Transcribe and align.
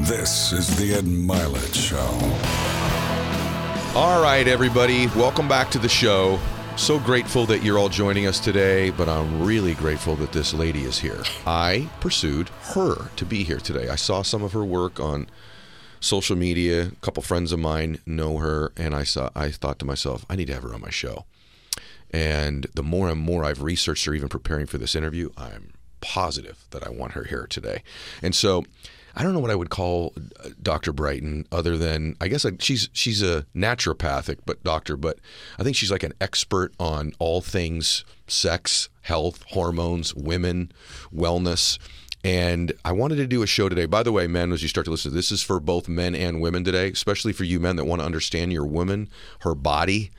This 0.00 0.52
is 0.52 0.76
the 0.76 0.92
Ed 0.92 1.04
Mylett 1.04 1.74
Show. 1.74 1.96
All 3.98 4.22
right, 4.22 4.46
everybody, 4.46 5.06
welcome 5.16 5.48
back 5.48 5.70
to 5.70 5.78
the 5.78 5.88
show. 5.88 6.38
So 6.76 6.98
grateful 6.98 7.46
that 7.46 7.62
you're 7.62 7.78
all 7.78 7.88
joining 7.88 8.26
us 8.26 8.38
today, 8.38 8.90
but 8.90 9.08
I'm 9.08 9.42
really 9.42 9.72
grateful 9.72 10.14
that 10.16 10.32
this 10.32 10.52
lady 10.52 10.82
is 10.82 10.98
here. 10.98 11.22
I 11.46 11.88
pursued 12.00 12.50
her 12.74 13.08
to 13.16 13.24
be 13.24 13.42
here 13.42 13.56
today. 13.56 13.88
I 13.88 13.96
saw 13.96 14.20
some 14.20 14.42
of 14.42 14.52
her 14.52 14.66
work 14.66 15.00
on 15.00 15.30
social 15.98 16.36
media. 16.36 16.88
A 16.88 16.96
couple 16.96 17.22
friends 17.22 17.50
of 17.50 17.58
mine 17.58 17.98
know 18.04 18.36
her, 18.36 18.72
and 18.76 18.94
I 18.94 19.04
saw. 19.04 19.30
I 19.34 19.50
thought 19.50 19.78
to 19.78 19.86
myself, 19.86 20.26
I 20.28 20.36
need 20.36 20.48
to 20.48 20.54
have 20.54 20.64
her 20.64 20.74
on 20.74 20.82
my 20.82 20.90
show. 20.90 21.24
And 22.10 22.66
the 22.74 22.82
more 22.82 23.08
and 23.08 23.18
more 23.18 23.46
I've 23.46 23.62
researched 23.62 24.04
her, 24.04 24.12
even 24.12 24.28
preparing 24.28 24.66
for 24.66 24.76
this 24.76 24.94
interview, 24.94 25.30
I'm 25.38 25.72
positive 26.02 26.66
that 26.72 26.86
I 26.86 26.90
want 26.90 27.12
her 27.12 27.24
here 27.24 27.46
today. 27.48 27.82
And 28.22 28.34
so 28.34 28.64
I 29.16 29.22
don't 29.22 29.32
know 29.32 29.40
what 29.40 29.50
I 29.50 29.54
would 29.54 29.70
call 29.70 30.12
uh, 30.44 30.50
Dr. 30.62 30.92
Brighten 30.92 31.46
other 31.50 31.78
than 31.78 32.16
I 32.20 32.28
guess 32.28 32.44
she's 32.58 32.90
she's 32.92 33.22
a 33.22 33.46
naturopathic 33.56 34.40
but 34.44 34.62
doctor, 34.62 34.96
but 34.96 35.18
I 35.58 35.62
think 35.62 35.74
she's 35.74 35.90
like 35.90 36.02
an 36.02 36.12
expert 36.20 36.74
on 36.78 37.14
all 37.18 37.40
things 37.40 38.04
sex, 38.28 38.90
health, 39.02 39.42
hormones, 39.48 40.14
women, 40.14 40.70
wellness. 41.14 41.78
And 42.22 42.72
I 42.84 42.92
wanted 42.92 43.16
to 43.16 43.26
do 43.26 43.42
a 43.42 43.46
show 43.46 43.68
today. 43.68 43.86
By 43.86 44.02
the 44.02 44.12
way, 44.12 44.26
men, 44.26 44.52
as 44.52 44.60
you 44.60 44.68
start 44.68 44.84
to 44.86 44.90
listen, 44.90 45.14
this 45.14 45.30
is 45.30 45.42
for 45.42 45.60
both 45.60 45.88
men 45.88 46.14
and 46.14 46.40
women 46.40 46.64
today, 46.64 46.90
especially 46.90 47.32
for 47.32 47.44
you 47.44 47.60
men 47.60 47.76
that 47.76 47.84
want 47.84 48.00
to 48.00 48.06
understand 48.06 48.52
your 48.52 48.66
woman, 48.66 49.08
her 49.40 49.54
body, 49.54 50.10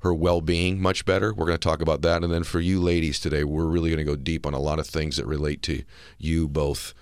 her 0.00 0.12
well-being 0.12 0.80
much 0.80 1.06
better. 1.06 1.32
We're 1.32 1.46
going 1.46 1.58
to 1.58 1.68
talk 1.68 1.80
about 1.80 2.02
that, 2.02 2.22
and 2.22 2.30
then 2.30 2.44
for 2.44 2.60
you 2.60 2.78
ladies 2.78 3.18
today, 3.18 3.42
we're 3.42 3.64
really 3.64 3.88
going 3.88 3.98
to 3.98 4.04
go 4.04 4.16
deep 4.16 4.44
on 4.46 4.52
a 4.52 4.60
lot 4.60 4.78
of 4.78 4.86
things 4.86 5.16
that 5.16 5.24
relate 5.24 5.62
to 5.62 5.82
you 6.18 6.46
both 6.46 6.92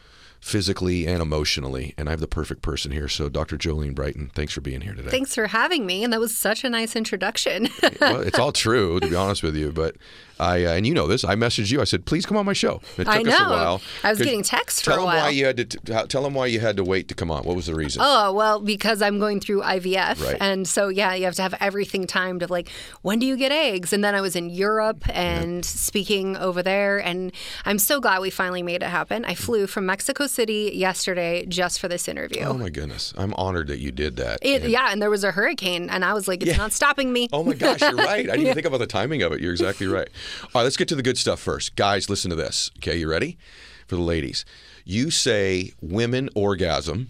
physically 0.45 1.07
and 1.07 1.23
emotionally. 1.23 1.95
And 1.97 2.07
I 2.07 2.13
have 2.13 2.21
the 2.21 2.29
perfect 2.29 2.61
person 2.61 2.93
here. 2.93 3.09
So, 3.09 3.31
Dr. 3.31 3.57
Jolene 3.57 3.95
Brighten, 3.95 4.31
thanks 4.35 4.53
for 4.53 4.61
being 4.61 4.83
here 4.83 4.93
today. 4.93 5.09
Thanks 5.09 5.35
for 5.35 5.47
having 5.47 5.87
me. 5.87 6.05
And 6.05 6.13
that 6.13 6.21
was 6.21 6.37
such 6.37 6.65
a 6.65 6.69
nice 6.69 6.95
introduction. 6.95 7.71
well, 8.01 8.21
it's 8.21 8.39
all 8.39 8.53
true, 8.53 9.01
to 9.01 9.09
be 9.09 9.17
honest 9.17 9.43
with 9.43 9.57
you. 9.57 9.73
But 9.73 9.97
I, 10.41 10.65
uh, 10.65 10.73
and 10.75 10.87
you 10.87 10.95
know 10.95 11.07
this, 11.07 11.25
I 11.25 11.35
messaged 11.37 11.71
you. 11.71 11.81
I 11.81 11.85
said, 11.85 12.07
please 12.07 12.27
come 12.27 12.37
on 12.37 12.45
my 12.45 12.53
show. 12.53 12.81
It 12.99 13.05
took 13.05 13.09
I 13.09 13.23
know. 13.23 13.33
us 13.35 13.41
a 13.41 13.49
while. 13.51 13.83
I 14.03 14.11
was 14.11 14.19
getting 14.19 14.43
texts 14.43 14.81
for 14.81 14.91
Tell 14.91 14.95
a 14.95 14.97
them 14.99 15.07
while. 15.07 15.23
why 15.25 15.29
you 15.31 15.47
had 15.47 15.57
to. 15.57 15.65
T- 15.65 15.79
tell 16.09 16.23
them 16.23 16.35
why 16.35 16.47
you 16.47 16.61
had 16.61 16.77
to 16.77 16.85
wait 16.85 17.09
to 17.09 17.15
come 17.15 17.31
on. 17.31 17.45
What 17.45 17.55
was 17.57 17.67
the 17.67 17.75
reason? 17.75 18.03
Oh, 18.05 18.33
well, 18.33 18.61
because 18.61 19.01
I'm 19.03 19.19
going 19.19 19.41
through 19.41 19.63
IVF. 19.63 20.21
Right. 20.25 20.37
And 20.41 20.67
so, 20.67 20.89
yeah, 20.89 21.15
you 21.15 21.25
have 21.25 21.35
to 21.37 21.43
have 21.43 21.55
everything 21.61 22.07
timed 22.07 22.43
of 22.43 22.51
like, 22.51 22.69
when 23.03 23.19
do 23.19 23.27
you 23.27 23.37
get 23.37 23.53
eggs? 23.53 23.93
And 23.93 24.03
then 24.03 24.15
I 24.15 24.21
was 24.21 24.35
in 24.37 24.51
Europe 24.51 25.05
and 25.09 25.65
speaking 25.65 26.37
over 26.37 26.63
there. 26.63 26.99
And 26.99 27.33
I'm 27.65 27.79
so 27.79 28.01
glad 28.01 28.21
we 28.21 28.31
finally 28.31 28.63
made 28.63 28.83
it 28.83 28.89
happen. 28.89 29.25
I 29.25 29.35
flew 29.35 29.67
from 29.67 29.87
Mexico 29.87 30.27
City 30.27 30.73
yesterday 30.75 31.47
just 31.47 31.79
for 31.79 31.89
this 31.89 32.09
interview. 32.09 32.43
Oh 32.43 32.55
my 32.55 32.71
goodness, 32.71 33.15
I'm 33.17 33.35
honored 33.35 33.69
that 33.69 33.79
you 33.79 33.93
did 33.93 34.17
that. 34.17 34.39
It, 34.43 34.63
And- 34.63 34.71
yeah, 34.73 34.89
and 34.91 35.01
there 35.01 35.11
was 35.11 35.23
a 35.25 35.31
hurricane, 35.31 35.89
and 35.91 36.05
I 36.05 36.13
was 36.15 36.27
like, 36.27 36.43
it's 36.43 36.59
not 36.59 36.73
stopping 36.73 37.13
me. 37.13 37.29
Oh 37.33 37.45
my 37.45 37.55
gosh, 37.55 37.81
you're 37.81 37.93
right. 37.95 38.21
I 38.29 38.37
didn't 38.37 38.41
even 38.43 38.55
think 38.55 38.67
about 38.67 38.79
the 38.79 38.87
timing 38.87 39.23
of 39.23 39.33
it. 39.33 39.41
You're 39.41 39.53
exactly 39.53 39.87
right. 39.87 40.09
All 40.43 40.51
right, 40.55 40.63
let's 40.63 40.77
get 40.77 40.89
to 40.89 40.95
the 40.95 41.03
good 41.03 41.19
stuff 41.19 41.41
first. 41.41 41.77
Guys, 41.77 42.11
listen 42.11 42.31
to 42.31 42.37
this. 42.37 42.71
Okay, 42.79 42.97
you 42.97 43.09
ready? 43.09 43.39
For 43.87 43.97
the 43.97 44.03
ladies. 44.03 44.45
You 44.85 45.11
say 45.11 45.73
women 45.81 46.31
orgasm 46.35 47.09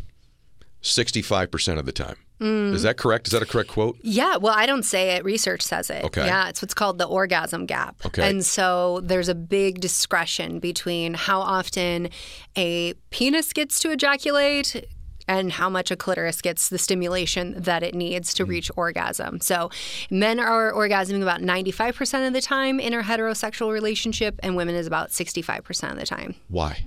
65% 0.83 1.79
of 1.79 1.87
the 1.87 1.93
time. 1.93 2.17
Mm. 2.41 2.75
Is 2.75 2.83
that 2.83 2.97
correct? 2.97 3.29
Is 3.29 3.33
that 3.33 3.43
a 3.43 3.47
correct 3.47 3.71
quote? 3.71 3.97
Yeah, 4.03 4.37
well, 4.37 4.55
I 4.55 4.67
don't 4.67 4.83
say 4.83 5.13
it. 5.13 5.25
Research 5.25 5.63
says 5.63 5.89
it. 5.89 6.05
Okay. 6.05 6.27
Yeah, 6.27 6.49
it's 6.49 6.61
what's 6.61 6.75
called 6.75 6.99
the 6.99 7.07
orgasm 7.07 7.65
gap. 7.65 7.97
Okay. 8.05 8.29
And 8.29 8.45
so 8.45 9.01
there's 9.03 9.29
a 9.29 9.35
big 9.35 9.81
discretion 9.81 10.59
between 10.59 11.15
how 11.15 11.41
often 11.41 12.09
a 12.57 12.95
penis 13.11 13.53
gets 13.53 13.79
to 13.81 13.93
ejaculate 13.93 14.85
and 15.27 15.53
how 15.53 15.69
much 15.71 15.91
a 15.91 15.97
clitoris 15.97 16.43
gets 16.43 16.69
the 16.69 16.79
stimulation 16.79 17.55
that 17.57 17.83
it 17.83 17.95
needs 17.95 18.31
Mm. 18.33 18.37
to 18.37 18.45
reach 18.45 18.71
orgasm. 18.77 19.41
So 19.41 19.71
men 20.11 20.39
are 20.39 20.73
orgasming 20.73 21.23
about 21.23 21.41
95% 21.43 22.27
of 22.27 22.33
the 22.33 22.41
time 22.41 22.79
in 22.81 22.93
a 22.93 23.03
heterosexual 23.03 23.73
relationship, 23.73 24.39
and 24.43 24.57
women 24.57 24.75
is 24.75 24.87
about 24.87 25.11
65% 25.13 25.93
of 25.93 25.99
the 25.99 26.07
time 26.07 26.35
Why? 26.49 26.85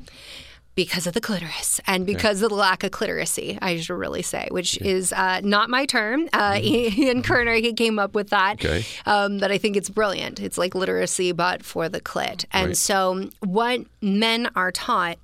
because 0.76 1.08
of 1.08 1.14
the 1.16 1.22
clitoris 1.22 1.82
and 1.88 2.06
because 2.06 2.44
of 2.44 2.50
the 2.50 2.56
lack 2.56 2.84
of 2.84 2.92
clitoracy, 2.92 3.58
I 3.64 3.78
should 3.78 3.96
really 3.96 4.22
say, 4.22 4.48
which 4.52 4.80
is 4.82 5.12
uh, 5.12 5.42
not 5.44 5.72
my 5.72 5.86
term. 5.88 6.30
Uh, 6.32 6.60
Ian 6.62 7.24
Kerner, 7.24 7.56
he 7.56 7.74
came 7.74 7.98
up 7.98 8.14
with 8.14 8.30
that. 8.30 8.60
Mm-hmm. 8.60 8.68
Okay. 8.68 8.86
Um, 9.08 9.40
that 9.40 9.52
I 9.52 9.58
think 9.58 9.76
it's 9.76 9.90
brilliant. 9.90 10.40
It's 10.40 10.58
like 10.58 10.76
literacy, 10.76 11.32
but 11.32 11.64
for 11.66 11.90
the 11.90 12.00
clit. 12.00 12.46
And 12.52 12.68
Right. 12.68 12.78
so, 12.78 13.30
what 13.40 13.82
men 14.02 14.50
are 14.56 14.72
taught 14.72 15.18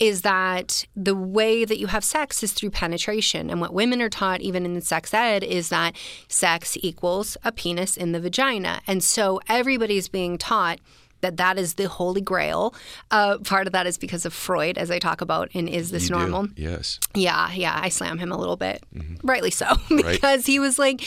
is 0.00 0.22
that 0.22 0.86
the 0.96 1.14
way 1.14 1.66
that 1.66 1.78
you 1.78 1.86
have 1.88 2.02
sex 2.02 2.42
is 2.42 2.52
through 2.52 2.70
penetration. 2.70 3.50
And 3.50 3.60
what 3.60 3.74
women 3.74 4.00
are 4.00 4.08
taught, 4.08 4.40
even 4.40 4.64
in 4.64 4.80
sex 4.80 5.12
ed, 5.12 5.44
is 5.44 5.68
that 5.68 5.94
sex 6.26 6.78
equals 6.80 7.36
a 7.44 7.52
penis 7.52 7.98
in 7.98 8.12
the 8.12 8.20
vagina. 8.20 8.80
And 8.86 9.04
so 9.04 9.40
everybody's 9.46 10.08
being 10.08 10.38
taught 10.38 10.80
that 11.20 11.36
that 11.36 11.58
is 11.58 11.74
the 11.74 11.88
holy 11.88 12.20
grail. 12.20 12.74
Uh, 13.10 13.38
part 13.38 13.66
of 13.66 13.72
that 13.72 13.86
is 13.86 13.98
because 13.98 14.24
of 14.24 14.32
Freud, 14.32 14.78
as 14.78 14.90
I 14.90 14.98
talk 14.98 15.20
about 15.20 15.50
in 15.52 15.68
Is 15.68 15.90
This 15.90 16.08
You 16.08 16.14
do. 16.14 16.18
Normal? 16.18 16.48
Yes. 16.56 16.98
Yeah, 17.14 17.52
yeah, 17.52 17.78
I 17.80 17.88
slam 17.88 18.18
him 18.18 18.32
a 18.32 18.38
little 18.38 18.56
bit. 18.56 18.82
Mm-hmm. 18.94 19.26
Rightly 19.26 19.50
so, 19.50 19.66
because 19.88 20.46
he 20.46 20.58
was 20.58 20.78
like, 20.78 21.02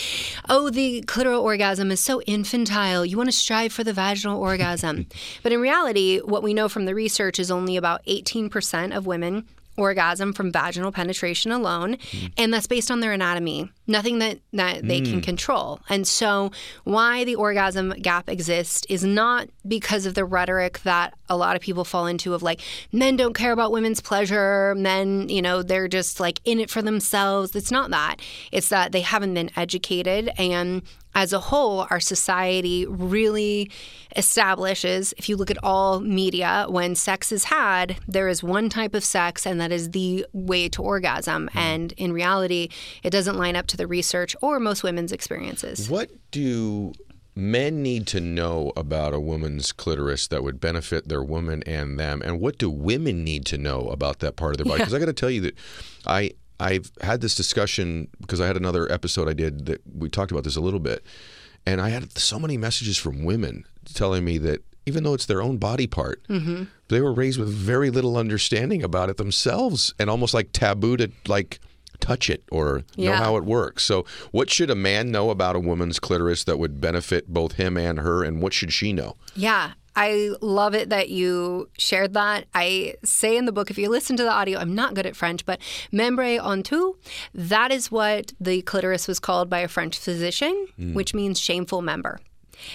oh, 0.50 0.70
the 0.70 1.04
clitoral 1.08 1.42
orgasm 1.42 1.92
is 1.92 2.00
so 2.00 2.22
infantile. 2.22 3.06
You 3.06 3.18
want 3.18 3.30
to 3.30 3.36
strive 3.36 3.74
for 3.74 3.84
the 3.84 3.94
vaginal 3.94 4.40
orgasm. 4.40 5.08
but 5.44 5.52
in 5.52 5.60
reality, 5.60 6.20
what 6.20 6.44
we 6.44 6.54
know 6.54 6.70
from 6.70 6.86
the 6.86 6.96
research 6.96 7.40
is 7.40 7.52
only 7.52 7.78
about 7.78 8.06
18% 8.06 8.96
of 8.96 9.06
women 9.06 9.48
orgasm 9.78 10.34
from 10.34 10.52
vaginal 10.52 10.92
penetration 10.92 11.52
alone 11.52 11.98
hmm. 12.12 12.28
and 12.38 12.54
that's 12.54 12.68
based 12.68 12.92
on 12.92 13.00
their 13.00 13.12
anatomy 13.12 13.70
nothing 13.88 14.20
that, 14.20 14.40
that 14.54 14.88
they 14.88 15.02
can 15.02 15.16
hmm. 15.16 15.20
control. 15.20 15.82
And 15.90 16.08
so 16.08 16.52
why 16.84 17.24
the 17.24 17.36
orgasm 17.36 17.90
gap 18.02 18.30
exists 18.30 18.86
is 18.90 19.04
not 19.04 19.50
because 19.68 20.06
of 20.06 20.14
the 20.14 20.26
rhetoric 20.26 20.80
that 20.84 21.14
a 21.30 21.36
lot 21.36 21.56
of 21.56 21.62
people 21.62 21.84
fall 21.84 22.08
into 22.08 22.34
of 22.34 22.42
like 22.42 22.62
men 22.92 23.16
don't 23.16 23.34
care 23.34 23.52
about 23.52 23.72
women's 23.72 24.00
pleasure 24.00 24.76
men 24.76 25.28
you 25.30 25.42
know 25.42 25.64
they're 25.64 25.88
just 25.88 26.20
like 26.20 26.40
in 26.46 26.60
it 26.60 26.70
for 26.70 26.82
themselves. 26.82 27.56
It's 27.56 27.72
not 27.72 27.92
that. 27.92 28.18
It's 28.52 28.70
that 28.70 28.92
they 28.92 29.02
haven't 29.02 29.34
been 29.34 29.52
educated 29.56 30.30
and 30.38 30.82
as 31.16 31.34
a 31.34 31.40
whole, 31.40 31.88
our 31.90 32.00
society 32.00 32.86
really 32.88 33.70
establishes, 34.16 35.14
if 35.18 35.30
you 35.30 35.36
look 35.36 35.52
at 35.52 35.58
all 35.64 36.00
media, 36.00 36.66
when 36.70 36.96
sex 36.96 37.32
is 37.32 37.46
had, 37.46 37.98
there 38.08 38.28
is 38.28 38.44
one 38.44 38.70
type 38.70 38.94
of 38.94 39.04
sex, 39.04 39.46
and 39.46 39.60
that 39.62 39.72
is 39.72 39.92
the 39.92 40.26
way 40.34 40.70
to 40.70 40.82
orgasm. 40.82 41.50
Hmm. 41.52 41.58
And 41.58 41.92
in 41.94 42.14
reality, 42.14 42.70
it 43.04 43.10
doesn't 43.10 43.38
line 43.38 43.56
up 43.56 43.68
to 43.68 43.78
the 43.78 43.88
research 43.88 44.36
or 44.42 44.60
most 44.60 44.84
women's 44.84 45.12
experiences. 45.12 45.90
What 45.90 46.12
do 46.32 46.94
men 47.36 47.82
need 47.82 48.06
to 48.06 48.20
know 48.20 48.72
about 48.78 49.14
a 49.14 49.20
woman's 49.20 49.72
clitoris 49.72 50.28
that 50.28 50.44
would 50.44 50.60
benefit 50.60 51.08
their 51.08 51.24
woman 51.24 51.64
and 51.64 52.00
them? 52.00 52.22
And 52.24 52.40
what 52.40 52.58
do 52.58 52.70
women 52.70 53.24
need 53.24 53.46
to 53.48 53.58
know 53.58 53.88
about 53.90 54.20
that 54.20 54.36
part 54.36 54.54
of 54.54 54.58
their 54.58 54.66
body? 54.66 54.80
Because 54.80 54.94
I 54.94 55.00
got 55.00 55.06
to 55.06 55.14
tell 55.14 55.32
you 55.32 55.42
that 55.42 55.56
I 56.06 56.32
I've 56.64 56.92
had 57.02 57.20
this 57.20 57.36
discussion 57.36 58.08
because 58.22 58.40
I 58.40 58.48
had 58.48 58.56
another 58.56 58.90
episode 58.92 59.28
I 59.28 59.34
did 59.34 59.66
that 59.66 59.82
we 59.86 60.10
talked 60.10 60.32
about 60.32 60.46
this 60.46 60.56
a 60.56 60.62
little 60.62 60.80
bit, 60.80 61.04
and 61.66 61.82
I 61.82 61.90
had 61.90 62.18
so 62.18 62.40
many 62.40 62.58
messages 62.58 62.98
from 62.98 63.26
women 63.26 63.66
telling 63.94 64.24
me 64.24 64.38
that 64.40 64.64
even 64.86 65.04
though 65.04 65.14
it's 65.14 65.26
their 65.26 65.42
own 65.42 65.58
body 65.58 65.88
part, 65.88 66.26
mm-hmm. 66.28 66.64
they 66.88 67.02
were 67.02 67.14
raised 67.14 67.40
with 67.40 67.50
very 67.50 67.90
little 67.90 68.18
understanding 68.18 68.82
about 68.82 69.10
it 69.10 69.18
themselves, 69.18 69.94
and 70.00 70.10
almost 70.10 70.34
like 70.34 70.50
taboo 70.54 70.96
to 70.98 71.12
like 71.28 71.60
touch 72.00 72.30
it 72.30 72.44
or 72.52 72.84
know 72.98 73.14
how 73.14 73.38
it 73.38 73.44
works. 73.44 73.84
So, 73.84 74.06
what 74.32 74.50
should 74.50 74.70
a 74.70 74.76
man 74.76 75.12
know 75.12 75.30
about 75.30 75.56
a 75.58 75.60
woman's 75.60 76.00
clitoris 76.00 76.46
that 76.46 76.60
would 76.60 76.80
benefit 76.80 77.28
both 77.28 77.54
him 77.54 77.78
and 77.78 78.00
her, 78.00 78.24
and 78.24 78.42
what 78.42 78.54
should 78.54 78.72
she 78.72 78.94
know? 78.94 79.18
Yeah. 79.36 79.74
I 79.96 80.32
love 80.42 80.74
it 80.74 80.90
that 80.90 81.10
you 81.10 81.70
shared 81.78 82.14
that. 82.14 82.46
I 82.54 82.96
say 83.04 83.38
in 83.38 83.46
the 83.46 83.52
book, 83.52 83.70
if 83.70 83.78
you 83.78 83.90
listen 83.90 84.18
to 84.18 84.24
the 84.24 84.32
audio, 84.32 84.60
I'm 84.60 84.74
not 84.74 84.94
good 84.94 85.06
at 85.06 85.16
French, 85.16 85.46
but 85.46 85.60
membre 85.92 86.40
honteux, 86.40 86.96
that 87.34 87.72
is 87.72 87.92
what 87.92 88.34
the 88.40 88.62
clitoris 88.64 89.08
was 89.08 89.20
called 89.20 89.50
by 89.50 89.60
a 89.60 89.68
French 89.68 89.98
physician, 89.98 90.68
hmm. 90.76 90.94
which 90.94 91.14
means 91.14 91.40
shameful 91.40 91.82
member. 91.82 92.20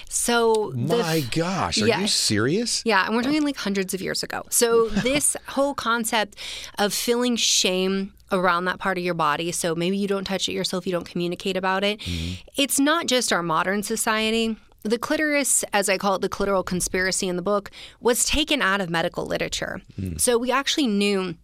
So 0.07 0.71
My 0.75 1.21
gosh, 1.31 1.81
are 1.81 1.87
you 1.87 2.07
serious? 2.07 2.83
Yeah, 2.85 3.05
and 3.05 3.15
we're 3.15 3.23
talking 3.23 3.43
like 3.43 3.57
hundreds 3.57 3.93
of 3.93 4.01
years 4.01 4.23
ago. 4.23 4.43
So 4.49 4.89
this 4.89 5.35
whole 5.47 5.73
concept 5.73 6.35
of 6.77 6.93
feeling 6.93 7.35
shame 7.35 8.13
around 8.31 8.65
that 8.65 8.79
part 8.79 8.97
of 8.97 9.03
your 9.03 9.15
body, 9.15 9.51
so 9.51 9.75
maybe 9.75 9.97
you 9.97 10.07
don't 10.07 10.25
touch 10.25 10.47
it 10.47 10.53
yourself, 10.53 10.85
you 10.85 10.91
don't 10.91 11.07
communicate 11.09 11.57
about 11.57 11.83
it. 11.83 12.01
Hmm. 12.03 12.33
It's 12.55 12.79
not 12.79 13.07
just 13.07 13.33
our 13.33 13.41
modern 13.41 13.83
society. 13.83 14.57
The 14.83 14.97
clitoris, 14.97 15.63
as 15.73 15.89
I 15.89 15.97
call 15.97 16.15
it, 16.15 16.21
the 16.21 16.29
clitoral 16.29 16.65
conspiracy 16.65 17.27
in 17.27 17.35
the 17.35 17.41
book, 17.41 17.69
was 17.99 18.23
taken 18.23 18.61
out 18.61 18.81
of 18.81 18.89
medical 18.89 19.25
literature. 19.25 19.81
Hmm. 19.95 20.17
So 20.17 20.37
we 20.37 20.51
actually 20.51 20.87
knew 20.87 21.35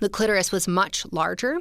the 0.00 0.08
clitoris 0.08 0.50
was 0.50 0.66
much 0.66 1.06
larger 1.12 1.58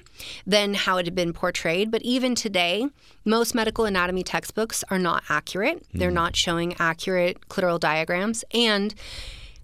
than 0.47 0.73
how 0.73 0.97
it 0.97 1.05
had 1.05 1.13
been 1.13 1.33
portrayed. 1.33 1.91
But 1.91 2.01
even 2.01 2.33
today, 2.33 2.87
most 3.23 3.53
medical 3.53 3.85
anatomy 3.85 4.23
textbooks 4.23 4.83
are 4.89 4.97
not 4.97 5.23
accurate. 5.29 5.85
They're 5.93 6.09
hmm. 6.09 6.15
not 6.15 6.35
showing 6.35 6.75
accurate 6.79 7.47
clitoral 7.49 7.79
diagrams. 7.79 8.43
And 8.53 8.95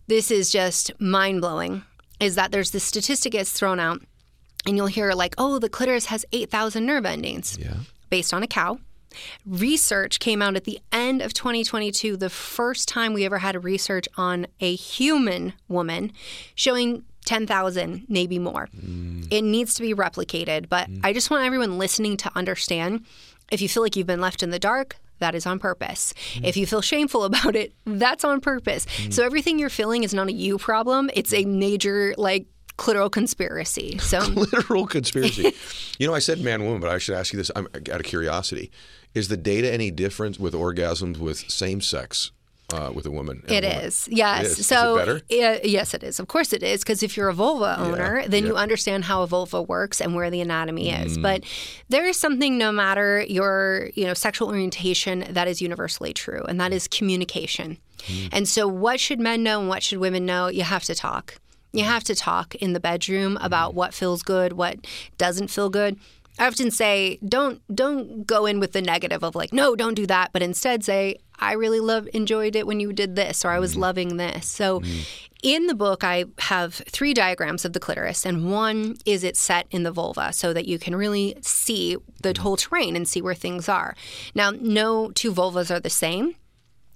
this 0.07 0.29
is 0.29 0.51
just 0.51 0.91
mind 1.01 1.41
blowing 1.41 1.83
is 2.19 2.35
that 2.35 2.51
there's 2.51 2.71
this 2.71 2.83
statistic 2.83 3.33
gets 3.33 3.51
thrown 3.51 3.79
out 3.79 4.01
and 4.65 4.75
you'll 4.75 4.87
hear 4.87 5.13
like, 5.13 5.35
oh, 5.37 5.59
the 5.59 5.69
clitoris 5.69 6.05
has 6.07 6.25
8,000 6.31 6.85
nerve 6.85 7.05
endings 7.05 7.57
Yeah. 7.59 7.77
based 8.09 8.33
on 8.33 8.43
a 8.43 8.47
cow. 8.47 8.79
Research 9.45 10.19
came 10.19 10.41
out 10.41 10.55
at 10.55 10.63
the 10.63 10.79
end 10.91 11.21
of 11.21 11.33
2022, 11.33 12.17
the 12.17 12.29
first 12.29 12.87
time 12.87 13.13
we 13.13 13.25
ever 13.25 13.39
had 13.39 13.55
a 13.55 13.59
research 13.59 14.07
on 14.17 14.47
a 14.59 14.75
human 14.75 15.53
woman 15.67 16.11
showing 16.55 17.03
10,000, 17.25 18.05
maybe 18.07 18.39
more. 18.39 18.69
Mm. 18.75 19.27
It 19.29 19.41
needs 19.41 19.73
to 19.75 19.81
be 19.81 19.93
replicated, 19.93 20.69
but 20.69 20.89
mm. 20.89 21.01
I 21.03 21.11
just 21.13 21.29
want 21.29 21.43
everyone 21.43 21.77
listening 21.77 22.15
to 22.17 22.31
understand 22.35 23.05
if 23.51 23.61
you 23.61 23.69
feel 23.69 23.83
like 23.83 23.95
you've 23.95 24.07
been 24.07 24.21
left 24.21 24.43
in 24.43 24.49
the 24.49 24.59
dark, 24.59 24.97
that 25.19 25.35
is 25.35 25.45
on 25.45 25.59
purpose. 25.59 26.13
Mm. 26.35 26.45
If 26.45 26.57
you 26.57 26.65
feel 26.65 26.81
shameful 26.81 27.23
about 27.23 27.55
it, 27.55 27.73
that's 27.85 28.23
on 28.23 28.39
purpose. 28.39 28.85
So 29.09 29.25
everything 29.25 29.59
you're 29.59 29.69
feeling 29.69 30.03
is 30.03 30.13
not 30.13 30.27
a 30.27 30.33
you 30.33 30.57
problem, 30.57 31.09
it's 31.13 31.33
a 31.33 31.43
major, 31.45 32.13
like, 32.17 32.45
clitoral 32.77 33.11
conspiracy. 33.11 33.97
So 33.97 34.19
Literal 34.27 34.87
conspiracy. 34.87 35.53
you 35.99 36.07
know, 36.07 36.13
I 36.13 36.19
said 36.19 36.39
man 36.39 36.63
woman, 36.63 36.79
but 36.79 36.89
I 36.89 36.97
should 36.97 37.15
ask 37.15 37.33
you 37.33 37.37
this 37.37 37.51
I'm 37.55 37.67
out 37.75 37.99
of 37.99 38.03
curiosity. 38.03 38.71
Is 39.17 39.27
the 39.27 39.37
data 39.37 39.67
any 39.71 39.89
different 39.91 40.39
with 40.39 40.53
orgasms 40.53 41.17
with 41.17 41.37
same 41.49 41.81
sex 41.81 42.31
uh, 42.73 42.91
with 42.93 43.05
a 43.05 43.11
woman? 43.11 43.43
It 43.47 43.63
a 43.63 43.67
woman? 43.67 43.85
is, 43.85 44.07
yes. 44.11 44.39
It 44.39 44.45
is. 44.45 44.51
Is 44.51 44.59
it 44.59 44.63
So, 44.65 44.97
better? 44.97 45.15
uh, 45.17 45.59
yes, 45.77 45.93
it 45.93 46.03
is. 46.03 46.19
Of 46.19 46.27
course, 46.27 46.53
it 46.53 46.63
is 46.63 46.81
because 46.83 47.01
if 47.07 47.17
you're 47.17 47.29
a 47.29 47.33
vulva 47.33 47.71
owner, 47.79 48.27
then 48.27 48.45
you 48.45 48.55
understand 48.55 49.05
how 49.05 49.23
a 49.23 49.27
vulva 49.27 49.61
works 49.61 50.01
and 50.01 50.13
where 50.15 50.29
the 50.29 50.41
anatomy 50.41 50.91
Mm. 50.91 51.05
is. 51.05 51.17
But 51.17 51.43
there 51.89 52.05
is 52.05 52.17
something, 52.17 52.57
no 52.57 52.71
matter 52.71 53.09
your 53.27 53.89
you 53.95 54.05
know 54.05 54.13
sexual 54.13 54.49
orientation, 54.49 55.25
that 55.31 55.47
is 55.47 55.61
universally 55.61 56.13
true, 56.13 56.43
and 56.49 56.59
that 56.61 56.71
is 56.73 56.87
communication. 56.87 57.77
Mm. 58.07 58.29
And 58.31 58.47
so, 58.47 58.67
what 58.67 58.99
should 58.99 59.19
men 59.19 59.41
know 59.43 59.59
and 59.61 59.69
what 59.69 59.81
should 59.83 59.99
women 59.99 60.25
know? 60.25 60.47
You 60.47 60.63
have 60.63 60.83
to 60.85 60.95
talk. 60.95 61.35
You 61.73 61.83
have 61.83 62.03
to 62.05 62.15
talk 62.15 62.55
in 62.55 62.73
the 62.73 62.79
bedroom 62.79 63.37
about 63.41 63.75
what 63.75 63.93
feels 63.93 64.23
good, 64.23 64.53
what 64.53 64.75
doesn't 65.17 65.49
feel 65.49 65.69
good. 65.69 65.97
I 66.39 66.47
often 66.47 66.71
say, 66.71 67.19
don't 67.27 67.61
don't 67.73 68.25
go 68.25 68.45
in 68.45 68.59
with 68.59 68.73
the 68.73 68.81
negative 68.81 69.23
of 69.23 69.35
like, 69.35 69.53
no, 69.53 69.75
don't 69.75 69.95
do 69.95 70.05
that, 70.07 70.31
but 70.33 70.41
instead 70.41 70.83
say, 70.83 71.17
I 71.39 71.53
really 71.53 71.79
love 71.79 72.07
enjoyed 72.13 72.55
it 72.55 72.67
when 72.67 72.79
you 72.79 72.93
did 72.93 73.15
this, 73.15 73.45
or 73.45 73.49
I 73.49 73.59
was 73.59 73.71
mm-hmm. 73.71 73.81
loving 73.81 74.17
this. 74.17 74.47
So, 74.47 74.79
mm-hmm. 74.79 75.01
in 75.43 75.67
the 75.67 75.75
book, 75.75 76.03
I 76.03 76.25
have 76.39 76.73
three 76.73 77.13
diagrams 77.13 77.65
of 77.65 77.73
the 77.73 77.79
clitoris, 77.79 78.25
and 78.25 78.51
one 78.51 78.97
is 79.05 79.23
it 79.23 79.37
set 79.37 79.67
in 79.71 79.83
the 79.83 79.91
vulva, 79.91 80.33
so 80.33 80.53
that 80.53 80.67
you 80.67 80.79
can 80.79 80.95
really 80.95 81.37
see 81.41 81.97
the 82.21 82.33
mm-hmm. 82.33 82.41
whole 82.41 82.57
terrain 82.57 82.95
and 82.95 83.07
see 83.07 83.21
where 83.21 83.35
things 83.35 83.69
are. 83.69 83.95
Now, 84.33 84.51
no 84.51 85.11
two 85.11 85.33
vulvas 85.33 85.73
are 85.73 85.79
the 85.79 85.89
same 85.89 86.35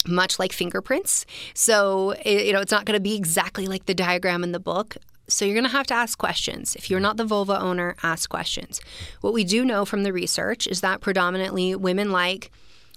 much 0.07 0.39
like 0.39 0.51
fingerprints. 0.51 1.25
So, 1.53 2.15
you 2.25 2.53
know, 2.53 2.61
it's 2.61 2.71
not 2.71 2.85
going 2.85 2.97
to 2.97 3.01
be 3.01 3.15
exactly 3.15 3.67
like 3.67 3.85
the 3.85 3.93
diagram 3.93 4.43
in 4.43 4.51
the 4.51 4.59
book. 4.59 4.97
So, 5.31 5.45
you're 5.45 5.55
going 5.55 5.63
to 5.63 5.69
have 5.69 5.87
to 5.87 5.93
ask 5.93 6.17
questions. 6.17 6.75
If 6.75 6.89
you're 6.89 6.99
not 6.99 7.17
the 7.17 7.25
vulva 7.25 7.59
owner, 7.59 7.95
ask 8.03 8.29
questions. 8.29 8.81
What 9.21 9.33
we 9.33 9.43
do 9.43 9.63
know 9.65 9.85
from 9.85 10.03
the 10.03 10.13
research 10.13 10.67
is 10.67 10.81
that 10.81 11.01
predominantly 11.01 11.75
women 11.75 12.11
like 12.11 12.51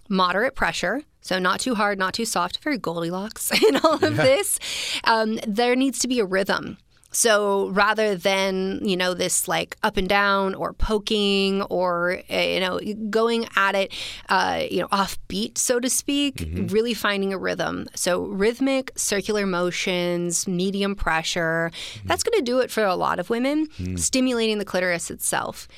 moderate 0.09 0.55
pressure. 0.55 1.03
So, 1.21 1.39
not 1.39 1.61
too 1.61 1.75
hard, 1.75 1.99
not 1.99 2.15
too 2.15 2.27
soft, 2.27 2.59
very 2.59 2.79
Goldilocks 2.79 3.51
in 3.69 3.77
all 3.77 4.05
of 4.05 4.17
this. 4.17 4.59
Um, 5.05 5.39
there 5.47 5.75
needs 5.77 5.99
to 6.01 6.09
be 6.09 6.21
a 6.21 6.25
rhythm. 6.25 6.79
So 7.15 7.69
rather 7.69 8.17
than, 8.17 8.81
you 8.83 8.97
know, 8.97 9.15
this 9.15 9.47
like 9.47 9.77
up 9.83 9.97
and 9.97 10.09
down 10.09 10.55
or 10.55 10.73
poking 10.73 11.63
or, 11.63 12.21
uh, 12.29 12.37
you 12.37 12.61
know, 12.61 12.81
going 13.09 13.47
at 13.55 13.75
it, 13.77 13.93
uh, 14.29 14.65
you 14.69 14.81
know, 14.81 14.89
off 14.91 15.17
beat, 15.29 15.57
so 15.57 15.79
to 15.79 15.89
speak, 15.89 16.45
really 16.73 16.93
finding 16.93 17.33
a 17.33 17.39
rhythm. 17.39 17.87
So 17.95 18.25
rhythmic, 18.27 18.91
circular 18.97 19.47
motions, 19.47 20.49
medium 20.49 20.97
pressure, 20.97 21.71
that's 22.05 22.23
going 22.25 22.37
to 22.39 22.45
do 22.45 22.59
it 22.59 22.71
for 22.71 22.85
a 22.85 22.97
lot 22.97 23.21
of 23.21 23.31
women, 23.31 23.69
stimulating 23.97 24.59
the 24.59 24.65
clitoris 24.65 25.11
itself. 25.11 25.69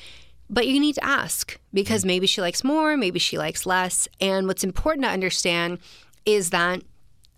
But 0.49 0.65
you 0.65 0.79
need 0.79 0.95
to 0.95 1.03
ask 1.03 1.59
because 1.73 2.03
maybe 2.05 2.25
she 2.25 2.41
likes 2.41 2.63
more, 2.63 2.97
maybe 2.97 3.19
she 3.19 3.37
likes 3.37 3.65
less. 3.65 4.07
And 4.19 4.47
what's 4.47 4.63
important 4.63 5.05
to 5.05 5.11
understand 5.11 5.79
is 6.25 6.49
that 6.49 6.81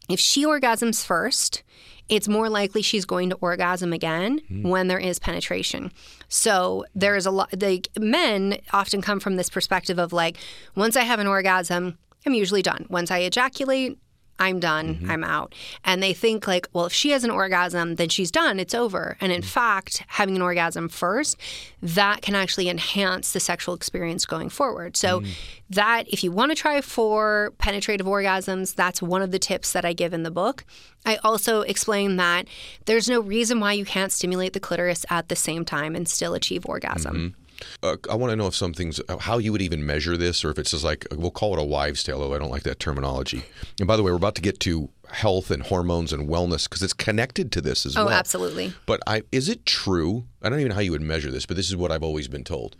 if 0.10 0.19
she 0.19 0.45
orgasms 0.45 1.06
first, 1.06 1.63
it's 2.09 2.27
more 2.27 2.50
likely 2.50 2.81
she's 2.81 3.06
going 3.06 3.29
to 3.29 3.35
orgasm 3.38 3.94
again 3.94 4.39
hmm. 4.47 4.67
when 4.67 4.88
there 4.88 5.00
is 5.00 5.19
penetration. 5.19 5.91
So 6.27 6.85
there 6.95 7.15
is 7.15 7.25
a 7.25 7.31
lot. 7.31 7.50
Like 7.61 7.88
men 7.97 8.57
often 8.73 9.01
come 9.01 9.19
from 9.19 9.35
this 9.35 9.50
perspective 9.50 10.00
of 10.00 10.11
like, 10.11 10.38
once 10.75 10.97
I 10.97 11.03
have 11.03 11.19
an 11.19 11.27
orgasm, 11.27 11.97
I'm 12.25 12.33
usually 12.33 12.61
done. 12.61 12.85
Once 12.89 13.11
I 13.11 13.19
ejaculate, 13.19 13.97
I'm 14.39 14.59
done. 14.59 14.95
Mm-hmm. 14.95 15.12
I'm 15.12 15.24
out. 15.24 15.53
And 15.83 16.01
they 16.01 16.13
think 16.13 16.47
like, 16.47 16.68
well, 16.74 16.86
if 16.86 16.94
she 16.94 17.12
has 17.12 17.24
an 17.24 17.31
orgasm, 17.31 17.95
then 17.95 18.09
she's 18.09 18.31
done. 18.31 18.59
It's 18.59 18.74
over. 18.74 19.18
And 19.19 19.31
in 19.31 19.41
mm-hmm. 19.41 19.50
fact, 19.50 20.03
having 20.07 20.36
an 20.36 20.41
orgasm 20.41 20.89
first, 20.89 21.38
that 21.81 22.21
can 22.21 22.36
actually 22.36 22.69
enhance 22.69 23.33
the 23.33 23.39
sexual 23.39 23.75
experience 23.75 24.25
going 24.25 24.50
forward. 24.50 24.97
So 24.97 25.21
mm. 25.21 25.27
that 25.69 26.07
if 26.09 26.24
you 26.24 26.31
want 26.31 26.51
to 26.51 26.56
try 26.56 26.81
for 26.81 27.53
penetrative 27.57 28.07
orgasms, 28.07 28.75
that's 28.75 29.01
one 29.01 29.21
of 29.21 29.31
the 29.31 29.39
tips 29.39 29.74
that 29.74 29.86
I 29.86 29.94
give 29.94 30.13
in 30.13 30.24
the 30.24 30.31
book. 30.31 30.65
I 31.06 31.18
also 31.18 31.62
explain 31.62 32.18
that 32.18 32.47
there's 32.85 33.09
no 33.09 33.21
reason 33.21 33.59
why 33.59 33.74
you 33.74 33.85
can't 33.85 34.12
stimulate 34.12 34.53
the 34.53 34.59
clitoris 34.59 35.06
at 35.09 35.30
the 35.30 35.35
same 35.35 35.63
time 35.63 35.95
and 35.95 36.07
still 36.07 36.33
achieve 36.33 36.65
orgasm. 36.65 37.15
Mm-hmm. 37.15 37.49
Uh, 37.83 37.97
I 38.09 38.15
want 38.15 38.31
to 38.31 38.35
know 38.35 38.47
if 38.47 38.56
something's 38.56 39.01
how 39.21 39.38
you 39.38 39.51
would 39.51 39.61
even 39.61 39.85
measure 39.85 40.17
this, 40.17 40.44
or 40.45 40.50
if 40.51 40.57
it's 40.59 40.71
just 40.71 40.83
like 40.83 41.06
we'll 41.11 41.31
call 41.31 41.53
it 41.57 41.61
a 41.61 41.65
wives' 41.65 42.03
tale. 42.03 42.19
Though 42.19 42.33
I 42.33 42.39
don't 42.39 42.51
like 42.51 42.63
that 42.63 42.79
terminology. 42.79 43.44
And 43.79 43.88
by 43.88 43.95
the 43.97 44.03
way, 44.03 44.11
we're 44.11 44.17
about 44.17 44.35
to 44.35 44.41
get 44.41 44.59
to 44.61 44.89
health 45.11 45.50
and 45.50 45.63
hormones 45.63 46.13
and 46.13 46.29
wellness 46.29 46.69
because 46.69 46.83
it's 46.83 46.94
connected 46.94 47.51
to 47.51 47.61
this 47.61 47.85
as 47.85 47.97
Oh, 47.97 48.06
well. 48.06 48.13
Oh, 48.13 48.17
absolutely. 48.17 48.73
But 48.85 49.00
I, 49.07 49.23
is 49.31 49.50
it 49.50 49.65
true? 49.65 50.25
I 50.44 50.50
don't 50.50 50.59
even 50.59 50.69
know 50.69 50.75
how 50.75 50.81
you 50.81 50.91
would 50.91 51.01
measure 51.01 51.31
this, 51.31 51.47
but 51.47 51.57
this 51.57 51.67
is 51.67 51.75
what 51.75 51.91
I've 51.91 52.03
always 52.03 52.27
been 52.27 52.44
told. 52.44 52.75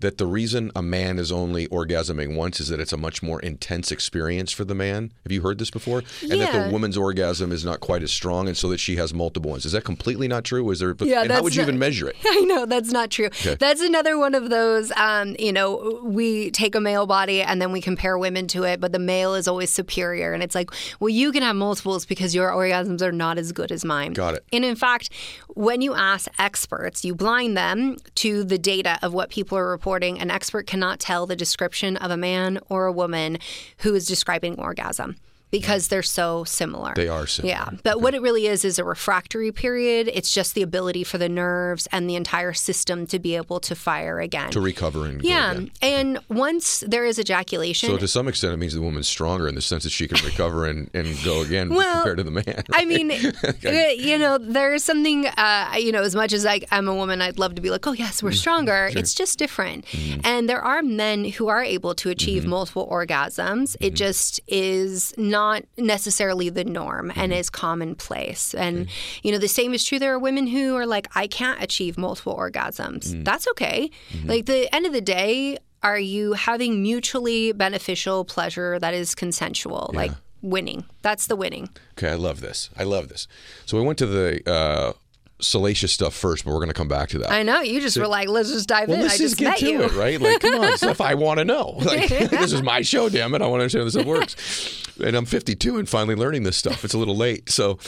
That 0.00 0.18
the 0.18 0.26
reason 0.26 0.70
a 0.74 0.82
man 0.82 1.18
is 1.18 1.30
only 1.30 1.68
orgasming 1.68 2.34
once 2.34 2.58
is 2.60 2.68
that 2.68 2.80
it's 2.80 2.92
a 2.92 2.96
much 2.96 3.22
more 3.22 3.40
intense 3.40 3.92
experience 3.92 4.50
for 4.50 4.64
the 4.64 4.74
man. 4.74 5.12
Have 5.24 5.32
you 5.32 5.42
heard 5.42 5.58
this 5.58 5.70
before? 5.70 6.02
And 6.22 6.40
that 6.40 6.66
the 6.66 6.72
woman's 6.72 6.96
orgasm 6.96 7.52
is 7.52 7.64
not 7.64 7.80
quite 7.80 8.02
as 8.02 8.10
strong, 8.10 8.48
and 8.48 8.56
so 8.56 8.68
that 8.70 8.78
she 8.78 8.96
has 8.96 9.12
multiple 9.12 9.50
ones. 9.50 9.66
Is 9.66 9.72
that 9.72 9.84
completely 9.84 10.26
not 10.26 10.44
true? 10.44 10.68
Is 10.70 10.78
there? 10.78 10.94
Yeah, 11.00 11.22
and 11.22 11.30
how 11.30 11.42
would 11.42 11.54
you 11.54 11.60
not- 11.60 11.68
even 11.68 11.78
measure 11.78 12.08
it? 12.08 12.16
I 12.26 12.40
know 12.40 12.64
that's 12.64 12.92
not 12.92 13.10
true. 13.10 13.26
Okay. 13.26 13.56
That's 13.56 13.82
another 13.82 14.18
one 14.18 14.34
of 14.34 14.48
those. 14.48 14.90
Um, 14.96 15.36
you 15.38 15.52
know, 15.52 16.00
we 16.02 16.50
take 16.50 16.74
a 16.74 16.80
male 16.80 17.06
body 17.06 17.42
and 17.42 17.60
then 17.60 17.70
we 17.70 17.80
compare 17.82 18.16
women 18.16 18.46
to 18.48 18.62
it, 18.64 18.80
but 18.80 18.92
the 18.92 18.98
male 18.98 19.34
is 19.34 19.46
always 19.46 19.70
superior, 19.70 20.32
and 20.32 20.42
it's 20.42 20.54
like, 20.54 20.70
well, 20.98 21.10
you 21.10 21.30
can 21.30 21.42
have 21.42 21.56
multiples 21.56 22.06
because 22.06 22.34
your 22.34 22.50
orgasms 22.50 23.02
are 23.02 23.12
not 23.12 23.36
as 23.36 23.52
good 23.52 23.70
as 23.70 23.84
mine. 23.84 24.14
Got 24.14 24.34
it. 24.34 24.44
And 24.50 24.64
in 24.64 24.76
fact, 24.76 25.10
when 25.48 25.82
you 25.82 25.94
ask 25.94 26.26
experts, 26.38 27.04
you 27.04 27.14
blind 27.14 27.54
them 27.56 27.96
to 28.14 28.44
the 28.44 28.56
data 28.56 28.98
of 29.02 29.12
what 29.12 29.28
people 29.28 29.58
are 29.58 29.68
reporting. 29.68 29.89
An 29.90 30.30
expert 30.30 30.68
cannot 30.68 31.00
tell 31.00 31.26
the 31.26 31.34
description 31.34 31.96
of 31.96 32.12
a 32.12 32.16
man 32.16 32.60
or 32.68 32.86
a 32.86 32.92
woman 32.92 33.38
who 33.78 33.92
is 33.94 34.06
describing 34.06 34.56
orgasm. 34.56 35.16
Because 35.50 35.88
they're 35.88 36.02
so 36.02 36.44
similar. 36.44 36.92
They 36.94 37.08
are 37.08 37.26
similar. 37.26 37.52
Yeah. 37.54 37.70
But 37.82 38.00
what 38.00 38.14
it 38.14 38.22
really 38.22 38.46
is 38.46 38.64
is 38.64 38.78
a 38.78 38.84
refractory 38.84 39.50
period. 39.50 40.08
It's 40.12 40.32
just 40.32 40.54
the 40.54 40.62
ability 40.62 41.02
for 41.04 41.18
the 41.18 41.28
nerves 41.28 41.88
and 41.90 42.08
the 42.08 42.14
entire 42.14 42.52
system 42.52 43.06
to 43.08 43.18
be 43.18 43.34
able 43.34 43.58
to 43.60 43.74
fire 43.74 44.20
again. 44.20 44.50
To 44.52 44.60
recover 44.60 45.06
and 45.06 45.20
go 45.22 45.28
yeah. 45.28 45.50
again. 45.52 45.70
And 45.82 46.18
once 46.28 46.84
there 46.86 47.04
is 47.04 47.18
ejaculation, 47.18 47.90
So 47.90 47.96
to 47.96 48.06
some 48.08 48.28
extent, 48.28 48.54
it 48.54 48.58
means 48.58 48.74
the 48.74 48.80
woman's 48.80 49.08
stronger 49.08 49.48
in 49.48 49.54
the 49.56 49.62
sense 49.62 49.82
that 49.84 49.90
she 49.90 50.06
can 50.06 50.24
recover 50.24 50.66
and, 50.66 50.88
and 50.94 51.08
go 51.24 51.42
again 51.42 51.68
Well, 51.74 51.94
compared 51.96 52.18
to 52.18 52.24
the 52.24 52.30
man. 52.30 52.62
I 52.72 52.84
mean, 52.84 53.10
you 53.98 54.18
know, 54.18 54.38
there's 54.38 54.84
something, 54.84 55.26
uh, 55.26 55.74
you 55.78 55.90
know, 55.90 56.02
as 56.02 56.14
much 56.14 56.32
as 56.32 56.46
I'm 56.70 56.86
a 56.88 56.94
woman, 56.94 57.20
I'd 57.22 57.38
love 57.38 57.56
to 57.56 57.62
be 57.62 57.70
like, 57.70 57.86
oh, 57.86 57.92
yes, 57.92 58.22
we're 58.22 58.32
stronger. 58.32 58.88
It's 58.94 59.14
just 59.14 59.38
different. 59.38 59.84
Mm-hmm. 59.86 60.20
And 60.24 60.48
there 60.48 60.62
are 60.62 60.80
men 60.82 61.24
who 61.24 61.48
are 61.48 61.62
able 61.64 61.94
to 61.96 62.10
achieve 62.10 62.46
multiple 62.46 62.88
orgasms. 62.90 63.74
It 63.80 63.90
Mm-hmm. 63.90 63.94
just 63.96 64.40
is 64.46 65.12
not 65.16 65.39
necessarily 65.76 66.48
the 66.50 66.64
norm 66.64 67.08
Mm-hmm. 67.10 67.20
and 67.20 67.32
is 67.32 67.50
commonplace. 67.50 68.54
And, 68.54 68.88
you 69.22 69.32
know, 69.32 69.38
the 69.38 69.48
same 69.48 69.74
is 69.74 69.84
true. 69.84 69.98
There 69.98 70.12
are 70.14 70.18
women 70.18 70.46
who 70.46 70.76
are 70.76 70.86
like, 70.86 71.06
I 71.14 71.26
can't 71.26 71.62
achieve 71.62 71.96
multiple 71.96 72.36
orgasms. 72.36 73.12
Mm. 73.14 73.24
That's 73.24 73.46
okay. 73.52 73.90
Mm-hmm. 74.12 74.28
Like, 74.28 74.46
the 74.46 74.74
end 74.74 74.86
of 74.86 74.92
the 74.92 75.00
day, 75.00 75.58
are 75.82 75.98
you 75.98 76.34
having 76.34 76.82
mutually 76.82 77.52
beneficial 77.52 78.24
pleasure 78.24 78.78
that 78.78 78.92
is 78.94 79.14
consensual? 79.14 79.90
Like, 79.94 80.12
winning. 80.42 80.84
That's 81.02 81.26
the 81.26 81.36
winning. 81.36 81.68
Okay, 81.98 82.08
I 82.10 82.14
love 82.16 82.40
this. 82.40 82.70
I 82.76 82.84
love 82.84 83.08
this. 83.08 83.28
So 83.66 83.76
we 83.78 83.84
went 83.84 83.98
to 83.98 84.06
the 84.06 84.50
uh, 84.50 84.92
salacious 85.40 85.92
stuff 85.92 86.14
first, 86.14 86.44
but 86.44 86.50
we're 86.52 86.58
going 86.58 86.68
to 86.68 86.74
come 86.74 86.88
back 86.88 87.08
to 87.10 87.18
that. 87.18 87.30
I 87.30 87.42
know. 87.42 87.60
You 87.60 87.80
just 87.80 87.96
were 87.98 88.06
like, 88.06 88.28
let's 88.28 88.50
just 88.50 88.68
dive 88.68 88.88
well, 88.88 88.96
in. 88.98 89.02
let's 89.02 89.14
I 89.14 89.18
just 89.18 89.36
get 89.36 89.58
to 89.58 89.66
you. 89.68 89.82
it, 89.82 89.92
right? 89.94 90.20
Like, 90.20 90.40
come 90.40 90.60
on, 90.60 90.76
stuff 90.76 91.00
I 91.00 91.14
want 91.14 91.38
to 91.38 91.44
know. 91.44 91.78
Like, 91.90 92.08
this 92.08 92.52
is 92.52 92.62
my 92.62 92.82
show, 92.82 93.08
damn 93.08 93.34
it. 93.34 93.42
I 93.42 93.46
want 93.46 93.60
to 93.60 93.64
understand 93.64 93.80
how 93.80 93.84
this 93.86 93.94
stuff 93.94 94.06
works. 94.06 94.84
and 95.04 95.16
I'm 95.16 95.24
52 95.24 95.78
and 95.78 95.88
finally 95.88 96.14
learning 96.14 96.44
this 96.44 96.56
stuff. 96.56 96.84
It's 96.84 96.94
a 96.94 96.98
little 96.98 97.16
late. 97.16 97.50
So, 97.50 97.78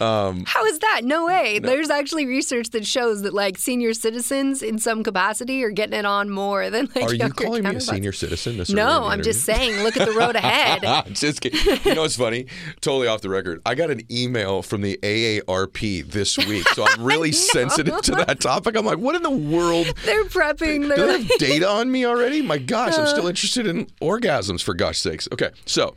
um, 0.00 0.44
How 0.46 0.64
is 0.64 0.80
that? 0.80 1.02
No 1.04 1.26
way. 1.26 1.58
There's 1.60 1.90
actually 1.90 2.26
research 2.26 2.70
that 2.70 2.84
shows 2.86 3.22
that 3.22 3.34
like 3.34 3.56
senior 3.58 3.94
citizens 3.94 4.62
in 4.62 4.78
some 4.78 5.04
capacity 5.04 5.62
are 5.62 5.70
getting 5.70 5.96
it 5.98 6.04
on 6.04 6.28
more 6.30 6.70
than 6.70 6.88
like 6.96 7.04
are 7.04 7.14
you 7.14 7.28
calling 7.28 7.62
me 7.64 7.76
a 7.76 7.80
senior 7.80 8.12
citizen? 8.12 8.60
No, 8.74 9.04
I'm 9.04 9.22
just 9.22 9.44
saying. 9.44 9.82
Look 9.84 9.96
at 9.96 10.08
the 10.08 10.14
road 10.14 10.34
ahead. 10.42 10.82
just 11.14 11.40
kidding. 11.40 11.60
You 11.84 11.94
know 11.94 12.02
what's 12.02 12.16
funny? 12.16 12.46
Totally 12.80 13.06
off 13.06 13.20
the 13.20 13.28
record. 13.28 13.60
I 13.64 13.74
got 13.74 13.90
an 13.90 14.00
email 14.10 14.62
from 14.62 14.80
the 14.80 14.98
AARP 15.02 16.10
this 16.10 16.36
week, 16.38 16.66
so 16.70 16.84
I'm 16.86 17.01
really 17.02 17.32
sensitive 17.52 18.00
to 18.02 18.12
that 18.12 18.40
topic. 18.40 18.76
I'm 18.76 18.86
like, 18.86 18.98
what 18.98 19.14
in 19.14 19.22
the 19.22 19.30
world? 19.30 19.86
They're 20.04 20.24
prepping. 20.24 20.82
Do 20.82 20.88
They're 20.88 20.96
they 20.96 21.18
like, 21.18 21.22
have 21.22 21.38
data 21.38 21.68
on 21.68 21.90
me 21.90 22.04
already? 22.06 22.42
My 22.42 22.58
gosh, 22.58 22.96
I'm 22.96 23.06
still 23.06 23.26
uh. 23.26 23.30
interested 23.30 23.66
in 23.66 23.86
orgasms 24.00 24.62
for 24.62 24.74
gosh 24.74 24.98
sakes. 24.98 25.28
Okay, 25.32 25.50
so 25.66 25.94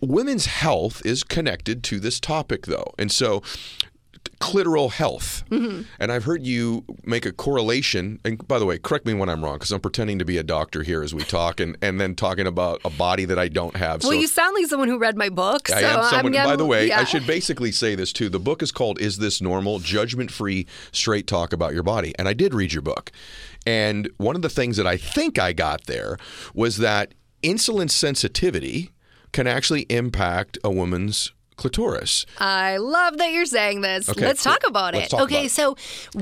women's 0.00 0.46
health 0.46 1.04
is 1.04 1.24
connected 1.24 1.82
to 1.84 2.00
this 2.00 2.20
topic 2.20 2.66
though. 2.66 2.92
And 2.98 3.10
so 3.10 3.42
clitoral 4.40 4.90
health. 4.90 5.44
And 5.50 5.86
I've 6.12 6.24
heard 6.24 6.46
you 6.46 6.84
make 7.04 7.26
a 7.26 7.32
correlation. 7.32 8.20
And 8.24 8.46
by 8.48 8.58
the 8.58 8.64
way, 8.64 8.78
correct 8.78 9.04
me 9.04 9.14
when 9.14 9.28
I'm 9.28 9.44
wrong 9.44 9.54
because 9.54 9.70
I'm 9.70 9.80
pretending 9.80 10.18
to 10.18 10.24
be 10.24 10.38
a 10.38 10.42
doctor 10.42 10.82
here 10.82 11.02
as 11.02 11.14
we 11.14 11.22
talk 11.22 11.60
and, 11.60 11.76
and 11.82 12.00
then 12.00 12.14
talking 12.14 12.46
about 12.46 12.80
a 12.84 12.90
body 12.90 13.26
that 13.26 13.38
I 13.38 13.48
don't 13.48 13.76
have. 13.76 14.02
well, 14.02 14.12
so 14.12 14.18
you 14.18 14.26
sound 14.26 14.54
like 14.54 14.66
someone 14.66 14.88
who 14.88 14.98
read 14.98 15.16
my 15.16 15.28
book. 15.28 15.70
I 15.70 15.80
so 15.80 15.86
am 15.86 16.04
someone. 16.04 16.36
I'm, 16.36 16.46
by 16.46 16.56
the 16.56 16.64
way, 16.64 16.88
yeah. 16.88 17.00
I 17.00 17.04
should 17.04 17.26
basically 17.26 17.72
say 17.72 17.94
this 17.94 18.12
too. 18.12 18.28
The 18.28 18.40
book 18.40 18.62
is 18.62 18.72
called 18.72 19.00
"Is 19.00 19.18
This 19.18 19.40
Normal?" 19.40 19.78
Judgment-free, 19.78 20.66
straight 20.92 21.26
talk 21.26 21.52
about 21.52 21.74
your 21.74 21.82
body. 21.82 22.14
And 22.18 22.26
I 22.26 22.32
did 22.32 22.54
read 22.54 22.72
your 22.72 22.82
book, 22.82 23.12
and 23.66 24.08
one 24.16 24.36
of 24.36 24.42
the 24.42 24.48
things 24.48 24.76
that 24.78 24.86
I 24.86 24.96
think 24.96 25.38
I 25.38 25.52
got 25.52 25.84
there 25.84 26.16
was 26.54 26.78
that 26.78 27.14
insulin 27.42 27.90
sensitivity 27.90 28.90
can 29.32 29.46
actually 29.46 29.82
impact 29.82 30.58
a 30.64 30.70
woman's 30.70 31.32
clitoris. 31.60 32.24
I 32.38 32.78
love 32.78 33.18
that 33.18 33.30
you're 33.32 33.44
saying 33.58 33.82
this. 33.82 34.08
Okay, 34.08 34.26
Let's 34.26 34.42
talk 34.42 34.62
about 34.66 34.94
it. 34.94 35.10
talk 35.10 35.20
okay, 35.22 35.40
about 35.46 35.50
so 35.50 35.76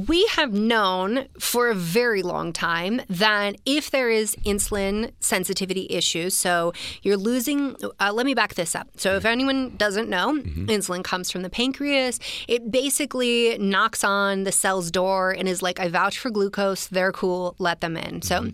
we 0.07 0.27
have 0.39 0.53
known 0.53 1.27
for 1.39 1.69
a 1.71 1.75
very 1.75 2.23
long 2.23 2.53
time 2.53 3.01
that 3.09 3.57
if 3.65 3.91
there 3.91 4.11
is 4.11 4.35
insulin 4.45 5.13
sensitivity 5.21 5.87
issues, 5.91 6.35
so 6.37 6.73
you're 7.03 7.17
losing, 7.17 7.77
uh, 8.01 8.13
let 8.13 8.27
me 8.27 8.35
back 8.35 8.55
this 8.55 8.75
up. 8.75 8.89
So 8.97 9.15
if 9.17 9.25
anyone 9.25 9.77
doesn't 9.77 10.09
know, 10.09 10.29
Mm-hmm. 10.29 10.67
insulin 10.67 11.03
comes 11.05 11.31
from 11.31 11.43
the 11.43 11.51
pancreas. 11.51 12.19
It 12.49 12.71
basically 12.71 13.57
knocks 13.59 14.03
on 14.05 14.45
the 14.45 14.53
cell's 14.53 14.91
door 14.91 15.31
and 15.31 15.49
is 15.49 15.63
like, 15.63 15.79
I 15.81 15.89
vouch 15.89 16.19
for 16.19 16.31
glucose, 16.31 16.87
they're 16.89 17.13
cool, 17.13 17.55
let 17.59 17.81
them 17.81 17.97
in. 17.97 18.23
So 18.23 18.41
Mm-hmm. 18.41 18.51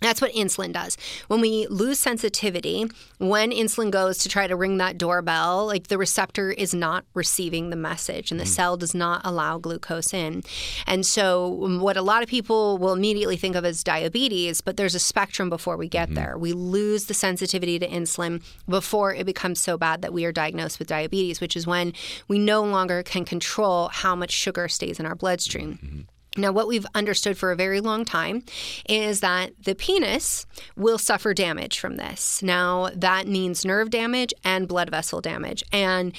That's 0.00 0.20
what 0.20 0.32
insulin 0.32 0.72
does. 0.72 0.96
When 1.26 1.40
we 1.40 1.66
lose 1.68 1.98
sensitivity, 1.98 2.86
when 3.18 3.50
insulin 3.50 3.90
goes 3.90 4.18
to 4.18 4.28
try 4.28 4.46
to 4.46 4.56
ring 4.56 4.78
that 4.78 4.98
doorbell, 4.98 5.66
like 5.66 5.88
the 5.88 5.98
receptor 5.98 6.50
is 6.50 6.72
not 6.72 7.04
receiving 7.14 7.70
the 7.70 7.76
message 7.76 8.30
and 8.30 8.38
the 8.38 8.44
mm. 8.44 8.48
cell 8.48 8.76
does 8.76 8.94
not 8.94 9.22
allow 9.24 9.58
glucose 9.58 10.14
in. 10.14 10.42
And 10.86 11.04
so, 11.04 11.64
um, 11.64 11.80
what 11.80 11.96
a 11.96 12.02
lot 12.02 12.22
of 12.22 12.28
people 12.28 12.78
will 12.78 12.92
immediately 12.92 13.36
think 13.36 13.56
of 13.56 13.64
as 13.64 13.82
diabetes, 13.82 14.60
but 14.60 14.76
there's 14.76 14.94
a 14.94 15.00
spectrum 15.00 15.50
before 15.50 15.76
we 15.76 15.88
get 15.88 16.06
mm-hmm. 16.06 16.14
there. 16.14 16.38
We 16.38 16.52
lose 16.52 17.06
the 17.06 17.14
sensitivity 17.14 17.78
to 17.78 17.88
insulin 17.88 18.42
before 18.68 19.14
it 19.14 19.26
becomes 19.26 19.60
so 19.60 19.76
bad 19.76 20.02
that 20.02 20.12
we 20.12 20.24
are 20.24 20.32
diagnosed 20.32 20.78
with 20.78 20.88
diabetes, 20.88 21.40
which 21.40 21.56
is 21.56 21.66
when 21.66 21.92
we 22.28 22.38
no 22.38 22.62
longer 22.62 23.02
can 23.02 23.24
control 23.24 23.88
how 23.88 24.14
much 24.14 24.30
sugar 24.30 24.68
stays 24.68 25.00
in 25.00 25.06
our 25.06 25.14
bloodstream. 25.14 25.78
Mm-hmm. 25.82 26.00
Now, 26.38 26.52
what 26.52 26.68
we've 26.68 26.86
understood 26.94 27.36
for 27.36 27.50
a 27.50 27.56
very 27.56 27.80
long 27.80 28.04
time 28.04 28.44
is 28.88 29.20
that 29.20 29.52
the 29.64 29.74
penis 29.74 30.46
will 30.76 30.98
suffer 30.98 31.34
damage 31.34 31.78
from 31.78 31.96
this. 31.96 32.42
Now, 32.42 32.90
that 32.94 33.26
means 33.26 33.64
nerve 33.64 33.90
damage 33.90 34.32
and 34.44 34.68
blood 34.68 34.90
vessel 34.90 35.20
damage. 35.20 35.62
And 35.72 36.14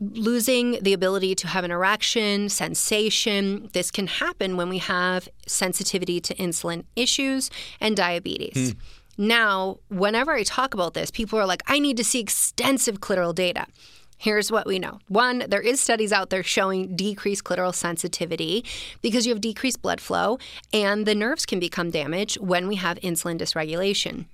losing 0.00 0.78
the 0.82 0.92
ability 0.92 1.34
to 1.36 1.46
have 1.46 1.64
an 1.64 1.70
erection, 1.70 2.48
sensation, 2.48 3.68
this 3.72 3.90
can 3.90 4.08
happen 4.08 4.56
when 4.56 4.68
we 4.68 4.78
have 4.78 5.28
sensitivity 5.46 6.20
to 6.20 6.34
insulin 6.34 6.84
issues 6.96 7.50
and 7.80 7.96
diabetes. 7.96 8.72
Hmm. 8.72 8.78
Now, 9.18 9.78
whenever 9.88 10.32
I 10.32 10.42
talk 10.42 10.74
about 10.74 10.94
this, 10.94 11.10
people 11.10 11.38
are 11.38 11.46
like, 11.46 11.62
I 11.66 11.78
need 11.78 11.96
to 11.98 12.04
see 12.04 12.20
extensive 12.20 13.00
clitoral 13.00 13.34
data. 13.34 13.66
Here's 14.22 14.52
what 14.52 14.68
we 14.68 14.78
know. 14.78 15.00
One, 15.08 15.42
there 15.48 15.60
is 15.60 15.80
studies 15.80 16.12
out 16.12 16.30
there 16.30 16.44
showing 16.44 16.94
decreased 16.94 17.42
clitoral 17.42 17.74
sensitivity 17.74 18.64
because 19.00 19.26
you 19.26 19.32
have 19.32 19.40
decreased 19.40 19.82
blood 19.82 20.00
flow 20.00 20.38
and 20.72 21.06
the 21.06 21.14
nerves 21.16 21.44
can 21.44 21.58
become 21.58 21.90
damaged 21.90 22.38
when 22.38 22.68
we 22.68 22.76
have 22.76 23.00
insulin 23.00 23.36
dysregulation. 23.36 24.26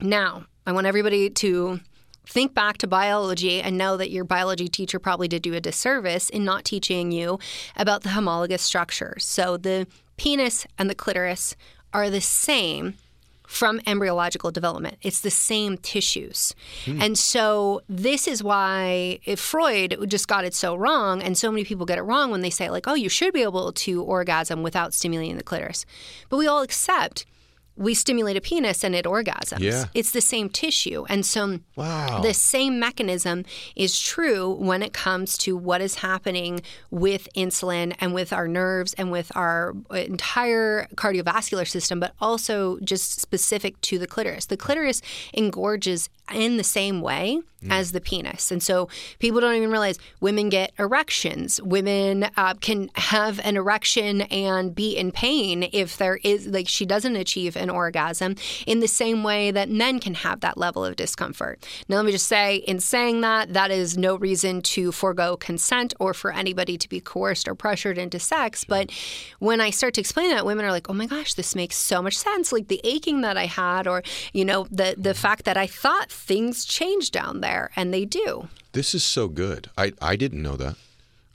Now, 0.00 0.46
I 0.66 0.72
want 0.72 0.86
everybody 0.86 1.28
to 1.28 1.80
think 2.26 2.54
back 2.54 2.78
to 2.78 2.86
biology 2.86 3.60
and 3.60 3.76
know 3.76 3.98
that 3.98 4.10
your 4.10 4.24
biology 4.24 4.68
teacher 4.68 4.98
probably 4.98 5.28
did 5.28 5.44
you 5.44 5.52
a 5.52 5.60
disservice 5.60 6.30
in 6.30 6.42
not 6.42 6.64
teaching 6.64 7.12
you 7.12 7.38
about 7.76 8.04
the 8.04 8.08
homologous 8.08 8.62
structures. 8.62 9.26
So 9.26 9.58
the 9.58 9.86
penis 10.16 10.66
and 10.78 10.88
the 10.88 10.94
clitoris 10.94 11.56
are 11.92 12.08
the 12.08 12.22
same 12.22 12.94
from 13.46 13.80
embryological 13.86 14.50
development. 14.50 14.98
It's 15.02 15.20
the 15.20 15.30
same 15.30 15.78
tissues. 15.78 16.54
Hmm. 16.84 17.00
And 17.00 17.18
so 17.18 17.82
this 17.88 18.26
is 18.26 18.42
why 18.42 19.20
if 19.24 19.38
Freud 19.38 19.96
just 20.08 20.28
got 20.28 20.44
it 20.44 20.54
so 20.54 20.74
wrong, 20.74 21.22
and 21.22 21.38
so 21.38 21.50
many 21.50 21.64
people 21.64 21.86
get 21.86 21.98
it 21.98 22.02
wrong 22.02 22.30
when 22.30 22.40
they 22.40 22.50
say, 22.50 22.70
like, 22.70 22.86
oh, 22.86 22.94
you 22.94 23.08
should 23.08 23.32
be 23.32 23.42
able 23.42 23.72
to 23.72 24.02
orgasm 24.02 24.62
without 24.62 24.92
stimulating 24.92 25.36
the 25.36 25.44
clitoris. 25.44 25.86
But 26.28 26.38
we 26.38 26.46
all 26.46 26.62
accept 26.62 27.24
we 27.76 27.94
stimulate 27.94 28.36
a 28.36 28.40
penis 28.40 28.82
and 28.82 28.94
it 28.94 29.04
orgasms. 29.04 29.60
Yeah. 29.60 29.84
It's 29.94 30.10
the 30.10 30.20
same 30.20 30.48
tissue. 30.48 31.04
And 31.08 31.24
so 31.26 31.60
Wow. 31.76 32.20
the 32.22 32.32
same 32.34 32.78
mechanism 32.80 33.44
is 33.74 34.00
true 34.00 34.50
when 34.54 34.82
it 34.82 34.92
comes 34.92 35.36
to 35.38 35.56
what 35.56 35.80
is 35.80 35.96
happening 35.96 36.62
with 36.90 37.28
insulin 37.36 37.94
and 38.00 38.14
with 38.14 38.32
our 38.32 38.48
nerves 38.48 38.94
and 38.94 39.10
with 39.10 39.30
our 39.36 39.74
entire 39.90 40.86
cardiovascular 40.94 41.68
system, 41.68 42.00
but 42.00 42.14
also 42.20 42.78
just 42.80 43.20
specific 43.20 43.80
to 43.82 43.98
the 43.98 44.06
clitoris. 44.06 44.46
The 44.46 44.56
clitoris 44.56 45.02
engorges 45.34 46.08
in 46.32 46.56
the 46.56 46.64
same 46.64 47.00
way 47.00 47.40
as 47.68 47.90
the 47.90 48.00
penis. 48.00 48.52
And 48.52 48.62
so 48.62 48.88
people 49.18 49.40
don't 49.40 49.56
even 49.56 49.72
realize 49.72 49.98
women 50.20 50.50
get 50.50 50.72
erections. 50.78 51.60
Women 51.60 52.28
uh, 52.36 52.54
can 52.60 52.90
have 52.94 53.40
an 53.40 53.56
erection 53.56 54.20
and 54.22 54.72
be 54.72 54.96
in 54.96 55.10
pain 55.10 55.68
if 55.72 55.96
there 55.96 56.20
is, 56.22 56.46
like, 56.46 56.68
she 56.68 56.86
doesn't 56.86 57.16
achieve 57.16 57.56
an 57.56 57.68
orgasm 57.68 58.36
in 58.68 58.78
the 58.78 58.86
same 58.86 59.24
way 59.24 59.50
that 59.50 59.68
men 59.68 59.98
can 59.98 60.14
have 60.14 60.40
that 60.40 60.56
level 60.56 60.84
of 60.84 60.94
discomfort. 60.94 61.66
Now, 61.88 61.96
let 61.96 62.04
me 62.04 62.12
just 62.12 62.28
say, 62.28 62.56
in 62.56 62.78
saying 62.78 63.22
that, 63.22 63.52
that 63.52 63.72
is 63.72 63.98
no 63.98 64.14
reason 64.14 64.62
to 64.62 64.92
forego 64.92 65.36
consent 65.36 65.92
or 65.98 66.14
for 66.14 66.32
anybody 66.32 66.78
to 66.78 66.88
be 66.88 67.00
coerced 67.00 67.48
or 67.48 67.56
pressured 67.56 67.98
into 67.98 68.20
sex. 68.20 68.64
But 68.64 68.92
when 69.40 69.60
I 69.60 69.70
start 69.70 69.94
to 69.94 70.00
explain 70.00 70.30
that, 70.30 70.46
women 70.46 70.64
are 70.64 70.70
like, 70.70 70.88
oh 70.88 70.94
my 70.94 71.06
gosh, 71.06 71.34
this 71.34 71.56
makes 71.56 71.76
so 71.76 72.00
much 72.00 72.16
sense. 72.16 72.52
Like 72.52 72.68
the 72.68 72.80
aching 72.84 73.22
that 73.22 73.36
I 73.36 73.46
had, 73.46 73.88
or, 73.88 74.04
you 74.32 74.44
know, 74.44 74.68
the, 74.70 74.94
the 74.96 75.14
fact 75.14 75.46
that 75.46 75.56
I 75.56 75.66
thought 75.66 76.12
things 76.16 76.64
change 76.64 77.10
down 77.10 77.40
there, 77.40 77.70
and 77.76 77.92
they 77.92 78.04
do. 78.04 78.48
This 78.72 78.94
is 78.94 79.04
so 79.04 79.28
good. 79.28 79.70
I, 79.78 79.92
I 80.02 80.16
didn't 80.16 80.42
know 80.42 80.56
that. 80.56 80.76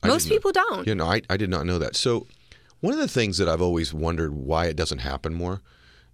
I 0.03 0.07
Most 0.07 0.23
didn't 0.23 0.31
know- 0.31 0.35
people 0.37 0.51
don't. 0.51 0.87
You 0.87 0.95
know, 0.95 1.05
I, 1.05 1.21
I 1.29 1.37
did 1.37 1.49
not 1.49 1.65
know 1.65 1.79
that. 1.79 1.95
So, 1.95 2.27
one 2.81 2.93
of 2.93 2.99
the 2.99 3.07
things 3.07 3.37
that 3.37 3.47
I've 3.47 3.61
always 3.61 3.93
wondered 3.93 4.33
why 4.33 4.65
it 4.65 4.75
doesn't 4.75 4.99
happen 4.99 5.33
more 5.33 5.61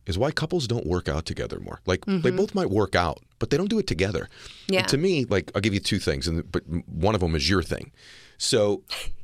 is 0.05 0.17
why 0.17 0.31
couples 0.31 0.67
don't 0.67 0.85
work 0.85 1.07
out 1.09 1.25
together 1.25 1.59
more. 1.59 1.79
Like 1.85 2.05
they 2.05 2.31
both 2.31 2.53
might 2.55 2.69
work 2.69 2.95
out, 2.95 3.19
but 3.39 3.49
they 3.49 3.57
don't 3.57 3.69
do 3.69 3.79
it 3.79 3.87
together. 3.87 4.29
Mm-hmm. 4.29 4.73
Yeah. 4.73 4.79
And 4.79 4.87
to 4.89 4.97
me, 4.97 5.25
like 5.25 5.51
I'll 5.55 5.61
give 5.61 5.73
you 5.73 5.79
two 5.79 5.99
things, 5.99 6.27
and 6.27 6.49
but 6.51 6.63
one 6.87 7.13
of 7.15 7.21
them 7.21 7.35
is 7.35 7.49
your 7.49 7.61
thing. 7.63 7.91
So, 8.37 8.83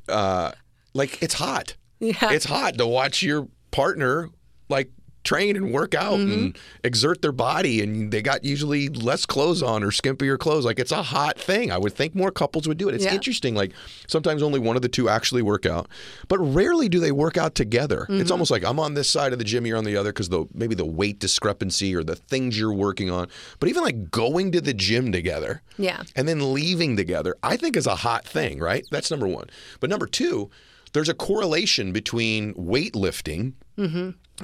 uh, 0.10 0.52
like 0.94 1.22
it's 1.22 1.36
hot. 1.36 1.76
Yeah. 2.00 2.34
It's 2.34 2.44
hot 2.44 2.78
to 2.80 2.86
watch 2.86 3.24
your 3.24 3.48
partner 3.72 4.30
like 4.68 4.92
train 5.24 5.56
and 5.56 5.72
work 5.72 5.94
out 5.96 6.20
Mm-hmm. 6.20 6.32
and 6.34 6.58
exert 6.84 7.22
their 7.22 7.32
body 7.32 7.82
and 7.82 8.12
they 8.12 8.22
got 8.22 8.44
usually 8.44 8.90
less 8.90 9.26
clothes 9.26 9.64
on 9.64 9.84
or 9.84 9.88
skimpier 9.88 10.38
clothes 10.38 10.66
like 10.66 10.80
it's 10.80 10.92
a 10.92 11.02
hot 11.02 11.40
thing 11.40 11.72
i 11.72 11.78
would 11.78 11.94
think 11.94 12.14
more 12.14 12.30
couples 12.32 12.68
would 12.68 12.78
do 12.78 12.90
it 12.90 12.96
it's 12.96 13.06
Yeah. 13.06 13.14
interesting 13.14 13.56
like 13.56 13.72
sometimes 14.08 14.44
only 14.44 14.60
one 14.60 14.76
of 14.76 14.82
the 14.82 14.90
two 14.90 15.08
actually 15.10 15.42
work 15.42 15.66
out 15.66 15.88
but 16.28 16.40
rarely 16.40 16.90
do 16.90 17.00
they 17.00 17.12
work 17.12 17.38
out 17.38 17.56
together 17.56 18.06
it's 18.10 18.24
Mm-hmm. 18.24 18.32
almost 18.32 18.52
like 18.52 18.64
i'm 18.66 18.80
on 18.80 18.94
this 18.96 19.10
side 19.10 19.32
of 19.34 19.40
the 19.40 19.46
gym 19.46 19.66
you're 19.66 19.78
on 19.78 19.86
the 19.86 19.96
other 19.98 20.12
because 20.12 20.30
the 20.30 20.46
maybe 20.54 20.76
the 20.76 20.86
weight 20.86 21.20
discrepancy 21.20 21.96
or 21.96 22.04
the 22.04 22.16
things 22.16 22.60
you're 22.60 22.74
working 22.74 23.10
on 23.10 23.28
but 23.60 23.70
even 23.70 23.82
like 23.84 24.12
going 24.12 24.52
to 24.52 24.62
the 24.62 24.74
gym 24.74 25.12
together 25.12 25.62
Yeah. 25.78 26.04
and 26.16 26.28
then 26.28 26.54
leaving 26.54 26.98
together, 26.98 27.36
I 27.42 27.58
think 27.58 27.76
is 27.78 27.88
a 27.88 27.96
hot 27.96 28.26
thing, 28.26 28.60
right? 28.60 28.86
That's 28.92 29.10
number 29.10 29.28
one. 29.28 29.50
But 29.80 29.90
number 29.90 30.06
two, 30.06 30.50
there's 30.94 31.10
a 31.10 31.14
correlation 31.14 31.92
between 31.92 32.54
weightlifting 32.56 33.54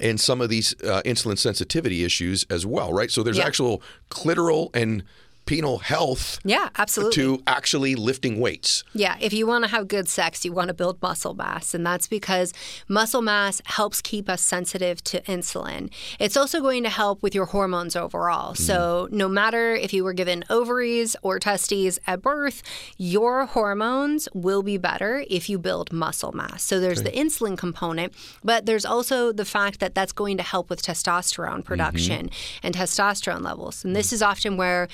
and 0.02 0.20
some 0.20 0.40
of 0.42 0.50
these 0.50 0.74
uh, 0.84 1.02
insulin 1.06 1.38
sensitivity 1.38 2.04
issues 2.04 2.46
as 2.50 2.66
well, 2.66 2.94
right? 2.94 3.10
So 3.12 3.24
there's 3.24 3.38
Yeah. 3.38 3.46
actual 3.48 3.82
clitoral 4.10 4.70
and 4.76 5.04
penal 5.50 5.80
health 5.80 6.40
Yeah, 6.44 6.70
absolutely. 6.78 7.16
to 7.16 7.44
actually 7.48 7.96
lifting 7.96 8.40
weights. 8.40 8.84
Yeah, 8.94 9.18
if 9.20 9.34
you 9.34 9.48
want 9.48 9.64
to 9.64 9.72
have 9.72 9.88
good 9.88 10.08
sex, 10.08 10.46
you 10.46 10.54
want 10.54 10.68
to 10.68 10.76
build 10.76 11.02
muscle 11.02 11.34
mass. 11.34 11.74
And 11.74 11.84
that's 11.84 12.08
because 12.08 12.54
muscle 12.88 13.24
mass 13.24 13.60
helps 13.66 14.00
keep 14.00 14.30
us 14.30 14.44
sensitive 14.44 15.04
to 15.06 15.22
insulin. 15.22 15.92
It's 16.20 16.38
also 16.38 16.62
going 16.62 16.84
to 16.84 16.90
help 16.90 17.24
with 17.24 17.34
your 17.34 17.48
hormones 17.48 17.96
overall. 17.96 18.54
Mm-hmm. 18.54 18.64
So, 18.64 19.08
no 19.12 19.28
matter 19.28 19.74
if 19.74 19.92
you 19.92 20.04
were 20.04 20.14
given 20.14 20.46
ovaries 20.52 21.16
or 21.24 21.40
testes 21.40 21.98
at 22.06 22.22
birth, 22.22 22.62
your 23.00 23.48
hormones 23.48 24.30
will 24.36 24.62
be 24.62 24.78
better 24.78 25.26
if 25.32 25.50
you 25.50 25.58
build 25.58 25.92
muscle 25.92 26.32
mass. 26.32 26.62
So, 26.62 26.80
there's 26.80 27.02
the 27.02 27.12
insulin 27.12 27.58
component, 27.58 28.14
but 28.44 28.68
there's 28.68 28.86
also 28.86 29.32
the 29.32 29.46
fact 29.46 29.80
that 29.80 29.96
that's 29.96 30.12
going 30.12 30.38
to 30.38 30.44
help 30.44 30.70
with 30.70 30.84
testosterone 30.84 31.50
mm-hmm. 31.50 31.62
production 31.62 32.30
and 32.62 32.76
testosterone 32.76 33.42
levels. 33.42 33.84
And 33.84 33.96
this 33.96 34.12
mm. 34.12 34.14
is 34.14 34.22
often 34.22 34.56
where 34.56 34.88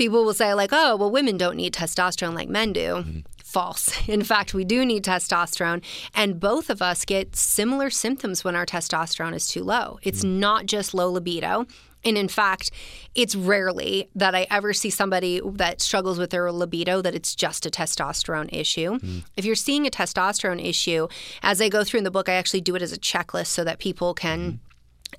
people 0.00 0.24
will 0.24 0.32
say 0.32 0.54
like 0.54 0.70
oh 0.72 0.96
well 0.96 1.10
women 1.10 1.36
don't 1.36 1.56
need 1.56 1.74
testosterone 1.74 2.34
like 2.34 2.48
men 2.48 2.72
do. 2.72 2.80
Mm-hmm. 2.80 3.18
False. 3.44 3.92
In 4.08 4.22
fact 4.22 4.54
we 4.54 4.64
do 4.64 4.86
need 4.86 5.04
testosterone 5.04 5.82
and 6.14 6.40
both 6.40 6.70
of 6.70 6.80
us 6.80 7.04
get 7.04 7.36
similar 7.36 7.90
symptoms 7.90 8.42
when 8.42 8.56
our 8.56 8.64
testosterone 8.64 9.34
is 9.34 9.46
too 9.46 9.62
low. 9.62 9.98
It's 10.02 10.24
mm. 10.24 10.38
not 10.38 10.64
just 10.64 10.94
low 10.94 11.10
libido 11.10 11.66
and 12.02 12.16
in 12.16 12.28
fact, 12.28 12.70
it's 13.14 13.36
rarely 13.36 14.08
that 14.14 14.34
I 14.34 14.46
ever 14.50 14.72
see 14.72 14.88
somebody 14.88 15.38
that 15.44 15.82
struggles 15.82 16.18
with 16.18 16.30
their 16.30 16.50
libido 16.50 17.02
that 17.02 17.14
it's 17.14 17.34
just 17.34 17.66
a 17.66 17.70
testosterone 17.70 18.48
issue. 18.52 18.98
Mm. 18.98 19.24
If 19.36 19.44
you're 19.44 19.54
seeing 19.54 19.86
a 19.86 19.90
testosterone 19.90 20.64
issue, 20.64 21.08
as 21.42 21.60
I 21.60 21.68
go 21.68 21.84
through 21.84 21.98
in 21.98 22.04
the 22.04 22.10
book, 22.10 22.30
I 22.30 22.34
actually 22.34 22.62
do 22.62 22.74
it 22.74 22.80
as 22.80 22.92
a 22.92 22.98
checklist 22.98 23.48
so 23.48 23.64
that 23.64 23.78
people 23.78 24.14
can 24.14 24.38
mm-hmm. 24.40 24.69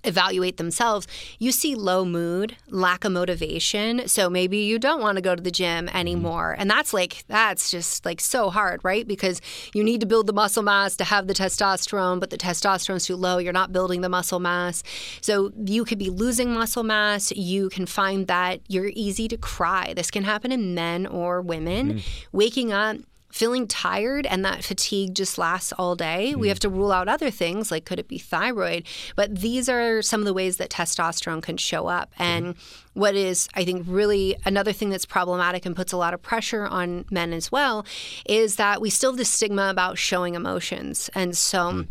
Evaluate 0.03 0.57
themselves, 0.57 1.07
you 1.39 1.51
see 1.51 1.75
low 1.75 2.05
mood, 2.05 2.55
lack 2.69 3.03
of 3.03 3.11
motivation. 3.11 4.07
So 4.07 4.29
maybe 4.29 4.57
you 4.59 4.79
don't 4.79 5.01
want 5.01 5.17
to 5.17 5.21
go 5.21 5.35
to 5.35 5.41
the 5.41 5.51
gym 5.51 5.87
mm-hmm. 5.87 5.95
anymore. 5.95 6.55
And 6.57 6.69
that's 6.69 6.93
like, 6.93 7.23
that's 7.27 7.71
just 7.71 8.05
like 8.05 8.21
so 8.21 8.49
hard, 8.49 8.81
right? 8.83 9.07
Because 9.07 9.41
you 9.73 9.83
need 9.83 10.01
to 10.01 10.05
build 10.05 10.27
the 10.27 10.33
muscle 10.33 10.63
mass 10.63 10.95
to 10.97 11.03
have 11.03 11.27
the 11.27 11.33
testosterone, 11.33 12.19
but 12.19 12.29
the 12.29 12.37
testosterone's 12.37 13.05
too 13.05 13.15
low. 13.15 13.37
You're 13.37 13.53
not 13.53 13.71
building 13.71 14.01
the 14.01 14.09
muscle 14.09 14.39
mass. 14.39 14.83
So 15.21 15.51
you 15.65 15.85
could 15.85 15.99
be 15.99 16.09
losing 16.09 16.53
muscle 16.53 16.83
mass. 16.83 17.31
You 17.31 17.69
can 17.69 17.85
find 17.85 18.27
that 18.27 18.61
you're 18.67 18.91
easy 18.93 19.27
to 19.27 19.37
cry. 19.37 19.93
This 19.95 20.11
can 20.11 20.23
happen 20.23 20.51
in 20.51 20.75
men 20.75 21.05
or 21.05 21.41
women. 21.41 21.93
Mm-hmm. 21.93 22.37
Waking 22.37 22.71
up, 22.71 22.97
feeling 23.31 23.67
tired 23.67 24.25
and 24.25 24.43
that 24.45 24.63
fatigue 24.63 25.15
just 25.15 25.37
lasts 25.37 25.73
all 25.73 25.95
day. 25.95 26.35
We 26.35 26.47
hmm. 26.47 26.49
have 26.49 26.59
to 26.59 26.69
rule 26.69 26.91
out 26.91 27.07
other 27.07 27.31
things 27.31 27.71
like 27.71 27.85
could 27.85 27.99
it 27.99 28.07
be 28.07 28.17
thyroid? 28.17 28.85
But 29.15 29.37
these 29.37 29.69
are 29.69 30.01
some 30.01 30.21
of 30.21 30.25
the 30.25 30.33
ways 30.33 30.57
that 30.57 30.69
testosterone 30.69 31.41
can 31.41 31.57
show 31.57 31.87
up. 31.87 32.11
Mm-hmm. 32.13 32.23
And 32.23 32.55
what 32.93 33.15
is, 33.15 33.47
I 33.53 33.63
think, 33.63 33.85
really 33.87 34.35
another 34.45 34.73
thing 34.73 34.89
that's 34.89 35.05
problematic 35.05 35.65
and 35.65 35.75
puts 35.75 35.91
a 35.91 35.97
lot 35.97 36.13
of 36.13 36.21
pressure 36.21 36.65
on 36.65 37.05
men 37.09 37.33
as 37.33 37.51
well 37.51 37.85
is 38.25 38.57
that 38.57 38.81
we 38.81 38.89
still 38.89 39.11
have 39.11 39.17
this 39.17 39.29
stigma 39.29 39.69
about 39.69 39.97
showing 39.97 40.35
emotions. 40.35 41.09
And 41.13 41.37
so, 41.37 41.71
hmm. 41.71 41.81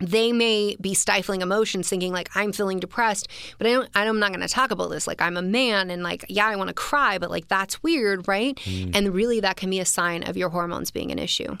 They 0.00 0.32
may 0.32 0.76
be 0.80 0.94
stifling 0.94 1.42
emotions 1.42 1.88
thinking 1.88 2.12
like 2.12 2.28
i'm 2.34 2.52
feeling 2.52 2.78
depressed 2.78 3.28
but 3.58 3.66
i 3.66 3.70
don't 3.70 3.88
i'm 3.94 4.18
not 4.18 4.30
going 4.30 4.40
to 4.40 4.48
talk 4.48 4.70
about 4.70 4.90
this 4.90 5.06
like 5.06 5.20
i'm 5.20 5.36
a 5.36 5.42
man 5.42 5.90
and 5.90 6.02
like 6.02 6.24
yeah 6.28 6.46
i 6.46 6.56
want 6.56 6.68
to 6.68 6.74
cry 6.74 7.18
but 7.18 7.30
like 7.30 7.48
that's 7.48 7.82
weird 7.82 8.26
right 8.28 8.56
mm. 8.64 8.94
and 8.94 9.14
really 9.14 9.40
that 9.40 9.56
can 9.56 9.70
be 9.70 9.80
a 9.80 9.84
sign 9.84 10.22
of 10.22 10.36
your 10.36 10.50
hormones 10.50 10.90
being 10.90 11.10
an 11.10 11.18
issue 11.18 11.56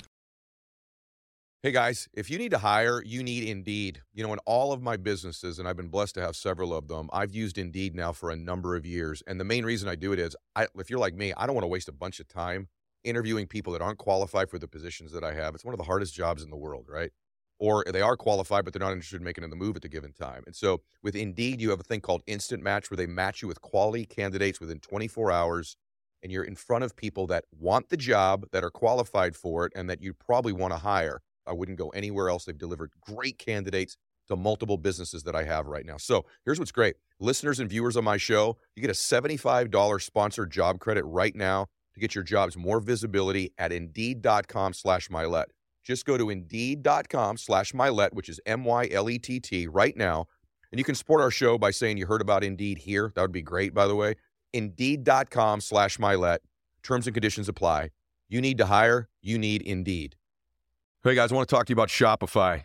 Hey 1.62 1.72
guys, 1.72 2.08
if 2.12 2.30
you 2.30 2.38
need 2.38 2.52
to 2.52 2.58
hire, 2.58 3.02
you 3.02 3.24
need 3.24 3.42
Indeed. 3.48 4.00
You 4.14 4.24
know, 4.24 4.32
in 4.32 4.38
all 4.46 4.72
of 4.72 4.82
my 4.82 4.96
businesses, 4.96 5.58
and 5.58 5.66
I've 5.66 5.76
been 5.76 5.88
blessed 5.88 6.14
to 6.14 6.20
have 6.20 6.36
several 6.36 6.72
of 6.72 6.86
them, 6.86 7.10
I've 7.12 7.34
used 7.34 7.58
Indeed 7.58 7.92
now 7.92 8.12
for 8.12 8.30
a 8.30 8.36
number 8.36 8.76
of 8.76 8.86
years. 8.86 9.20
And 9.26 9.40
the 9.40 9.44
main 9.44 9.64
reason 9.64 9.88
I 9.88 9.96
do 9.96 10.12
it 10.12 10.20
is, 10.20 10.36
I, 10.54 10.68
if 10.76 10.90
you're 10.90 11.00
like 11.00 11.14
me, 11.14 11.32
I 11.36 11.44
don't 11.44 11.56
want 11.56 11.64
to 11.64 11.68
waste 11.68 11.88
a 11.88 11.92
bunch 11.92 12.20
of 12.20 12.28
time 12.28 12.68
interviewing 13.02 13.48
people 13.48 13.72
that 13.72 13.82
aren't 13.82 13.98
qualified 13.98 14.48
for 14.48 14.60
the 14.60 14.68
positions 14.68 15.10
that 15.10 15.24
I 15.24 15.32
have. 15.32 15.56
It's 15.56 15.64
one 15.64 15.74
of 15.74 15.78
the 15.78 15.84
hardest 15.84 16.14
jobs 16.14 16.44
in 16.44 16.50
the 16.50 16.56
world, 16.56 16.86
right? 16.88 17.10
Or 17.58 17.84
they 17.90 18.02
are 18.02 18.16
qualified, 18.16 18.64
but 18.64 18.74
they're 18.74 18.80
not 18.80 18.92
interested 18.92 19.16
in 19.16 19.24
making 19.24 19.48
the 19.48 19.56
move 19.56 19.76
at 19.76 19.82
the 19.82 19.88
given 19.88 20.12
time. 20.12 20.42
And 20.46 20.54
so 20.54 20.82
with 21.02 21.16
Indeed, 21.16 21.60
you 21.60 21.70
have 21.70 21.80
a 21.80 21.84
thing 21.84 22.00
called 22.00 22.22
Instant 22.26 22.62
Match 22.62 22.90
where 22.90 22.96
they 22.96 23.06
match 23.06 23.40
you 23.40 23.48
with 23.48 23.62
quality 23.62 24.04
candidates 24.04 24.60
within 24.60 24.78
24 24.80 25.32
hours. 25.32 25.76
And 26.22 26.32
you're 26.32 26.44
in 26.44 26.56
front 26.56 26.84
of 26.84 26.96
people 26.96 27.26
that 27.28 27.44
want 27.58 27.88
the 27.88 27.96
job, 27.96 28.46
that 28.52 28.64
are 28.64 28.70
qualified 28.70 29.36
for 29.36 29.64
it, 29.64 29.72
and 29.76 29.88
that 29.88 30.02
you 30.02 30.12
probably 30.12 30.52
want 30.52 30.72
to 30.72 30.78
hire. 30.78 31.22
I 31.46 31.52
wouldn't 31.52 31.78
go 31.78 31.88
anywhere 31.90 32.28
else. 32.28 32.44
They've 32.44 32.58
delivered 32.58 32.90
great 33.00 33.38
candidates 33.38 33.96
to 34.28 34.36
multiple 34.36 34.76
businesses 34.76 35.22
that 35.22 35.36
I 35.36 35.44
have 35.44 35.66
right 35.66 35.86
now. 35.86 35.96
So 35.96 36.26
here's 36.44 36.58
what's 36.58 36.72
great. 36.72 36.96
Listeners 37.20 37.60
and 37.60 37.70
viewers 37.70 37.96
on 37.96 38.04
my 38.04 38.16
show, 38.16 38.56
you 38.74 38.80
get 38.80 38.90
a 38.90 38.94
$75 38.94 40.02
sponsored 40.02 40.50
job 40.50 40.80
credit 40.80 41.04
right 41.04 41.34
now 41.34 41.66
to 41.94 42.00
get 42.00 42.14
your 42.14 42.24
jobs 42.24 42.56
more 42.56 42.80
visibility 42.80 43.52
at 43.56 43.72
indeed.com 43.72 44.72
slash 44.72 45.08
Mylett. 45.08 45.46
Just 45.86 46.04
go 46.04 46.18
to 46.18 46.30
indeed.com 46.30 47.36
slash 47.36 47.72
Mylett, 47.72 48.12
which 48.12 48.28
is 48.28 48.40
M-Y-L-E-T-T 48.44 49.68
right 49.68 49.96
now. 49.96 50.26
And 50.72 50.80
you 50.80 50.84
can 50.84 50.96
support 50.96 51.20
our 51.20 51.30
show 51.30 51.58
by 51.58 51.70
saying 51.70 51.96
you 51.96 52.06
heard 52.06 52.20
about 52.20 52.42
Indeed 52.42 52.78
here. 52.78 53.12
That 53.14 53.22
would 53.22 53.30
be 53.30 53.40
great, 53.40 53.72
by 53.72 53.86
the 53.86 53.94
way. 53.94 54.16
Indeed.com 54.52 55.60
slash 55.60 55.98
Mylett. 55.98 56.38
Terms 56.82 57.06
and 57.06 57.14
conditions 57.14 57.48
apply. 57.48 57.90
You 58.28 58.40
need 58.40 58.58
to 58.58 58.66
hire. 58.66 59.08
You 59.22 59.38
need 59.38 59.62
Indeed. 59.62 60.16
Hey 61.04 61.14
guys, 61.14 61.30
I 61.30 61.36
want 61.36 61.48
to 61.48 61.54
talk 61.54 61.66
to 61.66 61.70
you 61.70 61.74
about 61.76 61.88
Shopify. 61.88 62.64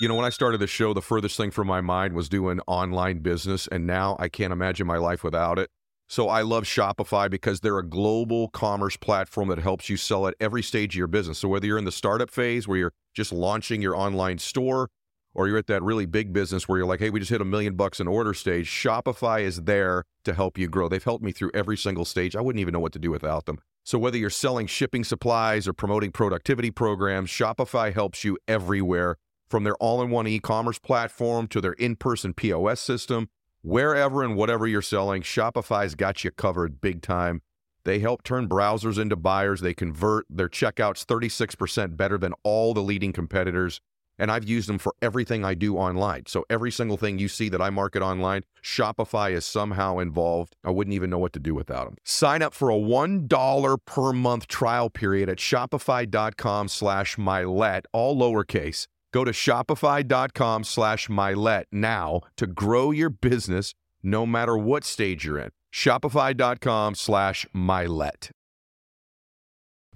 You 0.00 0.08
know, 0.08 0.16
when 0.16 0.24
I 0.24 0.30
started 0.30 0.58
the 0.58 0.66
show, 0.66 0.92
the 0.92 1.00
furthest 1.00 1.36
thing 1.36 1.52
from 1.52 1.68
my 1.68 1.80
mind 1.80 2.14
was 2.14 2.28
doing 2.28 2.58
online 2.66 3.20
business, 3.20 3.68
and 3.68 3.86
now 3.86 4.16
I 4.18 4.28
can't 4.28 4.52
imagine 4.52 4.84
my 4.84 4.96
life 4.96 5.22
without 5.22 5.60
it. 5.60 5.70
So 6.12 6.28
I 6.28 6.42
love 6.42 6.64
Shopify 6.64 7.30
because 7.30 7.60
they're 7.60 7.78
a 7.78 7.82
global 7.82 8.48
commerce 8.48 8.98
platform 8.98 9.48
that 9.48 9.60
helps 9.60 9.88
you 9.88 9.96
sell 9.96 10.26
at 10.26 10.34
every 10.40 10.62
stage 10.62 10.94
of 10.94 10.98
your 10.98 11.06
business. 11.06 11.38
So 11.38 11.48
whether 11.48 11.66
you're 11.66 11.78
in 11.78 11.86
the 11.86 11.90
startup 11.90 12.28
phase 12.28 12.68
where 12.68 12.76
you're 12.76 12.92
just 13.14 13.32
launching 13.32 13.80
your 13.80 13.96
online 13.96 14.36
store, 14.36 14.90
or 15.32 15.48
you're 15.48 15.56
at 15.56 15.68
that 15.68 15.82
really 15.82 16.04
big 16.04 16.34
business 16.34 16.68
where 16.68 16.76
you're 16.76 16.86
like, 16.86 17.00
hey, 17.00 17.08
we 17.08 17.18
just 17.18 17.30
hit 17.30 17.40
a 17.40 17.46
million 17.46 17.76
bucks 17.76 17.98
in 17.98 18.08
order 18.08 18.34
stage, 18.34 18.68
Shopify 18.68 19.40
is 19.40 19.62
there 19.62 20.04
to 20.26 20.34
help 20.34 20.58
you 20.58 20.68
grow. 20.68 20.86
They've 20.86 21.02
helped 21.02 21.24
me 21.24 21.32
through 21.32 21.50
every 21.54 21.78
single 21.78 22.04
stage. 22.04 22.36
I 22.36 22.42
wouldn't 22.42 22.60
even 22.60 22.72
know 22.72 22.80
what 22.80 22.92
to 22.92 22.98
do 22.98 23.10
without 23.10 23.46
them. 23.46 23.56
So 23.82 23.98
whether 23.98 24.18
you're 24.18 24.28
selling 24.28 24.66
shipping 24.66 25.04
supplies 25.04 25.66
or 25.66 25.72
promoting 25.72 26.12
productivity 26.12 26.70
programs, 26.70 27.30
Shopify 27.30 27.90
helps 27.90 28.22
you 28.22 28.36
everywhere 28.46 29.16
from 29.48 29.64
their 29.64 29.76
all-in-one 29.76 30.26
e-commerce 30.26 30.78
platform 30.78 31.46
to 31.48 31.62
their 31.62 31.72
in-person 31.72 32.34
POS 32.34 32.82
system, 32.82 33.30
wherever 33.62 34.22
and 34.22 34.36
whatever 34.36 34.66
you're 34.66 34.82
selling, 34.82 35.22
Shopify's 35.22 35.94
got 35.94 36.24
you 36.24 36.30
covered 36.30 36.80
big 36.80 37.02
time. 37.02 37.42
They 37.84 37.98
help 37.98 38.22
turn 38.22 38.48
browsers 38.48 38.98
into 38.98 39.16
buyers. 39.16 39.60
They 39.60 39.74
convert 39.74 40.26
their 40.30 40.48
checkouts 40.48 41.04
36% 41.04 41.96
better 41.96 42.18
than 42.18 42.34
all 42.44 42.74
the 42.74 42.82
leading 42.82 43.12
competitors. 43.12 43.80
And 44.18 44.30
I've 44.30 44.44
used 44.44 44.68
them 44.68 44.78
for 44.78 44.94
everything 45.00 45.44
I 45.44 45.54
do 45.54 45.76
online. 45.76 46.24
So 46.26 46.44
every 46.48 46.70
single 46.70 46.96
thing 46.96 47.18
you 47.18 47.28
see 47.28 47.48
that 47.48 47.62
I 47.62 47.70
market 47.70 48.02
online, 48.02 48.42
Shopify 48.62 49.32
is 49.32 49.44
somehow 49.44 49.98
involved. 49.98 50.54
I 50.62 50.70
wouldn't 50.70 50.94
even 50.94 51.10
know 51.10 51.18
what 51.18 51.32
to 51.32 51.40
do 51.40 51.54
without 51.54 51.86
them. 51.86 51.96
Sign 52.04 52.42
up 52.42 52.54
for 52.54 52.70
a 52.70 52.74
$1 52.74 53.78
per 53.84 54.12
month 54.12 54.46
trial 54.46 54.90
period 54.90 55.28
at 55.28 55.38
shopify.com 55.38 56.68
slash 56.68 57.16
mylett, 57.16 57.84
all 57.92 58.16
lowercase. 58.16 58.86
Go 59.12 59.24
to 59.24 59.30
shopify.com 59.30 60.64
slash 60.64 61.08
mylett 61.08 61.64
now 61.70 62.22
to 62.36 62.46
grow 62.46 62.90
your 62.90 63.10
business 63.10 63.74
no 64.02 64.26
matter 64.26 64.56
what 64.56 64.84
stage 64.84 65.24
you're 65.24 65.38
in. 65.38 65.50
Shopify.com 65.72 66.94
slash 66.94 67.46
mylett. 67.54 68.30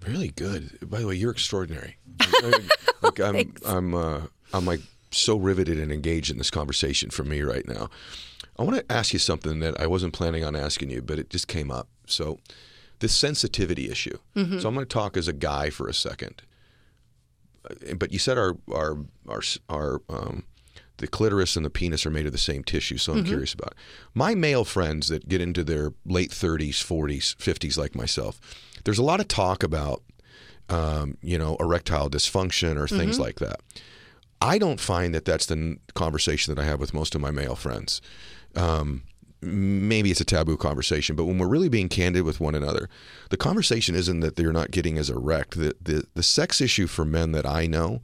Really 0.06 0.28
good. 0.28 0.78
By 0.88 1.00
the 1.00 1.06
way, 1.06 1.14
you're 1.14 1.32
extraordinary. 1.32 1.96
like 3.02 3.18
I'm, 3.18 3.34
Thanks. 3.34 3.62
I'm, 3.66 3.94
uh, 3.94 4.20
I'm 4.52 4.66
like 4.66 4.80
so 5.10 5.36
riveted 5.36 5.78
and 5.78 5.90
engaged 5.90 6.30
in 6.30 6.38
this 6.38 6.50
conversation 6.50 7.10
for 7.10 7.24
me 7.24 7.42
right 7.42 7.66
now. 7.66 7.88
I 8.58 8.62
want 8.62 8.76
to 8.76 8.92
ask 8.92 9.12
you 9.12 9.18
something 9.18 9.60
that 9.60 9.78
I 9.80 9.86
wasn't 9.86 10.12
planning 10.12 10.44
on 10.44 10.54
asking 10.54 10.90
you, 10.90 11.02
but 11.02 11.18
it 11.18 11.30
just 11.30 11.48
came 11.48 11.70
up. 11.70 11.88
So, 12.06 12.38
this 13.00 13.14
sensitivity 13.14 13.90
issue. 13.90 14.18
So, 14.34 14.68
I'm 14.68 14.74
going 14.74 14.78
to 14.78 14.84
talk 14.86 15.16
as 15.16 15.28
a 15.28 15.32
guy 15.34 15.68
for 15.68 15.88
a 15.88 15.94
second. 15.94 16.42
But 17.96 18.12
you 18.12 18.18
said 18.18 18.38
our 18.38 18.56
our 18.72 18.98
our 19.28 19.42
our 19.68 20.02
um, 20.08 20.44
the 20.98 21.06
clitoris 21.06 21.56
and 21.56 21.64
the 21.64 21.70
penis 21.70 22.06
are 22.06 22.10
made 22.10 22.26
of 22.26 22.32
the 22.32 22.38
same 22.38 22.64
tissue, 22.64 22.96
so 22.96 23.12
I'm 23.12 23.24
curious 23.24 23.52
about 23.52 23.72
it. 23.72 23.78
My 24.14 24.34
male 24.34 24.64
friends 24.64 25.08
that 25.08 25.28
get 25.28 25.40
into 25.42 25.62
their 25.62 25.92
late 26.06 26.30
30s, 26.30 26.76
40s, 26.76 27.36
50s, 27.36 27.76
like 27.76 27.94
myself, 27.94 28.40
there's 28.84 28.98
a 28.98 29.02
lot 29.02 29.20
of 29.20 29.28
talk 29.28 29.62
about, 29.62 30.02
um, 30.70 31.18
you 31.20 31.36
know, 31.36 31.56
erectile 31.60 32.08
dysfunction 32.08 32.78
or 32.78 32.88
things 32.88 33.18
like 33.18 33.40
that. 33.40 33.60
I 34.40 34.58
don't 34.58 34.80
find 34.80 35.14
that 35.14 35.24
that's 35.26 35.46
the 35.46 35.78
conversation 35.94 36.54
that 36.54 36.60
I 36.60 36.64
have 36.64 36.80
with 36.80 36.94
most 36.94 37.14
of 37.14 37.20
my 37.20 37.30
male 37.30 37.56
friends. 37.56 38.00
Um, 38.54 39.02
maybe 39.46 40.10
it's 40.10 40.20
a 40.20 40.24
taboo 40.24 40.56
conversation, 40.56 41.16
but 41.16 41.24
when 41.24 41.38
we're 41.38 41.48
really 41.48 41.68
being 41.68 41.88
candid 41.88 42.24
with 42.24 42.40
one 42.40 42.54
another, 42.54 42.88
the 43.30 43.36
conversation 43.36 43.94
isn't 43.94 44.20
that 44.20 44.36
they're 44.36 44.52
not 44.52 44.70
getting 44.70 44.98
as 44.98 45.08
erect. 45.10 45.58
The, 45.58 45.74
the, 45.80 46.04
the 46.14 46.22
sex 46.22 46.60
issue 46.60 46.86
for 46.86 47.04
men 47.04 47.32
that 47.32 47.46
I 47.46 47.66
know 47.66 48.02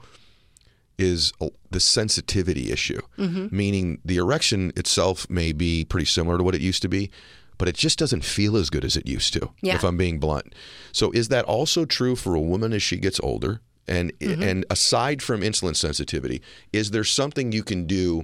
is 0.98 1.33
the 1.70 1.81
sensitivity 1.81 2.70
issue, 2.70 3.00
meaning 3.16 3.98
the 4.05 4.18
erection 4.18 4.72
itself 4.76 5.28
may 5.28 5.52
be 5.52 5.85
pretty 5.85 6.07
similar 6.07 6.38
to 6.38 6.44
what 6.44 6.55
it 6.55 6.61
used 6.61 6.83
to 6.83 6.88
be, 6.88 7.11
but 7.59 7.68
it 7.68 7.74
just 7.76 7.98
doesn't 7.98 8.24
feel 8.24 8.57
as 8.57 8.70
good 8.70 8.85
as 8.85 8.96
it 8.96 9.07
used 9.07 9.33
to. 9.35 9.50
Yeah. 9.62 9.74
If 9.74 9.85
I'm 9.85 9.96
being 9.96 10.18
blunt. 10.20 10.55
So 10.92 11.11
is 11.12 11.28
that 11.28 11.44
also 11.46 11.85
true 11.85 12.14
for 12.14 12.35
a 12.35 12.40
woman 12.40 12.72
as 12.72 12.83
she 12.83 12.96
gets 12.98 13.18
older? 13.20 13.61
And 13.88 14.16
Mm-hmm. 14.20 14.42
and 14.42 14.64
aside 14.70 15.22
from 15.22 15.40
insulin 15.40 15.74
sensitivity, 15.74 16.40
is 16.72 16.92
there 16.92 17.02
something 17.05 17.50
you 17.50 17.64
can 17.64 17.85
do 17.87 18.22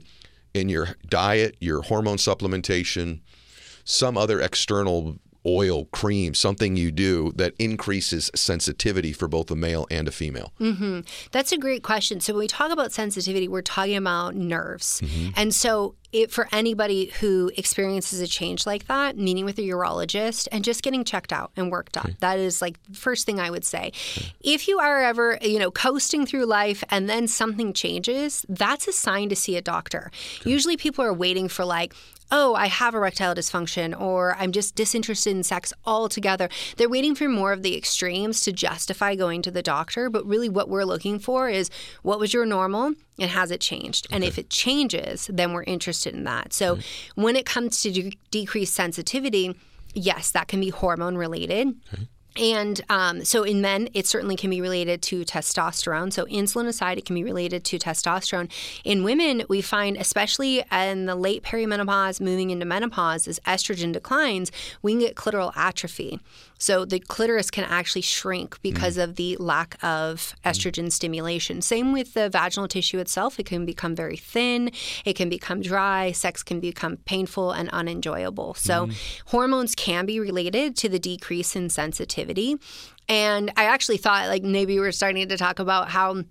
in 0.59 0.69
your 0.69 0.97
diet, 1.09 1.57
your 1.61 1.83
hormone 1.83 2.19
supplementation, 2.19 3.21
some 3.85 4.19
other 4.19 4.41
external 4.41 5.17
oil, 5.47 5.87
cream, 5.87 6.35
something 6.35 6.77
you 6.77 6.91
do 6.91 7.33
that 7.37 7.55
increases 7.59 8.31
sensitivity 8.35 9.13
for 9.13 9.29
both 9.29 9.51
a 9.51 9.57
male 9.57 9.87
and 9.91 10.09
a 10.09 10.13
female? 10.13 10.53
Mm-hmm. 10.61 11.01
That's 11.33 11.53
a 11.53 11.59
great 11.59 11.83
question. 11.83 12.21
So 12.21 12.33
when 12.33 12.41
we 12.41 12.49
talk 12.49 12.71
about 12.71 12.93
sensitivity, 12.93 13.49
we're 13.49 13.63
talking 13.63 13.97
about 13.97 14.35
nerves. 14.35 15.01
Mm-hmm. 15.01 15.31
And 15.37 15.55
so 15.55 15.95
it, 16.13 16.31
for 16.31 16.49
anybody 16.53 17.07
who 17.21 17.51
experiences 17.57 18.21
a 18.21 18.27
change 18.27 18.67
like 18.67 18.87
that, 18.87 19.17
meeting 19.19 19.45
with 19.45 19.59
a 19.59 19.63
urologist 19.63 20.49
and 20.51 20.65
just 20.65 20.83
getting 20.83 21.05
checked 21.05 21.33
out 21.33 21.53
and 21.57 21.71
worked 21.71 21.97
on, 21.99 22.17
that 22.21 22.39
is 22.39 22.63
like 22.63 22.83
the 22.85 22.95
first 22.95 23.27
thing 23.27 23.39
I 23.39 23.51
would 23.51 23.65
say. 23.65 23.93
If 24.41 24.69
you 24.69 24.79
are 24.79 25.03
ever, 25.03 25.39
you 25.43 25.59
know, 25.59 25.71
coasting 25.71 26.25
through 26.25 26.47
life 26.47 26.83
and 26.91 27.11
then 27.11 27.29
something 27.29 27.73
changes, 27.75 28.47
that's 28.49 28.89
a 28.89 28.93
sign 28.93 29.29
to 29.29 29.37
see 29.37 29.57
a 29.57 29.63
doctor. 29.63 30.11
Usually 30.45 30.77
people 30.79 31.05
are 31.05 31.13
waiting 31.13 31.49
for 31.49 31.65
like, 31.65 31.95
oh, 32.31 32.55
I 32.55 32.67
have 32.67 32.95
erectile 32.95 33.35
dysfunction 33.35 33.99
or 33.99 34.37
I'm 34.39 34.53
just 34.53 34.75
disinterested 34.75 35.37
in 35.37 35.43
sex 35.43 35.73
altogether. 35.87 36.49
They're 36.77 36.89
waiting 36.89 37.15
for 37.15 37.29
more 37.29 37.53
of 37.53 37.63
the 37.63 37.77
extremes 37.77 38.41
to 38.43 38.53
justify 38.53 39.15
going 39.15 39.43
to 39.43 39.51
the 39.51 39.63
doctor. 39.63 40.11
But 40.11 40.27
really, 40.27 40.49
what 40.49 40.69
we're 40.69 40.85
looking 40.85 41.19
for 41.19 41.49
is 41.49 41.71
what 42.03 42.19
was 42.19 42.33
your 42.33 42.47
normal 42.47 42.95
and 43.19 43.31
has 43.31 43.51
it 43.51 43.61
changed? 43.61 44.07
And 44.11 44.23
if 44.23 44.39
it 44.39 44.51
changes, 44.51 45.29
then 45.33 45.53
we're 45.53 45.65
interested 45.65 46.15
in 46.15 46.25
that. 46.25 46.53
So 46.53 46.77
mm-hmm. 46.77 47.23
when 47.23 47.37
it 47.37 47.47
comes 47.47 47.83
to 47.83 47.91
de- 47.91 48.19
decreased 48.31 48.75
sensitivity, 48.75 49.55
yes, 49.95 50.31
that 50.33 50.49
can 50.49 50.61
be 50.61 50.71
hormone 50.71 51.17
related. 51.17 51.75
And 52.39 52.81
um, 52.89 53.25
so 53.25 53.43
in 53.43 53.61
men, 53.61 53.89
it 53.95 54.07
certainly 54.07 54.37
can 54.37 54.51
be 54.51 54.61
related 54.61 55.03
to 55.03 55.25
testosterone. 55.25 56.13
So 56.13 56.25
insulin 56.27 56.69
aside, 56.69 56.97
it 56.97 57.05
can 57.05 57.15
be 57.15 57.25
related 57.25 57.65
to 57.65 57.79
testosterone. 57.79 58.51
In 58.85 59.03
women, 59.03 59.43
we 59.49 59.61
find, 59.61 59.97
especially 59.97 60.65
in 60.71 61.07
the 61.07 61.17
late 61.17 61.43
perimenopause, 61.43 62.21
moving 62.21 62.51
into 62.51 62.65
menopause, 62.65 63.27
as 63.27 63.41
estrogen 63.41 63.93
declines, 63.93 64.53
we 64.83 64.93
can 64.93 65.01
get 65.01 65.17
clitoral 65.17 65.53
atrophy. 65.57 66.21
So 66.59 66.85
the 66.85 66.99
clitoris 66.99 67.51
can 67.51 67.65
actually 67.65 68.03
shrink 68.03 68.61
because 68.63 68.97
mm. 68.97 69.05
of 69.05 69.17
the 69.17 69.37
lack 69.39 69.77
of 69.83 70.35
mm. 70.45 70.51
estrogen 70.51 70.93
stimulation. 70.93 71.63
Same 71.63 71.93
with 71.93 72.15
the 72.15 72.29
vaginal 72.29 72.69
tissue 72.69 72.99
itself. 72.99 73.39
It 73.39 73.47
can 73.47 73.65
become 73.65 73.95
very 73.95 74.17
thin, 74.17 74.71
it 75.05 75.15
can 75.15 75.29
become 75.29 75.61
dry, 75.61 76.13
sex 76.13 76.43
can 76.43 76.61
become 76.61 76.99
painful 76.99 77.53
and 77.53 77.69
unenjoyable. 77.71 78.55
So 78.55 78.87
mm. 78.87 79.23
hormones 79.27 79.75
can 79.75 80.07
be 80.07 80.21
related 80.21 80.77
to 80.79 80.89
the 80.89 80.99
decrease 80.99 81.55
in 81.57 81.71
sensitivity. 81.71 82.28
And 83.09 83.53
I 83.57 83.65
actually 83.65 83.97
thought 83.97 84.29
like 84.29 84.43
maybe 84.43 84.75
we 84.75 84.81
were 84.81 84.93
starting 84.93 85.29
to 85.29 85.37
talk 85.37 85.59
about 85.59 85.89
how 85.89 86.25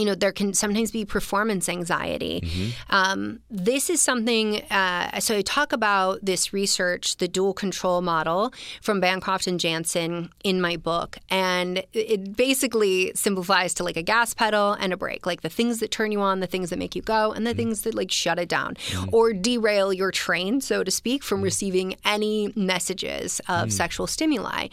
you 0.00 0.06
know 0.06 0.14
there 0.14 0.32
can 0.32 0.54
sometimes 0.54 0.90
be 0.90 1.04
performance 1.04 1.68
anxiety. 1.68 2.40
Mm-hmm. 2.40 2.70
Um, 2.88 3.40
this 3.50 3.90
is 3.90 4.00
something 4.00 4.62
uh, 4.70 5.20
so 5.20 5.36
i 5.36 5.42
talk 5.42 5.72
about 5.72 6.18
this 6.22 6.52
research 6.52 7.18
the 7.18 7.28
dual 7.28 7.52
control 7.52 8.00
model 8.00 8.52
from 8.80 8.98
Bancroft 9.00 9.46
and 9.46 9.60
Janssen 9.60 10.30
in 10.42 10.60
my 10.60 10.76
book. 10.76 11.18
And 11.28 11.84
it 11.92 12.36
basically 12.36 13.12
simplifies 13.14 13.74
to 13.74 13.84
like 13.84 13.98
a 13.98 14.02
gas 14.02 14.32
pedal 14.32 14.72
and 14.72 14.92
a 14.92 14.96
brake 14.96 15.26
like 15.26 15.42
the 15.42 15.50
things 15.50 15.80
that 15.80 15.90
turn 15.90 16.12
you 16.12 16.20
on 16.20 16.40
the 16.40 16.46
things 16.46 16.70
that 16.70 16.78
make 16.78 16.96
you 16.96 17.02
go 17.02 17.32
and 17.32 17.46
the 17.46 17.50
mm-hmm. 17.50 17.58
things 17.58 17.82
that 17.82 17.94
like 17.94 18.10
shut 18.10 18.38
it 18.38 18.48
down 18.48 18.74
mm-hmm. 18.74 19.10
or 19.12 19.32
derail 19.34 19.92
your 19.92 20.10
train 20.10 20.60
so 20.62 20.82
to 20.82 20.90
speak 20.90 21.22
from 21.22 21.42
receiving 21.42 21.94
any 22.04 22.52
messages 22.56 23.40
of 23.40 23.68
mm. 23.68 23.72
sexual 23.72 24.06
stimuli. 24.06 24.68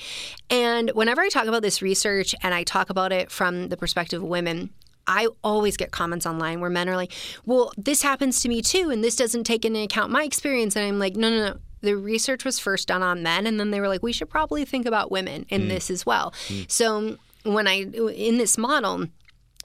And 0.49 0.91
whenever 0.91 1.21
i 1.21 1.29
talk 1.29 1.47
about 1.47 1.63
this 1.63 1.81
research 1.81 2.33
and 2.41 2.53
i 2.53 2.63
talk 2.63 2.89
about 2.89 3.11
it 3.11 3.29
from 3.29 3.67
the 3.67 3.77
perspective 3.77 4.23
of 4.23 4.29
women 4.29 4.69
I 5.07 5.27
always 5.43 5.77
get 5.77 5.91
comments 5.91 6.25
online 6.25 6.59
where 6.59 6.69
men 6.69 6.89
are 6.89 6.95
like, 6.95 7.13
well, 7.45 7.71
this 7.77 8.01
happens 8.01 8.41
to 8.41 8.49
me 8.49 8.61
too, 8.61 8.89
and 8.89 9.03
this 9.03 9.15
doesn't 9.15 9.45
take 9.45 9.65
into 9.65 9.79
account 9.81 10.11
my 10.11 10.23
experience. 10.23 10.75
And 10.75 10.85
I'm 10.85 10.99
like, 10.99 11.15
no, 11.15 11.29
no, 11.29 11.45
no. 11.47 11.59
The 11.81 11.95
research 11.95 12.43
was 12.43 12.57
first 12.57 12.87
done 12.87 13.03
on 13.03 13.21
men, 13.21 13.45
and 13.45 13.59
then 13.59 13.69
they 13.71 13.79
were 13.79 13.87
like, 13.87 14.01
we 14.01 14.11
should 14.11 14.29
probably 14.29 14.65
think 14.65 14.87
about 14.87 15.11
women 15.11 15.45
in 15.49 15.67
this 15.67 15.91
as 15.91 16.05
well. 16.05 16.33
So 16.67 17.17
when 17.43 17.67
I, 17.67 17.83
in 17.83 18.37
this 18.37 18.57
model, 18.57 19.07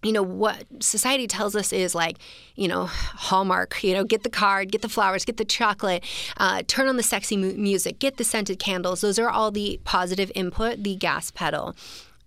you 0.02 0.12
know 0.12 0.22
what 0.22 0.64
society 0.80 1.26
tells 1.26 1.54
us 1.54 1.72
is 1.72 1.94
like 1.94 2.18
you 2.56 2.66
know 2.66 2.86
hallmark 2.86 3.82
you 3.84 3.94
know 3.94 4.04
get 4.04 4.24
the 4.24 4.30
card 4.30 4.72
get 4.72 4.82
the 4.82 4.88
flowers 4.88 5.24
get 5.24 5.36
the 5.36 5.44
chocolate 5.44 6.04
uh, 6.38 6.62
turn 6.66 6.88
on 6.88 6.96
the 6.96 7.02
sexy 7.02 7.36
mu- 7.36 7.54
music 7.54 8.00
get 8.00 8.16
the 8.16 8.24
scented 8.24 8.58
candles 8.58 9.00
those 9.00 9.18
are 9.18 9.30
all 9.30 9.50
the 9.52 9.80
positive 9.84 10.32
input 10.34 10.82
the 10.82 10.96
gas 10.96 11.30
pedal 11.30 11.76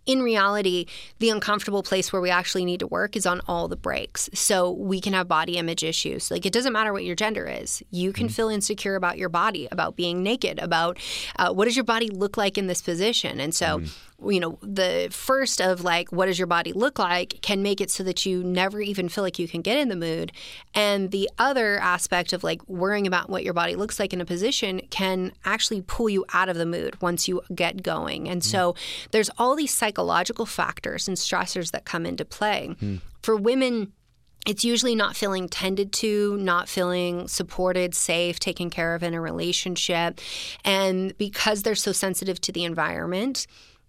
in 0.05 0.21
reality, 0.21 0.85
the 1.19 1.29
uncomfortable 1.29 1.83
place 1.83 2.13
where 2.13 2.21
we 2.21 2.29
actually 2.29 2.65
need 2.65 2.79
to 2.79 2.87
work 2.87 3.15
is 3.15 3.25
on 3.25 3.41
all 3.47 3.67
the 3.67 3.75
brakes. 3.75 4.29
So 4.33 4.71
we 4.71 5.01
can 5.01 5.13
have 5.13 5.27
body 5.27 5.57
image 5.57 5.83
issues. 5.83 6.29
Like 6.29 6.45
it 6.45 6.53
doesn't 6.53 6.73
matter 6.73 6.93
what 6.93 7.03
your 7.03 7.15
gender 7.15 7.47
is. 7.47 7.81
You 7.91 8.13
can 8.13 8.29
feel 8.29 8.49
insecure 8.49 8.95
about 8.95 9.17
your 9.17 9.29
body, 9.29 9.67
about 9.71 9.95
being 9.95 10.21
naked, 10.23 10.59
about 10.59 10.99
uh, 11.37 11.51
what 11.53 11.65
does 11.65 11.75
your 11.75 11.85
body 11.85 12.09
look 12.09 12.37
like 12.37 12.57
in 12.57 12.67
this 12.67 12.81
position. 12.81 13.39
And 13.39 13.53
so, 13.53 13.81
you 14.23 14.39
know, 14.39 14.57
the 14.61 15.09
first 15.11 15.59
of 15.59 15.83
like, 15.83 16.11
what 16.11 16.27
does 16.27 16.39
your 16.39 16.47
body 16.47 16.71
look 16.73 16.97
like 16.97 17.41
can 17.41 17.61
make 17.61 17.81
it 17.81 17.91
so 17.91 18.03
that 18.03 18.25
you 18.25 18.43
never 18.43 18.79
even 18.79 19.09
feel 19.09 19.23
like 19.23 19.37
you 19.37 19.47
can 19.47 19.61
get 19.61 19.77
in 19.77 19.89
the 19.89 19.95
mood. 19.95 20.31
And 20.73 21.11
the 21.11 21.29
other 21.37 21.77
aspect 21.79 22.33
of 22.33 22.43
like 22.43 22.67
worrying 22.67 23.07
about 23.07 23.29
what 23.29 23.43
your 23.43 23.53
body 23.53 23.75
looks 23.75 23.99
like 23.99 24.13
in 24.13 24.21
a 24.21 24.25
position 24.25 24.81
can 24.89 25.33
actually 25.43 25.81
pull 25.81 26.09
you 26.09 26.25
out 26.33 26.49
of 26.49 26.55
the 26.55 26.65
mood 26.65 27.01
once 27.01 27.27
you 27.27 27.41
get 27.53 27.83
going. 27.83 28.29
And 28.29 28.41
mm. 28.41 28.45
so 28.45 28.75
there's 29.11 29.29
all 29.37 29.55
these 29.55 29.73
psychological 29.73 30.45
factors 30.45 31.07
and 31.07 31.17
stressors 31.17 31.71
that 31.71 31.85
come 31.85 32.05
into 32.05 32.23
play. 32.23 32.75
Mm. 32.81 33.01
For 33.21 33.35
women, 33.35 33.91
it's 34.45 34.63
usually 34.63 34.95
not 34.95 35.15
feeling 35.15 35.49
tended 35.49 35.91
to, 35.93 36.37
not 36.37 36.69
feeling 36.69 37.27
supported, 37.27 37.95
safe, 37.95 38.39
taken 38.39 38.69
care 38.69 38.95
of 38.95 39.03
in 39.03 39.13
a 39.13 39.21
relationship. 39.21 40.21
And 40.63 41.17
because 41.17 41.63
they're 41.63 41.75
so 41.75 41.91
sensitive 41.91 42.39
to 42.41 42.51
the 42.51 42.63
environment, 42.63 43.47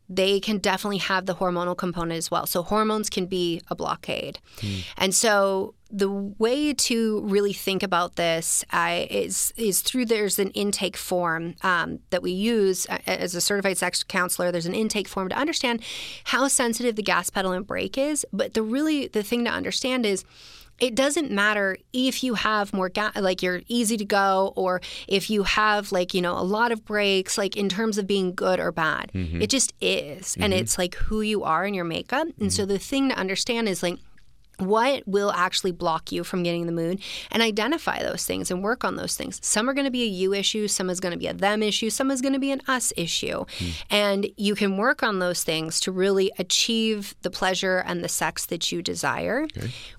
they 0.08 0.40
can 0.40 0.58
definitely 0.58 0.98
have 0.98 1.26
the 1.26 1.34
hormonal 1.34 1.76
component 1.76 2.18
as 2.18 2.30
well. 2.30 2.46
So 2.46 2.62
hormones 2.62 3.10
can 3.10 3.26
be 3.26 3.60
a 3.68 3.74
blockade. 3.74 4.38
And 4.96 5.14
so 5.14 5.74
the 5.90 6.10
way 6.10 6.74
to 6.74 7.20
really 7.22 7.52
think 7.52 7.82
about 7.82 8.16
this 8.16 8.64
uh, 8.72 9.04
is 9.08 9.52
is 9.56 9.82
through 9.82 10.06
there's 10.06 10.38
an 10.38 10.50
intake 10.50 10.96
form 10.96 11.54
um, 11.62 12.00
that 12.10 12.22
we 12.22 12.32
use 12.32 12.86
uh, 12.88 12.98
as 13.06 13.34
a 13.34 13.40
certified 13.40 13.78
sex 13.78 14.02
counselor. 14.02 14.50
There's 14.50 14.66
an 14.66 14.74
intake 14.74 15.06
form 15.06 15.28
to 15.28 15.36
understand 15.36 15.82
how 16.24 16.48
sensitive 16.48 16.96
the 16.96 17.02
gas 17.02 17.30
pedal 17.30 17.52
and 17.52 17.66
brake 17.66 17.96
is. 17.96 18.26
But 18.32 18.54
the 18.54 18.62
really 18.62 19.06
the 19.06 19.22
thing 19.22 19.44
to 19.44 19.50
understand 19.50 20.04
is 20.04 20.24
it 20.78 20.94
doesn't 20.94 21.30
matter 21.30 21.76
if 21.92 22.22
you 22.22 22.34
have 22.34 22.72
more 22.72 22.88
ga- 22.88 23.12
like 23.16 23.42
you're 23.42 23.62
easy 23.68 23.96
to 23.96 24.04
go 24.04 24.52
or 24.56 24.80
if 25.08 25.30
you 25.30 25.42
have 25.44 25.92
like 25.92 26.14
you 26.14 26.20
know 26.20 26.38
a 26.38 26.42
lot 26.42 26.72
of 26.72 26.84
brakes 26.84 27.38
like 27.38 27.56
in 27.56 27.68
terms 27.68 27.98
of 27.98 28.06
being 28.06 28.34
good 28.34 28.60
or 28.60 28.72
bad. 28.72 29.10
Mm-hmm. 29.14 29.42
It 29.42 29.50
just 29.50 29.72
is 29.80 30.36
and 30.38 30.52
mm-hmm. 30.52 30.60
it's 30.60 30.78
like 30.78 30.94
who 30.94 31.20
you 31.20 31.44
are 31.44 31.64
in 31.64 31.74
your 31.74 31.84
makeup. 31.84 32.28
And 32.40 32.52
so 32.52 32.62
mm-hmm. 32.62 32.72
the 32.72 32.78
thing 32.78 33.08
to 33.10 33.16
understand 33.16 33.68
is 33.68 33.82
like 33.82 33.98
what 34.58 35.06
will 35.06 35.32
actually 35.32 35.72
block 35.72 36.10
you 36.10 36.24
from 36.24 36.42
getting 36.42 36.66
the 36.66 36.72
mood 36.72 37.00
and 37.30 37.42
identify 37.42 38.02
those 38.02 38.24
things 38.24 38.50
and 38.50 38.62
work 38.62 38.84
on 38.84 38.96
those 38.96 39.16
things. 39.16 39.38
Some 39.42 39.68
are 39.68 39.74
going 39.74 39.84
to 39.84 39.90
be 39.90 40.02
a 40.02 40.06
you 40.06 40.32
issue, 40.32 40.68
some 40.68 40.88
is 40.90 41.00
going 41.00 41.12
to 41.12 41.18
be 41.18 41.26
a 41.26 41.34
them 41.34 41.62
issue, 41.62 41.90
some 41.90 42.10
is 42.10 42.20
going 42.20 42.32
to 42.32 42.38
be 42.38 42.50
an 42.50 42.62
us 42.66 42.92
issue. 42.96 43.44
Hmm. 43.58 43.68
And 43.90 44.28
you 44.36 44.54
can 44.54 44.76
work 44.76 45.02
on 45.02 45.18
those 45.18 45.44
things 45.44 45.80
to 45.80 45.92
really 45.92 46.32
achieve 46.38 47.14
the 47.22 47.30
pleasure 47.30 47.78
and 47.78 48.02
the 48.02 48.08
sex 48.08 48.46
that 48.46 48.72
you 48.72 48.82
desire 48.82 49.46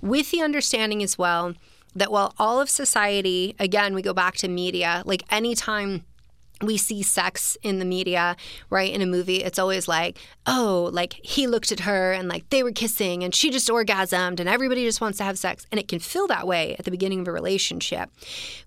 with 0.02 0.32
the 0.32 0.42
understanding 0.42 1.04
as 1.04 1.18
well 1.18 1.54
that 1.96 2.12
while 2.12 2.34
all 2.38 2.62
of 2.62 2.70
society, 2.70 3.56
again, 3.60 3.94
we 3.96 4.02
go 4.02 4.14
back 4.14 4.36
to 4.38 4.48
media, 4.48 5.02
like 5.06 5.24
anytime 5.32 6.06
we 6.62 6.78
see 6.78 7.04
sex 7.04 7.58
in 7.62 7.80
the 7.80 7.86
media, 7.86 8.36
right? 8.70 8.92
In 8.92 9.02
a 9.02 9.06
movie, 9.06 9.44
it's 9.44 9.60
always 9.60 9.88
like, 9.88 10.18
oh, 10.46 10.90
like 10.92 11.14
he 11.24 11.48
looked 11.48 11.72
at 11.72 11.82
her 11.82 12.12
and 12.12 12.28
like 12.28 12.50
they 12.50 12.64
were 12.64 12.72
kissing 12.72 13.24
and 13.24 13.34
she 13.34 13.50
just 13.50 13.70
orgasmed 13.70 14.40
and 14.40 14.50
everybody 14.50 14.84
just 14.84 15.02
wants 15.02 15.18
to 15.20 15.24
have 15.24 15.38
sex. 15.38 15.66
And 15.72 15.80
it 15.80 15.88
can 15.88 16.00
feel 16.00 16.28
that 16.28 16.48
way 16.48 16.76
at 16.78 16.86
the 16.86 16.92
beginning 16.92 17.22
of 17.22 17.28
a 17.28 17.32
relationship. 17.32 18.10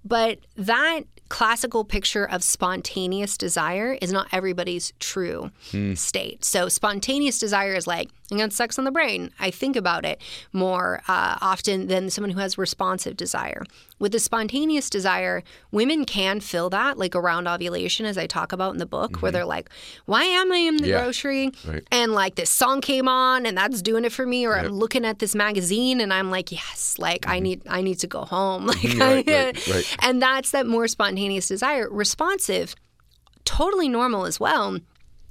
But 0.04 0.38
that 0.56 1.02
classical 1.28 1.84
picture 1.84 2.28
of 2.28 2.42
spontaneous 2.42 3.38
desire 3.38 3.96
is 4.02 4.12
not 4.12 4.26
everybody's 4.32 4.92
true 4.98 5.50
hmm. 5.70 5.94
state. 5.94 6.44
So 6.44 6.68
spontaneous 6.68 7.38
desire 7.38 7.74
is 7.74 7.86
like, 7.86 8.10
I 8.32 8.36
got 8.36 8.52
sex 8.52 8.78
on 8.78 8.84
the 8.84 8.90
brain. 8.90 9.30
I 9.38 9.50
think 9.50 9.76
about 9.76 10.04
it 10.04 10.20
more 10.52 11.02
uh, 11.08 11.38
often 11.40 11.86
than 11.88 12.10
someone 12.10 12.30
who 12.30 12.40
has 12.40 12.56
responsive 12.58 13.16
desire. 13.16 13.64
With 13.98 14.12
the 14.12 14.18
spontaneous 14.18 14.88
desire, 14.88 15.42
women 15.70 16.04
can 16.04 16.40
feel 16.40 16.70
that, 16.70 16.96
like 16.98 17.14
around 17.14 17.46
ovulation, 17.48 18.06
as 18.06 18.16
I 18.16 18.26
talk 18.26 18.52
about 18.52 18.72
in 18.72 18.78
the 18.78 18.86
book, 18.86 19.20
where 19.20 19.30
mm-hmm. 19.30 19.34
they're 19.36 19.44
like, 19.44 19.68
"Why 20.06 20.24
am 20.24 20.52
I 20.52 20.56
in 20.58 20.76
the 20.78 20.88
Yeah. 20.88 21.02
grocery?" 21.02 21.50
Right. 21.66 21.86
And 21.90 22.12
like 22.12 22.36
this 22.36 22.50
song 22.50 22.80
came 22.80 23.08
on, 23.08 23.46
and 23.46 23.56
that's 23.56 23.82
doing 23.82 24.04
it 24.04 24.12
for 24.12 24.26
me. 24.26 24.46
Or 24.46 24.56
I'm 24.56 24.68
looking 24.68 25.04
at 25.04 25.18
this 25.18 25.34
magazine, 25.34 26.00
and 26.00 26.12
I'm 26.12 26.30
like, 26.30 26.50
"Yes, 26.50 26.96
like 26.98 27.26
I 27.28 27.36
mm-hmm. 27.36 27.42
need, 27.42 27.62
I 27.68 27.82
need 27.82 27.98
to 28.00 28.06
go 28.06 28.24
home." 28.24 28.70
Mm-hmm. 28.80 28.98
Like, 28.98 29.26
Right, 29.26 29.56
right, 29.56 29.68
right. 29.74 29.96
and 30.00 30.22
that's 30.22 30.52
that 30.52 30.66
more 30.66 30.88
spontaneous 30.88 31.48
desire. 31.48 31.88
Responsive 31.90 32.74
totally 33.44 33.88
normal 33.88 34.26
as 34.26 34.38
well 34.38 34.78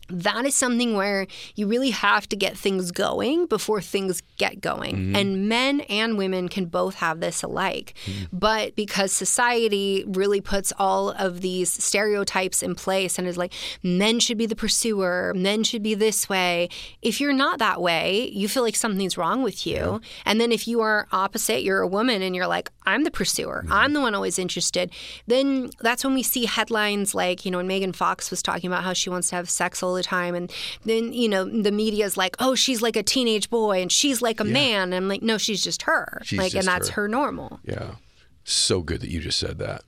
that 0.10 0.45
is 0.45 0.56
something 0.56 0.95
where 0.95 1.28
you 1.56 1.67
really 1.67 1.91
have 1.91 2.28
to 2.30 2.36
get 2.36 2.58
things 2.58 2.91
going 2.91 3.45
before 3.45 3.82
things 3.82 4.22
get 4.38 4.62
going. 4.62 4.95
Mm-hmm. 4.95 5.15
And 5.15 5.50
men 5.50 5.82
and 5.82 6.17
women 6.17 6.50
can 6.50 6.65
both 6.65 6.95
have 6.95 7.19
this 7.19 7.43
alike. 7.43 7.93
Mm-hmm. 8.06 8.38
But 8.38 8.76
because 8.76 9.12
society 9.12 10.04
really 10.08 10.41
puts 10.41 10.74
all 10.78 11.12
of 11.12 11.41
these 11.41 11.72
stereotypes 11.72 12.63
in 12.63 12.76
place 12.76 13.17
and 13.17 13.28
is 13.28 13.38
like, 13.38 13.54
men 13.84 14.19
should 14.19 14.38
be 14.38 14.45
the 14.45 14.56
pursuer, 14.56 15.34
men 15.36 15.63
should 15.63 15.84
be 15.84 15.93
this 15.93 16.30
way. 16.30 16.69
If 17.02 17.22
you're 17.22 17.34
not 17.34 17.60
that 17.60 17.82
way, 17.82 18.30
you 18.34 18.48
feel 18.48 18.63
like 18.63 18.76
something's 18.76 19.17
wrong 19.17 19.43
with 19.43 19.65
you. 19.65 19.76
Yeah. 19.76 20.00
And 20.26 20.41
then 20.41 20.52
if 20.52 20.67
you 20.67 20.82
are 20.82 21.08
opposite, 21.12 21.63
you're 21.63 21.82
a 21.82 21.88
woman 21.88 22.22
and 22.22 22.36
you're 22.36 22.48
like, 22.48 22.69
I'm 22.86 23.04
the 23.04 23.12
pursuer, 23.12 23.62
mm-hmm. 23.63 23.74
I'm 23.74 23.93
the 23.93 24.02
one 24.02 24.15
always 24.15 24.39
interested, 24.39 24.91
then 25.28 25.69
that's 25.80 26.04
when 26.04 26.13
we 26.15 26.24
see 26.24 26.45
headlines 26.45 27.13
like, 27.13 27.45
you 27.45 27.52
know, 27.52 27.58
when 27.58 27.67
Megan 27.67 27.93
Fox 27.93 28.32
was 28.32 28.41
talking 28.41 28.67
about 28.67 28.84
how 28.84 28.93
she 28.93 29.10
wants 29.10 29.30
to 29.30 29.36
have 29.36 29.50
sex 29.50 29.84
all 29.84 29.93
the 29.99 30.03
time. 30.03 30.33
And 30.35 30.51
then, 30.85 31.13
you 31.13 31.29
know, 31.29 31.43
the 31.45 31.71
media's 31.71 32.17
like, 32.17 32.35
oh, 32.39 32.55
she's 32.55 32.81
like 32.81 32.95
a 32.95 33.03
teenage 33.03 33.49
boy 33.49 33.81
and 33.81 33.91
she's 33.91 34.21
like 34.21 34.39
a 34.39 34.45
yeah. 34.45 34.53
man. 34.53 34.81
And 34.93 34.95
I'm 34.95 35.07
like, 35.07 35.21
no, 35.21 35.38
she's 35.38 35.63
just 35.63 35.83
her. 35.83 36.21
She's 36.23 36.39
like, 36.39 36.51
just 36.53 36.67
and 36.67 36.67
that's 36.67 36.89
her. 36.89 37.03
her 37.03 37.07
normal. 37.07 37.59
Yeah. 37.63 37.95
So 38.43 38.81
good 38.81 39.01
that 39.01 39.09
you 39.09 39.19
just 39.19 39.39
said 39.39 39.59
that. 39.59 39.83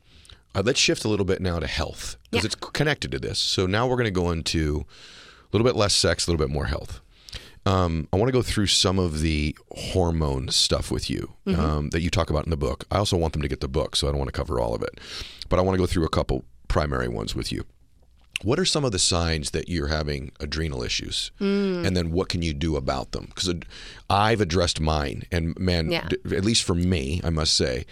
Uh, 0.54 0.62
let's 0.66 0.80
shift 0.80 1.06
a 1.06 1.08
little 1.08 1.26
bit 1.26 1.42
now 1.42 1.60
to 1.60 1.68
health 1.68 2.18
because 2.30 2.44
Yeah. 2.44 2.48
it's 2.48 2.56
connected 2.56 3.12
to 3.12 3.20
this. 3.20 3.40
So 3.40 3.66
now 3.66 3.88
we're 3.88 3.96
going 3.96 4.06
to 4.06 4.12
go 4.12 4.32
into 4.32 4.86
a 5.44 5.50
little 5.54 5.66
bit 5.66 5.76
less 5.76 5.94
sex, 5.94 6.28
a 6.28 6.32
little 6.32 6.46
bit 6.46 6.54
more 6.54 6.66
health. 6.66 7.00
Um, 7.66 8.08
I 8.12 8.18
want 8.18 8.28
to 8.28 8.34
go 8.34 8.42
through 8.42 8.68
some 8.68 8.98
of 8.98 9.22
the 9.22 9.56
hormone 9.72 10.50
stuff 10.50 10.90
with 10.90 11.10
you 11.12 11.34
um, 11.46 11.90
that 11.92 12.02
you 12.02 12.10
talk 12.10 12.32
about 12.32 12.44
in 12.46 12.50
the 12.50 12.58
book. 12.58 12.86
I 12.90 12.98
also 12.98 13.16
want 13.18 13.34
them 13.34 13.44
to 13.44 13.48
get 13.48 13.62
the 13.62 13.68
book, 13.68 13.96
so 13.96 14.08
I 14.08 14.12
don't 14.12 14.18
want 14.18 14.30
to 14.30 14.38
cover 14.38 14.60
all 14.60 14.74
of 14.74 14.82
it. 14.82 15.00
But 15.48 15.60
I 15.60 15.62
want 15.62 15.76
to 15.76 15.78
go 15.78 15.86
through 15.86 16.06
a 16.06 16.10
couple 16.10 16.44
primary 16.68 17.08
ones 17.08 17.36
with 17.36 17.52
you. 17.52 17.64
What 18.44 18.60
are 18.60 18.66
some 18.66 18.84
of 18.86 18.92
the 18.92 19.00
signs 19.00 19.52
that 19.52 19.70
you're 19.70 19.88
having 19.88 20.32
adrenal 20.40 20.84
issues? 20.84 21.32
Hmm. 21.38 21.84
And 21.86 21.96
then 21.96 22.12
what 22.12 22.30
can 22.30 22.42
you 22.42 22.54
do 22.54 22.76
about 22.76 23.12
them? 23.12 23.26
Because 23.34 23.54
I've 24.10 24.42
addressed 24.42 24.80
mine, 24.80 25.24
and 25.32 25.58
man, 25.60 25.92
Yeah. 25.92 26.08
d- 26.08 26.36
at 26.36 26.44
least 26.44 26.64
for 26.64 26.76
me, 26.76 27.22
I 27.24 27.30
must 27.30 27.54
say 27.54 27.86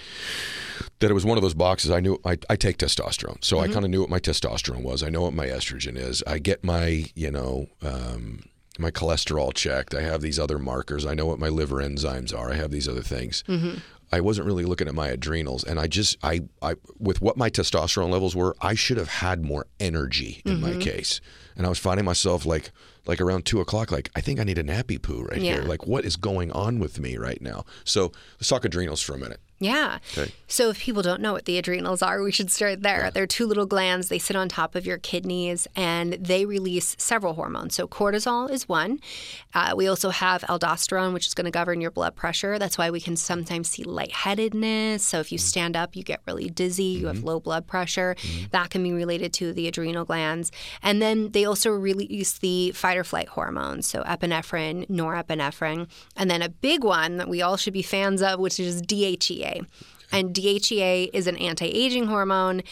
that 1.00 1.10
it 1.10 1.14
was 1.14 1.26
one 1.26 1.38
of 1.38 1.42
those 1.42 1.54
boxes. 1.54 1.92
I 1.92 2.00
knew 2.00 2.20
I, 2.26 2.38
I 2.50 2.56
take 2.56 2.78
testosterone, 2.78 3.44
so 3.44 3.60
I 3.60 3.66
mm-hmm. 3.66 3.74
kind 3.74 3.86
of 3.86 3.92
knew 3.92 4.02
what 4.02 4.10
my 4.10 4.20
testosterone 4.20 4.84
was. 4.84 5.04
I 5.04 5.10
know 5.10 5.22
what 5.22 5.34
my 5.34 5.48
estrogen 5.48 5.98
is. 5.98 6.24
I 6.28 6.40
get 6.40 6.64
my 6.64 7.06
you 7.16 7.32
know 7.32 7.68
um, 7.82 8.44
my 8.78 8.92
cholesterol 8.92 9.54
checked. 9.54 9.94
I 9.94 10.02
have 10.02 10.22
these 10.22 10.40
other 10.40 10.58
markers. 10.60 11.06
I 11.06 11.14
know 11.14 11.26
what 11.26 11.40
my 11.40 11.50
liver 11.50 11.78
enzymes 11.78 12.38
are. 12.38 12.52
I 12.52 12.56
have 12.56 12.72
these 12.72 12.88
other 12.88 13.02
things. 13.02 13.44
Mm-hmm. 13.48 13.80
I 14.12 14.22
wasn't 14.22 14.48
really 14.48 14.66
looking 14.66 14.88
at 14.88 14.96
my 14.96 15.08
adrenals, 15.08 15.64
and 15.64 15.80
I 15.80 15.88
just 15.88 16.18
I 16.24 16.42
I 16.62 16.76
with 16.98 17.22
what 17.22 17.38
my 17.38 17.50
testosterone 17.50 18.10
levels 18.10 18.36
were, 18.36 18.56
I 18.62 18.74
should 18.74 18.98
have 18.98 19.10
had 19.10 19.44
more 19.44 19.68
energy 19.80 20.42
in 20.46 20.60
my 20.62 20.72
mm-hmm. 20.72 20.80
case, 20.80 21.22
and 21.56 21.66
I 21.66 21.70
was 21.70 21.80
finding 21.80 22.06
myself 22.06 22.46
like 22.46 22.72
like 23.06 23.22
around 23.22 23.46
two 23.46 23.60
o'clock, 23.60 23.92
like 23.92 24.10
I 24.16 24.22
think 24.22 24.40
I 24.40 24.44
need 24.44 24.58
a 24.58 24.64
nappy 24.64 25.02
poo 25.02 25.24
right 25.24 25.42
here. 25.42 25.64
Like 25.64 25.88
what 25.88 26.06
is 26.06 26.16
going 26.16 26.52
on 26.52 26.80
with 26.80 27.00
me 27.00 27.18
right 27.18 27.42
now? 27.42 27.66
So 27.84 28.12
let's 28.40 28.48
talk 28.50 28.66
adrenals 28.66 29.02
for 29.02 29.14
a 29.14 29.18
minute. 29.18 29.40
Yeah. 29.60 30.00
Okay. 30.18 30.32
So 30.48 30.70
if 30.70 30.80
people 30.80 31.02
don't 31.02 31.22
know 31.22 31.34
what 31.34 31.46
the 31.46 31.58
adrenals 31.58 32.02
are, 32.02 32.24
we 32.24 32.32
should 32.32 32.50
start 32.50 32.82
there. 32.82 33.12
They're 33.12 33.28
two 33.28 33.46
little 33.46 33.66
glands. 33.66 34.08
They 34.08 34.18
sit 34.18 34.36
on 34.36 34.48
top 34.48 34.74
of 34.74 34.86
your 34.86 34.98
kidneys 34.98 35.68
and 35.76 36.14
they 36.14 36.46
release 36.46 36.96
several 36.98 37.34
hormones. 37.34 37.76
So 37.76 37.88
cortisol 37.88 38.50
is 38.50 38.68
one. 38.68 39.00
Uh, 39.54 39.74
we 39.76 39.88
also 39.88 40.10
have 40.10 40.42
aldosterone, 40.44 41.14
which 41.14 41.28
is 41.28 41.34
going 41.34 41.46
to 41.46 41.52
govern 41.52 41.82
your 41.82 41.92
blood 41.92 42.16
pressure. 42.16 42.58
That's 42.58 42.78
why 42.78 42.90
we 42.90 43.02
can 43.02 43.18
sometimes 43.18 43.70
see 43.70 43.84
lightheadedness. 43.84 45.02
So 45.02 45.20
if 45.20 45.32
you 45.32 45.38
mm-hmm. 45.38 45.46
stand 45.46 45.76
up, 45.76 45.96
you 45.96 46.04
get 46.04 46.22
really 46.26 46.50
dizzy, 46.50 46.84
you 46.84 47.08
have 47.08 47.18
mm-hmm. 47.18 47.28
low 47.28 47.40
blood 47.40 47.68
pressure. 47.68 48.16
Mm-hmm. 48.20 48.46
That 48.52 48.70
can 48.70 48.82
be 48.82 48.94
related 48.94 49.34
to 49.34 49.52
the 49.52 49.68
adrenal 49.68 50.06
glands. 50.06 50.52
And 50.82 51.02
then 51.02 51.32
they 51.32 51.44
also 51.44 51.72
release 51.72 52.40
the 52.40 52.72
fight 52.72 52.98
or 52.98 53.04
flight 53.04 53.28
hormones. 53.28 53.88
So 53.88 54.04
epinephrine, 54.04 54.88
norepinephrine. 54.88 55.88
And 56.16 56.32
then 56.32 56.42
a 56.42 56.50
big 56.50 56.84
one 56.84 57.18
that 57.18 57.28
we 57.28 57.42
all 57.42 57.58
should 57.58 57.74
be 57.74 57.82
fans 57.82 58.22
of, 58.22 58.40
which 58.40 58.60
is 58.60 58.82
DHEA. 58.82 59.49
And 60.12 60.34
DHEA 60.34 61.10
is 61.14 61.28
an 61.28 61.38
anti 61.38 61.68
aging 61.68 62.08
hormone 62.08 62.64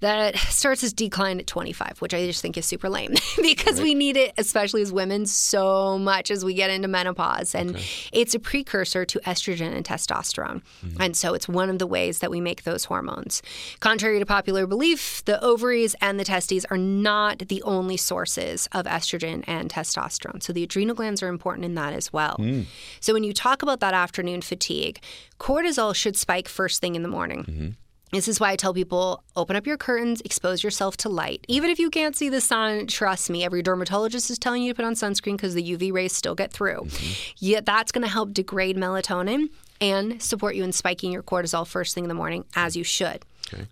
that 0.00 0.36
starts 0.48 0.82
its 0.82 0.92
decline 0.92 1.38
at 1.40 1.46
25, 1.46 2.00
which 2.00 2.12
I 2.12 2.26
just 2.26 2.42
think 2.42 2.56
is 2.56 2.66
super 2.66 2.88
lame 2.88 3.14
because 3.42 3.80
we 3.80 3.94
need 3.94 4.16
it, 4.16 4.32
especially 4.36 4.82
as 4.82 4.92
women, 4.92 5.26
so 5.26 5.98
much 5.98 6.30
as 6.30 6.44
we 6.44 6.54
get 6.54 6.70
into 6.70 6.88
menopause. 6.88 7.54
And 7.54 7.78
it's 8.12 8.34
a 8.34 8.38
precursor 8.38 9.04
to 9.04 9.20
estrogen 9.20 9.74
and 9.74 9.84
testosterone. 9.84 10.62
Mm-hmm. 10.84 11.02
And 11.02 11.16
so 11.16 11.34
it's 11.34 11.48
one 11.48 11.70
of 11.70 11.78
the 11.78 11.86
ways 11.86 12.18
that 12.18 12.30
we 12.30 12.40
make 12.40 12.64
those 12.64 12.86
hormones. 12.86 13.42
Contrary 13.80 14.18
to 14.18 14.26
popular 14.26 14.66
belief, 14.66 15.24
the 15.24 15.42
ovaries 15.42 15.94
and 16.00 16.18
the 16.18 16.24
testes 16.24 16.64
are 16.66 16.78
not 16.78 17.40
the 17.48 17.62
only 17.62 17.96
sources 17.96 18.68
of 18.72 18.86
estrogen 18.86 19.44
and 19.46 19.70
testosterone. 19.70 20.42
So 20.42 20.52
the 20.52 20.62
adrenal 20.62 20.94
glands 20.94 21.22
are 21.22 21.28
important 21.28 21.64
in 21.64 21.74
that 21.74 21.92
as 21.92 22.12
well. 22.12 22.36
Hmm. 22.36 22.62
So 23.00 23.12
when 23.12 23.24
you 23.24 23.32
talk 23.32 23.62
about 23.62 23.80
that 23.80 23.94
afternoon 23.94 24.42
fatigue, 24.42 25.00
cortisol 25.38 25.94
should 25.94 26.16
spike 26.16 26.48
first 26.48 26.80
thing 26.80 26.94
in 26.94 27.02
the 27.02 27.08
morning. 27.08 27.44
Mm-hmm. 27.44 27.68
This 28.12 28.28
is 28.28 28.40
why 28.40 28.50
I 28.50 28.56
tell 28.56 28.74
people 28.74 29.22
open 29.36 29.56
up 29.56 29.66
your 29.66 29.76
curtains, 29.76 30.20
expose 30.22 30.64
yourself 30.64 30.96
to 30.98 31.08
light. 31.08 31.44
Even 31.48 31.70
if 31.70 31.78
you 31.78 31.90
can't 31.90 32.16
see 32.16 32.28
the 32.28 32.40
sun, 32.40 32.86
trust 32.86 33.30
me, 33.30 33.44
every 33.44 33.62
dermatologist 33.62 34.30
is 34.30 34.38
telling 34.38 34.62
you 34.62 34.72
to 34.72 34.76
put 34.76 34.84
on 34.84 34.94
sunscreen 34.94 35.36
because 35.36 35.54
the 35.54 35.76
UV 35.76 35.92
rays 35.92 36.12
still 36.12 36.34
get 36.34 36.52
through. 36.52 36.80
Mm-hmm. 36.80 37.34
Yet 37.38 37.66
that's 37.66 37.92
going 37.92 38.02
to 38.02 38.10
help 38.10 38.32
degrade 38.32 38.76
melatonin 38.76 39.50
and 39.80 40.20
support 40.22 40.54
you 40.56 40.64
in 40.64 40.72
spiking 40.72 41.12
your 41.12 41.22
cortisol 41.22 41.66
first 41.66 41.94
thing 41.94 42.04
in 42.04 42.08
the 42.08 42.14
morning, 42.14 42.44
as 42.54 42.76
you 42.76 42.84
should. 42.84 43.24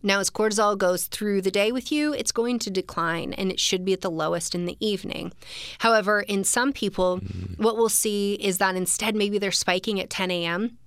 Now, 0.03 0.19
as 0.19 0.31
cortisol 0.31 0.77
goes 0.77 1.07
through 1.07 1.43
the 1.43 1.51
day 1.51 1.73
with 1.73 1.93
you, 1.93 2.13
it's 2.13 2.33
going 2.33 2.59
to 2.61 2.71
decline 2.71 3.33
and 3.35 3.51
it 3.51 3.61
should 3.61 3.85
be 3.85 3.93
at 3.93 4.01
the 4.01 4.11
lowest 4.11 4.55
in 4.55 4.67
the 4.67 4.77
evening. 4.81 5.33
However, 5.79 6.21
in 6.21 6.45
some 6.45 6.73
people, 6.73 7.21
mm. 7.21 7.59
what 7.59 7.77
we'll 7.77 7.89
see 7.89 8.35
is 8.35 8.59
that 8.59 8.75
instead 8.75 9.15
maybe 9.15 9.39
they're 9.39 9.53
spiking 9.53 10.01
at 10.01 10.11
10 10.11 10.31
a.m 10.31 10.79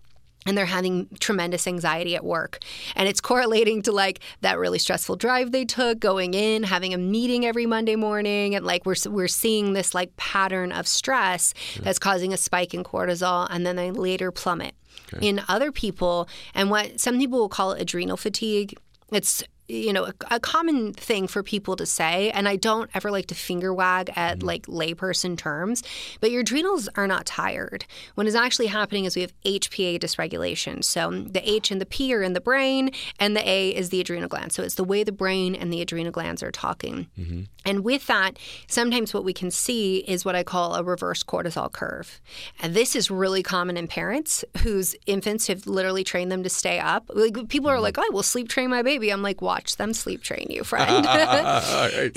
and 0.45 0.57
they're 0.57 0.65
having 0.65 1.07
tremendous 1.19 1.67
anxiety 1.67 2.15
at 2.15 2.23
work. 2.23 2.59
And 2.95 3.07
it's 3.07 3.21
correlating 3.21 3.81
to 3.83 3.91
like 3.91 4.19
that 4.41 4.57
really 4.57 4.79
stressful 4.79 5.17
drive 5.17 5.51
they 5.51 5.65
took 5.65 5.99
going 5.99 6.33
in, 6.33 6.63
having 6.63 6.93
a 6.93 6.97
meeting 6.97 7.45
every 7.45 7.65
Monday 7.65 7.95
morning. 7.95 8.55
And 8.55 8.65
like 8.65 8.85
we're, 8.85 8.95
we're 9.07 9.27
seeing 9.27 9.73
this 9.73 9.93
like 9.93 10.15
pattern 10.17 10.71
of 10.71 10.87
stress 10.87 11.53
that's 11.81 11.99
causing 11.99 12.33
a 12.33 12.37
spike 12.37 12.73
in 12.73 12.83
cortisol 12.83 13.47
and 13.49 13.65
then 13.65 13.75
they 13.75 13.91
later 13.91 14.31
plummet. 14.31 14.73
In 15.21 15.41
other 15.47 15.71
people, 15.71 16.29
and 16.53 16.69
what 16.69 16.99
some 16.99 17.19
people 17.19 17.39
will 17.39 17.49
call 17.49 17.73
adrenal 17.73 18.15
fatigue, 18.17 18.77
it's 19.11 19.43
you 19.71 19.93
know 19.93 20.05
a, 20.05 20.13
a 20.31 20.39
common 20.39 20.93
thing 20.93 21.27
for 21.27 21.43
people 21.43 21.75
to 21.75 21.85
say 21.85 22.31
and 22.31 22.47
i 22.47 22.55
don't 22.55 22.89
ever 22.93 23.11
like 23.11 23.27
to 23.27 23.35
finger 23.35 23.73
wag 23.73 24.09
at 24.15 24.39
mm-hmm. 24.39 24.47
like 24.47 24.65
layperson 24.67 25.37
terms 25.37 25.83
but 26.19 26.31
your 26.31 26.41
adrenals 26.41 26.89
are 26.95 27.07
not 27.07 27.25
tired. 27.25 27.85
What 28.15 28.27
is 28.27 28.35
actually 28.35 28.67
happening 28.67 29.05
is 29.05 29.15
we 29.15 29.21
have 29.21 29.33
hpa 29.43 29.99
dysregulation. 29.99 30.83
So 30.83 31.07
um, 31.07 31.31
the 31.31 31.49
h 31.49 31.71
and 31.71 31.79
the 31.79 31.85
p 31.85 32.13
are 32.13 32.21
in 32.21 32.33
the 32.33 32.41
brain 32.41 32.91
and 33.19 33.35
the 33.35 33.47
a 33.47 33.69
is 33.69 33.89
the 33.89 34.01
adrenal 34.01 34.29
gland 34.29 34.51
so 34.51 34.63
it's 34.63 34.75
the 34.75 34.83
way 34.83 35.03
the 35.03 35.11
brain 35.11 35.55
and 35.55 35.71
the 35.71 35.81
adrenal 35.81 36.11
glands 36.11 36.43
are 36.43 36.51
talking 36.51 37.07
mm-hmm. 37.19 37.41
And 37.65 37.83
with 37.83 38.07
that 38.07 38.37
sometimes 38.67 39.13
what 39.13 39.23
we 39.23 39.33
can 39.33 39.51
see 39.51 39.97
is 39.99 40.25
what 40.25 40.35
i 40.35 40.43
call 40.43 40.75
a 40.75 40.83
reverse 40.83 41.23
cortisol 41.23 41.71
curve. 41.71 42.21
And 42.61 42.73
this 42.73 42.95
is 42.95 43.09
really 43.09 43.43
common 43.43 43.77
in 43.77 43.87
parents 43.87 44.43
whose 44.59 44.95
infants 45.05 45.47
have 45.47 45.65
literally 45.67 46.03
trained 46.03 46.31
them 46.31 46.43
to 46.43 46.49
stay 46.49 46.79
up. 46.79 47.09
Like 47.13 47.47
people 47.47 47.69
are 47.69 47.75
mm-hmm. 47.75 47.83
like 47.83 47.97
oh, 47.97 48.03
i 48.03 48.09
will 48.11 48.23
sleep 48.23 48.49
train 48.49 48.69
my 48.69 48.81
baby. 48.81 49.09
I'm 49.11 49.21
like 49.21 49.41
watch 49.41 49.77
them 49.77 49.93
sleep 49.93 50.21
train 50.21 50.47
you 50.49 50.63
friend. 50.71 51.05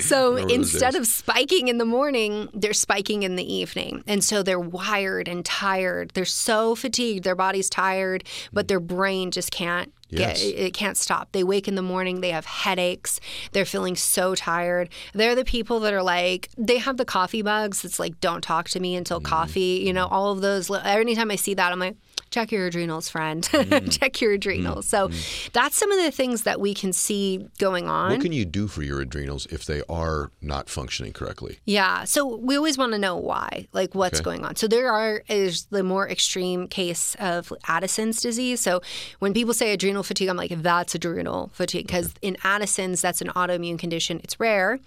So 0.01 0.35
instead 0.37 0.95
of 0.95 1.07
spiking 1.07 1.67
in 1.67 1.77
the 1.77 1.85
morning 1.85 2.49
they're 2.53 2.73
spiking 2.73 3.23
in 3.23 3.35
the 3.35 3.53
evening. 3.53 4.03
And 4.07 4.23
so 4.23 4.43
they're 4.43 4.59
wired 4.59 5.27
and 5.27 5.45
tired. 5.45 6.11
They're 6.13 6.25
so 6.25 6.75
fatigued. 6.75 7.23
Their 7.23 7.35
body's 7.35 7.69
tired 7.69 8.23
but 8.51 8.65
mm. 8.65 8.69
their 8.69 8.79
brain 8.79 9.31
just 9.31 9.51
can't 9.51 9.91
Yes. 10.09 10.41
get 10.41 10.55
it 10.55 10.73
can't 10.73 10.97
stop. 10.97 11.31
They 11.31 11.43
wake 11.43 11.67
in 11.67 11.75
the 11.75 11.81
morning 11.81 12.21
they 12.21 12.31
have 12.31 12.45
headaches 12.45 13.19
they're 13.51 13.65
feeling 13.65 13.95
so 13.95 14.35
tired. 14.35 14.89
They're 15.13 15.35
the 15.35 15.45
people 15.45 15.79
that 15.81 15.93
are 15.93 16.03
like 16.03 16.49
they 16.57 16.77
have 16.77 16.97
the 16.97 17.05
coffee 17.05 17.41
bugs 17.41 17.83
it's 17.85 17.99
like 17.99 18.19
don't 18.21 18.41
talk 18.41 18.69
to 18.69 18.79
me 18.79 18.95
until 18.95 19.19
mm-hmm. 19.19 19.27
coffee 19.27 19.83
you 19.85 19.93
know 19.93 20.05
mm-hmm. 20.05 20.13
all 20.13 20.31
of 20.31 20.41
those 20.41 20.69
anytime 20.71 21.31
i 21.31 21.35
see 21.35 21.53
that 21.53 21.71
i'm 21.71 21.79
like 21.79 21.95
check 22.35 22.51
your 22.51 22.67
adrenals 22.67 23.07
friend 23.09 23.43
mm-hmm. 23.51 23.87
check 23.87 24.21
your 24.21 24.33
adrenals 24.33 24.87
so 24.87 25.07
mm-hmm. 25.07 25.49
that's 25.53 25.75
some 25.75 25.91
of 25.91 26.03
the 26.03 26.11
things 26.11 26.43
that 26.43 26.59
we 26.59 26.73
can 26.73 26.91
see 26.93 27.47
going 27.57 27.87
on 27.87 28.11
What 28.11 28.21
can 28.21 28.31
you 28.31 28.45
do 28.45 28.67
for 28.67 28.83
your 28.83 29.01
adrenals 29.01 29.45
if 29.47 29.65
they 29.65 29.81
are 29.89 30.31
not 30.41 30.69
functioning 30.69 31.13
correctly? 31.13 31.59
Yeah. 31.65 32.03
So 32.03 32.35
we 32.35 32.55
always 32.55 32.77
want 32.77 32.93
to 32.93 32.99
know 32.99 33.15
why, 33.15 33.67
like 33.73 33.95
what's 33.95 34.19
Okay. 34.19 34.25
going 34.25 34.45
on. 34.45 34.55
So 34.55 34.67
there 34.67 34.91
are 34.91 35.23
is 35.27 35.65
the 35.65 35.83
more 35.83 36.07
extreme 36.09 36.67
case 36.67 37.15
of 37.19 37.51
Addison's 37.67 38.21
disease. 38.21 38.59
So 38.61 38.81
when 39.19 39.33
people 39.33 39.53
say 39.53 39.73
adrenal 39.73 40.03
fatigue, 40.03 40.29
I'm 40.29 40.37
like, 40.37 40.51
that's 40.61 40.95
adrenal 40.95 41.51
fatigue 41.53 41.87
because 41.87 42.13
in 42.21 42.37
Addison's, 42.43 43.01
that's 43.01 43.21
an 43.21 43.29
autoimmune 43.29 43.79
condition. 43.79 44.21
It's 44.23 44.39
rare. 44.39 44.79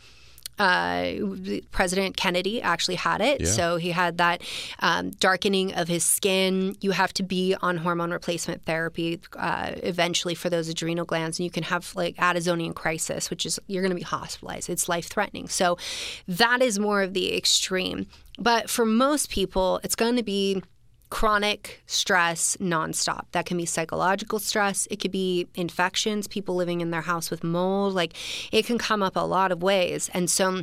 Uh, 0.59 1.13
President 1.71 2.17
Kennedy 2.17 2.61
actually 2.61 2.97
had 2.97 3.21
it. 3.21 3.41
Yeah. 3.41 3.47
So 3.47 3.77
he 3.77 3.91
had 3.91 4.19
that 4.19 4.43
um, 4.81 5.11
darkening 5.11 5.75
of 5.75 5.89
his 5.89 6.05
skin. 6.05 6.77
You 6.81 6.91
have 6.93 7.13
to 7.15 7.23
be 7.23 7.55
on 7.61 7.79
hormone 7.79 8.11
replacement 8.11 8.65
therapy 8.65 9.21
uh, 9.37 9.73
eventually 9.83 10.35
for 10.35 10.51
those 10.51 10.69
adrenal 10.69 11.05
glands, 11.05 11.39
and 11.39 11.45
you 11.45 11.51
can 11.51 11.65
have 11.65 11.95
like 11.95 12.17
Addisonian 12.17 12.75
crisis, 12.75 13.31
which 13.31 13.47
is 13.47 13.59
you're 13.67 13.83
going 13.83 13.91
to 13.91 13.97
be 13.97 14.03
hospitalized. 14.03 14.69
It's 14.69 14.89
life 14.89 15.07
threatening. 15.07 15.49
So 15.49 15.79
that 16.27 16.63
is 16.63 16.79
more 16.79 17.03
of 17.03 17.15
the 17.15 17.37
extreme. 17.37 18.07
But 18.39 18.71
for 18.71 18.85
most 18.85 19.31
people, 19.31 19.81
it's 19.83 19.97
going 19.97 20.17
to 20.17 20.23
be 20.23 20.63
chronic 21.11 21.83
stress 21.87 22.57
nonstop. 22.59 23.23
That 23.33 23.47
can 23.47 23.57
be 23.57 23.67
psychological 23.67 24.39
stress. 24.39 24.87
It 24.91 24.97
could 25.01 25.13
be 25.13 25.47
infections, 25.55 26.29
people 26.29 26.55
living 26.55 26.81
in 26.81 26.91
their 26.91 27.03
house 27.03 27.31
with 27.31 27.43
mold. 27.43 27.95
Like 27.95 28.15
it 28.53 28.67
can 28.67 28.79
come 28.79 29.03
up 29.03 29.17
a 29.17 29.21
lot 29.21 29.53
of 29.53 29.63
ways. 29.63 30.11
And 30.13 30.31
so 30.31 30.63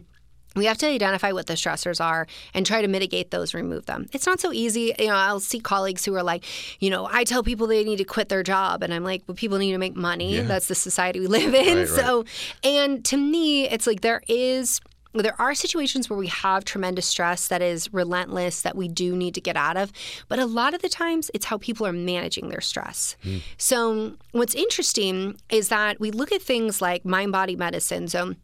we 0.55 0.65
have 0.65 0.77
to 0.77 0.88
identify 0.88 1.31
what 1.31 1.47
the 1.47 1.53
stressors 1.53 2.03
are 2.03 2.27
and 2.53 2.65
try 2.65 2.81
to 2.81 2.88
mitigate 2.88 3.31
those, 3.31 3.53
remove 3.53 3.86
them. 3.88 4.08
It's 4.13 4.25
not 4.25 4.39
so 4.39 4.53
easy. 4.53 4.93
You 4.97 5.08
know, 5.08 5.15
I'll 5.15 5.39
see 5.39 5.60
colleagues 5.60 6.05
who 6.05 6.15
are 6.15 6.23
like, 6.23 6.45
you 6.79 6.89
know, 6.89 7.08
I 7.12 7.25
tell 7.25 7.43
people 7.43 7.67
they 7.67 7.84
need 7.84 7.97
to 7.97 8.05
quit 8.05 8.29
their 8.29 8.43
job, 8.43 8.81
and 8.81 8.93
I'm 8.93 9.03
like, 9.03 9.23
well, 9.27 9.36
people 9.36 9.58
need 9.58 9.73
to 9.73 9.77
make 9.77 9.95
money. 9.95 10.36
Yeah. 10.36 10.43
That's 10.43 10.67
the 10.67 10.75
society 10.75 11.19
we 11.19 11.27
live 11.39 11.53
in. 11.53 11.77
Right, 11.77 11.77
right. 11.77 11.88
so, 11.88 12.25
and 12.63 13.03
to 13.05 13.17
me, 13.17 13.67
it's 13.67 13.86
like 13.86 14.01
there 14.01 14.21
is. 14.27 14.79
There 15.15 15.39
are 15.39 15.56
situations 15.56 16.10
where 16.10 16.19
we 16.19 16.28
have 16.28 16.65
tremendous 16.65 17.06
stress 17.06 17.47
that 17.47 17.62
is 17.62 17.93
relentless 17.93 18.62
that 18.63 18.75
we 18.75 18.88
do 18.89 19.15
need 19.15 19.34
to 19.36 19.41
get 19.41 19.56
out 19.56 19.78
of, 19.78 19.91
but 20.28 20.39
a 20.39 20.45
lot 20.45 20.73
of 20.73 20.82
the 20.82 20.89
times 20.89 21.32
it's 21.34 21.45
how 21.45 21.58
people 21.58 21.88
are 21.88 21.93
managing 21.93 22.49
their 22.49 22.62
stress. 22.62 23.15
So, 23.58 24.15
what's 24.34 24.54
interesting 24.56 25.38
is 25.49 25.69
that 25.69 25.99
we 25.99 26.12
look 26.12 26.32
at 26.34 26.41
things 26.41 26.82
like 26.82 27.06
mind 27.06 27.32
body 27.32 27.56
medicine. 27.56 28.08
So, 28.10 28.36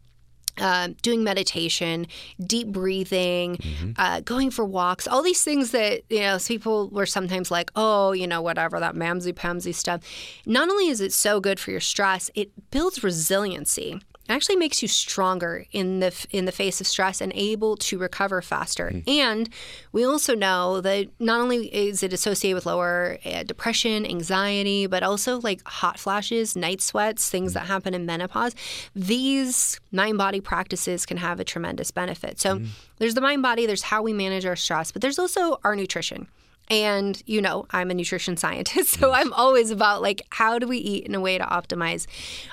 uh, 0.58 0.88
doing 1.00 1.24
meditation, 1.24 2.06
deep 2.46 2.68
breathing, 2.68 3.56
uh, 3.96 4.20
going 4.20 4.50
for 4.50 4.64
walks, 4.66 5.06
all 5.08 5.22
these 5.22 5.42
things 5.42 5.70
that, 5.70 6.02
you 6.10 6.20
know, 6.20 6.38
people 6.46 6.90
were 6.90 7.06
sometimes 7.06 7.50
like, 7.50 7.70
oh, 7.74 8.12
you 8.12 8.26
know, 8.26 8.42
whatever, 8.42 8.78
that 8.78 8.94
mamsy 8.94 9.32
pamsy 9.32 9.74
stuff. 9.74 10.02
Not 10.44 10.68
only 10.68 10.88
is 10.88 11.00
it 11.00 11.12
so 11.12 11.40
good 11.40 11.58
for 11.58 11.70
your 11.70 11.80
stress, 11.80 12.30
it 12.34 12.50
builds 12.70 13.02
resiliency. 13.02 14.00
It 14.28 14.32
actually 14.32 14.56
makes 14.56 14.82
you 14.82 14.88
stronger 14.88 15.66
in 15.72 15.98
the 15.98 16.14
in 16.30 16.44
the 16.44 16.52
face 16.52 16.80
of 16.80 16.86
stress 16.86 17.20
and 17.20 17.32
able 17.34 17.76
to 17.78 17.98
recover 17.98 18.40
faster. 18.40 18.90
Mm-hmm. 18.90 19.10
And 19.10 19.48
we 19.90 20.04
also 20.04 20.34
know 20.34 20.80
that 20.80 21.08
not 21.18 21.40
only 21.40 21.66
is 21.74 22.02
it 22.04 22.12
associated 22.12 22.54
with 22.54 22.66
lower 22.66 23.18
uh, 23.24 23.42
depression, 23.42 24.06
anxiety, 24.06 24.86
but 24.86 25.02
also 25.02 25.40
like 25.40 25.60
hot 25.66 25.98
flashes, 25.98 26.54
night 26.54 26.80
sweats, 26.80 27.28
things 27.28 27.50
mm-hmm. 27.50 27.60
that 27.60 27.66
happen 27.66 27.94
in 27.94 28.06
menopause. 28.06 28.54
These 28.94 29.80
mind 29.90 30.18
body 30.18 30.40
practices 30.40 31.04
can 31.04 31.16
have 31.16 31.40
a 31.40 31.44
tremendous 31.44 31.90
benefit. 31.90 32.38
So 32.38 32.56
mm-hmm. 32.56 32.66
there's 32.98 33.14
the 33.14 33.20
mind 33.20 33.42
body, 33.42 33.66
there's 33.66 33.82
how 33.82 34.02
we 34.02 34.12
manage 34.12 34.46
our 34.46 34.56
stress, 34.56 34.92
but 34.92 35.02
there's 35.02 35.18
also 35.18 35.58
our 35.64 35.74
nutrition. 35.74 36.28
And 36.72 37.22
you 37.26 37.42
know, 37.42 37.66
I'm 37.70 37.90
a 37.90 37.94
nutrition 37.94 38.36
scientist, 38.38 38.94
so 38.98 39.12
I'm 39.12 39.32
always 39.34 39.70
about 39.70 40.00
like 40.00 40.22
how 40.30 40.58
do 40.58 40.66
we 40.66 40.78
eat 40.78 41.06
in 41.06 41.14
a 41.14 41.20
way 41.20 41.36
to 41.36 41.44
optimize. 41.44 42.06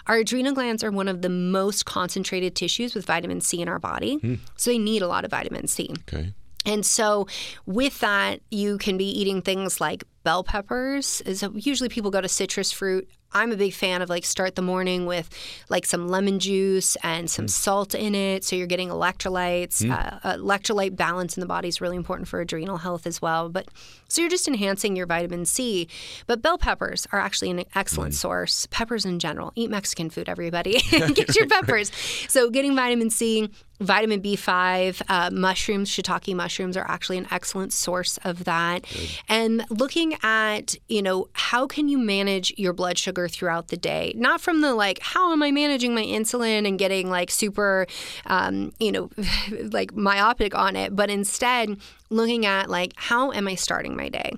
Our 0.08 0.17
adrenal 0.17 0.53
glands 0.53 0.84
are 0.84 0.91
one 0.91 1.08
of 1.08 1.21
the 1.21 1.29
most 1.29 1.86
concentrated 1.86 2.53
tissues 2.53 2.93
with 2.93 3.05
vitamin 3.05 3.39
C 3.39 3.62
in 3.62 3.69
our 3.69 3.79
body. 3.79 4.17
Hmm. 4.17 4.36
So 4.58 4.71
they 4.71 4.77
need 4.77 5.01
a 5.01 5.08
lot 5.08 5.23
of 5.23 5.32
vitamin 5.32 5.67
C. 5.67 5.95
Okay. 6.08 6.34
And 6.65 6.86
so, 6.86 7.25
with 7.65 8.01
that, 8.01 8.41
you 8.51 8.77
can 8.77 8.97
be 8.97 9.05
eating 9.05 9.41
things 9.41 9.79
like 9.79 10.03
bell 10.30 10.44
peppers. 10.44 11.24
So 11.34 11.52
usually, 11.56 11.89
people 11.89 12.12
go 12.12 12.22
to 12.22 12.28
citrus 12.28 12.72
fruit. 12.72 13.10
I'm 13.32 13.52
a 13.52 13.56
big 13.56 13.74
fan 13.74 14.04
of 14.04 14.10
like 14.10 14.26
start 14.26 14.56
the 14.56 14.62
morning 14.62 15.08
with 15.08 15.28
like 15.70 15.88
some 15.88 16.08
lemon 16.08 16.38
juice 16.38 16.96
and 17.04 17.28
some 17.28 17.48
salt 17.48 17.96
in 17.96 18.13
it, 18.13 18.44
so 18.44 18.56
you're 18.56 18.68
getting 18.68 18.89
electrolytes. 18.89 19.88
Uh, 19.89 20.38
electrolyte 20.38 20.96
balance 20.96 21.36
in 21.36 21.42
the 21.42 21.48
body 21.48 21.68
is 21.68 21.82
really 21.82 21.98
important 21.98 22.28
for 22.28 22.42
adrenal 22.42 22.78
health 22.78 23.08
as 23.08 23.24
well. 23.24 23.50
But 23.50 23.70
so 24.08 24.22
you're 24.22 24.30
just 24.30 24.48
enhancing 24.48 24.96
your 24.96 25.08
vitamin 25.08 25.46
C. 25.46 25.88
But 26.28 26.44
bell 26.44 26.60
peppers 26.60 27.08
are 27.12 27.20
actually 27.20 27.50
an 27.50 27.63
excellent 27.74 28.13
source. 28.13 28.68
Peppers 28.70 29.06
in 29.06 29.18
general. 29.20 29.52
Eat 29.56 29.72
Mexican 29.72 30.12
food, 30.12 30.30
everybody. 30.30 30.80
Get 30.89 31.36
your 31.36 31.48
peppers. 31.48 31.92
So 32.28 32.50
getting 32.50 32.76
vitamin 32.76 33.10
C, 33.10 33.50
vitamin 33.80 34.22
B5, 34.22 35.02
uh, 35.08 35.30
mushrooms, 35.32 35.89
shiitake 35.89 36.36
mushrooms 36.36 36.76
are 36.76 36.86
actually 36.88 37.20
an 37.20 37.28
excellent 37.32 37.74
source 37.74 38.18
of 38.24 38.44
that. 38.46 38.86
And 39.28 39.65
looking 39.70 40.15
at, 40.23 40.75
you 40.88 41.01
know, 41.01 41.27
how 41.34 41.67
can 41.67 41.88
you 41.88 41.97
manage 41.97 42.53
your 42.58 42.73
blood 42.73 42.97
sugar 42.97 43.27
throughout 43.27 43.69
the 43.69 43.77
day? 43.77 44.13
Not 44.15 44.41
from 44.41 44.62
the 44.62 44.73
like, 44.73 44.99
how 45.01 45.32
am 45.32 45.43
I 45.43 45.51
managing 45.51 45.93
my 45.93 46.03
insulin 46.03 46.67
and 46.67 46.77
getting 46.77 47.10
like 47.10 47.32
super, 47.32 47.88
um, 48.25 48.73
you 48.79 48.91
know, 48.91 49.10
like 49.71 49.95
myopic 49.95 50.55
on 50.55 50.75
it, 50.75 50.95
but 50.95 51.10
instead 51.10 51.77
looking 52.10 52.45
at 52.45 52.69
like, 52.69 52.93
how 52.95 53.32
am 53.32 53.47
I 53.47 53.55
starting 53.55 53.95
my 53.95 54.10
day? 54.10 54.34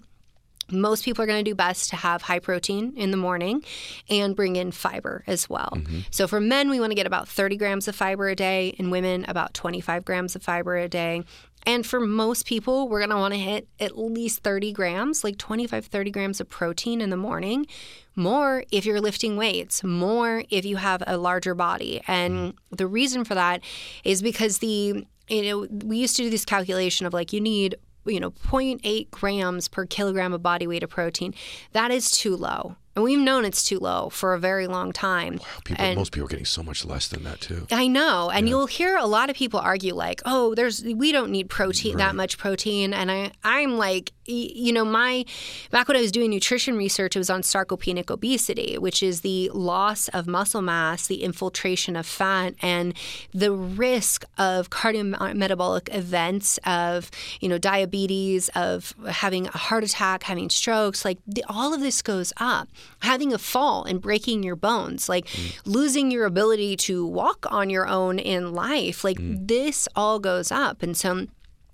most 0.72 1.04
people 1.04 1.24
are 1.24 1.28
going 1.28 1.44
to 1.44 1.50
do 1.50 1.56
best 1.56 1.90
to 1.90 1.96
have 1.96 2.22
high 2.22 2.40
protein 2.40 2.94
in 2.96 3.12
the 3.12 3.18
morning 3.18 3.64
and 4.10 4.36
bring 4.36 4.56
in 4.56 4.72
fiber 4.72 5.24
as 5.28 5.50
well. 5.50 5.74
So 6.12 6.28
for 6.28 6.40
men, 6.40 6.70
we 6.70 6.80
want 6.80 6.92
to 6.92 6.96
get 6.96 7.06
about 7.06 7.28
30 7.28 7.58
grams 7.58 7.88
of 7.88 7.96
fiber 7.96 8.30
a 8.30 8.36
day, 8.36 8.76
and 8.80 8.92
women, 8.92 9.26
about 9.28 9.54
25 9.54 10.06
grams 10.06 10.36
of 10.36 10.44
fiber 10.44 10.78
a 10.78 10.88
day. 10.88 11.24
And 11.66 11.86
for 11.86 12.00
most 12.00 12.46
people, 12.46 12.88
we're 12.88 13.00
going 13.00 13.12
to 13.12 13.18
want 13.18 13.34
to 13.34 13.40
hit 13.40 13.68
at 13.80 13.98
least 13.98 14.44
30 14.44 14.72
grams, 14.72 15.24
like 15.24 15.38
25, 15.38 15.86
30 15.86 16.12
grams 16.12 16.42
of 16.42 16.50
protein 16.50 17.02
in 17.02 17.10
the 17.10 17.18
morning. 17.18 17.68
More 18.16 18.64
if 18.72 18.86
you're 18.86 19.02
lifting 19.02 19.38
weights, 19.38 19.84
more 19.84 20.44
if 20.50 20.66
you 20.66 20.78
have 20.78 21.04
a 21.06 21.18
larger 21.18 21.56
body. 21.56 22.02
And 22.08 22.34
mm-hmm. 22.34 22.76
the 22.76 22.88
reason 22.88 23.24
for 23.24 23.36
that 23.36 23.62
is 24.04 24.22
because 24.22 24.58
the, 24.58 25.06
you 25.30 25.42
know, 25.44 25.68
we 25.86 25.98
used 25.98 26.16
to 26.18 26.24
do 26.24 26.30
this 26.30 26.46
calculation 26.46 27.06
of 27.06 27.14
like 27.14 27.32
you 27.32 27.42
need 27.42 27.76
you 28.06 28.20
know 28.20 28.32
0.8 28.32 29.12
grams 29.12 29.68
per 29.68 29.86
kilogram 29.86 30.34
of 30.34 30.42
body 30.42 30.66
weight 30.66 30.82
of 30.82 30.90
protein 30.90 31.36
that 31.74 31.92
is 31.92 32.10
too 32.10 32.36
low 32.36 32.76
and 33.02 33.04
we've 33.04 33.20
known 33.20 33.46
it's 33.46 33.64
too 33.64 33.80
low 33.80 34.10
for 34.10 34.34
a 34.34 34.40
very 34.40 34.68
long 34.68 34.92
time. 34.92 35.40
People, 35.64 35.84
And- 35.84 35.98
most 35.98 36.12
people 36.12 36.28
are 36.28 36.30
getting 36.30 36.46
so 36.46 36.62
much 36.62 36.86
less 36.86 37.08
than 37.08 37.24
that 37.24 37.42
too. 37.42 37.66
I 37.72 37.88
know, 37.88 38.30
and 38.30 38.48
you'll 38.48 38.68
hear 38.68 38.96
a 38.96 39.08
lot 39.08 39.30
of 39.32 39.36
people 39.36 39.60
argue 39.60 39.96
like, 39.96 40.22
"Oh, 40.26 40.54
there's 40.56 40.84
we 40.84 41.12
don't 41.12 41.32
need 41.32 41.50
protein 41.50 41.98
that 41.98 42.16
much 42.16 42.38
protein," 42.38 42.94
and 42.94 43.12
I 43.12 43.32
I'm 43.44 43.78
like, 43.78 44.12
you 44.26 44.72
know, 44.72 44.86
my 44.86 45.26
back 45.72 45.88
when 45.88 45.98
I 45.98 46.02
was 46.02 46.12
doing 46.12 46.30
nutrition 46.30 46.78
research, 46.78 47.16
it 47.16 47.20
was 47.20 47.30
on 47.30 47.42
sarcopenic 47.42 48.10
obesity, 48.12 48.78
which 48.78 49.02
is 49.04 49.22
the 49.22 49.50
loss 49.54 50.08
of 50.10 50.28
muscle 50.28 50.62
mass, 50.62 51.08
the 51.08 51.24
infiltration 51.24 51.96
of 51.96 52.06
fat, 52.06 52.54
and 52.62 52.94
the 53.34 53.52
risk 53.52 54.24
of 54.38 54.70
cardiometabolic 54.70 55.94
events 55.94 56.60
of 56.66 57.10
you 57.40 57.50
know 57.50 57.58
diabetes, 57.58 58.50
of 58.56 58.94
having 59.10 59.48
a 59.48 59.58
heart 59.58 59.84
attack, 59.84 60.24
having 60.24 60.50
strokes, 60.50 61.04
like 61.04 61.18
the, 61.28 61.44
all 61.50 61.74
of 61.74 61.82
this 61.82 62.02
goes 62.02 62.32
up. 62.38 62.68
Having 63.00 63.34
a 63.34 63.38
fall 63.38 63.84
and 63.84 64.00
breaking 64.02 64.44
your 64.44 64.56
bones, 64.56 65.10
like 65.10 65.28
losing 65.66 66.12
your 66.12 66.26
ability 66.26 66.78
to 66.78 67.06
walk 67.06 67.46
on 67.50 67.70
your 67.70 67.88
own 67.88 68.20
in 68.20 68.54
life, 68.54 69.04
like 69.04 69.18
this 69.20 69.88
all 69.96 70.20
goes 70.20 70.52
up. 70.52 70.84
And 70.84 70.96
so 70.96 71.28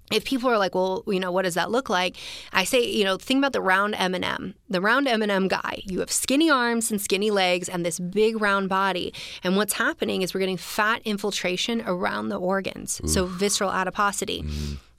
if 0.09 0.23
people 0.23 0.49
are 0.49 0.57
like, 0.57 0.73
well, 0.73 1.03
you 1.05 1.19
know, 1.19 1.33
what 1.33 1.41
does 1.41 1.55
that 1.55 1.69
look 1.69 1.89
like? 1.89 2.15
I 2.53 2.63
say, 2.63 2.81
you 2.85 3.03
know, 3.03 3.17
think 3.17 3.39
about 3.39 3.51
the 3.51 3.61
round 3.61 3.93
M&M. 3.95 4.55
The 4.69 4.79
round 4.79 5.05
M&M 5.05 5.49
guy. 5.49 5.81
You 5.85 5.99
have 5.99 6.11
skinny 6.11 6.49
arms 6.49 6.89
and 6.91 7.01
skinny 7.01 7.29
legs 7.29 7.67
and 7.67 7.85
this 7.85 7.99
big 7.99 8.41
round 8.41 8.69
body. 8.69 9.13
And 9.43 9.57
what's 9.57 9.73
happening 9.73 10.21
is 10.21 10.33
we're 10.33 10.39
getting 10.39 10.55
fat 10.55 11.01
infiltration 11.03 11.83
around 11.85 12.29
the 12.29 12.39
organs. 12.39 13.01
So 13.11 13.25
visceral 13.25 13.69
adiposity. 13.69 14.45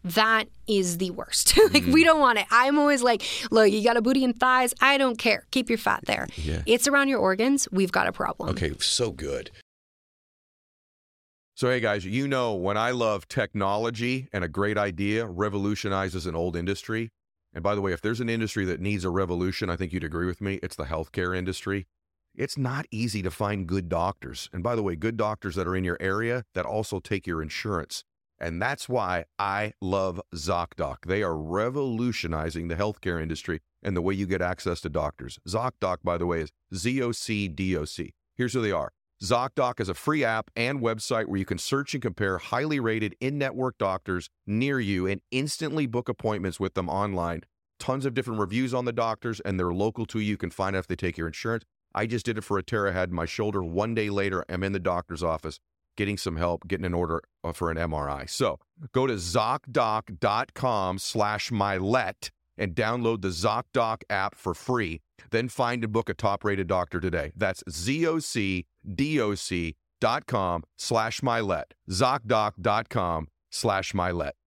That 0.05 0.49
is 0.67 0.99
the 0.99 1.11
worst. 1.11 1.57
like 1.73 1.73
we 1.73 1.81
mm-hmm. 1.81 2.03
don't 2.05 2.21
want 2.21 2.39
it. 2.39 2.47
I'm 2.51 2.79
always 2.79 3.03
like, 3.03 3.23
look, 3.51 3.71
you 3.71 3.83
got 3.83 3.97
a 3.97 4.03
booty 4.03 4.25
and 4.25 4.39
thighs. 4.39 4.75
I 4.81 4.99
don't 4.99 5.19
care. 5.19 5.47
Keep 5.51 5.69
your 5.69 5.79
fat 5.79 6.05
there. 6.07 6.29
Yeah. 6.37 6.63
It's 6.67 6.87
around 6.87 7.09
your 7.09 7.19
organs. 7.19 7.69
We've 7.73 7.93
got 7.93 8.07
a 8.07 8.13
problem. 8.13 8.51
Okay, 8.51 8.73
so 8.79 9.11
good. 9.11 9.51
So, 11.55 11.69
hey 11.69 11.81
guys, 11.81 12.05
you 12.05 12.29
know 12.29 12.55
when 12.55 12.77
I 12.77 12.93
love 12.93 13.27
technology 13.27 14.29
and 14.33 14.45
a 14.45 14.49
great 14.49 14.79
idea 14.79 15.27
revolutionizes 15.27 16.25
an 16.27 16.37
old 16.37 16.55
industry. 16.55 17.11
And 17.53 17.65
by 17.65 17.75
the 17.75 17.81
way, 17.81 17.93
if 17.93 18.01
there's 18.01 18.21
an 18.21 18.29
industry 18.29 18.65
that 18.67 18.81
needs 18.81 19.05
a 19.05 19.11
revolution, 19.11 19.69
I 19.69 19.75
think 19.75 19.93
you'd 19.93 20.05
agree 20.05 20.27
with 20.27 20.41
me, 20.41 20.61
it's 20.63 20.77
the 20.77 20.85
healthcare 20.85 21.37
industry. 21.37 21.89
It's 22.37 22.57
not 22.57 22.87
easy 22.93 23.23
to 23.23 23.33
find 23.33 23.67
good 23.67 23.89
doctors. 23.89 24.49
And 24.53 24.63
by 24.63 24.77
the 24.77 24.83
way, 24.85 24.95
good 24.95 25.17
doctors 25.17 25.57
that 25.57 25.67
are 25.67 25.75
in 25.75 25.83
your 25.83 25.97
area 25.99 26.45
that 26.55 26.65
also 26.65 27.01
take 27.01 27.27
your 27.27 27.43
insurance. 27.43 28.05
And 28.41 28.63
that's 28.63 28.89
why 28.89 29.25
I 29.39 29.73
love 29.81 30.21
ZocDoc. 30.35 31.07
They 31.07 31.23
are 31.23 31.37
revolutionizing 31.37 32.69
the 32.69 32.77
healthcare 32.77 33.21
industry 33.21 33.61
and 33.83 33.97
the 33.97 34.03
way 34.03 34.15
you 34.15 34.27
get 34.27 34.43
access 34.43 34.81
to 34.83 34.89
doctors. 34.89 35.39
ZocDoc, 35.49 35.99
by 36.05 36.19
the 36.19 36.27
way, 36.27 36.43
is 36.43 36.53
Z 36.75 37.03
O 37.03 37.13
C 37.13 37.49
D 37.49 37.77
O 37.77 37.85
C. 37.85 38.13
Here's 38.37 38.53
who 38.53 38.63
they 38.63 38.73
are. 38.73 38.93
ZocDoc 39.21 39.81
is 39.81 39.89
a 39.89 39.95
free 39.95 40.23
app 40.23 40.51
and 40.55 40.81
website 40.81 41.27
where 41.27 41.39
you 41.39 41.45
can 41.45 41.59
search 41.59 41.93
and 41.93 42.03
compare 42.03 42.39
highly 42.39 42.79
rated 42.79 43.17
in 43.21 43.37
network 43.37 43.77
doctors 43.77 44.31
near 44.47 44.79
you 44.79 45.09
and 45.09 45.21
instantly 45.33 45.87
book 45.87 46.09
appointments 46.09 46.61
with 46.61 46.75
them 46.75 46.89
online. 46.89 47.43
Tons 47.81 48.07
of 48.07 48.15
different 48.15 48.39
reviews 48.39 48.73
on 48.73 48.85
the 48.85 48.93
doctors, 48.93 49.41
and 49.41 49.59
they're 49.59 49.73
local 49.73 50.07
to 50.07 50.21
you. 50.21 50.31
You 50.31 50.37
can 50.37 50.51
find 50.51 50.77
out 50.77 50.81
if 50.81 50.87
they 50.87 50.97
take 50.97 51.19
your 51.19 51.27
insurance. 51.27 51.65
I 51.95 52.07
just 52.07 52.27
did 52.27 52.39
it 52.39 52.45
for 52.45 52.59
a 52.59 52.63
tear 52.63 52.87
I 52.87 52.93
had 52.93 53.09
in 53.09 53.15
my 53.17 53.27
shoulder. 53.27 53.65
One 53.65 53.95
day 53.95 54.11
later, 54.11 54.45
I'm 54.49 54.63
in 54.63 54.73
the 54.73 54.79
doctor's 54.79 55.23
office. 55.23 55.59
Getting 55.99 56.17
some 56.17 56.37
help, 56.37 56.67
getting 56.69 56.87
an 56.87 56.95
order 56.95 57.21
uh, 57.43 57.53
for 57.53 57.73
an 57.73 57.77
MRI. 57.77 58.31
So 58.31 58.61
go 58.93 59.09
to 59.09 59.15
ZocDoc.com 59.15 60.99
slash 60.99 61.51
mylett 61.51 62.31
and 62.57 62.77
download 62.77 63.21
the 63.21 63.31
ZocDoc 63.31 64.03
app 64.09 64.37
for 64.37 64.55
free. 64.55 65.01
Then 65.33 65.49
find 65.49 65.83
and 65.83 65.89
book 65.89 66.09
a 66.09 66.15
top 66.15 66.45
rated 66.45 66.69
doctor 66.69 67.01
today. 67.01 67.33
That's 67.35 67.65
ZocDoc.com 67.65 68.65
slash 70.77 71.21
Mylett. 71.21 71.65
ZocDoc.com 71.91 73.27
slash 73.51 73.93
Mylett. 73.93 74.38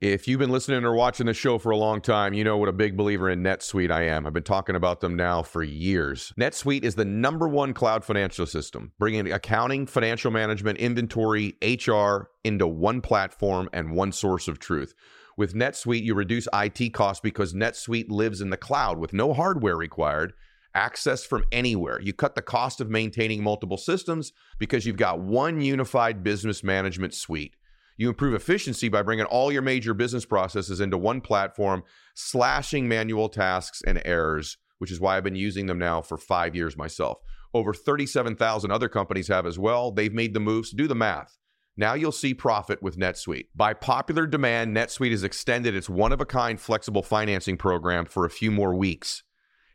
If 0.00 0.28
you've 0.28 0.38
been 0.38 0.50
listening 0.50 0.84
or 0.84 0.94
watching 0.94 1.26
the 1.26 1.34
show 1.34 1.58
for 1.58 1.70
a 1.70 1.76
long 1.76 2.00
time, 2.00 2.32
you 2.32 2.44
know 2.44 2.56
what 2.56 2.68
a 2.68 2.72
big 2.72 2.96
believer 2.96 3.28
in 3.28 3.42
NetSuite 3.42 3.90
I 3.90 4.02
am. 4.02 4.28
I've 4.28 4.32
been 4.32 4.44
talking 4.44 4.76
about 4.76 5.00
them 5.00 5.16
now 5.16 5.42
for 5.42 5.64
years. 5.64 6.32
NetSuite 6.38 6.84
is 6.84 6.94
the 6.94 7.04
number 7.04 7.48
one 7.48 7.74
cloud 7.74 8.04
financial 8.04 8.46
system, 8.46 8.92
bringing 9.00 9.32
accounting, 9.32 9.86
financial 9.86 10.30
management, 10.30 10.78
inventory, 10.78 11.56
HR 11.60 12.30
into 12.44 12.64
one 12.64 13.00
platform 13.00 13.68
and 13.72 13.90
one 13.90 14.12
source 14.12 14.46
of 14.46 14.60
truth. 14.60 14.94
With 15.36 15.54
NetSuite, 15.54 16.04
you 16.04 16.14
reduce 16.14 16.46
IT 16.52 16.94
costs 16.94 17.20
because 17.20 17.52
NetSuite 17.52 18.08
lives 18.08 18.40
in 18.40 18.50
the 18.50 18.56
cloud 18.56 18.98
with 18.98 19.12
no 19.12 19.34
hardware 19.34 19.76
required, 19.76 20.32
access 20.76 21.24
from 21.24 21.42
anywhere. 21.50 22.00
You 22.00 22.12
cut 22.12 22.36
the 22.36 22.42
cost 22.42 22.80
of 22.80 22.88
maintaining 22.88 23.42
multiple 23.42 23.76
systems 23.76 24.32
because 24.60 24.86
you've 24.86 24.96
got 24.96 25.18
one 25.18 25.60
unified 25.60 26.22
business 26.22 26.62
management 26.62 27.14
suite. 27.14 27.56
You 27.98 28.08
improve 28.08 28.32
efficiency 28.32 28.88
by 28.88 29.02
bringing 29.02 29.26
all 29.26 29.50
your 29.50 29.60
major 29.60 29.92
business 29.92 30.24
processes 30.24 30.80
into 30.80 30.96
one 30.96 31.20
platform, 31.20 31.82
slashing 32.14 32.86
manual 32.86 33.28
tasks 33.28 33.82
and 33.84 34.00
errors, 34.04 34.56
which 34.78 34.92
is 34.92 35.00
why 35.00 35.16
I've 35.16 35.24
been 35.24 35.34
using 35.34 35.66
them 35.66 35.80
now 35.80 36.00
for 36.00 36.16
five 36.16 36.54
years 36.54 36.76
myself. 36.76 37.18
Over 37.52 37.74
37,000 37.74 38.70
other 38.70 38.88
companies 38.88 39.26
have 39.26 39.46
as 39.46 39.58
well. 39.58 39.90
They've 39.90 40.14
made 40.14 40.32
the 40.32 40.40
moves. 40.40 40.70
Do 40.70 40.86
the 40.86 40.94
math. 40.94 41.36
Now 41.76 41.94
you'll 41.94 42.12
see 42.12 42.34
profit 42.34 42.82
with 42.82 42.96
NetSuite. 42.96 43.46
By 43.54 43.74
popular 43.74 44.28
demand, 44.28 44.76
NetSuite 44.76 45.10
has 45.10 45.24
extended 45.24 45.74
its 45.74 45.90
one 45.90 46.12
of 46.12 46.20
a 46.20 46.26
kind 46.26 46.60
flexible 46.60 47.02
financing 47.02 47.56
program 47.56 48.04
for 48.04 48.24
a 48.24 48.30
few 48.30 48.52
more 48.52 48.76
weeks. 48.76 49.24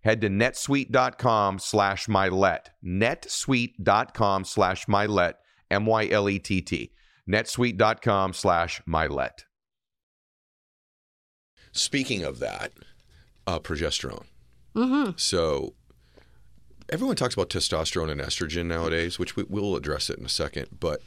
Head 0.04 0.22
to 0.22 0.30
netsuite.com 0.30 1.60
slash 1.60 2.08
mylett. 2.08 2.68
netsuite.com 2.86 4.46
slash 4.46 4.86
mylett, 4.86 5.34
M 5.70 5.86
Y 5.86 6.08
L 6.10 6.30
E 6.30 6.40
T 6.40 6.62
T 6.62 6.94
netsuite.com 7.30 8.34
slash 8.34 8.82
mylett. 8.88 9.46
Speaking 11.72 12.24
of 12.24 12.40
that, 12.40 12.72
uh, 13.48 13.60
progesterone. 13.60 14.26
Mm-hmm. 14.76 15.12
So 15.16 15.74
everyone 16.90 17.16
talks 17.16 17.34
about 17.34 17.50
testosterone 17.50 18.10
and 18.10 18.22
estrogen 18.22 18.66
nowadays, 18.66 19.18
which 19.18 19.36
we, 19.36 19.44
we'll 19.44 19.76
address 19.76 20.10
it 20.10 20.20
in 20.20 20.26
a 20.26 20.30
second. 20.30 20.68
But 20.80 21.02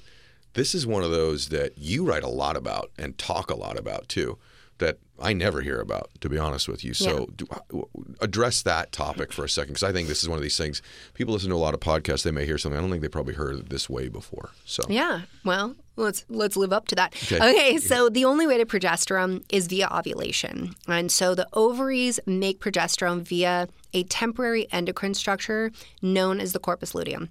this 0.55 0.75
is 0.75 0.87
one 0.87 1.03
of 1.03 1.11
those 1.11 1.49
that 1.51 1.79
you 1.79 2.05
write 2.05 2.23
a 2.23 2.29
lot 2.29 2.57
about 2.57 2.91
and 2.99 3.17
talk 3.19 3.51
a 3.51 3.57
lot 3.57 3.79
about 3.79 4.09
too, 4.09 4.39
that 4.79 4.99
I 5.21 5.33
never 5.33 5.63
hear 5.63 5.81
about, 5.81 6.11
to 6.21 6.29
be 6.29 6.39
honest 6.39 6.69
with 6.69 6.85
you. 6.85 6.93
So 6.93 7.27
do, 7.35 7.47
uh, 7.51 7.83
address 8.21 8.63
that 8.63 8.93
topic 8.93 9.33
for 9.33 9.45
a 9.45 9.49
second, 9.49 9.75
because 9.75 9.83
I 9.83 9.93
think 9.93 10.09
this 10.09 10.23
is 10.23 10.29
one 10.29 10.37
of 10.37 10.43
these 10.43 10.59
things. 10.59 10.83
People 11.15 11.33
listen 11.35 11.49
to 11.51 11.57
a 11.57 11.59
lot 11.59 11.75
of 11.75 11.81
podcasts; 11.81 12.23
they 12.23 12.31
may 12.31 12.45
hear 12.45 12.59
something. 12.59 12.77
I 12.79 12.81
don't 12.81 12.91
think 12.91 13.03
they 13.03 13.09
probably 13.09 13.35
heard 13.35 13.57
it 13.57 13.71
this 13.71 13.89
way 13.89 14.09
before. 14.09 14.51
So 14.65 14.83
Yeah. 14.89 15.23
Well, 15.45 15.75
let's 15.97 16.25
let's 16.29 16.57
live 16.57 16.73
up 16.73 16.89
to 16.89 16.95
that. 16.97 17.15
Okay. 17.25 17.37
Okay. 17.37 17.79
so 17.79 18.09
the 18.09 18.25
only 18.25 18.47
way 18.47 18.59
to 18.59 18.67
progesterone 18.67 19.45
is 19.51 19.67
via 19.67 19.89
ovulation, 19.91 20.75
and 20.87 21.11
so 21.11 21.35
the 21.35 21.49
ovaries 21.55 22.21
make 22.27 22.61
progesterone 22.61 23.23
via 23.23 23.69
a 23.95 24.03
temporary 24.05 24.67
endocrine 24.71 25.15
structure 25.15 25.73
known 26.03 26.41
as 26.41 26.53
the 26.53 26.59
corpus 26.59 26.95
luteum. 26.95 27.31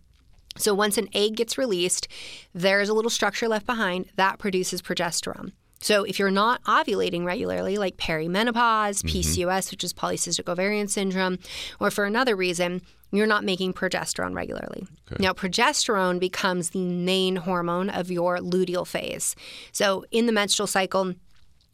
So 0.58 0.74
once 0.74 0.98
an 0.98 1.10
egg 1.14 1.36
gets 1.36 1.58
released, 1.58 2.08
there's 2.54 2.90
a 2.90 2.94
little 2.94 3.12
structure 3.12 3.48
left 3.48 3.66
behind 3.66 4.06
that 4.16 4.40
produces 4.40 4.82
progesterone. 4.82 5.52
So 5.86 6.04
if 6.04 6.18
you're 6.18 6.32
not 6.32 6.64
ovulating 6.64 7.26
regularly, 7.26 7.78
like 7.78 7.98
perimenopause, 7.98 9.04
mm-hmm. 9.04 9.20
PCOS, 9.20 9.70
which 9.70 9.84
is 9.84 9.94
polycystic 9.94 10.50
ovarian 10.52 10.88
syndrome, 10.88 11.38
or 11.80 11.92
for 11.92 12.06
another 12.06 12.36
reason, 12.36 12.82
you're 13.12 13.28
not 13.28 13.44
making 13.44 13.74
progesterone 13.74 14.36
regularly. 14.36 14.88
Now, 15.20 15.32
progesterone 15.32 16.20
becomes 16.20 16.72
the 16.72 16.84
main 16.84 17.36
hormone 17.36 17.92
of 17.92 18.10
your 18.10 18.40
luteal 18.40 18.88
phase. 18.88 19.36
So 19.72 20.06
in 20.10 20.26
the 20.26 20.32
menstrual 20.32 20.66
cycle, 20.66 21.14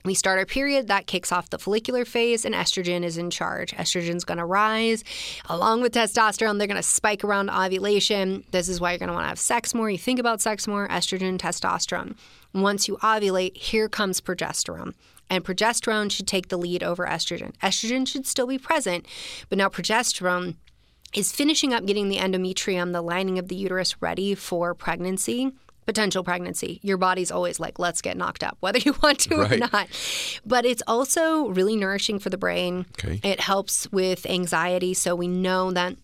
we 0.03 0.13
start 0.13 0.39
our 0.39 0.45
period, 0.45 0.87
that 0.87 1.07
kicks 1.07 1.31
off 1.31 1.49
the 1.49 1.59
follicular 1.59 2.05
phase, 2.05 2.45
and 2.45 2.55
estrogen 2.55 3.03
is 3.03 3.17
in 3.17 3.29
charge. 3.29 3.71
Estrogen's 3.73 4.23
gonna 4.23 4.45
rise. 4.45 5.03
Along 5.49 5.81
with 5.81 5.93
testosterone, 5.93 6.57
they're 6.57 6.67
gonna 6.67 6.83
spike 6.83 7.23
around 7.23 7.49
ovulation. 7.49 8.43
This 8.51 8.69
is 8.69 8.81
why 8.81 8.91
you're 8.91 8.99
gonna 8.99 9.13
wanna 9.13 9.27
have 9.27 9.39
sex 9.39 9.73
more. 9.73 9.89
You 9.89 9.97
think 9.97 10.19
about 10.19 10.41
sex 10.41 10.67
more, 10.67 10.87
estrogen, 10.87 11.37
testosterone. 11.37 12.15
Once 12.53 12.87
you 12.87 12.97
ovulate, 12.97 13.55
here 13.55 13.87
comes 13.87 14.21
progesterone. 14.21 14.93
And 15.29 15.45
progesterone 15.45 16.11
should 16.11 16.27
take 16.27 16.49
the 16.49 16.57
lead 16.57 16.83
over 16.83 17.05
estrogen. 17.05 17.55
Estrogen 17.63 18.05
should 18.05 18.27
still 18.27 18.47
be 18.47 18.57
present, 18.57 19.05
but 19.47 19.57
now 19.57 19.69
progesterone 19.69 20.55
is 21.13 21.31
finishing 21.31 21.73
up 21.73 21.85
getting 21.85 22.09
the 22.09 22.17
endometrium, 22.17 22.91
the 22.91 23.01
lining 23.01 23.37
of 23.39 23.47
the 23.47 23.55
uterus, 23.55 24.01
ready 24.01 24.35
for 24.35 24.73
pregnancy, 24.73 25.51
potential 25.85 26.23
pregnancy. 26.23 26.79
Your 26.83 26.97
body's 26.97 27.31
always 27.31 27.59
like, 27.59 27.79
let's 27.79 28.01
get 28.01 28.15
knocked 28.17 28.43
up, 28.43 28.57
whether 28.59 28.79
you 28.85 28.95
want 29.01 29.19
to 29.21 29.35
Right. 29.37 29.51
or 29.53 29.57
not. 29.57 29.87
But 30.45 30.65
it's 30.65 30.83
also 30.87 31.47
really 31.49 31.75
nourishing 31.75 32.19
for 32.19 32.29
the 32.29 32.37
brain. 32.37 32.85
Okay. 33.03 33.19
It 33.23 33.39
helps 33.39 33.91
with 33.91 34.25
anxiety. 34.25 34.93
So 34.93 35.15
we 35.15 35.27
know 35.27 35.71
that 35.71 35.95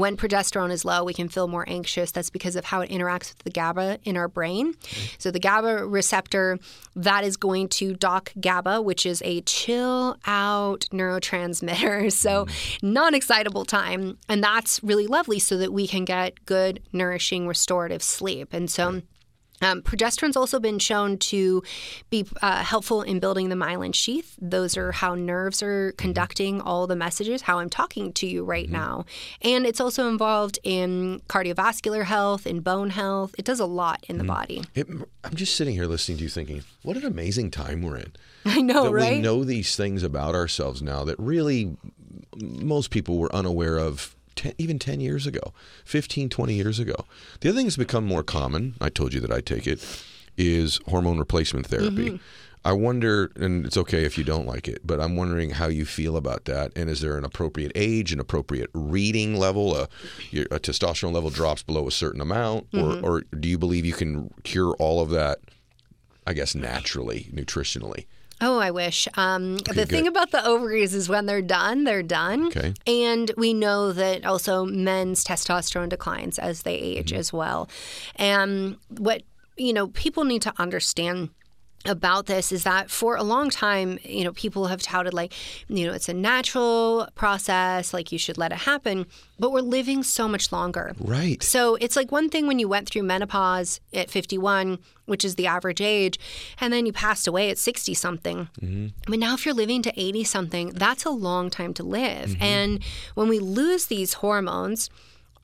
when 0.00 0.16
progesterone 0.16 0.70
is 0.70 0.84
low, 0.84 1.04
we 1.04 1.14
can 1.14 1.28
feel 1.28 1.48
more 1.48 1.64
anxious. 1.68 2.10
That's 2.10 2.30
because 2.30 2.56
of 2.56 2.66
how 2.66 2.80
it 2.80 2.90
interacts 2.90 3.30
with 3.30 3.38
the 3.44 3.50
GABA 3.50 3.98
in 4.04 4.16
our 4.16 4.28
brain. 4.28 4.74
So 5.18 5.30
the 5.30 5.38
GABA 5.38 5.86
receptor 5.86 6.58
that 6.96 7.24
is 7.24 7.36
going 7.36 7.68
to 7.68 7.94
dock 7.94 8.32
GABA, 8.40 8.82
which 8.82 9.06
is 9.06 9.22
a 9.24 9.40
chill 9.42 10.16
out 10.26 10.86
neurotransmitter. 10.92 12.12
So 12.24 12.46
non-excitable 12.80 13.64
time, 13.66 14.18
and 14.28 14.42
that's 14.42 14.82
really 14.82 15.06
lovely, 15.06 15.38
so 15.38 15.58
that 15.58 15.72
we 15.72 15.86
can 15.86 16.04
get 16.04 16.44
good, 16.46 16.80
nourishing, 16.92 17.46
restorative 17.46 18.02
sleep. 18.02 18.52
And 18.52 18.70
so. 18.70 19.02
Um, 19.62 19.82
progesterone's 19.82 20.36
also 20.36 20.58
been 20.58 20.78
shown 20.78 21.18
to 21.18 21.62
be 22.10 22.26
uh, 22.42 22.62
helpful 22.62 23.02
in 23.02 23.20
building 23.20 23.48
the 23.48 23.54
myelin 23.54 23.94
sheath. 23.94 24.36
Those 24.40 24.76
are 24.76 24.92
how 24.92 25.14
nerves 25.14 25.62
are 25.62 25.92
conducting 25.92 26.60
all 26.60 26.86
the 26.86 26.96
messages, 26.96 27.42
how 27.42 27.60
I'm 27.60 27.70
talking 27.70 28.12
to 28.14 28.26
you 28.26 28.44
right 28.44 28.68
now. 28.68 29.04
And 29.42 29.64
it's 29.64 29.80
also 29.80 30.08
involved 30.08 30.58
in 30.62 31.22
cardiovascular 31.28 32.04
health, 32.04 32.46
in 32.46 32.60
bone 32.60 32.90
health. 32.90 33.34
It 33.38 33.44
does 33.44 33.60
a 33.60 33.66
lot 33.66 34.04
in 34.08 34.18
the 34.18 34.24
body. 34.24 34.64
It, 34.74 34.88
I'm 35.22 35.34
just 35.34 35.56
sitting 35.56 35.74
here 35.74 35.86
listening 35.86 36.18
to 36.18 36.24
you 36.24 36.30
thinking, 36.30 36.62
what 36.82 36.96
an 36.96 37.04
amazing 37.04 37.50
time 37.50 37.82
we're 37.82 37.96
in. 37.96 38.12
I 38.44 38.60
know, 38.60 38.84
that 38.84 38.92
right? 38.92 39.12
we 39.14 39.22
know 39.22 39.44
these 39.44 39.76
things 39.76 40.02
about 40.02 40.34
ourselves 40.34 40.82
now 40.82 41.04
that 41.04 41.18
really 41.18 41.76
most 42.36 42.90
people 42.90 43.18
were 43.18 43.34
unaware 43.34 43.78
of 43.78 44.14
10, 44.36 44.54
even 44.58 44.78
10 44.78 45.00
years 45.00 45.26
ago 45.26 45.52
15 45.84 46.28
20 46.28 46.54
years 46.54 46.78
ago 46.78 46.94
the 47.40 47.48
other 47.48 47.56
thing 47.58 47.66
that's 47.66 47.76
become 47.76 48.04
more 48.06 48.22
common 48.22 48.74
i 48.80 48.88
told 48.88 49.12
you 49.14 49.20
that 49.20 49.32
i 49.32 49.40
take 49.40 49.66
it 49.66 49.84
is 50.36 50.80
hormone 50.88 51.18
replacement 51.18 51.66
therapy 51.66 52.10
Mm-hmm. 52.10 52.16
I 52.66 52.72
wonder, 52.72 53.30
and 53.36 53.66
it's 53.66 53.76
okay 53.76 54.04
if 54.06 54.16
you 54.16 54.24
don't 54.24 54.46
like 54.46 54.68
it, 54.68 54.80
but 54.86 54.98
I'm 54.98 55.16
wondering 55.16 55.50
how 55.50 55.66
you 55.66 55.84
feel 55.84 56.16
about 56.16 56.46
that. 56.46 56.72
And 56.74 56.88
is 56.88 57.02
there 57.02 57.18
an 57.18 57.24
appropriate 57.26 57.72
age, 57.74 58.10
an 58.10 58.18
appropriate 58.20 58.70
reading 58.72 59.36
level? 59.36 59.76
A, 59.76 59.86
your, 60.30 60.46
a 60.46 60.58
testosterone 60.58 61.12
level 61.12 61.28
drops 61.28 61.62
below 61.62 61.86
a 61.86 61.90
certain 61.92 62.22
amount, 62.22 62.70
Mm-hmm. 62.70 63.04
or, 63.04 63.18
or 63.18 63.20
do 63.38 63.50
you 63.50 63.58
believe 63.58 63.84
you 63.84 63.92
can 63.92 64.32
cure 64.44 64.74
all 64.78 65.02
of 65.02 65.10
that? 65.10 65.40
I 66.26 66.32
guess 66.32 66.54
naturally, 66.54 67.28
nutritionally. 67.34 68.06
Oh, 68.46 68.58
I 68.58 68.70
wish. 68.70 69.08
Um, 69.16 69.56
the 69.56 69.72
good. 69.72 69.88
thing 69.88 70.06
about 70.06 70.30
the 70.30 70.44
ovaries 70.46 70.92
is 70.92 71.08
when 71.08 71.24
they're 71.24 71.40
done, 71.40 71.84
they're 71.84 72.02
done. 72.02 72.48
Okay. 72.48 72.74
And 72.86 73.30
we 73.38 73.54
know 73.54 73.90
that 73.92 74.26
also 74.26 74.66
men's 74.66 75.24
testosterone 75.24 75.88
declines 75.88 76.38
as 76.38 76.62
they 76.62 76.74
age 76.74 77.10
Mm-hmm. 77.10 77.20
as 77.20 77.32
well. 77.32 77.70
And 78.16 78.76
what, 78.88 79.22
you 79.56 79.72
know, 79.72 79.86
people 79.88 80.24
need 80.24 80.42
to 80.42 80.52
understand 80.58 81.30
about 81.86 82.26
this 82.26 82.50
is 82.52 82.64
that 82.64 82.90
for 82.90 83.16
a 83.16 83.22
long 83.22 83.50
time, 83.50 83.98
you 84.02 84.24
know, 84.24 84.32
people 84.32 84.66
have 84.66 84.82
touted 84.82 85.12
like, 85.12 85.32
you 85.68 85.86
know, 85.86 85.92
it's 85.92 86.08
a 86.08 86.14
natural 86.14 87.08
process, 87.14 87.92
like 87.92 88.10
you 88.10 88.18
should 88.18 88.38
let 88.38 88.52
it 88.52 88.58
happen, 88.58 89.06
but 89.38 89.52
we're 89.52 89.60
living 89.60 90.02
so 90.02 90.26
much 90.26 90.50
longer. 90.52 90.94
Right. 90.98 91.42
So 91.42 91.76
it's 91.76 91.96
like 91.96 92.10
one 92.10 92.28
thing 92.28 92.46
when 92.46 92.58
you 92.58 92.68
went 92.68 92.88
through 92.88 93.02
menopause 93.02 93.80
at 93.92 94.10
51, 94.10 94.78
which 95.06 95.24
is 95.24 95.34
the 95.34 95.46
average 95.46 95.80
age, 95.80 96.18
and 96.60 96.72
then 96.72 96.86
you 96.86 96.92
passed 96.92 97.26
away 97.26 97.50
at 97.50 97.58
60 97.58 97.92
something. 97.94 98.48
Mm-hmm. 98.60 98.86
But 99.06 99.18
now, 99.18 99.34
if 99.34 99.44
you're 99.44 99.54
living 99.54 99.82
to 99.82 99.92
80 100.00 100.24
something, 100.24 100.70
that's 100.70 101.04
a 101.04 101.10
long 101.10 101.50
time 101.50 101.74
to 101.74 101.82
live. 101.82 102.30
Mm-hmm. 102.30 102.42
And 102.42 102.84
when 103.14 103.28
we 103.28 103.38
lose 103.38 103.86
these 103.86 104.14
hormones, 104.14 104.88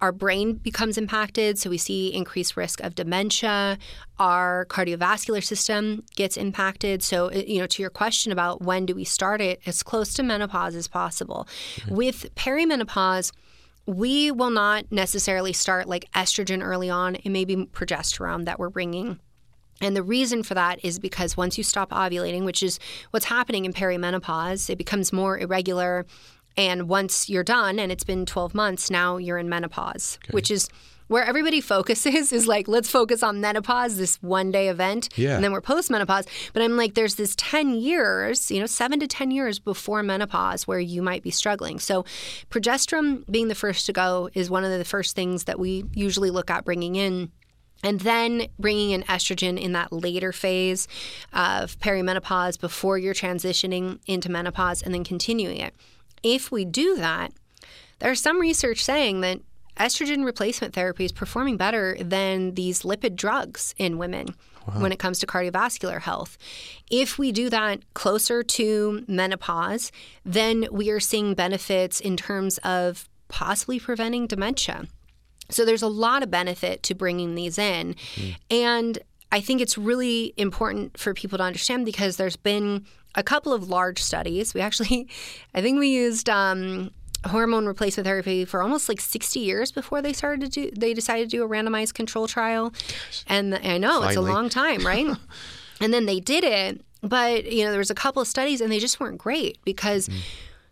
our 0.00 0.12
brain 0.12 0.54
becomes 0.54 0.96
impacted, 0.96 1.58
so 1.58 1.68
we 1.68 1.78
see 1.78 2.12
increased 2.12 2.56
risk 2.56 2.80
of 2.80 2.94
dementia. 2.94 3.78
Our 4.18 4.66
cardiovascular 4.66 5.44
system 5.44 6.04
gets 6.16 6.36
impacted. 6.36 7.02
So, 7.02 7.26
uh, 7.26 7.42
you 7.46 7.58
know, 7.58 7.66
to 7.66 7.82
your 7.82 7.90
question 7.90 8.32
about 8.32 8.62
when 8.62 8.86
do 8.86 8.94
we 8.94 9.04
start 9.04 9.40
it, 9.40 9.60
as 9.66 9.82
close 9.82 10.14
to 10.14 10.22
menopause 10.22 10.74
as 10.74 10.88
possible. 10.88 11.46
With 11.88 12.34
perimenopause, 12.34 13.32
we 13.86 14.30
will 14.30 14.50
not 14.50 14.84
necessarily 14.90 15.52
start 15.52 15.88
like 15.88 16.10
estrogen 16.12 16.62
early 16.62 16.88
on. 16.88 17.16
It 17.16 17.30
may 17.30 17.44
be 17.44 17.56
progesterone 17.56 18.44
that 18.46 18.58
we're 18.58 18.70
bringing. 18.70 19.20
And 19.80 19.96
the 19.96 20.02
reason 20.02 20.42
for 20.42 20.54
that 20.54 20.84
is 20.84 20.98
because 20.98 21.36
once 21.36 21.56
you 21.56 21.64
stop 21.64 21.90
ovulating, 21.90 22.44
which 22.44 22.62
is 22.62 22.78
what's 23.10 23.24
happening 23.24 23.64
in 23.64 23.72
perimenopause, 23.72 24.68
it 24.68 24.76
becomes 24.76 25.12
more 25.12 25.38
irregular. 25.38 26.06
And 26.56 26.88
once 26.88 27.28
you're 27.28 27.44
done 27.44 27.78
and 27.78 27.90
it's 27.92 28.04
been 28.04 28.26
12 28.26 28.54
months, 28.54 28.90
now 28.90 29.16
you're 29.16 29.38
in 29.38 29.48
menopause, 29.48 30.18
which 30.30 30.50
is 30.50 30.68
where 31.10 31.24
everybody 31.24 31.60
focuses 31.74 32.32
is 32.32 32.46
like, 32.46 32.68
let's 32.68 32.88
focus 32.88 33.22
on 33.22 33.40
menopause, 33.40 33.96
this 33.96 34.16
one 34.22 34.50
day 34.50 34.68
event. 34.68 35.08
Yeah. 35.16 35.34
And 35.34 35.44
then 35.44 35.52
we're 35.52 35.60
post 35.60 35.90
menopause. 35.90 36.24
But 36.52 36.62
I'm 36.62 36.76
like, 36.76 36.94
there's 36.94 37.16
this 37.16 37.34
10 37.36 37.74
years, 37.74 38.50
you 38.50 38.60
know, 38.60 38.66
seven 38.66 39.00
to 39.00 39.08
10 39.08 39.32
years 39.32 39.58
before 39.58 40.02
menopause 40.02 40.68
where 40.68 40.78
you 40.78 41.02
might 41.02 41.22
be 41.22 41.32
struggling. 41.32 41.80
So 41.80 42.04
progesterone 42.48 43.28
being 43.30 43.48
the 43.48 43.56
first 43.56 43.86
to 43.86 43.92
go 43.92 44.30
is 44.34 44.48
one 44.48 44.64
of 44.64 44.70
the 44.70 44.84
first 44.84 45.16
things 45.16 45.44
that 45.44 45.58
we 45.58 45.84
usually 45.92 46.30
look 46.30 46.48
at 46.48 46.64
bringing 46.64 46.96
in. 46.96 47.32
And 47.82 48.00
then 48.00 48.46
bringing 48.58 48.90
in 48.90 49.02
estrogen 49.04 49.58
in 49.58 49.72
that 49.72 49.90
later 49.90 50.32
phase 50.32 50.86
of 51.32 51.78
perimenopause 51.78 52.60
before 52.60 52.98
you're 52.98 53.14
transitioning 53.14 53.98
into 54.06 54.30
menopause 54.30 54.82
and 54.82 54.92
then 54.92 55.02
continuing 55.02 55.56
it. 55.56 55.74
If 56.22 56.50
we 56.50 56.64
do 56.64 56.96
that, 56.96 57.32
there's 57.98 58.20
some 58.20 58.40
research 58.40 58.82
saying 58.84 59.20
that 59.20 59.40
estrogen 59.76 60.24
replacement 60.24 60.74
therapy 60.74 61.04
is 61.04 61.12
performing 61.12 61.56
better 61.56 61.96
than 62.00 62.54
these 62.54 62.82
lipid 62.82 63.16
drugs 63.16 63.74
in 63.78 63.98
women 63.98 64.34
when 64.74 64.92
it 64.92 64.98
comes 64.98 65.18
to 65.18 65.26
cardiovascular 65.26 66.00
health. 66.00 66.38
If 66.90 67.18
we 67.18 67.32
do 67.32 67.50
that 67.50 67.80
closer 67.94 68.42
to 68.42 69.04
menopause, 69.08 69.90
then 70.24 70.68
we 70.70 70.90
are 70.90 71.00
seeing 71.00 71.34
benefits 71.34 71.98
in 71.98 72.16
terms 72.16 72.58
of 72.58 73.08
possibly 73.28 73.80
preventing 73.80 74.26
dementia. 74.26 74.86
So 75.48 75.64
there's 75.64 75.82
a 75.82 75.88
lot 75.88 76.22
of 76.22 76.30
benefit 76.30 76.82
to 76.84 76.94
bringing 76.94 77.34
these 77.34 77.58
in. 77.58 77.96
Hmm. 78.14 78.30
And 78.50 78.98
I 79.32 79.40
think 79.40 79.60
it's 79.60 79.78
really 79.78 80.34
important 80.36 80.98
for 80.98 81.14
people 81.14 81.38
to 81.38 81.44
understand 81.44 81.84
because 81.84 82.16
there's 82.16 82.36
been 82.36 82.86
a 83.14 83.22
couple 83.22 83.52
of 83.52 83.68
large 83.68 84.02
studies. 84.02 84.54
We 84.54 84.60
actually, 84.60 85.08
I 85.54 85.60
think 85.60 85.78
we 85.78 85.88
used 85.88 86.28
um, 86.28 86.90
hormone 87.26 87.66
replacement 87.66 88.06
therapy 88.06 88.44
for 88.44 88.62
almost 88.62 88.88
like 88.88 89.00
60 89.00 89.40
years 89.40 89.72
before 89.72 90.00
they 90.02 90.12
started 90.12 90.40
to 90.40 90.48
do, 90.48 90.70
they 90.76 90.94
decided 90.94 91.30
to 91.30 91.36
do 91.36 91.44
a 91.44 91.48
randomized 91.48 91.94
control 91.94 92.26
trial. 92.26 92.72
And 93.26 93.54
I 93.54 93.78
know 93.78 94.02
it's 94.02 94.16
a 94.16 94.20
long 94.20 94.48
time, 94.48 94.86
right? 94.86 95.06
and 95.80 95.92
then 95.92 96.06
they 96.06 96.20
did 96.20 96.44
it. 96.44 96.84
But, 97.02 97.50
you 97.50 97.64
know, 97.64 97.70
there 97.70 97.78
was 97.78 97.90
a 97.90 97.94
couple 97.94 98.20
of 98.20 98.28
studies 98.28 98.60
and 98.60 98.70
they 98.70 98.78
just 98.78 99.00
weren't 99.00 99.16
great 99.16 99.58
because 99.64 100.10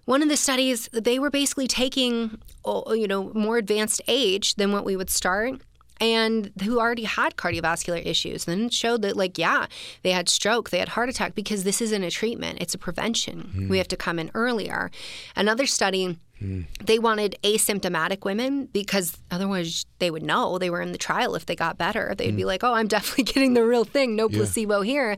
one 0.05 0.23
of 0.23 0.29
the 0.29 0.37
studies, 0.37 0.89
they 0.93 1.19
were 1.19 1.31
basically 1.31 1.67
taking, 1.67 2.39
oh, 2.67 2.93
you 2.93 3.09
know, 3.09 3.33
more 3.35 3.57
advanced 3.57 4.03
age 4.09 4.55
than 4.57 4.73
what 4.73 4.85
we 4.85 4.95
would 4.95 5.09
start 5.11 5.63
and 6.01 6.53
who 6.63 6.79
already 6.79 7.05
had 7.05 7.37
cardiovascular 7.37 8.05
issues. 8.05 8.47
And 8.47 8.67
it 8.67 8.73
showed 8.73 9.03
that, 9.03 9.17
like, 9.17 9.39
yeah, 9.39 9.67
they 10.03 10.13
had 10.13 10.29
stroke, 10.29 10.71
they 10.71 10.79
had 10.79 10.91
heart 10.91 11.09
attack 11.09 11.35
because 11.35 11.65
this 11.65 11.81
isn't 11.81 12.03
a 12.03 12.11
treatment, 12.11 12.59
it's 12.61 12.75
a 12.75 12.79
prevention. 12.79 13.51
Hmm. 13.53 13.69
We 13.69 13.79
have 13.79 13.89
to 13.89 13.97
come 13.97 14.19
in 14.19 14.31
earlier. 14.35 14.91
Another 15.37 15.67
study, 15.67 16.19
they 16.41 16.99
wanted 16.99 17.37
asymptomatic 17.43 18.25
women 18.25 18.67
because 18.67 19.19
otherwise 19.31 19.85
they 19.99 20.11
would 20.11 20.23
know 20.23 20.59
they 20.59 20.71
were 20.71 20.81
in 20.81 20.93
the 20.93 20.99
trial 20.99 21.35
if 21.35 21.47
they 21.47 21.57
got 21.57 21.77
better. 21.77 22.15
They'd 22.17 22.37
be 22.37 22.45
like, 22.45 22.63
oh, 22.63 22.75
I'm 22.75 22.87
definitely 22.87 23.25
getting 23.33 23.55
the 23.55 23.65
real 23.65 23.85
thing, 23.85 24.15
no 24.15 24.29
placebo 24.29 24.83
here. 24.83 25.17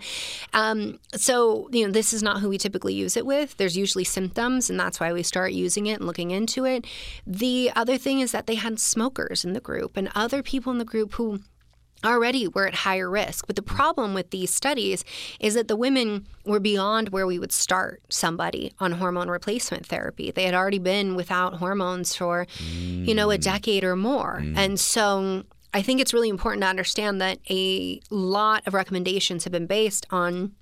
Um, 0.54 0.98
so, 1.14 1.68
you 1.72 1.86
know, 1.86 1.92
this 1.92 2.12
is 2.12 2.22
not 2.22 2.40
who 2.40 2.48
we 2.48 2.56
typically 2.56 2.94
use 2.94 3.16
it 3.16 3.26
with. 3.26 3.56
There's 3.58 3.76
usually 3.76 4.04
symptoms, 4.04 4.70
and 4.70 4.80
that's 4.80 4.98
why 4.98 5.12
we 5.12 5.22
start 5.22 5.52
using 5.52 5.86
it 5.86 5.98
and 5.98 6.06
looking 6.06 6.30
into 6.30 6.64
it. 6.64 6.86
The 7.26 7.70
other 7.76 7.98
thing 7.98 8.20
is 8.20 8.32
that 8.32 8.46
they 8.46 8.54
had 8.54 8.80
smokers 8.80 9.44
in 9.44 9.52
the 9.52 9.60
group 9.60 9.96
and 9.96 10.08
other 10.14 10.42
people 10.42 10.72
in 10.72 10.78
the 10.78 10.84
group 10.84 11.14
who 11.14 11.40
already 12.04 12.48
were 12.48 12.66
at 12.66 12.74
higher 12.74 13.10
risk. 13.10 13.46
But 13.46 13.56
the 13.56 13.62
mm. 13.62 13.74
problem 13.74 14.14
with 14.14 14.30
these 14.30 14.52
studies 14.52 15.04
is 15.38 15.54
that 15.54 15.68
the 15.68 15.76
women 15.76 16.26
were 16.44 16.60
beyond 16.60 17.10
where 17.10 17.26
we 17.26 17.38
would 17.38 17.52
start 17.52 18.02
somebody 18.08 18.72
on 18.80 18.92
hormone 18.92 19.28
replacement 19.28 19.86
therapy. 19.86 20.30
They 20.30 20.44
had 20.44 20.54
already 20.54 20.78
been 20.78 21.14
without 21.14 21.54
hormones 21.54 22.14
for, 22.14 22.46
you 22.58 23.14
know, 23.14 23.30
a 23.30 23.38
mm. 23.38 23.42
decade 23.42 23.84
or 23.84 23.96
more. 23.96 24.40
Mm. 24.42 24.56
And 24.56 24.80
so 24.80 25.44
I 25.72 25.82
think 25.82 26.00
it's 26.00 26.12
really 26.12 26.28
important 26.28 26.62
to 26.62 26.68
understand 26.68 27.20
that 27.20 27.38
a 27.48 28.00
lot 28.10 28.66
of 28.66 28.74
recommendations 28.74 29.44
have 29.44 29.52
been 29.52 29.66
based 29.66 30.06
on 30.10 30.52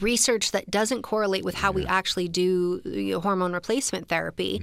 research 0.00 0.50
that 0.52 0.70
doesn't 0.70 1.02
correlate 1.02 1.44
with 1.44 1.54
how 1.54 1.72
we 1.72 1.86
actually 1.86 2.28
do 2.28 2.80
you 2.84 3.12
know, 3.12 3.20
hormone 3.20 3.52
replacement 3.52 4.08
therapy. 4.08 4.62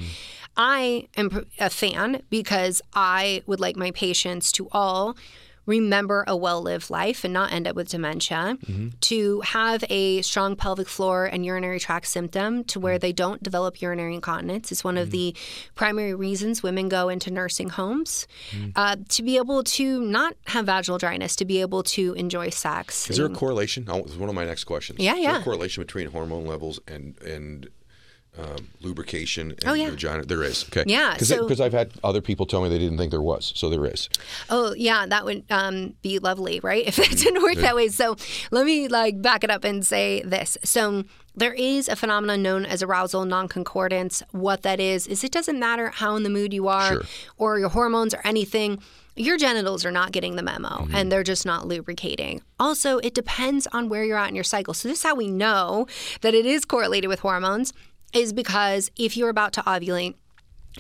I 0.56 1.08
am 1.18 1.46
a 1.60 1.70
fan 1.70 2.22
because 2.30 2.82
I 2.94 3.42
would 3.46 3.60
like 3.60 3.76
my 3.76 3.92
patients 3.92 4.52
to 4.54 4.68
all 4.72 5.18
remember 5.66 6.24
a 6.28 6.36
well 6.36 6.62
lived 6.62 6.90
life 6.90 7.24
and 7.24 7.34
not 7.34 7.52
end 7.52 7.68
up 7.68 7.76
with 7.76 7.90
dementia, 7.90 8.58
mm-hmm. 8.66 8.90
to 9.02 9.42
have 9.42 9.84
a 9.90 10.22
strong 10.22 10.56
pelvic 10.56 10.88
floor 10.88 11.26
and 11.26 11.46
urinary 11.46 11.80
tract 11.80 12.08
symptom 12.08 12.64
to 12.66 12.80
where 12.80 12.96
mm-hmm. 12.96 13.02
they 13.02 13.14
don't 13.14 13.44
develop 13.44 13.82
urinary 13.82 14.16
incontinence. 14.16 14.72
It's 14.72 14.84
one 14.84 14.98
of 14.98 15.12
the 15.12 15.34
mm-hmm. 15.34 15.74
primary 15.76 16.14
reasons 16.14 16.64
women 16.64 16.90
go 16.90 17.10
into 17.10 17.32
nursing 17.32 17.70
homes. 17.70 18.28
Uh, 18.76 18.98
to 19.10 19.24
be 19.24 19.38
able 19.38 19.64
to 19.64 20.02
not 20.02 20.36
have 20.48 20.66
vaginal 20.66 20.98
dryness, 20.98 21.36
to 21.36 21.46
be 21.46 21.62
able 21.62 21.84
to 21.84 22.14
enjoy 22.14 22.50
sex. 22.50 23.10
Is 23.10 23.18
there 23.18 23.26
a 23.26 23.30
correlation? 23.30 23.86
Oh, 23.88 24.02
one 24.02 24.30
of 24.30 24.36
my 24.36 24.46
next 24.46 24.64
questions. 24.64 25.00
Yeah, 25.00 25.16
Is 25.16 25.24
there 25.24 25.34
yeah. 25.34 25.40
a 25.40 25.44
correlation 25.44 25.84
between 25.84 26.08
hormone 26.08 26.46
levels 26.46 26.80
and 26.88 27.20
and 27.22 27.70
um, 28.38 28.68
lubrication 28.82 29.52
and 29.52 29.60
Oh, 29.68 29.74
yeah. 29.74 29.90
vagina? 29.90 30.24
There 30.26 30.44
is. 30.44 30.64
Okay. 30.66 30.84
Yeah, 30.88 31.14
Because 31.14 31.30
so- 31.30 31.64
I've 31.66 31.74
had 31.74 31.92
other 32.04 32.22
people 32.22 32.46
tell 32.46 32.62
me 32.62 32.70
they 32.70 32.78
didn't 32.80 32.98
think 32.98 33.12
there 33.12 33.22
was. 33.22 33.54
So 33.56 33.70
there 33.70 33.86
is. 33.86 34.10
Oh 34.50 34.74
yeah, 34.78 35.06
that 35.06 35.26
would 35.26 35.44
um, 35.50 35.96
be 36.02 36.20
lovely, 36.20 36.60
right? 36.62 36.86
If 36.88 37.00
it 37.00 37.18
didn't 37.18 37.42
work 37.44 37.56
that 37.56 37.76
way. 37.76 37.88
So 37.90 38.16
let 38.52 38.66
me 38.66 38.88
like 38.88 39.22
back 39.22 39.44
it 39.44 39.50
up 39.50 39.64
and 39.64 39.86
say 39.86 40.22
this. 40.24 40.58
So 40.64 41.04
there 41.36 41.54
is 41.54 41.88
a 41.90 41.96
phenomenon 41.96 42.42
known 42.42 42.66
as 42.66 42.82
arousal 42.84 43.26
non-concordance. 43.26 44.24
What 44.32 44.62
that 44.64 44.80
is 44.80 45.08
is 45.08 45.24
it 45.24 45.32
doesn't 45.32 45.60
matter 45.60 45.90
how 45.90 46.16
in 46.16 46.24
the 46.24 46.30
mood 46.30 46.54
you 46.54 46.68
are 46.68 46.94
Sure. 46.94 47.02
or 47.38 47.60
your 47.60 47.70
hormones 47.70 48.14
or 48.14 48.22
anything. 48.26 48.80
Your 49.18 49.38
genitals 49.38 49.86
are 49.86 49.92
not 49.92 50.12
getting 50.12 50.36
the 50.36 50.44
memo 50.44 50.90
and 50.94 51.10
they're 51.10 51.24
just 51.24 51.46
not 51.46 51.66
lubricating. 51.66 52.42
Also, 52.60 52.98
it 52.98 53.14
depends 53.14 53.66
on 53.72 53.88
where 53.88 54.04
you're 54.04 54.18
at 54.18 54.28
in 54.28 54.36
your 54.36 54.44
cycle. 54.44 54.74
So, 54.74 54.90
this 54.90 54.98
is 55.00 55.04
how 55.04 55.16
we 55.16 55.30
know 55.30 55.88
that 56.20 56.34
it 56.34 56.46
is 56.46 56.66
correlated 56.66 57.08
with 57.08 57.22
hormones, 57.22 57.72
is 58.14 58.34
because 58.34 58.92
if 58.98 59.18
you're 59.18 59.30
about 59.30 59.54
to 59.54 59.62
ovulate, 59.62 60.16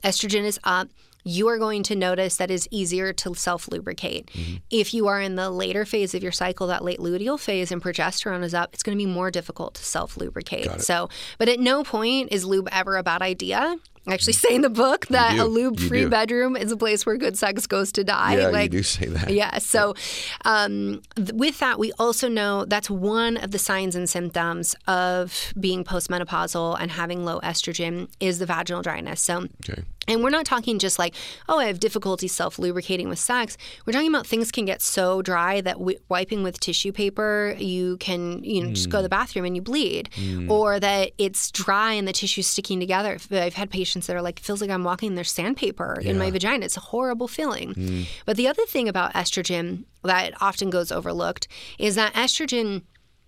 estrogen 0.04 0.44
is 0.44 0.60
up, 0.64 0.90
you 1.26 1.48
are 1.48 1.58
going 1.58 1.82
to 1.84 1.96
notice 1.96 2.38
that 2.38 2.52
it's 2.52 2.68
easier 2.72 3.12
to 3.12 3.34
self 3.34 3.68
lubricate. 3.68 4.28
Mm-hmm. 4.28 4.56
If 4.70 4.94
you 4.94 5.08
are 5.08 5.20
in 5.20 5.36
the 5.36 5.50
later 5.50 5.84
phase 5.84 6.14
of 6.14 6.22
your 6.22 6.32
cycle, 6.32 6.68
that 6.68 6.84
late 6.84 7.00
luteal 7.00 7.40
phase, 7.40 7.72
and 7.72 7.82
progesterone 7.82 8.44
is 8.44 8.54
up, 8.54 8.74
it's 8.74 8.84
going 8.84 8.98
to 8.98 9.04
be 9.04 9.12
more 9.12 9.32
difficult 9.32 9.74
to 9.76 9.84
self 9.84 10.18
lubricate. 10.18 10.82
So, 10.82 11.10
but 11.40 11.50
at 11.50 11.60
no 11.60 11.84
point 11.84 12.32
is 12.32 12.46
lube 12.46 12.70
ever 12.72 12.96
a 12.96 13.04
bad 13.04 13.22
idea. 13.22 13.78
Actually 14.08 14.34
say 14.44 14.54
in 14.56 14.62
the 14.62 14.70
book 14.70 15.08
that 15.08 15.38
a 15.38 15.46
lube 15.46 15.80
free 15.80 16.06
bedroom 16.06 16.56
is 16.56 16.72
a 16.72 16.78
place 16.78 17.06
where 17.06 17.18
good 17.18 17.38
sex 17.38 17.66
goes 17.68 17.92
to 17.94 18.04
die. 18.04 18.38
Yeah, 18.38 18.48
like, 18.48 18.72
you 18.74 18.80
do 18.80 18.84
say 18.84 19.08
that. 19.08 19.32
yeah. 19.32 19.58
So, 19.58 19.96
um, 20.44 21.02
th- 21.16 21.32
with 21.34 21.60
that, 21.60 21.80
we 21.80 21.92
also 22.00 22.28
know 22.28 22.66
that's 22.66 22.90
one 22.90 23.38
of 23.38 23.52
the 23.52 23.60
signs 23.60 23.96
and 23.96 24.10
symptoms 24.10 24.76
of 24.88 25.54
being 25.60 25.84
postmenopausal 25.84 26.78
and 26.80 26.92
having 26.92 27.26
low 27.26 27.40
estrogen 27.42 28.08
is 28.20 28.40
the 28.40 28.46
vaginal 28.46 28.82
dryness. 28.82 29.22
So, 29.22 29.48
Okay. 29.68 29.84
and 30.08 30.24
we're 30.24 30.30
not 30.30 30.46
talking 30.46 30.78
just 30.80 31.00
like, 31.00 31.16
oh, 31.50 31.60
I 31.60 31.66
have 31.66 31.80
difficulty 31.80 32.28
self 32.28 32.60
lubricating 32.60 33.10
with 33.10 33.20
sex. 33.20 33.58
We're 33.86 33.94
talking 33.94 34.10
about 34.10 34.28
things 34.28 34.52
can 34.52 34.66
get 34.66 34.82
so 34.82 35.22
dry 35.22 35.62
that 35.62 35.78
w- 35.78 35.98
wiping 36.10 36.44
with 36.44 36.60
tissue 36.60 36.92
paper, 36.92 37.56
you 37.58 37.98
can, 37.98 38.44
you 38.44 38.64
know, 38.64 38.72
just 38.74 38.90
go 38.90 39.00
to 39.00 39.04
the 39.04 39.10
bathroom 39.10 39.46
and 39.46 39.56
you 39.56 39.62
bleed. 39.62 40.10
Or 40.50 40.80
that 40.80 41.12
it's 41.18 41.50
dry 41.52 41.94
and 41.94 42.08
the 42.08 42.14
tissue's 42.14 42.48
sticking 42.48 42.80
together. 42.80 43.18
I've 43.32 43.54
had 43.56 43.70
patients 43.70 43.95
that 44.08 44.16
are 44.16 44.22
like, 44.22 44.40
feels 44.40 44.62
like 44.62 44.70
I'm 44.70 44.84
walking 44.84 45.16
there's 45.16 45.32
sandpaper 45.32 46.00
in 46.02 46.18
my 46.18 46.32
vagina. 46.32 46.66
It's 46.66 46.78
a 46.78 46.82
horrible 46.82 47.28
feeling. 47.28 47.74
Mm. 47.74 48.06
But 48.26 48.38
the 48.38 48.48
other 48.48 48.66
thing 48.66 48.88
about 48.88 49.14
estrogen 49.14 49.86
that 50.04 50.34
often 50.42 50.70
goes 50.70 50.92
overlooked 50.92 51.48
is 51.80 51.96
that 51.96 52.14
estrogen 52.14 52.84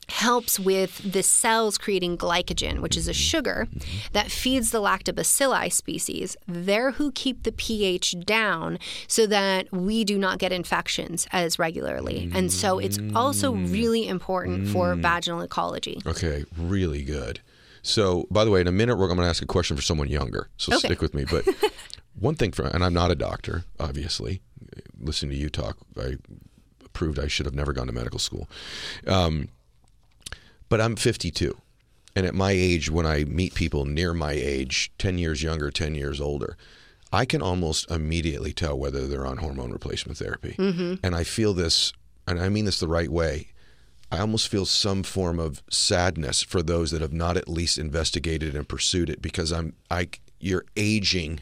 helps 0.09 0.59
with 0.59 1.11
the 1.11 1.22
cells 1.22 1.78
creating 1.78 2.18
glycogen, 2.18 2.80
which 2.80 2.95
is 2.95 3.07
a 3.07 3.11
mm-hmm. 3.11 3.18
sugar 3.18 3.68
mm-hmm. 3.70 3.97
that 4.13 4.32
feeds 4.32 4.72
the 4.72 4.82
lactobacilli 4.82 5.72
species. 5.72 6.38
They're 6.47 6.91
who 6.91 7.11
keep 7.11 7.43
the 7.43 7.51
pH 7.51 8.22
down 8.22 8.80
so 9.07 9.28
that 9.28 9.72
we 9.72 10.03
do 10.03 10.18
not 10.18 10.39
get 10.39 10.51
infections 10.51 11.28
as 11.32 11.59
regularly. 11.59 12.30
And 12.34 12.51
so 12.51 12.80
it's 12.80 12.99
also 13.15 13.53
mm. 13.53 13.72
really 13.72 14.07
important 14.07 14.70
for 14.70 14.95
mm. 14.95 15.01
vaginal 15.01 15.41
ecology. 15.41 15.99
Okay, 16.05 16.45
really 16.57 17.03
good. 17.03 17.41
So, 17.88 18.27
by 18.29 18.43
the 18.43 18.51
way, 18.51 18.59
in 18.59 18.67
a 18.67 18.71
minute, 18.71 18.97
we're 18.97 19.07
going 19.07 19.19
to 19.19 19.25
ask 19.25 19.41
a 19.41 19.45
question 19.45 19.75
for 19.77 19.81
someone 19.81 20.09
younger. 20.09 20.49
So 20.57 20.73
Okay. 20.73 20.88
stick 20.88 21.01
with 21.01 21.13
me. 21.13 21.23
But 21.23 21.47
one 22.19 22.35
thing 22.35 22.51
for, 22.51 22.65
and 22.65 22.83
I'm 22.83 22.93
not 22.93 23.11
a 23.11 23.15
doctor, 23.15 23.63
obviously. 23.79 24.41
Listening 24.99 25.31
to 25.31 25.38
you 25.38 25.49
talk, 25.49 25.77
I 25.97 26.17
proved 26.91 27.17
I 27.17 27.27
should 27.27 27.45
have 27.45 27.55
never 27.55 27.71
gone 27.71 27.88
to 27.88 27.93
medical 27.93 28.19
school. 28.19 28.49
Um, 29.07 29.47
but 30.67 30.81
I'm 30.81 30.95
52. 30.97 31.55
And 32.15 32.25
at 32.25 32.35
my 32.35 32.51
age, 32.51 32.89
when 32.89 33.05
I 33.05 33.23
meet 33.23 33.53
people 33.53 33.85
near 33.85 34.13
my 34.13 34.33
age, 34.33 34.91
10 34.97 35.17
years 35.17 35.41
younger, 35.41 35.71
10 35.71 35.95
years 35.95 36.19
older, 36.19 36.57
I 37.13 37.23
can 37.23 37.41
almost 37.41 37.89
immediately 37.89 38.51
tell 38.51 38.77
whether 38.77 39.07
they're 39.07 39.25
on 39.25 39.38
hormone 39.38 39.71
replacement 39.71 40.17
therapy. 40.17 40.55
And 41.03 41.15
I 41.15 41.23
feel 41.23 41.53
this, 41.53 41.93
and 42.27 42.38
I 42.41 42.49
mean 42.49 42.65
this 42.65 42.79
the 42.81 42.88
right 42.88 43.09
way. 43.09 43.49
I 44.12 44.20
almost 44.20 44.47
feel 44.47 44.66
some 44.66 45.03
form 45.03 45.39
of 45.39 45.62
sadness 45.70 46.41
for 46.41 46.64
those 46.64 46.91
that 46.91 47.01
have 47.01 47.14
not 47.14 47.38
at 47.38 47.49
least 47.49 47.78
investigated 47.78 48.55
and 48.55 48.68
pursued 48.68 49.10
it 49.10 49.22
because 49.22 49.51
I'm 49.51 49.74
I 49.91 50.10
you're 50.39 50.66
aging 50.76 51.41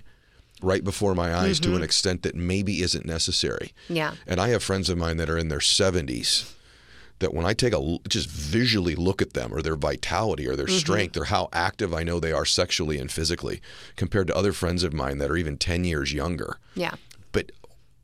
right 0.61 0.83
before 0.83 1.13
my 1.13 1.35
eyes 1.35 1.59
to 1.59 1.69
an 1.69 1.75
mm-hmm. 1.75 1.83
extent 1.83 2.23
that 2.23 2.33
maybe 2.33 2.81
isn't 2.81 3.05
necessary. 3.05 3.73
Yeah. 3.89 4.15
And 4.25 4.39
I 4.39 4.49
have 4.49 4.63
friends 4.63 4.89
of 4.89 4.97
mine 4.97 5.17
that 5.17 5.29
are 5.29 5.37
in 5.37 5.49
their 5.49 5.59
70s 5.59 6.51
that 7.19 7.33
when 7.33 7.45
I 7.45 7.53
take 7.53 7.73
a 7.73 7.97
just 8.09 8.29
visually 8.29 8.95
look 8.95 9.21
at 9.21 9.33
them 9.33 9.53
or 9.53 9.61
their 9.61 9.75
vitality 9.75 10.47
or 10.47 10.55
their 10.55 10.65
mm-hmm. 10.65 10.77
strength 10.77 11.17
or 11.17 11.25
how 11.25 11.49
active 11.53 11.93
I 11.93 12.03
know 12.03 12.19
they 12.19 12.31
are 12.31 12.45
sexually 12.45 12.97
and 12.97 13.11
physically 13.11 13.61
compared 13.95 14.27
to 14.27 14.35
other 14.35 14.53
friends 14.53 14.83
of 14.83 14.93
mine 14.93 15.17
that 15.19 15.29
are 15.29 15.37
even 15.37 15.57
10 15.57 15.83
years 15.85 16.13
younger. 16.13 16.57
Yeah. 16.73 16.95
But 17.31 17.51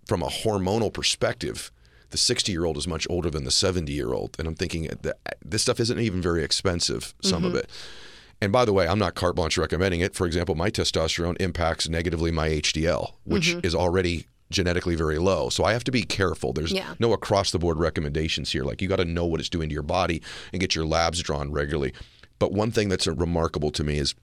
from 0.05 0.21
a 0.21 0.27
hormonal 0.27 0.93
perspective, 0.93 1.71
the 2.11 2.17
60 2.17 2.51
year 2.51 2.65
old 2.65 2.77
is 2.77 2.87
much 2.87 3.07
older 3.09 3.29
than 3.29 3.43
the 3.43 3.51
70 3.51 3.91
year 3.91 4.13
old. 4.13 4.35
And 4.37 4.47
I'm 4.47 4.55
thinking 4.55 4.89
that 5.01 5.17
this 5.43 5.63
stuff 5.63 5.79
isn't 5.79 5.99
even 5.99 6.21
very 6.21 6.43
expensive, 6.43 7.13
some 7.21 7.43
of 7.43 7.51
mm-hmm. 7.51 7.59
it. 7.59 7.69
And 8.41 8.51
by 8.51 8.65
the 8.65 8.73
way, 8.73 8.87
I'm 8.87 8.99
not 8.99 9.15
carte 9.15 9.35
blanche 9.35 9.57
recommending 9.57 10.01
it. 10.01 10.15
For 10.15 10.25
example, 10.25 10.55
my 10.55 10.71
testosterone 10.71 11.39
impacts 11.39 11.87
negatively 11.87 12.31
my 12.31 12.49
HDL, 12.49 13.13
which 13.23 13.49
mm-hmm. 13.49 13.65
is 13.65 13.75
already 13.75 14.25
genetically 14.49 14.95
very 14.95 15.17
low. 15.17 15.49
So 15.49 15.63
I 15.63 15.73
have 15.73 15.83
to 15.85 15.91
be 15.91 16.03
careful. 16.03 16.51
There's 16.51 16.71
Yeah. 16.71 16.95
no 16.99 17.13
across 17.13 17.51
the 17.51 17.59
board 17.59 17.77
recommendations 17.77 18.51
here. 18.51 18.63
Like 18.63 18.81
you 18.81 18.87
got 18.87 18.97
to 18.97 19.05
know 19.05 19.25
what 19.25 19.39
it's 19.39 19.49
doing 19.49 19.69
to 19.69 19.73
your 19.73 19.83
body 19.83 20.21
and 20.51 20.59
get 20.59 20.75
your 20.75 20.85
labs 20.85 21.21
drawn 21.21 21.51
regularly. 21.51 21.93
But 22.39 22.51
one 22.51 22.71
thing 22.71 22.89
that's 22.89 23.07
remarkable 23.07 23.71
to 23.71 23.83
me 23.83 23.97
is 23.97 24.15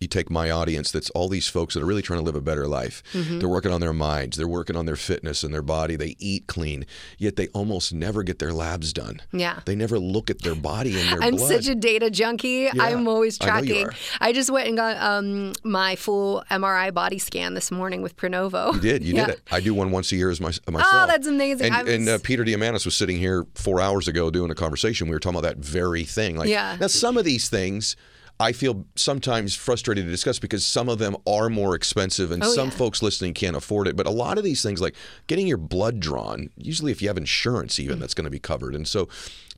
you 0.00 0.08
take 0.08 0.30
my 0.30 0.50
audience 0.50 0.90
that's 0.90 1.10
all 1.10 1.28
these 1.28 1.48
folks 1.48 1.74
that 1.74 1.82
are 1.82 1.86
really 1.86 2.02
trying 2.02 2.18
to 2.20 2.24
live 2.24 2.34
a 2.34 2.40
better 2.40 2.66
life. 2.66 3.02
Mm-hmm. 3.12 3.38
They're 3.38 3.48
working 3.48 3.72
on 3.72 3.80
their 3.80 3.92
minds, 3.92 4.36
they're 4.36 4.48
working 4.48 4.76
on 4.76 4.86
their 4.86 4.96
fitness 4.96 5.42
and 5.44 5.52
their 5.52 5.62
body, 5.62 5.96
they 5.96 6.16
eat 6.18 6.46
clean, 6.46 6.86
yet 7.18 7.36
they 7.36 7.48
almost 7.48 7.92
never 7.92 8.22
get 8.22 8.38
their 8.38 8.52
labs 8.52 8.92
done. 8.92 9.20
Yeah. 9.32 9.60
They 9.64 9.74
never 9.74 9.98
look 9.98 10.30
at 10.30 10.42
their 10.42 10.54
body 10.54 10.98
and 11.00 11.08
their 11.10 11.22
I'm 11.22 11.36
blood. 11.36 11.48
such 11.48 11.68
a 11.68 11.74
data 11.74 12.10
junkie. 12.10 12.68
I'm 12.70 13.06
always 13.08 13.40
I 13.40 13.44
tracking. 13.46 13.86
are. 13.86 13.92
I 14.20 14.32
just 14.32 14.50
went 14.50 14.68
and 14.68 14.76
got 14.76 14.96
um, 14.98 15.52
my 15.64 15.96
full 15.96 16.44
MRI 16.50 16.92
body 16.92 17.18
scan 17.18 17.54
this 17.54 17.70
morning 17.70 18.02
with 18.02 18.16
Prenuvo. 18.16 18.74
You 18.74 18.80
did. 18.80 19.04
You 19.04 19.14
Yeah. 19.14 19.26
did 19.26 19.34
it. 19.36 19.42
I 19.50 19.60
do 19.60 19.74
one 19.74 19.90
once 19.90 20.10
a 20.12 20.16
year 20.16 20.30
as 20.30 20.40
my, 20.40 20.52
myself. 20.70 20.86
Oh, 20.92 21.06
that's 21.06 21.26
amazing. 21.26 21.72
And, 21.72 21.86
was- 21.86 21.94
and 21.94 22.08
uh, 22.08 22.18
Peter 22.22 22.44
Diamandis 22.44 22.84
was 22.84 22.96
sitting 22.96 23.18
here 23.18 23.46
four 23.54 23.80
hours 23.80 24.08
ago 24.08 24.30
doing 24.30 24.50
a 24.50 24.54
conversation. 24.54 25.08
We 25.08 25.14
were 25.14 25.20
talking 25.20 25.38
about 25.38 25.48
that 25.48 25.58
very 25.64 26.04
thing. 26.04 26.36
Like, 26.36 26.48
Yeah. 26.48 26.76
Now, 26.80 26.86
some 26.88 27.16
of 27.16 27.24
these 27.24 27.48
things 27.48 27.96
I 28.42 28.50
feel 28.50 28.84
sometimes 28.96 29.54
frustrated 29.54 30.04
to 30.04 30.10
discuss 30.10 30.40
because 30.40 30.66
some 30.66 30.88
of 30.88 30.98
them 30.98 31.16
are 31.28 31.48
more 31.48 31.76
expensive 31.76 32.32
and 32.32 32.42
Oh, 32.42 32.52
some 32.52 32.70
yeah. 32.70 32.74
folks 32.74 33.00
listening 33.00 33.34
can't 33.34 33.54
afford 33.54 33.86
it. 33.86 33.94
But 33.94 34.06
a 34.06 34.10
lot 34.10 34.36
of 34.36 34.42
these 34.42 34.62
things, 34.64 34.80
like 34.80 34.96
getting 35.28 35.46
your 35.46 35.58
blood 35.58 36.00
drawn, 36.00 36.50
usually 36.56 36.90
if 36.90 37.00
you 37.00 37.08
have 37.08 37.16
insurance, 37.16 37.78
even 37.78 38.00
that's 38.00 38.14
going 38.14 38.24
to 38.24 38.30
be 38.30 38.40
covered. 38.40 38.74
And 38.74 38.88
so, 38.88 39.08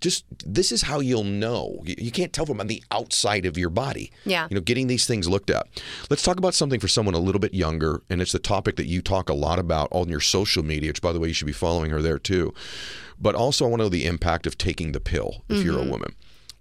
just 0.01 0.27
this 0.45 0.71
is 0.71 0.83
how 0.83 1.01
you'll 1.01 1.25
know. 1.25 1.83
You, 1.85 2.11
can't 2.11 2.31
tell 2.31 2.45
from 2.45 2.61
on 2.61 2.67
the 2.67 2.83
outside 2.91 3.47
of 3.47 3.57
your 3.57 3.71
body. 3.71 4.13
Yeah. 4.27 4.49
You 4.51 4.57
know, 4.57 4.61
getting 4.61 4.87
these 4.87 5.07
things 5.07 5.27
looked 5.27 5.49
at. 5.49 5.67
Let's 6.11 6.23
talk 6.23 6.37
about 6.37 6.53
something 6.53 6.79
for 6.79 6.89
someone 6.89 7.15
a 7.15 7.19
little 7.19 7.41
bit 7.41 7.55
younger, 7.55 8.03
and 8.11 8.21
it's 8.21 8.33
the 8.33 8.39
topic 8.39 8.77
that 8.77 8.87
you 8.87 9.01
talk 9.01 9.31
a 9.31 9.35
lot 9.35 9.59
about 9.59 9.89
on 9.93 10.11
your 10.11 10.21
social 10.21 10.63
media, 10.63 10.91
which, 10.91 11.01
by 11.01 11.13
the 11.13 11.21
way, 11.21 11.29
you 11.29 11.35
should 11.35 11.47
be 11.47 11.53
following 11.53 11.91
her 11.91 12.03
there 12.03 12.19
too. 12.19 12.53
But 13.19 13.35
also, 13.35 13.65
I 13.65 13.69
want 13.69 13.81
to 13.81 13.85
know 13.85 13.89
the 13.89 14.05
impact 14.05 14.47
of 14.47 14.59
taking 14.59 14.93
the 14.93 15.01
pill 15.01 15.43
if 15.49 15.65
you're 15.65 15.79
a 15.79 15.81
mm-hmm. 15.81 15.91
woman. 15.91 16.15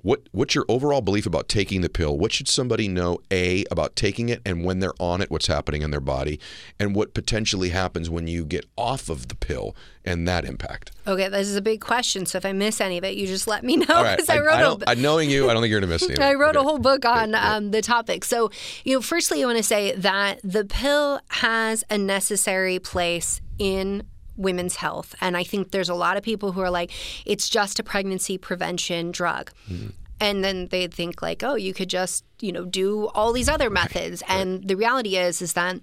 What 0.04 0.28
What's 0.32 0.54
your 0.54 0.66
overall 0.68 1.01
belief 1.01 1.26
about 1.26 1.47
taking 1.47 1.80
the 1.82 1.89
pill? 1.89 2.18
What 2.18 2.34
should 2.34 2.47
somebody 2.49 2.88
know, 2.88 3.20
A, 3.32 3.64
about 3.72 3.95
taking 3.95 4.28
it 4.28 4.41
and 4.45 4.64
when 4.64 4.80
they're 4.80 4.93
on 4.99 5.22
it, 5.22 5.32
what's 5.32 5.47
happening 5.47 5.82
in 5.82 5.91
their 5.91 6.01
body, 6.01 6.39
and 6.78 6.93
what 6.93 7.14
potentially 7.14 7.70
happens 7.70 8.10
when 8.10 8.28
you 8.28 8.43
get 8.45 8.66
off 8.78 9.10
of 9.10 9.30
the 9.30 9.36
pill 9.36 9.76
and 10.04 10.28
that 10.28 10.43
impact? 10.43 10.91
Okay, 11.08 11.30
this 11.30 11.47
is 11.47 11.56
a 11.56 11.62
big 11.62 11.80
question. 11.80 12.26
So 12.26 12.38
if 12.38 12.45
I 12.45 12.51
miss 12.51 12.82
any 12.82 12.97
of 12.97 13.06
it, 13.06 13.16
you 13.16 13.26
just 13.28 13.47
let 13.47 13.64
me 13.64 13.78
know 13.78 13.86
All 13.95 14.04
right. 14.04 14.18
because 14.18 14.30
I, 14.30 14.39
wrote 14.39 14.84
a. 14.84 14.89
I- 14.89 14.93
knowing 14.95 15.30
you, 15.30 15.49
I 15.49 15.54
don't 15.54 15.62
think 15.64 15.72
you're 15.72 15.80
going 15.80 15.89
to 15.89 15.93
miss 15.93 16.04
anything. 16.04 16.22
I 16.24 16.34
wrote 16.34 16.58
a 16.58 16.64
whole 16.64 16.80
book 16.80 17.06
on 17.06 17.34
um, 17.34 17.72
the 17.72 17.82
topic. 17.82 18.26
So, 18.26 18.51
you 18.84 18.95
know, 18.95 19.01
firstly, 19.01 19.41
I 19.41 19.45
want 19.45 19.58
to 19.58 19.64
say 19.64 19.95
that 19.95 20.41
the 20.43 20.66
pill 20.66 21.22
has 21.30 21.86
a 21.89 21.97
necessary 21.97 22.78
place 22.78 23.39
in 23.58 24.04
women's 24.38 24.77
health. 24.77 25.15
And 25.21 25.38
I 25.38 25.43
think 25.43 25.71
there's 25.71 25.89
a 25.89 25.95
lot 25.95 26.17
of 26.17 26.23
people 26.23 26.51
who 26.51 26.61
are 26.61 26.69
like, 26.69 26.91
it's 27.25 27.49
just 27.49 27.79
a 27.79 27.84
pregnancy 27.84 28.38
prevention 28.38 29.11
drug. 29.11 29.51
Hmm. 29.67 29.88
And 30.19 30.43
then 30.43 30.67
they 30.67 30.88
think 30.88 31.21
like, 31.21 31.43
oh, 31.43 31.55
you 31.55 31.73
could 31.73 31.89
just, 31.89 32.23
you 32.39 32.51
know, 32.51 32.65
do 32.65 33.07
all 33.09 33.34
these 33.34 33.49
other 33.49 33.69
methods. 33.69 34.23
And 34.27 34.67
the 34.67 34.75
reality 34.75 35.17
is, 35.17 35.41
is 35.41 35.53
that 35.53 35.79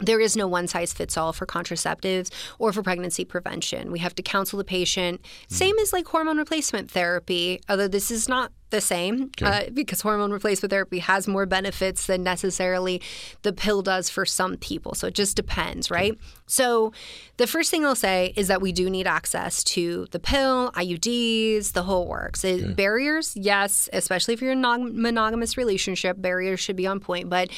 there 0.00 0.20
is 0.20 0.36
no 0.36 0.48
one 0.48 0.66
size 0.66 0.92
fits 0.92 1.16
all 1.16 1.32
for 1.32 1.46
contraceptives 1.46 2.30
or 2.58 2.72
for 2.72 2.82
pregnancy 2.82 3.24
prevention. 3.24 3.92
We 3.92 4.00
have 4.00 4.14
to 4.16 4.22
counsel 4.22 4.56
the 4.56 4.64
patient. 4.64 5.20
Hmm. 5.48 5.54
Same 5.54 5.78
as 5.78 5.92
like 5.92 6.06
hormone 6.06 6.38
replacement 6.38 6.90
therapy, 6.90 7.60
although 7.68 7.88
this 7.88 8.10
is 8.10 8.28
not 8.28 8.52
the 8.74 8.80
same 8.80 9.30
uh, 9.40 9.64
because 9.72 10.00
hormone 10.00 10.32
replacement 10.32 10.70
therapy 10.70 10.98
has 10.98 11.28
more 11.28 11.46
benefits 11.46 12.06
than 12.06 12.22
necessarily 12.22 13.00
the 13.42 13.52
pill 13.52 13.82
does 13.82 14.10
for 14.10 14.26
some 14.26 14.56
people. 14.56 14.94
So 14.94 15.06
it 15.06 15.14
just 15.14 15.36
depends, 15.36 15.90
right? 15.90 16.18
So 16.46 16.92
the 17.36 17.46
first 17.46 17.70
thing 17.70 17.84
I'll 17.84 17.94
say 17.94 18.32
is 18.36 18.48
that 18.48 18.60
we 18.60 18.72
do 18.72 18.90
need 18.90 19.06
access 19.06 19.62
to 19.64 20.06
the 20.10 20.18
pill, 20.18 20.72
IUDs, 20.72 21.72
the 21.72 21.84
whole 21.84 22.06
works. 22.06 22.44
It, 22.44 22.76
Barriers, 22.76 23.36
yes, 23.36 23.88
especially 23.92 24.34
if 24.34 24.42
you're 24.42 24.52
in 24.52 24.64
a 24.64 24.78
monogamous 24.78 25.56
relationship, 25.56 26.20
barriers 26.20 26.58
should 26.58 26.76
be 26.76 26.86
on 26.86 26.98
point. 26.98 27.30
But 27.30 27.50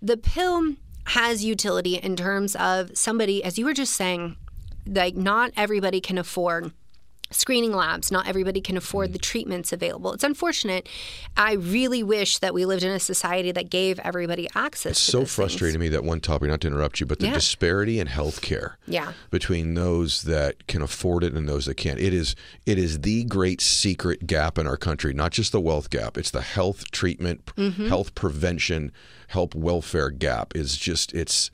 the 0.00 0.16
pill 0.16 0.74
has 1.06 1.44
utility 1.44 1.96
in 1.96 2.16
terms 2.16 2.56
of 2.56 2.96
somebody, 2.96 3.44
as 3.44 3.58
you 3.58 3.66
were 3.66 3.74
just 3.74 3.94
saying, 3.94 4.36
like 4.86 5.16
not 5.16 5.52
everybody 5.56 6.00
can 6.00 6.18
afford 6.18 6.72
screening 7.34 7.72
labs. 7.72 8.10
Not 8.12 8.26
everybody 8.28 8.60
can 8.60 8.76
afford 8.76 9.12
the 9.12 9.18
treatments 9.18 9.72
available. 9.72 10.12
It's 10.12 10.24
unfortunate. 10.24 10.88
I 11.36 11.54
really 11.54 12.02
wish 12.02 12.38
that 12.38 12.54
we 12.54 12.64
lived 12.64 12.82
in 12.82 12.90
a 12.92 13.00
society 13.00 13.52
that 13.52 13.70
gave 13.70 13.98
everybody 14.00 14.48
access. 14.54 14.92
It's 14.92 15.04
to 15.06 15.10
so 15.10 15.18
things. 15.20 15.32
frustrating 15.34 15.72
to 15.74 15.78
me 15.78 15.88
that 15.88 16.04
one 16.04 16.20
topic, 16.20 16.48
not 16.48 16.60
to 16.62 16.68
interrupt 16.68 17.00
you, 17.00 17.06
but 17.06 17.18
the 17.18 17.26
Yeah. 17.26 17.34
disparity 17.34 17.98
in 18.00 18.08
healthcare 18.08 18.74
Yeah. 18.86 19.12
between 19.30 19.74
those 19.74 20.22
that 20.22 20.66
can 20.66 20.82
afford 20.82 21.24
it 21.24 21.32
and 21.32 21.48
those 21.48 21.66
that 21.66 21.76
can't. 21.76 21.98
It 21.98 22.12
is 22.14 22.34
it 22.66 22.78
is 22.78 23.00
the 23.00 23.24
great 23.24 23.60
secret 23.60 24.26
gap 24.26 24.56
in 24.58 24.66
our 24.66 24.76
country, 24.76 25.12
not 25.12 25.32
just 25.32 25.52
the 25.52 25.60
wealth 25.60 25.90
gap. 25.90 26.16
It's 26.16 26.30
the 26.30 26.42
health 26.42 26.90
treatment, 26.92 27.44
Mm-hmm. 27.56 27.88
health 27.88 28.14
prevention, 28.14 28.92
health 29.28 29.54
welfare 29.54 30.10
gap 30.10 30.54
is 30.54 30.76
just 30.76 31.12
it's 31.12 31.50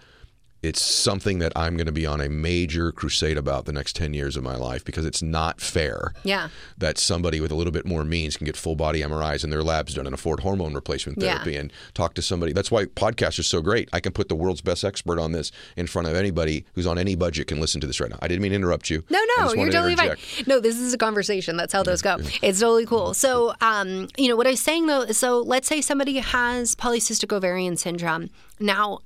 it's 0.63 0.83
something 0.83 1.39
that 1.39 1.53
I'm 1.55 1.77
going 1.77 1.87
to 1.87 1.93
be 1.93 2.05
on 2.05 2.21
a 2.21 2.29
major 2.29 2.91
crusade 2.91 3.37
about 3.37 3.65
the 3.65 3.73
next 3.73 3.95
10 3.95 4.13
years 4.13 4.37
of 4.37 4.43
my 4.43 4.57
life 4.57 4.85
because 4.85 5.05
it's 5.07 5.23
not 5.23 5.61
fair 5.61 6.13
Yeah. 6.25 6.49
that 6.79 6.99
somebody 6.99 7.41
with 7.41 7.53
a 7.53 7.55
little 7.55 7.71
bit 7.73 7.87
more 7.87 8.03
means 8.05 8.37
can 8.37 8.45
get 8.45 8.57
full 8.57 8.75
body 8.75 9.01
MRIs 9.03 9.45
and 9.45 9.53
their 9.53 9.63
labs 9.63 9.95
done 9.95 10.07
and 10.07 10.15
afford 10.15 10.41
hormone 10.41 10.75
replacement 10.75 11.23
Yeah. 11.23 11.35
therapy 11.35 11.55
and 11.57 11.73
talk 11.95 12.15
to 12.15 12.23
somebody. 12.23 12.53
That's 12.53 12.71
why 12.73 12.87
podcasts 12.87 13.39
are 13.39 13.45
so 13.45 13.63
great. 13.63 13.89
I 13.93 14.01
can 14.01 14.13
put 14.13 14.29
the 14.29 14.35
world's 14.35 14.61
best 14.61 14.85
expert 14.85 15.19
on 15.21 15.31
this 15.33 15.53
in 15.77 15.87
front 15.87 16.09
of 16.09 16.17
anybody 16.17 16.65
who's 16.75 16.87
on 16.87 16.99
any 16.99 17.15
budget 17.15 17.47
can 17.47 17.61
listen 17.61 17.81
to 17.83 17.87
this 17.87 18.01
right 18.01 18.11
now. 18.11 18.19
I 18.21 18.27
didn't 18.27 18.43
mean 18.43 18.51
to 18.51 18.57
interrupt 18.57 18.91
you. 18.91 19.05
No, 19.11 19.21
no, 19.39 19.53
you're 19.55 19.71
totally 19.71 19.95
fine. 19.95 20.17
No, 20.49 20.59
this 20.59 20.77
is 20.77 20.93
a 20.93 20.99
conversation. 20.99 21.57
That's 21.57 21.73
how 21.73 21.85
those 21.85 22.03
go. 22.03 22.17
It's 22.43 22.59
totally 22.61 22.85
cool. 22.87 23.15
So, 23.15 23.55
um, 23.61 24.09
you 24.17 24.27
know, 24.29 24.35
what 24.37 24.49
I 24.49 24.51
was 24.51 24.61
saying 24.61 24.87
though, 24.87 25.07
so 25.13 25.41
let's 25.41 25.69
say 25.69 25.81
somebody 25.81 26.17
has 26.17 26.75
polycystic 26.75 27.33
ovarian 27.33 27.77
syndrome. 27.77 28.31
Now, 28.61 28.99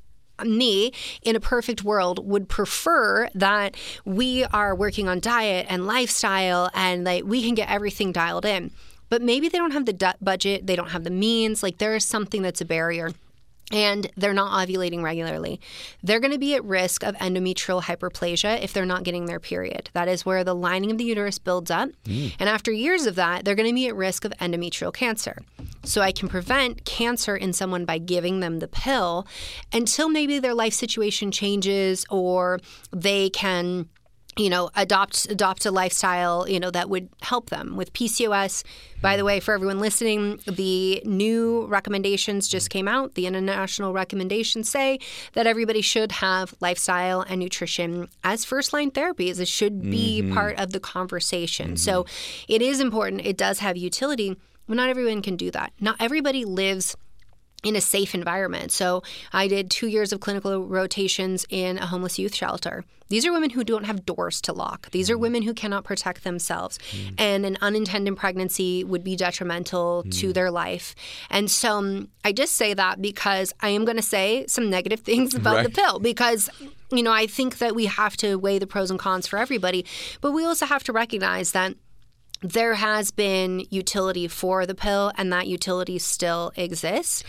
me 0.47 0.93
in 1.23 1.37
a 1.37 1.41
perfect 1.41 1.85
world 1.85 2.27
would 2.27 2.49
prefer 2.49 3.29
that 3.35 3.77
we 4.05 4.45
are 4.45 4.75
working 4.75 5.09
on 5.09 5.21
diet 5.21 5.67
and 5.69 5.87
lifestyle 5.87 6.71
and 6.75 7.05
like 7.05 7.25
we 7.25 7.43
can 7.43 7.55
get 7.55 7.71
everything 7.71 8.13
dialed 8.13 8.45
in. 8.45 8.71
But 9.09 9.21
maybe 9.21 9.49
they 9.49 9.59
don't 9.59 9.73
have 9.73 9.85
the 9.85 10.15
budget, 10.23 10.67
they 10.67 10.75
don't 10.75 10.91
have 10.91 11.05
the 11.05 11.11
means, 11.11 11.63
like 11.63 11.79
there 11.79 11.95
is 11.95 12.05
something 12.05 12.41
that's 12.41 12.63
a 12.63 12.65
barrier 12.65 13.11
and 13.73 14.11
they're 14.17 14.35
not 14.35 14.53
ovulating 14.53 15.03
regularly, 15.03 15.61
they're 16.03 16.21
going 16.21 16.33
to 16.33 16.39
be 16.39 16.55
at 16.55 16.65
risk 16.65 17.03
of 17.03 17.17
endometrial 17.17 17.83
hyperplasia 17.83 18.63
if 18.63 18.73
they're 18.73 18.87
not 18.87 19.03
getting 19.03 19.27
their 19.27 19.41
period. 19.41 19.91
That 19.95 20.09
is 20.09 20.25
where 20.27 20.45
the 20.45 20.55
lining 20.55 20.91
of 20.91 20.99
the 20.99 21.05
uterus 21.05 21.39
builds 21.39 21.71
up. 21.71 21.89
Mm. 22.05 22.35
And 22.39 22.49
after 22.49 22.71
years 22.71 23.07
of 23.07 23.15
that, 23.17 23.45
they're 23.45 23.55
going 23.55 23.69
to 23.69 23.75
be 23.75 23.89
at 23.89 23.97
risk 23.97 24.25
of 24.25 24.33
endometrial 24.33 24.93
cancer. 24.93 25.39
So 25.85 26.01
I 26.01 26.13
can 26.13 26.29
prevent 26.29 26.85
cancer 26.85 27.37
in 27.37 27.53
someone 27.53 27.85
by 27.85 27.99
giving 27.99 28.41
them 28.41 28.61
the 28.61 28.69
pill 28.69 29.27
until 29.73 30.09
maybe 30.09 30.39
their 30.39 30.55
life 30.55 30.75
situation 30.75 31.33
changes 31.33 32.05
or 32.09 32.61
they 32.93 33.31
can 33.31 33.89
you 34.37 34.49
know 34.49 34.71
adopt 34.75 35.31
adopt 35.31 35.67
a 35.67 35.71
lifestyle 35.71 36.49
you 36.49 36.59
know 36.59 36.71
that 36.71 36.89
would 36.89 37.09
help 37.21 37.51
them 37.51 37.77
with 37.77 37.93
PCOS 37.93 38.65
by 39.03 39.17
the 39.17 39.25
way 39.25 39.41
for 39.41 39.53
everyone 39.53 39.79
listening 39.79 40.41
the 40.47 41.03
new 41.05 41.67
recommendations 41.67 42.49
just 42.49 42.71
came 42.71 42.89
out. 42.89 43.15
The 43.15 43.27
international 43.27 43.93
recommendations 43.93 44.69
say 44.71 45.01
that 45.35 45.47
everybody 45.47 45.83
should 45.83 46.13
have 46.13 46.55
lifestyle 46.61 47.23
and 47.23 47.41
nutrition 47.41 48.09
as 48.23 48.45
first 48.45 48.73
line 48.73 48.91
therapies. 48.91 49.41
It 49.41 49.49
should 49.49 49.83
be 49.83 50.23
mm-hmm. 50.23 50.35
part 50.35 50.59
of 50.59 50.73
the 50.73 50.81
conversation. 50.81 51.69
Mm-hmm. 51.69 51.77
So 51.77 52.07
it 52.49 52.63
is 52.63 52.81
important. 52.81 53.27
It 53.27 53.37
does 53.37 53.59
have 53.59 53.77
utility 53.77 54.37
but 54.67 54.77
not 54.77 54.89
everyone 54.89 55.23
can 55.23 55.37
do 55.37 55.51
that. 55.51 55.73
Not 55.81 55.97
everybody 56.01 56.45
lives 56.45 56.97
in 57.63 57.77
a 57.77 57.81
safe 57.81 58.15
environment. 58.15 58.73
So 58.73 59.03
I 59.33 59.49
did 59.49 59.71
two 59.71 59.87
years 59.87 60.13
of 60.13 60.21
clinical 60.21 60.67
rotations 60.67 61.47
in 61.49 61.79
a 61.79 61.87
homeless 61.87 62.19
youth 62.19 62.35
shelter. 62.35 62.85
These 63.09 63.27
are 63.27 63.33
women 63.33 63.51
who 63.51 63.63
don't 63.63 63.85
have 63.85 64.07
doors 64.07 64.41
to 64.41 64.55
lock. 64.55 64.91
These 64.91 65.11
are 65.11 65.17
mm. 65.17 65.21
women 65.21 65.43
who 65.43 65.53
cannot 65.53 65.85
protect 65.85 66.25
themselves. 66.25 66.79
Mm. 66.93 67.15
And 67.19 67.47
an 67.47 67.59
unintended 67.61 68.17
pregnancy 68.17 68.85
would 68.85 69.05
be 69.05 69.17
detrimental 69.17 70.05
to 70.05 70.29
mm. 70.29 70.35
their 70.35 70.51
life. 70.51 70.95
And 71.29 71.51
so 71.51 71.77
um, 71.77 72.09
I 72.25 72.33
just 72.33 72.57
say 72.57 72.73
that 72.73 73.03
because 73.03 73.53
I 73.61 73.69
am 73.69 73.85
going 73.85 73.99
to 73.99 74.03
say 74.03 74.47
some 74.49 74.71
negative 74.71 75.01
things 75.11 75.35
about 75.35 75.63
the 75.63 75.71
pill 75.71 75.99
because 75.99 76.49
you 76.91 77.03
know, 77.03 77.13
I 77.13 77.27
think 77.27 77.59
that 77.59 77.75
we 77.75 77.87
have 77.87 78.17
to 78.19 78.37
weigh 78.37 78.59
the 78.59 78.67
pros 78.67 78.91
and 78.91 79.01
cons 79.01 79.27
for 79.27 79.39
everybody, 79.39 79.87
but 80.21 80.33
we 80.33 80.45
also 80.45 80.67
have 80.67 80.85
to 80.85 80.93
recognize 80.93 81.53
that 81.53 81.75
there 82.43 82.75
has 82.75 83.11
been 83.11 83.67
utility 83.71 84.29
for 84.29 84.67
the 84.67 84.75
pill 84.75 85.13
and 85.17 85.33
that 85.33 85.47
utility 85.47 85.99
still 85.99 86.53
exists. 86.57 87.23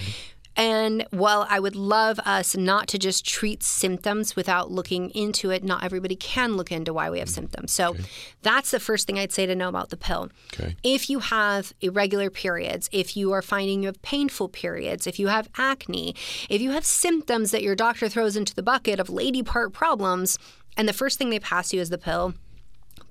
And 0.55 1.05
while 1.09 1.47
I 1.49 1.59
would 1.59 1.75
love 1.75 2.19
us 2.19 2.55
not 2.55 2.87
to 2.89 2.99
just 2.99 3.25
treat 3.25 3.63
symptoms 3.63 4.35
without 4.35 4.71
looking 4.71 5.09
into 5.11 5.49
it, 5.49 5.63
not 5.63 5.83
everybody 5.83 6.15
can 6.15 6.55
look 6.55 6.71
into 6.71 6.93
why 6.93 7.09
we 7.09 7.19
have 7.19 7.27
mm-hmm. 7.27 7.33
symptoms. 7.33 7.71
So 7.71 7.95
that's 8.43 8.71
the 8.71 8.79
first 8.79 9.07
thing 9.07 9.17
I'd 9.17 9.31
say 9.31 9.45
to 9.45 9.55
know 9.55 9.69
about 9.69 9.89
the 9.89 9.97
pill. 9.97 10.29
Okay. 10.53 10.75
If 10.83 11.09
you 11.09 11.19
have 11.19 11.73
irregular 11.81 12.29
periods, 12.29 12.87
if 12.91 13.17
you 13.17 13.31
are 13.31 13.41
finding 13.41 13.81
you 13.81 13.87
have 13.87 14.01
painful 14.03 14.49
periods, 14.49 15.07
if 15.07 15.17
you 15.17 15.27
have 15.27 15.49
acne, 15.57 16.15
if 16.49 16.61
you 16.61 16.71
have 16.71 16.85
symptoms 16.85 17.51
that 17.51 17.63
your 17.63 17.75
doctor 17.75 18.07
throws 18.07 18.35
into 18.35 18.53
the 18.53 18.63
bucket 18.63 18.99
of 18.99 19.09
lady 19.09 19.41
part 19.41 19.73
problems, 19.73 20.37
and 20.77 20.87
the 20.87 20.93
first 20.93 21.17
thing 21.17 21.29
they 21.29 21.39
pass 21.39 21.73
you 21.73 21.81
is 21.81 21.89
the 21.89 21.97
pill, 21.97 22.33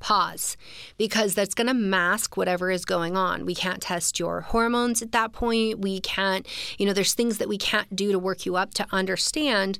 pause 0.03 0.57
because 0.99 1.35
that's 1.35 1.55
going 1.55 1.69
to 1.69 1.75
mask 1.75 2.37
whatever 2.37 2.71
is 2.71 2.85
going 2.85 3.17
on. 3.17 3.47
We 3.47 3.55
can't 3.55 3.81
test 3.81 4.19
your 4.19 4.43
hormones 4.43 5.01
at 5.01 5.13
that 5.13 5.33
point. 5.33 5.79
We 5.79 6.01
can't, 6.01 6.47
you 6.77 6.85
know, 6.85 6.93
there's 6.93 7.15
things 7.15 7.39
that 7.39 7.49
we 7.49 7.57
can't 7.57 7.95
do 7.97 8.13
to 8.13 8.19
work 8.19 8.45
you 8.45 8.57
up 8.57 8.75
to 8.75 8.87
understand 8.91 9.79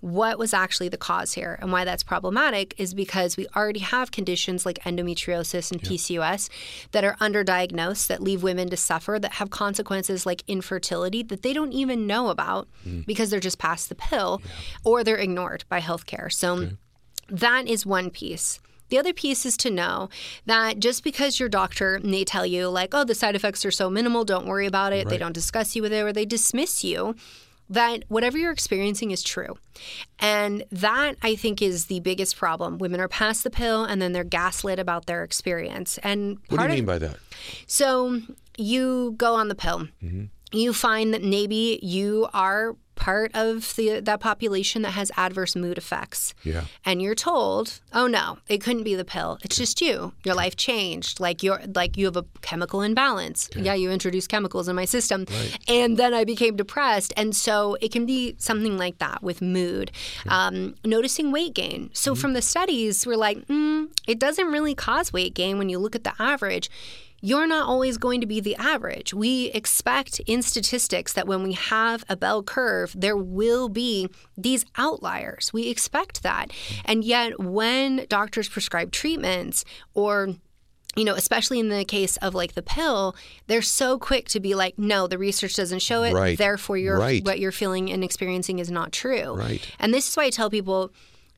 what 0.00 0.38
was 0.38 0.54
actually 0.54 0.88
the 0.88 0.96
cause 0.96 1.34
here 1.34 1.58
and 1.60 1.70
why 1.70 1.84
that's 1.84 2.02
problematic 2.02 2.74
is 2.78 2.94
because 2.94 3.36
we 3.36 3.46
already 3.54 3.80
have 3.80 4.10
conditions 4.10 4.64
like 4.64 4.78
endometriosis 4.84 5.70
and 5.70 5.82
PCOS 5.82 6.48
that 6.92 7.04
are 7.04 7.16
underdiagnosed 7.20 8.06
that 8.06 8.22
leave 8.22 8.42
women 8.42 8.70
to 8.70 8.76
suffer 8.76 9.18
that 9.20 9.32
have 9.32 9.50
consequences 9.50 10.24
like 10.24 10.42
infertility 10.48 11.22
that 11.24 11.42
they 11.42 11.52
don't 11.52 11.72
even 11.72 12.06
know 12.06 12.28
about 12.28 12.66
mm. 12.86 13.04
because 13.04 13.28
they're 13.28 13.40
just 13.40 13.58
past 13.58 13.90
the 13.90 13.94
pill 13.94 14.40
or 14.84 15.04
they're 15.04 15.16
ignored 15.16 15.64
by 15.68 15.80
healthcare. 15.80 16.32
So 16.32 16.70
that 17.28 17.68
is 17.68 17.84
one 17.84 18.08
piece. 18.10 18.58
The 18.90 18.98
other 18.98 19.12
piece 19.12 19.46
is 19.46 19.56
to 19.58 19.70
know 19.70 20.08
that 20.46 20.78
just 20.78 21.02
because 21.02 21.40
your 21.40 21.48
doctor 21.48 22.00
may 22.02 22.24
tell 22.24 22.44
you, 22.44 22.68
like, 22.68 22.90
oh, 22.92 23.04
the 23.04 23.14
side 23.14 23.34
effects 23.34 23.64
are 23.64 23.70
so 23.70 23.88
minimal, 23.88 24.24
don't 24.24 24.46
worry 24.46 24.66
about 24.66 24.92
it, 24.92 25.08
they 25.08 25.18
don't 25.18 25.32
discuss 25.32 25.74
you 25.74 25.82
with 25.82 25.92
it, 25.92 26.02
or 26.02 26.12
they 26.12 26.26
dismiss 26.26 26.84
you, 26.84 27.14
that 27.68 28.02
whatever 28.08 28.36
you're 28.36 28.50
experiencing 28.52 29.12
is 29.12 29.22
true. 29.22 29.56
And 30.18 30.64
that, 30.72 31.14
I 31.22 31.36
think, 31.36 31.62
is 31.62 31.86
the 31.86 32.00
biggest 32.00 32.36
problem. 32.36 32.78
Women 32.78 33.00
are 33.00 33.08
past 33.08 33.44
the 33.44 33.50
pill 33.50 33.84
and 33.84 34.02
then 34.02 34.12
they're 34.12 34.24
gaslit 34.24 34.78
about 34.80 35.06
their 35.06 35.22
experience. 35.22 35.96
And 36.02 36.38
What 36.48 36.58
do 36.58 36.64
you 36.64 36.68
of 36.70 36.74
mean 36.74 36.84
by 36.84 36.98
that? 36.98 37.16
so 37.66 38.20
you 38.58 39.14
go 39.16 39.36
on 39.36 39.48
the 39.48 39.54
pill. 39.54 39.86
Mm-hmm. 40.02 40.24
You 40.52 40.72
find 40.72 41.14
that 41.14 41.22
maybe 41.22 41.78
you 41.80 42.28
are 42.34 42.74
part 43.00 43.34
of 43.34 43.74
the 43.76 43.98
that 44.00 44.20
population 44.20 44.82
that 44.82 44.90
has 44.92 45.10
adverse 45.16 45.56
mood 45.56 45.78
effects. 45.78 46.34
Yeah. 46.44 46.64
And 46.84 47.00
you're 47.00 47.14
told, 47.14 47.80
"Oh 47.92 48.06
no, 48.06 48.38
it 48.46 48.58
couldn't 48.58 48.84
be 48.84 48.94
the 48.94 49.06
pill. 49.06 49.38
It's 49.42 49.56
just 49.56 49.80
you. 49.80 50.12
Your 50.22 50.34
life 50.34 50.54
changed. 50.54 51.18
Like 51.18 51.42
you're 51.42 51.60
like 51.74 51.96
you 51.96 52.04
have 52.04 52.16
a 52.16 52.26
chemical 52.42 52.82
imbalance. 52.82 53.48
Yeah, 53.56 53.74
you 53.74 53.90
introduced 53.90 54.28
chemicals 54.28 54.68
in 54.68 54.76
my 54.76 54.84
system. 54.84 55.26
And 55.66 55.96
then 55.96 56.12
I 56.12 56.24
became 56.24 56.56
depressed. 56.56 57.12
And 57.16 57.34
so 57.34 57.76
it 57.80 57.90
can 57.90 58.04
be 58.04 58.36
something 58.38 58.76
like 58.76 58.98
that 58.98 59.22
with 59.22 59.40
mood. 59.40 59.90
Um, 60.28 60.74
noticing 60.84 61.32
weight 61.32 61.54
gain. 61.54 61.90
So 61.94 62.14
from 62.14 62.34
the 62.34 62.42
studies, 62.42 63.06
we're 63.06 63.16
like, 63.16 63.38
mm, 63.46 63.88
it 64.06 64.18
doesn't 64.18 64.46
really 64.46 64.74
cause 64.74 65.12
weight 65.12 65.34
gain 65.34 65.56
when 65.56 65.70
you 65.70 65.78
look 65.78 65.96
at 65.96 66.04
the 66.04 66.12
average 66.18 66.70
you're 67.20 67.46
not 67.46 67.68
always 67.68 67.98
going 67.98 68.20
to 68.20 68.26
be 68.26 68.40
the 68.40 68.56
average. 68.56 69.12
We 69.12 69.46
expect 69.52 70.20
in 70.26 70.42
statistics 70.42 71.12
that 71.12 71.26
when 71.26 71.42
we 71.42 71.52
have 71.52 72.04
a 72.08 72.16
bell 72.16 72.42
curve, 72.42 72.94
there 72.96 73.16
will 73.16 73.68
be 73.68 74.08
these 74.36 74.64
outliers. 74.76 75.52
We 75.52 75.68
expect 75.68 76.22
that. 76.22 76.50
And 76.84 77.04
yet, 77.04 77.38
when 77.40 78.06
doctors 78.08 78.48
prescribe 78.48 78.90
treatments 78.92 79.64
or 79.94 80.34
you 80.96 81.04
know, 81.04 81.14
especially 81.14 81.60
in 81.60 81.68
the 81.68 81.84
case 81.84 82.16
of 82.16 82.34
like 82.34 82.54
the 82.54 82.62
pill, 82.62 83.14
they're 83.46 83.62
so 83.62 83.96
quick 83.96 84.28
to 84.30 84.40
be 84.40 84.56
like, 84.56 84.76
no, 84.76 85.06
the 85.06 85.18
research 85.18 85.54
doesn't 85.54 85.78
show 85.78 86.02
it. 86.02 86.12
Right. 86.14 86.36
Therefore, 86.36 86.76
you're, 86.76 86.98
Right. 86.98 87.24
what 87.24 87.38
you're 87.38 87.52
feeling 87.52 87.92
and 87.92 88.02
experiencing 88.02 88.58
is 88.58 88.72
not 88.72 88.90
true. 88.90 89.34
Right. 89.34 89.64
And 89.78 89.94
this 89.94 90.08
is 90.08 90.16
why 90.16 90.24
I 90.24 90.30
tell 90.30 90.50
people 90.50 90.92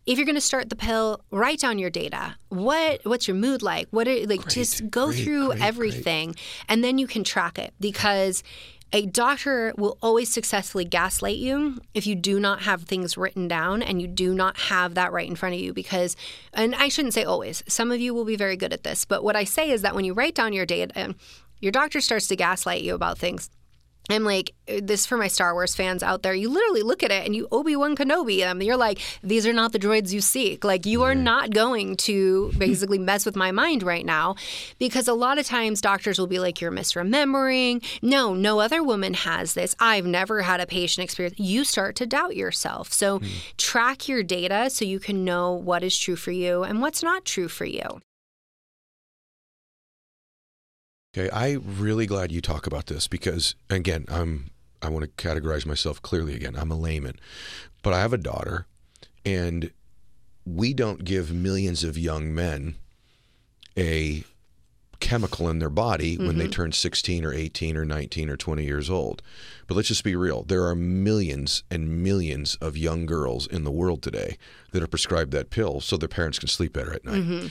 if 0.07 0.18
you're 0.18 0.26
going 0.26 0.34
to 0.34 0.40
start 0.40 0.68
the 0.68 0.76
pill, 0.76 1.20
write 1.30 1.61
down 1.61 1.78
your 1.78 1.90
data. 1.90 2.36
What 2.48 3.00
what's 3.05 3.28
your 3.28 3.36
mood 3.36 3.62
like? 3.62 3.88
What 3.90 4.09
are 4.09 4.26
like 4.26 4.48
just 4.48 4.90
go 4.90 5.07
great, 5.07 5.24
through 5.24 5.46
great, 5.48 5.59
great. 5.59 5.66
everything 5.68 6.36
and 6.68 6.82
then 6.82 6.98
you 6.98 7.07
can 7.07 7.24
track 7.24 7.59
it 7.59 7.72
because 7.80 8.42
a 8.94 9.07
doctor 9.07 9.72
will 9.78 9.96
always 10.03 10.30
successfully 10.30 10.84
gaslight 10.84 11.38
you 11.38 11.80
if 11.94 12.07
you 12.07 12.14
do 12.14 12.38
not 12.38 12.62
have 12.62 12.82
things 12.82 13.16
written 13.16 13.48
down 13.48 13.80
and 13.82 14.03
you 14.03 14.07
do 14.07 14.34
not 14.34 14.59
have 14.59 14.94
that 14.94 15.12
right 15.12 15.28
in 15.28 15.34
front 15.34 15.55
of 15.55 15.61
you 15.61 15.72
because 15.72 16.14
and 16.53 16.74
I 16.74 16.88
shouldn't 16.88 17.14
say 17.14 17.24
always. 17.24 17.62
Some 17.66 17.90
of 17.90 18.00
you 18.00 18.12
will 18.12 18.24
be 18.24 18.36
very 18.36 18.57
good 18.57 18.72
at 18.72 18.84
this, 18.84 19.05
but 19.05 19.24
what 19.24 19.36
I 19.36 19.44
say 19.44 19.70
is 19.70 19.82
that 19.82 19.94
when 19.94 20.05
you 20.05 20.12
write 20.12 20.34
down 20.34 20.53
your 20.53 20.66
data, 20.66 21.14
your 21.61 21.72
doctor 21.72 22.00
starts 22.00 22.26
to 22.26 22.36
gaslight 22.36 22.82
you 22.82 22.94
about 22.94 23.18
things. 23.18 23.48
I'm 24.11 24.24
like, 24.24 24.55
uh, 24.68 24.80
this 24.82 25.07
for 25.07 25.16
my 25.16 25.28
Star 25.28 25.55
Wars 25.55 25.74
fans 25.74 26.03
out 26.03 26.22
there. 26.22 26.34
You 26.34 26.48
literally 26.48 26.82
look 26.82 27.03
at 27.03 27.11
it 27.11 27.24
and 27.24 27.36
you 27.36 27.46
Obi 27.53 27.76
Wan 27.76 27.96
Kenobi 27.96 28.40
them. 28.40 28.61
You're 28.61 28.76
like, 28.76 29.00
these 29.22 29.46
are 29.46 29.53
not 29.53 29.72
the 29.72 29.78
droids 29.78 30.12
you 30.12 30.20
seek. 30.20 30.64
Like, 30.64 30.86
you 30.86 31.03
are 31.03 31.14
not 31.14 31.50
going 31.50 31.96
to 31.98 32.53
basically 32.59 32.98
mess 33.12 33.24
with 33.24 33.36
my 33.36 33.53
mind 33.53 33.82
right 33.82 34.05
now, 34.05 34.34
because 34.78 35.07
a 35.07 35.14
lot 35.14 35.38
of 35.38 35.46
times 35.46 35.80
doctors 35.80 36.18
will 36.18 36.26
be 36.26 36.40
like, 36.40 36.61
you're 36.61 36.72
misremembering. 36.72 37.84
No, 38.03 38.34
no 38.34 38.61
other 38.61 38.82
woman 38.82 39.14
has 39.14 39.55
this. 39.55 39.76
I've 39.78 40.07
never 40.07 40.42
had 40.42 40.61
a 40.61 40.66
patient 40.66 41.05
experience. 41.05 41.38
You 41.38 41.64
start 41.64 41.96
to 41.96 42.07
doubt 42.07 42.36
yourself. 42.36 42.92
So, 42.92 43.18
hmm. 43.18 43.26
track 43.57 44.09
your 44.09 44.22
data 44.22 44.68
so 44.70 44.84
you 44.84 44.98
can 44.98 45.24
know 45.24 45.53
what 45.53 45.84
is 45.84 45.96
true 45.96 46.16
for 46.16 46.32
you 46.32 46.64
and 46.64 46.80
what's 46.80 47.03
not 47.03 47.24
true 47.24 47.48
for 47.48 47.64
you. 47.64 48.00
Okay, 51.14 51.28
I'm 51.30 51.62
really 51.78 52.06
glad 52.06 52.32
you 52.32 52.40
talk 52.40 52.66
about 52.66 52.86
this 52.86 53.06
because 53.06 53.54
again, 53.68 54.06
I'm 54.08 54.50
I 54.80 54.88
want 54.88 55.04
to 55.04 55.28
categorize 55.28 55.66
myself 55.66 56.00
clearly 56.00 56.34
again. 56.34 56.56
I'm 56.56 56.70
a 56.70 56.76
layman. 56.76 57.18
But 57.82 57.92
I 57.92 58.00
have 58.00 58.14
a 58.14 58.18
daughter 58.18 58.66
and 59.24 59.70
we 60.46 60.72
don't 60.72 61.04
give 61.04 61.32
millions 61.32 61.84
of 61.84 61.98
young 61.98 62.34
men 62.34 62.76
a 63.76 64.24
chemical 65.00 65.48
in 65.50 65.58
their 65.58 65.68
body 65.68 66.16
when 66.16 66.38
they 66.38 66.44
mm-hmm. 66.44 66.52
turn 66.52 66.72
16 66.72 67.24
or 67.24 67.32
18 67.34 67.76
or 67.76 67.84
19 67.84 68.30
or 68.30 68.36
20 68.36 68.64
years 68.64 68.88
old. 68.88 69.20
But 69.66 69.74
let's 69.74 69.88
just 69.88 70.04
be 70.04 70.16
real. 70.16 70.44
There 70.44 70.64
are 70.64 70.74
millions 70.74 71.62
and 71.70 72.02
millions 72.02 72.56
of 72.56 72.76
young 72.76 73.04
girls 73.04 73.46
in 73.46 73.64
the 73.64 73.70
world 73.70 74.02
today 74.02 74.38
that 74.70 74.82
are 74.82 74.88
prescribed 74.88 75.32
that 75.32 75.50
pill 75.50 75.80
so 75.80 75.96
their 75.96 76.08
parents 76.08 76.38
can 76.38 76.48
sleep 76.48 76.72
better 76.72 76.94
at 76.94 77.04
night. 77.04 77.22
Mm-hmm. 77.22 77.46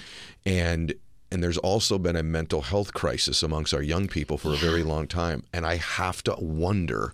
And 0.45 0.93
and 1.31 1.41
there's 1.41 1.57
also 1.57 1.97
been 1.97 2.17
a 2.17 2.23
mental 2.23 2.61
health 2.61 2.93
crisis 2.93 3.41
amongst 3.41 3.73
our 3.73 3.81
young 3.81 4.07
people 4.07 4.37
for 4.37 4.53
a 4.53 4.57
very 4.57 4.83
long 4.83 5.07
time. 5.07 5.43
And 5.53 5.65
I 5.65 5.77
have 5.77 6.21
to 6.23 6.35
wonder 6.37 7.13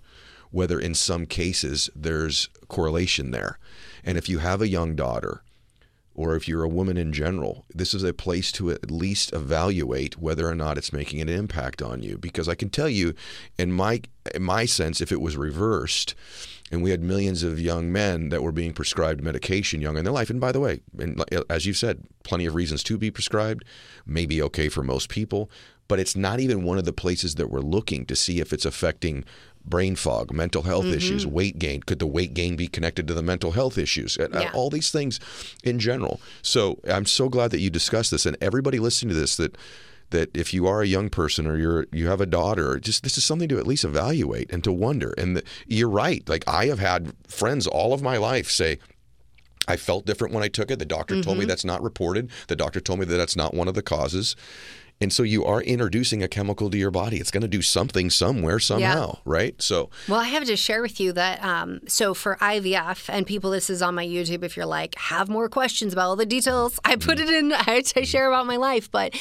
whether 0.49 0.79
in 0.79 0.95
some 0.95 1.25
cases 1.25 1.89
there's 1.95 2.49
correlation 2.67 3.31
there. 3.31 3.59
And 4.03 4.17
if 4.17 4.27
you 4.27 4.39
have 4.39 4.61
a 4.61 4.67
young 4.67 4.95
daughter 4.95 5.43
or 6.17 6.35
if 6.35 6.47
you're 6.47 6.63
a 6.63 6.67
woman 6.67 6.97
in 6.97 7.13
general, 7.13 7.63
this 7.73 7.93
is 7.93 8.03
a 8.03 8.11
place 8.11 8.51
to 8.51 8.71
at 8.71 8.89
least 8.89 9.31
evaluate 9.31 10.17
whether 10.17 10.49
or 10.49 10.55
not 10.55 10.77
it's 10.77 10.91
making 10.91 11.21
an 11.21 11.29
impact 11.29 11.81
on 11.81 12.01
you. 12.01 12.17
Because 12.17 12.49
I 12.49 12.55
can 12.55 12.69
tell 12.69 12.89
you, 12.89 13.13
in 13.57 13.71
my 13.71 14.01
in 14.35 14.41
my 14.41 14.65
sense, 14.65 14.99
if 14.99 15.11
it 15.11 15.21
was 15.21 15.37
reversed, 15.37 16.15
and 16.71 16.81
we 16.81 16.89
had 16.89 17.01
millions 17.01 17.43
of 17.43 17.59
young 17.59 17.91
men 17.91 18.29
that 18.29 18.41
were 18.41 18.51
being 18.51 18.73
prescribed 18.73 19.23
medication 19.23 19.79
young 19.79 19.95
in 19.95 20.03
their 20.03 20.13
life, 20.13 20.31
and 20.31 20.41
by 20.41 20.51
the 20.51 20.59
way, 20.59 20.81
and 20.97 21.21
uh, 21.31 21.43
as 21.51 21.67
you've 21.67 21.77
said, 21.77 22.03
plenty 22.23 22.47
of 22.47 22.55
reasons 22.55 22.81
to 22.83 22.97
be 22.97 23.11
prescribed, 23.11 23.63
maybe 24.05 24.41
okay 24.41 24.69
for 24.69 24.83
most 24.83 25.09
people, 25.09 25.51
but 25.87 25.99
it's 25.99 26.15
not 26.15 26.39
even 26.39 26.63
one 26.63 26.79
of 26.79 26.85
the 26.85 26.93
places 26.93 27.35
that 27.35 27.49
we're 27.49 27.61
looking 27.61 28.05
to 28.07 28.15
see 28.15 28.39
if 28.39 28.51
it's 28.51 28.65
affecting 28.65 29.23
brain 29.69 29.95
fog, 29.95 30.31
mental 30.33 30.63
health 30.63 30.85
issues, 30.85 31.25
weight 31.27 31.59
gain. 31.59 31.81
Could 31.83 31.99
the 31.99 32.07
weight 32.07 32.33
gain 32.33 32.55
be 32.55 32.67
connected 32.67 33.07
to 33.07 33.13
the 33.13 33.21
mental 33.21 33.51
health 33.51 33.77
issues? 33.77 34.17
Uh, 34.17 34.27
Yeah. 34.31 34.51
all 34.53 34.69
these 34.69 34.91
things 34.91 35.19
in 35.63 35.77
general. 35.79 36.19
So 36.41 36.79
I'm 36.87 37.05
so 37.05 37.29
glad 37.29 37.51
that 37.51 37.59
you 37.59 37.69
discussed 37.69 38.11
this, 38.11 38.25
and 38.25 38.37
everybody 38.41 38.79
listening 38.79 39.13
to 39.13 39.19
this 39.19 39.35
that 39.37 39.57
that 40.09 40.29
if 40.33 40.53
you 40.53 40.65
are 40.67 40.81
a 40.81 40.87
young 40.87 41.09
person 41.09 41.45
or 41.45 41.57
you're 41.57 41.85
you 41.91 42.07
have 42.07 42.21
a 42.21 42.25
daughter, 42.25 42.79
just 42.79 43.03
this 43.03 43.17
is 43.17 43.25
something 43.25 43.49
to 43.49 43.57
at 43.59 43.67
least 43.67 43.83
evaluate 43.83 44.49
and 44.53 44.63
to 44.63 44.71
wonder. 44.71 45.13
And 45.17 45.35
the, 45.35 45.43
you're 45.67 45.89
right. 45.89 46.27
Like 46.29 46.45
I 46.47 46.67
have 46.67 46.79
had 46.79 47.11
friends 47.27 47.67
all 47.67 47.93
of 47.93 48.01
my 48.01 48.17
life 48.17 48.49
say. 48.49 48.79
I 49.69 49.75
felt 49.75 50.05
different 50.05 50.33
when 50.33 50.45
I 50.45 50.47
took 50.47 50.71
it. 50.71 50.79
The 50.79 50.85
doctor 50.85 51.21
told 51.21 51.37
me 51.37 51.43
that's 51.43 51.65
not 51.65 51.83
reported. 51.83 52.29
The 52.47 52.55
doctor 52.55 52.79
told 52.79 52.99
me 52.99 53.05
that 53.05 53.17
that's 53.17 53.35
not 53.35 53.53
one 53.53 53.67
of 53.67 53.73
the 53.75 53.81
causes. 53.81 54.33
And 54.99 55.13
so 55.13 55.21
you 55.21 55.45
are 55.45 55.61
introducing 55.61 56.23
a 56.23 56.27
chemical 56.27 56.71
to 56.71 56.77
your 56.77 56.89
body. 56.89 57.17
It's 57.17 57.29
going 57.29 57.41
to 57.41 57.47
do 57.47 57.61
something 57.61 58.09
somewhere, 58.09 58.59
somehow, 58.59 59.19
right? 59.25 59.59
So, 59.61 59.91
Well, 60.07 60.19
I 60.19 60.25
have 60.25 60.45
to 60.45 60.57
share 60.57 60.81
with 60.81 60.99
you 60.99 61.13
that 61.13 61.43
um, 61.43 61.81
so 61.87 62.15
for 62.15 62.35
IVF 62.37 63.07
and 63.07 63.25
people, 63.27 63.51
this 63.51 63.69
is 63.69 63.83
on 63.83 63.93
my 63.93 64.05
YouTube. 64.05 64.43
If 64.43 64.57
you're 64.57 64.65
like 64.65 64.95
have 64.95 65.29
more 65.29 65.49
questions 65.49 65.93
about 65.93 66.07
all 66.07 66.15
the 66.15 66.25
details, 66.25 66.79
I 66.83 66.95
put 66.95 67.19
it 67.19 67.29
in. 67.29 67.53
I, 67.53 67.83
I 67.95 68.01
share 68.03 68.27
about 68.27 68.47
my 68.47 68.57
life, 68.57 68.89
but 68.91 69.13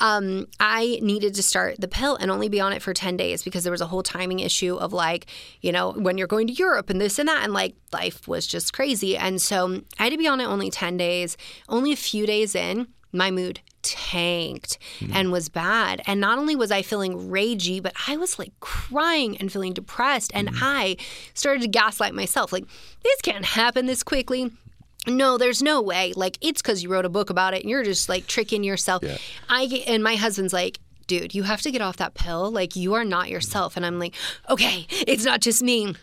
um, 0.00 0.48
I 0.58 0.98
needed 1.00 1.34
to 1.34 1.42
start 1.42 1.80
the 1.80 1.88
pill 1.88 2.16
and 2.16 2.30
only 2.30 2.48
be 2.48 2.60
on 2.60 2.72
it 2.72 2.82
for 2.82 2.92
ten 2.92 3.16
days 3.16 3.44
because 3.44 3.62
there 3.62 3.72
was 3.72 3.80
a 3.80 3.86
whole 3.86 4.02
timing 4.02 4.40
issue 4.40 4.76
of 4.76 4.92
like 4.92 5.26
you 5.60 5.70
know 5.70 5.92
when 5.92 6.18
you're 6.18 6.26
going 6.26 6.48
to 6.48 6.52
Europe 6.52 6.90
and 6.90 7.00
this 7.00 7.18
and 7.18 7.28
that, 7.28 7.44
and 7.44 7.52
like 7.52 7.76
life 7.92 8.26
was 8.26 8.46
just 8.46 8.72
crazy, 8.72 9.16
and 9.16 9.40
so 9.40 9.82
I 9.98 10.04
had 10.04 10.12
to 10.12 10.18
be 10.18 10.26
on 10.26 10.40
it 10.40 10.46
only 10.46 10.70
ten 10.70 10.96
days. 10.96 11.36
Only 11.68 11.92
a 11.92 11.96
few 11.96 12.26
days 12.26 12.54
in, 12.54 12.88
my 13.12 13.30
mood 13.30 13.60
tanked 13.82 14.78
hmm. 14.98 15.12
and 15.12 15.32
was 15.32 15.48
bad. 15.48 16.02
And 16.06 16.20
not 16.20 16.38
only 16.38 16.56
was 16.56 16.70
I 16.70 16.82
feeling 16.82 17.30
ragey, 17.30 17.82
but 17.82 17.92
I 18.06 18.16
was 18.16 18.38
like 18.38 18.52
crying 18.60 19.36
and 19.38 19.52
feeling 19.52 19.72
depressed. 19.72 20.30
And 20.34 20.50
hmm. 20.50 20.56
I 20.60 20.96
started 21.34 21.62
to 21.62 21.68
gaslight 21.68 22.14
myself 22.14 22.52
like, 22.52 22.64
this 23.02 23.20
can't 23.22 23.44
happen 23.44 23.86
this 23.86 24.02
quickly. 24.02 24.50
No, 25.06 25.38
there's 25.38 25.62
no 25.62 25.80
way. 25.80 26.12
Like, 26.14 26.36
it's 26.42 26.60
because 26.60 26.82
you 26.82 26.90
wrote 26.90 27.06
a 27.06 27.10
book 27.10 27.30
about 27.30 27.54
it 27.54 27.62
and 27.62 27.70
you're 27.70 27.84
just 27.84 28.08
like 28.08 28.26
tricking 28.26 28.62
yourself. 28.64 29.02
I 29.48 29.66
get, 29.66 29.88
and 29.88 30.04
my 30.04 30.16
husband's 30.16 30.52
like, 30.52 30.78
dude, 31.06 31.34
you 31.34 31.44
have 31.44 31.62
to 31.62 31.70
get 31.70 31.80
off 31.80 31.96
that 31.96 32.14
pill. 32.14 32.50
Like, 32.50 32.76
you 32.76 32.94
are 32.94 33.04
not 33.04 33.26
hmm. 33.26 33.32
yourself. 33.32 33.76
And 33.76 33.86
I'm 33.86 33.98
like, 33.98 34.14
okay, 34.48 34.86
it's 34.90 35.24
not 35.24 35.40
just 35.40 35.62
me. 35.62 35.94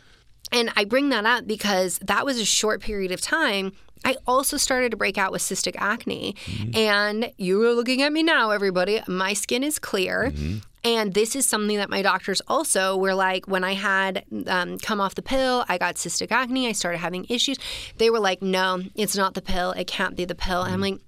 And 0.51 0.71
I 0.75 0.85
bring 0.85 1.09
that 1.09 1.25
up 1.25 1.45
because 1.45 1.99
that 1.99 2.25
was 2.25 2.39
a 2.39 2.45
short 2.45 2.81
period 2.81 3.11
of 3.11 3.21
time. 3.21 3.73
I 4.05 4.15
also 4.25 4.57
started 4.57 4.91
to 4.91 4.97
break 4.97 5.17
out 5.17 5.31
with 5.31 5.41
cystic 5.41 5.75
acne. 5.77 6.35
Mm-hmm. 6.45 6.77
And 6.77 7.33
you 7.37 7.63
are 7.65 7.73
looking 7.73 8.01
at 8.01 8.13
me 8.13 8.23
now, 8.23 8.51
everybody. 8.51 9.01
My 9.07 9.33
skin 9.33 9.63
is 9.63 9.79
clear. 9.79 10.31
Mm-hmm. 10.31 10.57
And 10.83 11.13
this 11.13 11.35
is 11.35 11.45
something 11.45 11.75
that 11.77 11.89
my 11.89 12.01
doctors 12.01 12.41
also 12.47 12.95
were 12.95 13.13
like, 13.13 13.47
when 13.47 13.63
I 13.63 13.73
had 13.73 14.23
um, 14.45 14.77
come 14.77 15.01
off 15.01 15.15
the 15.15 15.21
pill, 15.21 15.65
I 15.67 15.77
got 15.77 15.95
cystic 15.95 16.31
acne, 16.31 16.67
I 16.67 16.71
started 16.71 16.99
having 16.99 17.25
issues. 17.27 17.57
They 17.97 18.09
were 18.09 18.19
like, 18.19 18.41
no, 18.41 18.83
it's 18.95 19.17
not 19.17 19.33
the 19.33 19.41
pill. 19.41 19.71
It 19.71 19.87
can't 19.87 20.15
be 20.15 20.23
the 20.23 20.35
pill. 20.35 20.61
And 20.61 20.73
I'm 20.73 20.81
mm-hmm. 20.81 20.93
like, 20.93 21.01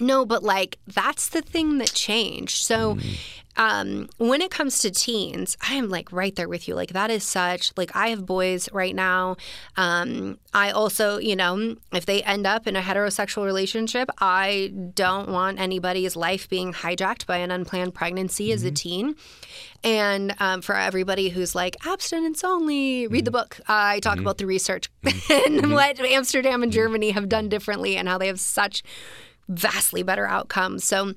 no, 0.00 0.24
but 0.24 0.42
like 0.42 0.78
that's 0.86 1.28
the 1.28 1.42
thing 1.42 1.78
that 1.78 1.92
changed. 1.92 2.64
So 2.64 2.98
um, 3.56 4.08
when 4.18 4.40
it 4.40 4.50
comes 4.50 4.80
to 4.80 4.90
teens, 4.90 5.56
I 5.66 5.74
am 5.74 5.88
like 5.88 6.10
right 6.12 6.34
there 6.34 6.48
with 6.48 6.66
you. 6.66 6.74
Like 6.74 6.92
that 6.92 7.10
is 7.10 7.22
such 7.24 7.72
like 7.76 7.94
I 7.94 8.08
have 8.08 8.26
boys 8.26 8.68
right 8.72 8.94
now. 8.94 9.36
Um, 9.76 10.38
I 10.52 10.70
also, 10.70 11.18
you 11.18 11.36
know, 11.36 11.76
if 11.92 12.06
they 12.06 12.22
end 12.22 12.46
up 12.46 12.66
in 12.66 12.76
a 12.76 12.80
heterosexual 12.80 13.44
relationship, 13.44 14.10
I 14.18 14.72
don't 14.94 15.28
want 15.28 15.60
anybody's 15.60 16.16
life 16.16 16.48
being 16.48 16.72
hijacked 16.72 17.26
by 17.26 17.38
an 17.38 17.50
unplanned 17.50 17.94
pregnancy 17.94 18.50
as 18.52 18.64
a 18.64 18.70
teen. 18.70 19.14
And 19.84 20.34
um, 20.40 20.62
for 20.62 20.74
everybody 20.74 21.28
who's 21.28 21.54
like 21.54 21.76
abstinence 21.86 22.42
only, 22.42 23.06
read 23.06 23.24
the 23.24 23.30
book. 23.30 23.60
I 23.68 24.00
talk 24.00 24.18
about 24.18 24.38
the 24.38 24.46
research 24.46 24.90
and 25.30 25.72
what 25.72 26.00
Amsterdam 26.00 26.62
and 26.62 26.72
Germany 26.72 27.10
have 27.10 27.28
done 27.28 27.48
differently 27.48 27.96
and 27.96 28.08
how 28.08 28.18
they 28.18 28.26
have 28.26 28.40
such 28.40 28.82
vastly 29.48 30.02
better 30.02 30.26
outcomes. 30.26 30.84
So, 30.84 31.14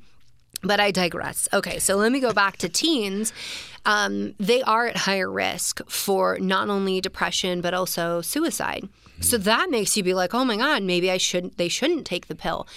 but 0.63 0.79
I 0.79 0.91
digress. 0.91 1.47
Okay, 1.53 1.79
so 1.79 1.95
let 1.95 2.11
me 2.11 2.19
go 2.19 2.33
back 2.33 2.57
to 2.57 2.69
teens. 2.69 3.33
Um, 3.85 4.33
they 4.39 4.61
are 4.63 4.87
at 4.87 4.97
higher 4.97 5.31
risk 5.31 5.81
for 5.89 6.37
not 6.39 6.69
only 6.69 6.99
depression 6.99 7.61
but 7.61 7.73
also 7.73 8.21
suicide. 8.21 8.89
So 9.19 9.37
that 9.39 9.69
makes 9.71 9.97
you 9.97 10.03
be 10.03 10.13
like, 10.13 10.33
oh 10.35 10.45
my 10.45 10.57
God, 10.57 10.83
maybe 10.83 11.09
I 11.09 11.17
shouldn't. 11.17 11.57
They 11.57 11.69
shouldn't 11.69 12.05
take 12.05 12.27
the 12.27 12.35
pill. 12.35 12.67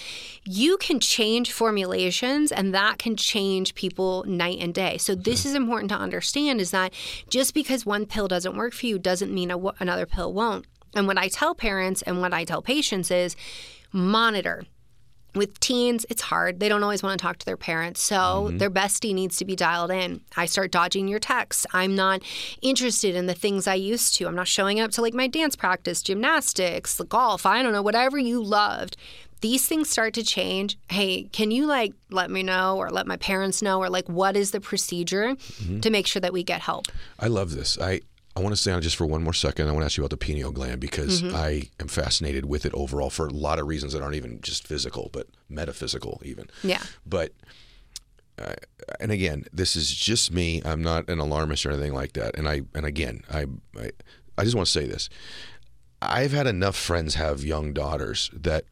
You 0.43 0.77
can 0.77 0.99
change 0.99 1.51
formulations, 1.51 2.51
and 2.51 2.73
that 2.73 2.97
can 2.97 3.15
change 3.15 3.75
people 3.75 4.23
night 4.25 4.57
and 4.59 4.73
day. 4.73 4.97
So 4.97 5.13
this 5.13 5.45
is 5.45 5.53
important 5.53 5.91
to 5.91 5.97
understand: 5.97 6.59
is 6.59 6.71
that 6.71 6.93
just 7.29 7.53
because 7.53 7.85
one 7.85 8.07
pill 8.07 8.27
doesn't 8.27 8.57
work 8.57 8.73
for 8.73 8.87
you 8.87 8.97
doesn't 8.97 9.33
mean 9.33 9.51
a, 9.51 9.57
another 9.79 10.07
pill 10.07 10.33
won't. 10.33 10.65
And 10.95 11.07
what 11.07 11.17
I 11.17 11.27
tell 11.27 11.53
parents 11.53 12.01
and 12.01 12.21
what 12.21 12.33
I 12.33 12.43
tell 12.43 12.61
patients 12.61 13.11
is 13.11 13.35
monitor 13.93 14.63
with 15.33 15.59
teens, 15.59 16.05
it's 16.09 16.21
hard. 16.21 16.59
They 16.59 16.67
don't 16.67 16.83
always 16.83 17.01
want 17.01 17.19
to 17.19 17.23
talk 17.23 17.37
to 17.37 17.45
their 17.45 17.57
parents. 17.57 18.01
So 18.01 18.15
mm-hmm. 18.15 18.57
their 18.57 18.69
bestie 18.69 19.13
needs 19.13 19.37
to 19.37 19.45
be 19.45 19.55
dialed 19.55 19.91
in. 19.91 20.21
I 20.35 20.45
start 20.45 20.71
dodging 20.71 21.07
your 21.07 21.19
texts. 21.19 21.65
I'm 21.73 21.95
not 21.95 22.21
interested 22.61 23.15
in 23.15 23.27
the 23.27 23.33
things 23.33 23.67
I 23.67 23.75
used 23.75 24.13
to. 24.15 24.27
I'm 24.27 24.35
not 24.35 24.47
showing 24.47 24.79
up 24.79 24.91
to 24.91 25.01
like 25.01 25.13
my 25.13 25.27
dance 25.27 25.55
practice, 25.55 26.01
gymnastics, 26.01 26.95
the 26.95 27.05
golf, 27.05 27.45
I 27.45 27.63
don't 27.63 27.73
know, 27.73 27.81
whatever 27.81 28.17
you 28.17 28.43
loved. 28.43 28.97
These 29.39 29.67
things 29.67 29.89
start 29.89 30.13
to 30.15 30.23
change. 30.23 30.77
Hey, 30.89 31.23
can 31.31 31.49
you 31.49 31.65
like 31.65 31.93
let 32.11 32.29
me 32.29 32.43
know 32.43 32.77
or 32.77 32.91
let 32.91 33.07
my 33.07 33.17
parents 33.17 33.61
know 33.61 33.79
or 33.79 33.89
like 33.89 34.07
what 34.07 34.37
is 34.37 34.51
the 34.51 34.61
procedure 34.61 35.35
mm-hmm. 35.35 35.79
to 35.79 35.89
make 35.89 36.05
sure 36.05 36.19
that 36.19 36.33
we 36.33 36.43
get 36.43 36.61
help? 36.61 36.87
I 37.17 37.27
love 37.27 37.55
this. 37.55 37.79
I, 37.79 38.01
I 38.35 38.39
want 38.39 38.53
to 38.53 38.61
stay 38.61 38.71
on 38.71 38.81
just 38.81 38.95
for 38.95 39.05
one 39.05 39.23
more 39.23 39.33
second. 39.33 39.67
I 39.67 39.71
want 39.71 39.81
to 39.81 39.85
ask 39.85 39.97
you 39.97 40.03
about 40.03 40.11
the 40.11 40.17
pineal 40.17 40.51
gland 40.51 40.79
because 40.79 41.21
I 41.33 41.63
am 41.79 41.89
fascinated 41.89 42.45
with 42.45 42.65
it 42.65 42.73
overall 42.73 43.09
for 43.09 43.27
a 43.27 43.31
lot 43.31 43.59
of 43.59 43.67
reasons 43.67 43.91
that 43.91 44.01
aren't 44.01 44.15
even 44.15 44.39
just 44.41 44.65
physical, 44.65 45.09
but 45.11 45.27
metaphysical, 45.49 46.21
even. 46.23 46.49
Yeah. 46.63 46.81
But, 47.05 47.33
uh, 48.39 48.53
and 49.01 49.11
again, 49.11 49.45
this 49.51 49.75
is 49.75 49.93
just 49.93 50.31
me. 50.31 50.61
I'm 50.63 50.81
not 50.81 51.09
an 51.09 51.19
alarmist 51.19 51.65
or 51.65 51.71
anything 51.71 51.93
like 51.93 52.13
that. 52.13 52.37
And 52.37 52.47
I, 52.47 52.61
and 52.73 52.85
again, 52.85 53.23
I, 53.29 53.47
I, 53.77 53.91
I 54.37 54.43
just 54.45 54.55
want 54.55 54.65
to 54.65 54.71
say 54.71 54.85
this. 54.85 55.09
I've 56.01 56.31
had 56.31 56.47
enough 56.47 56.77
friends 56.77 57.15
have 57.15 57.43
young 57.43 57.73
daughters 57.73 58.31
that 58.33 58.63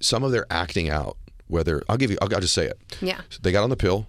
some 0.00 0.22
of 0.22 0.32
their 0.32 0.46
acting 0.50 0.90
out, 0.90 1.16
whether 1.46 1.82
I'll 1.88 1.96
give 1.96 2.10
you, 2.10 2.18
I'll, 2.20 2.32
I'll 2.34 2.40
just 2.40 2.54
say 2.54 2.66
it. 2.66 2.78
Yeah. 3.00 3.22
They 3.40 3.52
got 3.52 3.64
on 3.64 3.70
the 3.70 3.76
pill, 3.76 4.06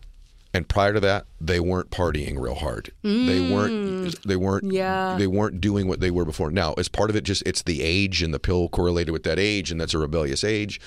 and 0.57 0.67
prior 0.67 0.91
to 0.91 0.99
that, 1.01 1.27
they 1.39 1.59
weren't 1.59 1.91
partying 1.91 2.39
real 2.39 2.55
hard. 2.55 2.91
They 3.03 3.53
weren't. 3.53 4.23
They 4.23 4.35
weren't. 4.35 4.71
Yeah. 4.71 5.15
They 5.15 5.27
weren't 5.27 5.61
doing 5.61 5.87
what 5.87 5.99
they 5.99 6.09
were 6.09 6.25
before. 6.25 6.49
Now, 6.49 6.73
as 6.79 6.87
part 6.87 7.11
of 7.11 7.15
it, 7.15 7.23
just 7.23 7.43
it's 7.45 7.61
the 7.61 7.83
age 7.83 8.23
and 8.23 8.33
the 8.33 8.39
pill 8.39 8.67
correlated 8.67 9.11
with 9.13 9.21
that 9.23 9.37
age, 9.37 9.71
and 9.71 9.79
that's 9.79 9.93
a 9.93 9.99
rebellious 9.99 10.43
age. 10.43 10.81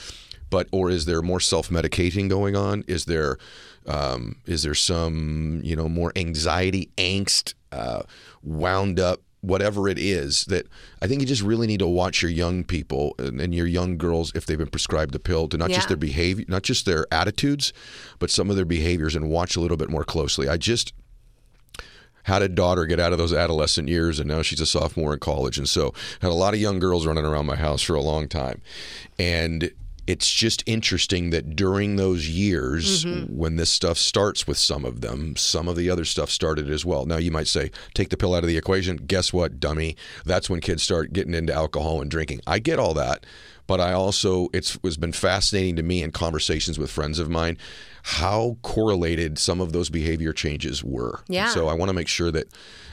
But 0.50 0.66
or 0.72 0.90
is 0.90 1.04
there 1.04 1.22
more 1.22 1.38
self-medicating 1.38 2.28
going 2.28 2.56
on? 2.56 2.82
Is 2.88 3.04
there 3.04 3.38
um, 3.86 4.38
is 4.44 4.64
there 4.64 4.74
some 4.74 5.60
you 5.62 5.76
know 5.76 5.88
more 5.88 6.12
anxiety, 6.16 6.90
angst, 6.98 7.54
uh, 7.70 8.02
wound 8.42 8.98
up 8.98 9.22
whatever 9.40 9.88
it 9.88 9.98
is 9.98 10.44
that 10.46 10.66
I 11.00 11.06
think 11.06 11.20
you 11.20 11.26
just 11.26 11.42
really 11.42 11.66
need 11.66 11.78
to 11.78 11.86
watch 11.86 12.22
your 12.22 12.30
young 12.30 12.62
people 12.62 13.14
and, 13.18 13.40
and 13.40 13.54
your 13.54 13.66
young 13.66 13.96
girls 13.96 14.32
if 14.34 14.44
they've 14.44 14.58
been 14.58 14.68
prescribed 14.68 15.12
the 15.12 15.18
pill 15.18 15.48
to 15.48 15.56
not 15.56 15.70
just 15.70 15.88
their 15.88 15.96
behavior, 15.96 16.44
not 16.48 16.62
just 16.62 16.84
their 16.84 17.06
attitudes, 17.10 17.72
but 18.18 18.30
some 18.30 18.50
of 18.50 18.56
their 18.56 18.64
behaviors 18.64 19.16
and 19.16 19.30
watch 19.30 19.56
a 19.56 19.60
little 19.60 19.78
bit 19.78 19.88
more 19.88 20.04
closely. 20.04 20.48
I 20.48 20.58
just 20.58 20.92
had 22.24 22.42
a 22.42 22.48
daughter 22.48 22.84
get 22.84 23.00
out 23.00 23.12
of 23.12 23.18
those 23.18 23.32
adolescent 23.32 23.88
years 23.88 24.20
and 24.20 24.28
now 24.28 24.42
she's 24.42 24.60
a 24.60 24.66
sophomore 24.66 25.14
in 25.14 25.20
college. 25.20 25.56
And 25.56 25.68
so 25.68 25.94
had 26.20 26.30
a 26.30 26.34
lot 26.34 26.52
of 26.52 26.60
young 26.60 26.78
girls 26.78 27.06
running 27.06 27.24
around 27.24 27.46
my 27.46 27.56
house 27.56 27.82
for 27.82 27.94
a 27.94 28.02
long 28.02 28.28
time. 28.28 28.60
And 29.18 29.70
it's 30.06 30.30
just 30.30 30.62
interesting 30.66 31.30
that 31.30 31.56
during 31.56 31.96
those 31.96 32.28
years 32.28 33.04
mm-hmm. 33.04 33.36
when 33.36 33.56
this 33.56 33.70
stuff 33.70 33.98
starts 33.98 34.46
with 34.46 34.58
some 34.58 34.84
of 34.84 35.00
them 35.00 35.36
some 35.36 35.68
of 35.68 35.76
the 35.76 35.90
other 35.90 36.04
stuff 36.04 36.30
started 36.30 36.70
as 36.70 36.84
well. 36.84 37.06
Now 37.06 37.18
you 37.18 37.30
might 37.30 37.48
say 37.48 37.70
take 37.94 38.10
the 38.10 38.16
pill 38.16 38.34
out 38.34 38.42
of 38.42 38.48
the 38.48 38.56
equation. 38.56 38.96
Guess 38.96 39.32
what 39.32 39.60
dummy? 39.60 39.96
That's 40.24 40.50
when 40.50 40.60
kids 40.60 40.82
start 40.82 41.12
getting 41.12 41.34
into 41.34 41.52
alcohol 41.52 42.00
and 42.00 42.10
drinking. 42.10 42.40
I 42.46 42.58
get 42.58 42.78
all 42.78 42.94
that 42.94 43.24
but 43.70 43.80
I 43.80 43.92
also 43.92 44.48
it's 44.52 44.76
has 44.82 44.96
been 44.96 45.12
fascinating 45.12 45.76
to 45.76 45.84
me 45.84 46.02
in 46.02 46.10
conversations 46.10 46.76
with 46.76 46.90
friends 46.90 47.20
of 47.20 47.30
mine 47.30 47.56
how 48.02 48.56
correlated 48.62 49.38
some 49.38 49.60
of 49.60 49.72
those 49.72 49.90
behavior 49.90 50.32
changes 50.32 50.82
were. 50.82 51.20
Yeah. 51.28 51.50
So 51.50 51.68
I 51.68 51.74
want 51.74 51.88
to 51.88 51.92
make 51.92 52.08
sure 52.08 52.32
that 52.32 52.48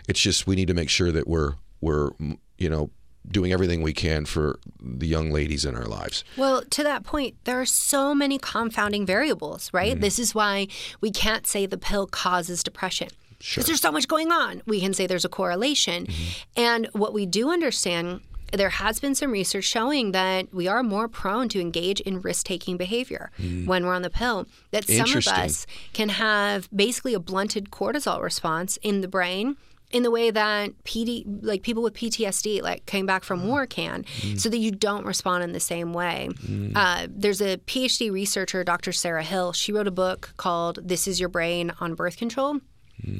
it's 0.07 0.19
just 0.19 0.45
we 0.45 0.55
need 0.55 0.67
to 0.67 0.75
make 0.75 0.89
sure 0.89 1.11
that 1.11 1.27
we're 1.27 1.53
we're 1.81 2.11
you 2.59 2.69
know 2.69 2.91
doing 3.29 3.51
everything 3.51 3.81
we 3.81 3.93
can 3.93 4.25
for 4.25 4.59
the 4.79 5.07
young 5.07 5.31
ladies 5.31 5.65
in 5.65 5.75
our 5.75 5.85
lives. 5.85 6.23
Well, 6.37 6.63
to 6.63 6.83
that 6.83 7.03
point, 7.03 7.35
there 7.43 7.59
are 7.59 7.65
so 7.65 8.15
many 8.15 8.37
confounding 8.37 9.05
variables, 9.05 9.71
right? 9.73 9.93
Mm-hmm. 9.93 10.01
This 10.01 10.19
is 10.19 10.33
why 10.33 10.67
we 11.01 11.11
can't 11.11 11.45
say 11.45 11.65
the 11.65 11.77
pill 11.77 12.07
causes 12.07 12.63
depression. 12.63 13.09
Because 13.39 13.67
there's 13.67 13.81
so 13.81 13.91
much 13.91 14.07
going 14.07 14.31
on. 14.31 14.63
We 14.65 14.79
can 14.81 14.93
say 14.93 15.05
there's 15.05 15.25
a 15.25 15.29
correlation. 15.29 16.07
Mm-hmm. 16.07 16.59
And 16.59 16.89
what 16.93 17.13
we 17.13 17.27
do 17.27 17.51
understand, 17.51 18.21
there 18.51 18.69
has 18.69 18.99
been 18.99 19.13
some 19.13 19.31
research 19.31 19.65
showing 19.65 20.11
that 20.13 20.51
we 20.53 20.67
are 20.67 20.81
more 20.81 21.07
prone 21.07 21.47
to 21.49 21.61
engage 21.61 21.99
in 21.99 22.21
risk 22.21 22.47
taking 22.47 22.77
behavior 22.77 23.29
mm-hmm. 23.37 23.67
when 23.67 23.85
we're 23.85 23.93
on 23.93 24.01
the 24.01 24.09
pill. 24.09 24.47
That 24.71 24.85
some 24.85 25.15
of 25.15 25.27
us 25.27 25.67
can 25.93 26.09
have 26.09 26.67
basically 26.75 27.13
a 27.13 27.19
blunted 27.19 27.69
cortisol 27.69 28.23
response 28.23 28.77
in 28.81 29.01
the 29.01 29.07
brain 29.07 29.57
in 29.91 30.03
the 30.03 30.11
way 30.11 30.31
that 30.31 30.71
PD, 30.83 31.23
like 31.41 31.63
people 31.63 31.81
with 31.81 31.93
PTSD, 31.93 32.61
like 32.61 32.85
came 32.85 33.05
back 33.05 33.23
from 33.23 33.41
mm. 33.41 33.45
war, 33.45 33.65
can, 33.65 34.03
mm. 34.03 34.39
so 34.39 34.49
that 34.49 34.57
you 34.57 34.71
don't 34.71 35.05
respond 35.05 35.43
in 35.43 35.53
the 35.53 35.59
same 35.59 35.93
way. 35.93 36.29
Mm. 36.45 36.73
Uh, 36.75 37.07
there's 37.09 37.41
a 37.41 37.57
PhD 37.57 38.11
researcher, 38.11 38.63
Dr. 38.63 38.91
Sarah 38.91 39.23
Hill. 39.23 39.53
She 39.53 39.71
wrote 39.71 39.87
a 39.87 39.91
book 39.91 40.33
called 40.37 40.79
"This 40.83 41.07
Is 41.07 41.19
Your 41.19 41.29
Brain 41.29 41.71
on 41.79 41.95
Birth 41.95 42.17
Control." 42.17 42.59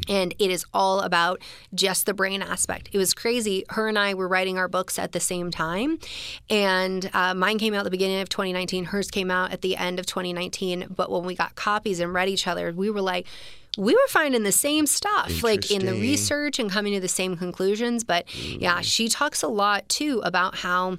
And 0.09 0.33
it 0.39 0.51
is 0.51 0.65
all 0.73 1.01
about 1.01 1.41
just 1.73 2.05
the 2.05 2.13
brain 2.13 2.41
aspect. 2.41 2.89
It 2.91 2.97
was 2.97 3.13
crazy. 3.13 3.63
Her 3.69 3.87
and 3.87 3.97
I 3.97 4.13
were 4.13 4.27
writing 4.27 4.57
our 4.57 4.67
books 4.67 4.97
at 4.97 5.11
the 5.11 5.19
same 5.19 5.51
time. 5.51 5.99
And 6.49 7.09
uh, 7.13 7.33
mine 7.33 7.59
came 7.59 7.73
out 7.73 7.79
at 7.79 7.83
the 7.83 7.91
beginning 7.91 8.21
of 8.21 8.29
2019, 8.29 8.85
hers 8.85 9.11
came 9.11 9.31
out 9.31 9.51
at 9.51 9.61
the 9.61 9.75
end 9.75 9.99
of 9.99 10.05
2019. 10.05 10.87
But 10.95 11.11
when 11.11 11.23
we 11.23 11.35
got 11.35 11.55
copies 11.55 11.99
and 11.99 12.13
read 12.13 12.29
each 12.29 12.47
other, 12.47 12.71
we 12.73 12.89
were 12.89 13.01
like, 13.01 13.27
we 13.77 13.93
were 13.93 14.07
finding 14.09 14.43
the 14.43 14.51
same 14.51 14.87
stuff, 14.87 15.43
like 15.43 15.69
in 15.69 15.85
the 15.85 15.93
research 15.93 16.57
and 16.57 16.69
coming 16.71 16.93
to 16.93 16.99
the 16.99 17.07
same 17.07 17.37
conclusions. 17.37 18.03
But 18.03 18.25
yeah, 18.35 18.81
she 18.81 19.07
talks 19.07 19.43
a 19.43 19.47
lot 19.47 19.87
too 19.87 20.19
about 20.25 20.55
how 20.57 20.97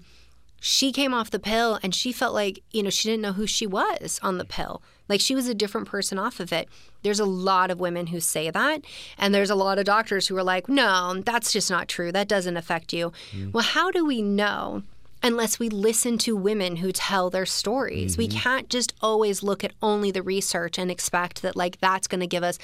she 0.61 0.93
came 0.93 1.13
off 1.13 1.31
the 1.31 1.41
pill 1.41 1.79
and 1.83 1.95
she 1.95 2.13
felt 2.13 2.35
like, 2.35 2.63
you 2.71 2.83
know, 2.83 2.91
she 2.91 3.09
didn't 3.09 3.23
know 3.23 3.33
who 3.33 3.47
she 3.47 3.67
was 3.67 4.21
on 4.23 4.39
the 4.39 4.45
pill. 4.45 4.81
Like 5.09 5.21
she 5.21 5.35
was 5.35 5.49
a 5.49 5.55
different 5.55 5.89
person 5.89 6.19
off 6.19 6.41
of 6.41 6.53
it. 6.53 6.69
There's 7.03 7.21
a 7.21 7.25
lot 7.25 7.71
of 7.71 7.81
women 7.81 8.09
who 8.09 8.21
say 8.21 8.51
that. 8.51 8.85
And 9.17 9.35
there's 9.35 9.51
a 9.51 9.55
lot 9.55 9.79
of 9.79 9.85
doctors 9.85 10.29
who 10.29 10.37
are 10.37 10.43
like, 10.43 10.69
no, 10.69 11.23
that's 11.25 11.53
just 11.53 11.71
not 11.71 11.89
true. 11.89 12.13
That 12.13 12.29
doesn't 12.29 12.57
affect 12.57 12.93
you. 12.93 13.13
Mm. 13.33 13.53
Well, 13.53 13.65
how 13.65 13.91
do 13.91 14.05
we 14.05 14.23
know? 14.23 14.83
Unless 15.21 15.59
we 15.59 15.69
listen 15.69 16.17
to 16.19 16.37
women 16.37 16.77
who 16.77 16.93
tell 16.93 17.29
their 17.29 17.45
stories. 17.45 18.17
We 18.17 18.29
mm-hmm. 18.29 18.39
can't 18.39 18.69
just 18.69 18.95
always 19.03 19.43
look 19.43 19.65
at 19.65 19.73
only 19.83 20.13
the 20.13 20.23
research 20.23 20.79
and 20.79 20.93
expect 20.93 21.43
that, 21.43 21.57
like, 21.57 21.81
that's 21.81 22.07
going 22.07 22.21
to 22.21 22.29
give 22.29 22.45
us 22.45 22.57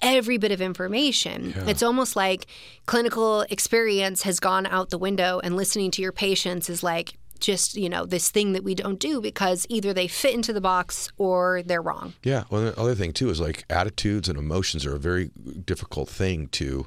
every 0.00 0.38
bit 0.38 0.52
of 0.52 0.60
information. 0.60 1.52
It's 1.66 1.82
almost 1.82 2.14
like 2.14 2.46
clinical 2.86 3.40
experience 3.50 4.22
has 4.22 4.38
gone 4.38 4.66
out 4.66 4.90
the 4.90 4.98
window, 4.98 5.40
and 5.42 5.56
listening 5.56 5.90
to 5.90 6.02
your 6.02 6.12
patients 6.12 6.70
is 6.70 6.84
like, 6.84 7.14
just 7.40 7.76
you 7.76 7.88
know 7.88 8.04
this 8.06 8.30
thing 8.30 8.52
that 8.52 8.64
we 8.64 8.74
don't 8.74 8.98
do 8.98 9.20
because 9.20 9.66
either 9.68 9.92
they 9.92 10.08
fit 10.08 10.34
into 10.34 10.52
the 10.52 10.60
box 10.60 11.10
or 11.18 11.62
they're 11.64 11.82
wrong 11.82 12.14
Yeah. 12.22 12.44
Well, 12.50 12.62
the 12.62 12.80
other 12.80 12.94
thing 12.94 13.12
too 13.12 13.30
is 13.30 13.40
like 13.40 13.64
attitudes 13.70 14.28
and 14.28 14.38
emotions 14.38 14.84
are 14.86 14.94
a 14.94 14.98
very 14.98 15.30
difficult 15.64 16.08
thing 16.08 16.48
to 16.48 16.86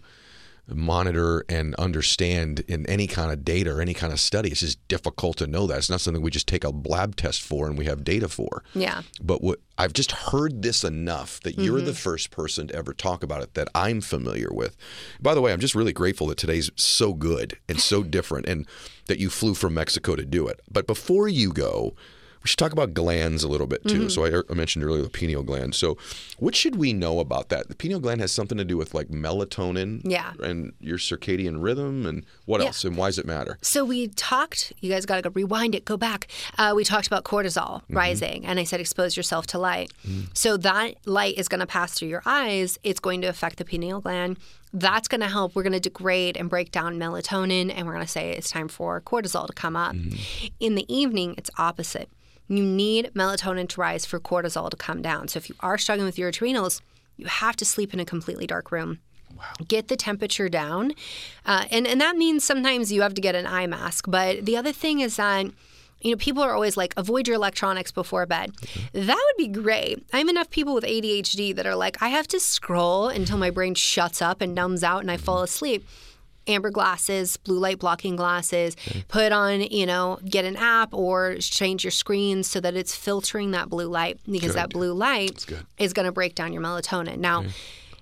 monitor 0.76 1.44
and 1.50 1.76
understand 1.76 2.62
in 2.68 2.86
any 2.88 3.08
kind 3.08 3.32
of 3.32 3.44
data 3.44 3.72
or 3.72 3.82
any 3.82 3.94
kind 3.94 4.14
of 4.14 4.20
study. 4.20 4.50
It's 4.50 4.62
just 4.62 4.88
difficult 4.88 5.38
to 5.38 5.48
know 5.48 5.68
that. 5.68 5.78
It's 5.78 5.90
not 5.90 6.02
something 6.02 6.22
we 6.22 6.32
just 6.32 6.48
take 6.48 6.64
a 6.64 6.70
lab 6.70 7.16
test 7.16 7.42
for 7.42 7.68
and 7.68 7.78
we 7.78 7.86
have 7.86 8.04
data 8.04 8.28
for. 8.28 8.64
yeah 8.74 9.02
But 9.22 9.44
what 9.44 9.60
I've 9.78 9.94
just 9.94 10.12
heard 10.12 10.62
this 10.62 10.84
enough 10.84 11.40
that 11.42 11.58
you're 11.58 11.80
the 11.80 11.92
mm-hmm. 11.92 11.94
first 11.94 12.32
person 12.32 12.68
to 12.68 12.76
ever 12.76 12.94
talk 12.94 13.24
about 13.24 13.42
it 13.42 13.54
that 13.54 13.70
I'm 13.74 14.02
familiar 14.02 14.50
with. 14.52 14.76
By 15.22 15.34
the 15.34 15.42
way, 15.42 15.54
I'm 15.54 15.60
just 15.60 15.76
really 15.76 15.94
grateful 15.94 16.28
that 16.28 16.38
today's 16.38 16.70
so 16.76 17.14
good 17.14 17.58
and 17.70 17.80
so 17.80 18.04
different 18.18 18.48
and 18.48 18.68
that 19.08 19.20
you 19.20 19.30
flew 19.30 19.54
from 19.54 19.74
Mexico 19.74 20.16
to 20.16 20.26
do 20.26 20.48
it. 20.48 20.60
But 20.70 20.86
before 20.86 21.28
you 21.28 21.54
go, 21.54 21.96
we 22.44 22.48
should 22.48 22.60
talk 22.60 22.72
about 22.72 22.94
glands 22.94 23.44
a 23.44 23.48
little 23.48 23.68
bit 23.68 23.84
too. 23.88 24.08
Mm-hmm. 24.08 24.08
So 24.10 24.26
I, 24.26 24.42
I 24.50 24.54
mentioned 24.54 24.86
earlier 24.86 25.02
the 25.02 25.10
pineal 25.10 25.44
gland. 25.44 25.76
So 25.76 25.98
what 26.38 26.56
should 26.56 26.78
we 26.78 26.94
know 26.94 27.20
about 27.20 27.50
that? 27.50 27.68
The 27.68 27.76
pineal 27.76 28.00
gland 28.00 28.22
has 28.22 28.32
something 28.32 28.58
to 28.58 28.66
do 28.66 28.78
with 28.78 28.94
like 28.94 29.10
melatonin 29.10 30.02
Yeah. 30.04 30.34
and 30.42 30.74
your 30.80 30.98
circadian 30.98 31.62
rhythm 31.62 32.06
and 32.06 32.26
what 32.46 32.62
Yeah. 32.62 32.68
else 32.68 32.86
and 32.86 32.96
why 32.96 33.08
does 33.08 33.20
it 33.20 33.26
matter? 33.26 33.58
So 33.62 33.84
we 33.84 34.08
talked, 34.10 34.74
you 34.80 34.90
guys 34.90 35.06
got 35.06 35.18
to 35.18 35.22
go 35.22 35.32
rewind 35.34 35.76
it, 35.76 35.86
go 35.86 35.98
back. 35.98 36.28
Uh, 36.58 36.74
we 36.76 36.84
talked 36.84 37.08
about 37.08 37.24
cortisol 37.24 37.82
mm-hmm. 37.82 37.98
rising, 37.98 38.46
and 38.46 38.60
I 38.60 38.64
said 38.64 38.80
expose 38.80 39.18
yourself 39.18 39.46
to 39.48 39.60
light. 39.60 39.92
Hmm. 40.06 40.22
So 40.34 40.58
that 40.58 40.96
light 41.06 41.38
is 41.38 41.48
going 41.48 41.60
to 41.60 41.68
pass 41.68 41.94
through 41.94 42.08
your 42.08 42.24
eyes. 42.26 42.78
It's 42.84 43.00
going 43.00 43.22
to 43.22 43.28
affect 43.28 43.58
the 43.58 43.66
pineal 43.66 44.00
gland. 44.02 44.38
That's 44.72 45.08
going 45.08 45.22
to 45.22 45.28
help. 45.28 45.56
We're 45.56 45.64
going 45.64 45.74
to 45.74 45.80
degrade 45.80 46.38
and 46.38 46.50
break 46.50 46.72
down 46.72 47.00
melatonin, 47.00 47.74
and 47.76 47.88
we're 47.88 47.94
going 47.94 48.06
to 48.06 48.12
say 48.12 48.32
it's 48.32 48.52
time 48.52 48.68
for 48.68 49.02
cortisol 49.02 49.48
to 49.48 49.54
come 49.54 49.76
up. 49.76 49.96
Mm-hmm. 49.96 50.48
In 50.60 50.76
the 50.76 50.86
evening, 50.94 51.36
it's 51.38 51.50
opposite. 51.58 52.08
You 52.50 52.64
need 52.64 53.12
melatonin 53.14 53.70
to 53.70 53.80
rise 53.82 54.06
for 54.06 54.20
cortisol 54.20 54.70
to 54.70 54.76
come 54.76 55.02
down. 55.02 55.28
So 55.30 55.38
if 55.38 55.48
you 55.50 55.56
are 55.62 55.78
struggling 55.78 56.06
with 56.06 56.18
your 56.18 56.30
adrenals, 56.30 56.82
you 57.16 57.28
have 57.28 57.56
to 57.58 57.66
sleep 57.66 57.94
in 57.94 58.00
a 58.00 58.06
completely 58.06 58.48
dark 58.48 58.72
room 58.72 59.00
Wow. 59.38 59.46
get 59.68 59.88
the 59.88 59.96
temperature 59.96 60.50
down. 60.50 60.94
Uh, 61.46 61.66
and, 61.72 61.86
and 61.88 62.02
that 62.02 62.18
means 62.18 62.44
sometimes 62.44 62.92
you 62.92 63.04
have 63.04 63.14
to 63.14 63.22
get 63.22 63.36
an 63.36 63.46
eye 63.46 63.68
mask. 63.68 64.06
But 64.08 64.46
the 64.46 64.58
other 64.58 64.74
thing 64.74 65.00
is 65.02 65.18
that, 65.18 65.46
you 66.02 66.12
know, 66.12 66.18
people 66.18 66.42
are 66.42 66.54
always 66.54 66.76
like, 66.76 66.94
avoid 66.98 67.28
your 67.28 67.36
electronics 67.36 67.92
before 67.92 68.26
bed. 68.26 68.52
That 68.92 69.24
would 69.24 69.38
be 69.38 69.48
great. 69.48 70.04
I 70.12 70.18
have 70.18 70.28
enough 70.28 70.50
people 70.50 70.74
with 70.74 70.84
ADHD 70.84 71.56
that 71.56 71.68
are 71.68 71.76
like, 71.76 72.02
I 72.02 72.08
have 72.10 72.28
to 72.30 72.40
scroll 72.40 73.08
until 73.08 73.38
my 73.38 73.52
brain 73.52 73.76
shuts 73.76 74.22
up 74.22 74.42
and 74.42 74.56
numbs 74.56 74.84
out 74.84 75.02
and 75.02 75.12
I 75.12 75.18
fall 75.18 75.44
asleep. 75.44 75.86
Amber 76.50 76.70
glasses, 76.72 77.38
blue 77.38 77.60
light 77.60 77.80
blocking 77.80 78.16
glasses, 78.16 78.76
put 79.08 79.32
on, 79.32 79.62
you 79.62 79.86
know, 79.86 80.20
get 80.26 80.44
an 80.46 80.56
app 80.58 80.94
or 80.94 81.36
change 81.40 81.84
your 81.84 81.92
screen 81.92 82.44
so 82.44 82.60
that 82.60 82.76
it's 82.76 82.96
filtering 82.96 83.52
that 83.52 83.70
blue 83.70 83.88
light 83.88 84.20
because 84.30 84.56
that 84.56 84.70
blue 84.72 84.94
light 84.94 85.46
is 85.78 85.94
going 85.94 86.06
to 86.06 86.12
break 86.12 86.36
down 86.36 86.52
your 86.52 86.62
melatonin. 86.62 87.18
Now, 87.18 87.46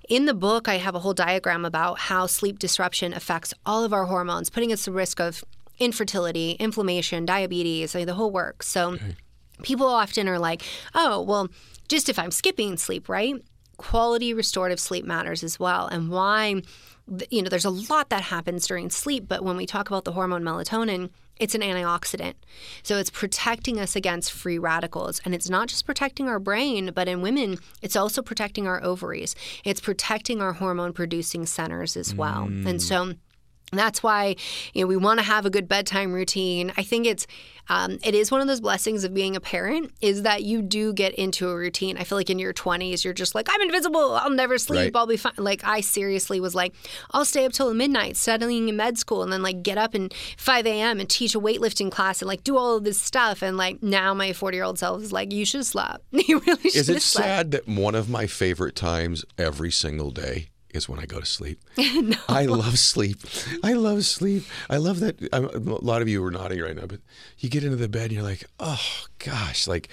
in 0.09 0.25
the 0.25 0.33
book, 0.33 0.67
I 0.67 0.75
have 0.77 0.95
a 0.95 0.99
whole 0.99 1.13
diagram 1.13 1.65
about 1.65 1.99
how 1.99 2.27
sleep 2.27 2.59
disruption 2.59 3.13
affects 3.13 3.53
all 3.65 3.83
of 3.83 3.91
our 3.93 4.05
hormones, 4.05 4.49
putting 4.49 4.71
us 4.71 4.87
at 4.87 4.93
risk 4.93 5.19
of 5.19 5.43
infertility, 5.79 6.51
inflammation, 6.51 7.25
diabetes, 7.25 7.93
like 7.93 8.05
the 8.05 8.13
whole 8.13 8.31
works. 8.31 8.67
So 8.67 8.97
people 9.63 9.87
often 9.87 10.27
are 10.29 10.39
like, 10.39 10.63
oh, 10.95 11.21
well, 11.21 11.49
just 11.87 12.09
if 12.09 12.17
I'm 12.17 12.31
skipping 12.31 12.77
sleep, 12.77 13.09
right? 13.09 13.35
Quality 13.77 14.33
restorative 14.33 14.79
sleep 14.79 15.05
matters 15.05 15.43
as 15.43 15.59
well. 15.59 15.87
And 15.87 16.09
why, 16.09 16.61
you 17.29 17.41
know, 17.41 17.49
there's 17.49 17.65
a 17.65 17.69
lot 17.69 18.09
that 18.09 18.23
happens 18.23 18.67
during 18.67 18.89
sleep, 18.89 19.27
but 19.27 19.43
when 19.43 19.57
we 19.57 19.65
talk 19.65 19.87
about 19.87 20.03
the 20.03 20.11
hormone 20.11 20.43
melatonin, 20.43 21.09
it's 21.39 21.55
an 21.55 21.61
antioxidant. 21.61 22.33
So 22.83 22.97
it's 22.97 23.09
protecting 23.09 23.79
us 23.79 23.95
against 23.95 24.31
free 24.31 24.57
radicals. 24.57 25.21
And 25.23 25.35
it's 25.35 25.49
not 25.49 25.67
just 25.67 25.85
protecting 25.85 26.27
our 26.27 26.39
brain, 26.39 26.91
but 26.93 27.07
in 27.07 27.21
women, 27.21 27.57
it's 27.81 27.95
also 27.95 28.21
protecting 28.21 28.67
our 28.67 28.83
ovaries. 28.83 29.35
It's 29.63 29.79
protecting 29.79 30.41
our 30.41 30.53
hormone 30.53 30.93
producing 30.93 31.45
centers 31.45 31.95
as 31.95 32.13
well. 32.13 32.43
And 32.43 32.65
mm. 32.65 32.81
so 32.81 33.13
that's 33.71 34.01
why 34.01 34.35
you 34.73 34.81
know 34.81 34.87
we 34.87 34.95
want 34.97 35.19
to 35.19 35.25
have 35.25 35.45
a 35.45 35.49
good 35.49 35.67
bedtime 35.67 36.13
routine. 36.13 36.71
I 36.77 36.83
think 36.83 37.05
it's 37.05 37.27
um, 37.69 37.97
it 38.01 38.15
is 38.15 38.31
one 38.31 38.39
of 38.39 38.47
those 38.47 38.61
blessings 38.61 39.03
of 39.03 39.13
being 39.13 39.35
a 39.35 39.41
parent 39.41 39.91
is 39.99 40.21
that 40.21 40.43
you 40.43 40.61
do 40.61 40.93
get 40.93 41.13
into 41.15 41.49
a 41.49 41.55
routine. 41.55 41.97
I 41.97 42.05
feel 42.05 42.17
like 42.17 42.29
in 42.29 42.39
your 42.39 42.53
20s 42.53 43.03
you're 43.03 43.13
just 43.13 43.35
like 43.35 43.47
I'm 43.49 43.61
invisible. 43.61 44.13
I'll 44.15 44.29
never 44.29 44.57
sleep. 44.57 44.93
Right. 44.93 44.95
I'll 44.95 45.05
be 45.07 45.17
fine. 45.17 45.33
Like 45.37 45.63
I 45.65 45.81
seriously 45.81 46.39
was 46.39 46.55
like 46.55 46.73
I'll 47.11 47.25
stay 47.25 47.45
up 47.45 47.51
till 47.51 47.73
midnight 47.73 48.15
studying 48.15 48.69
in 48.69 48.77
med 48.77 48.97
school 48.97 49.21
and 49.21 49.33
then 49.33 49.43
like 49.43 49.63
get 49.63 49.77
up 49.77 49.93
and 49.93 50.13
5 50.37 50.65
a.m. 50.65 50.99
and 50.99 51.09
teach 51.09 51.35
a 51.35 51.39
weightlifting 51.39 51.91
class 51.91 52.21
and 52.21 52.27
like 52.29 52.43
do 52.43 52.55
all 52.57 52.77
of 52.77 52.85
this 52.85 52.99
stuff. 52.99 53.41
And 53.41 53.57
like 53.57 53.83
now 53.83 54.13
my 54.13 54.31
40 54.31 54.55
year 54.55 54.63
old 54.63 54.79
self 54.79 55.01
is 55.01 55.11
like 55.11 55.33
you 55.33 55.45
should 55.45 55.65
slept. 55.65 56.05
you 56.11 56.39
really 56.39 56.69
should 56.69 56.75
Is 56.75 56.89
it 56.89 57.01
slept. 57.01 57.27
sad 57.27 57.51
that 57.51 57.67
one 57.67 57.95
of 57.95 58.09
my 58.09 58.27
favorite 58.27 58.75
times 58.77 59.25
every 59.37 59.71
single 59.71 60.11
day 60.11 60.47
is 60.77 60.87
when 60.87 60.99
I 60.99 61.05
go 61.05 61.19
to 61.19 61.25
sleep? 61.25 61.59
I 62.29 62.45
love 62.45 62.79
sleep. 62.79 63.17
I 63.63 63.73
love 63.73 64.05
sleep. 64.05 64.43
I 64.69 64.77
love 64.77 65.01
that. 65.01 65.17
I'm, 65.33 65.45
a 65.45 65.75
lot 65.75 66.01
of 66.01 66.07
you 66.07 66.23
are 66.23 66.31
nodding 66.31 66.61
right 66.61 66.75
now, 66.75 66.85
but 66.85 67.01
you 67.39 67.49
get 67.49 67.63
into 67.63 67.75
the 67.75 67.89
bed 67.89 68.03
and 68.05 68.11
you're 68.13 68.23
like, 68.23 68.45
oh 68.59 69.05
gosh. 69.23 69.67
Like 69.67 69.89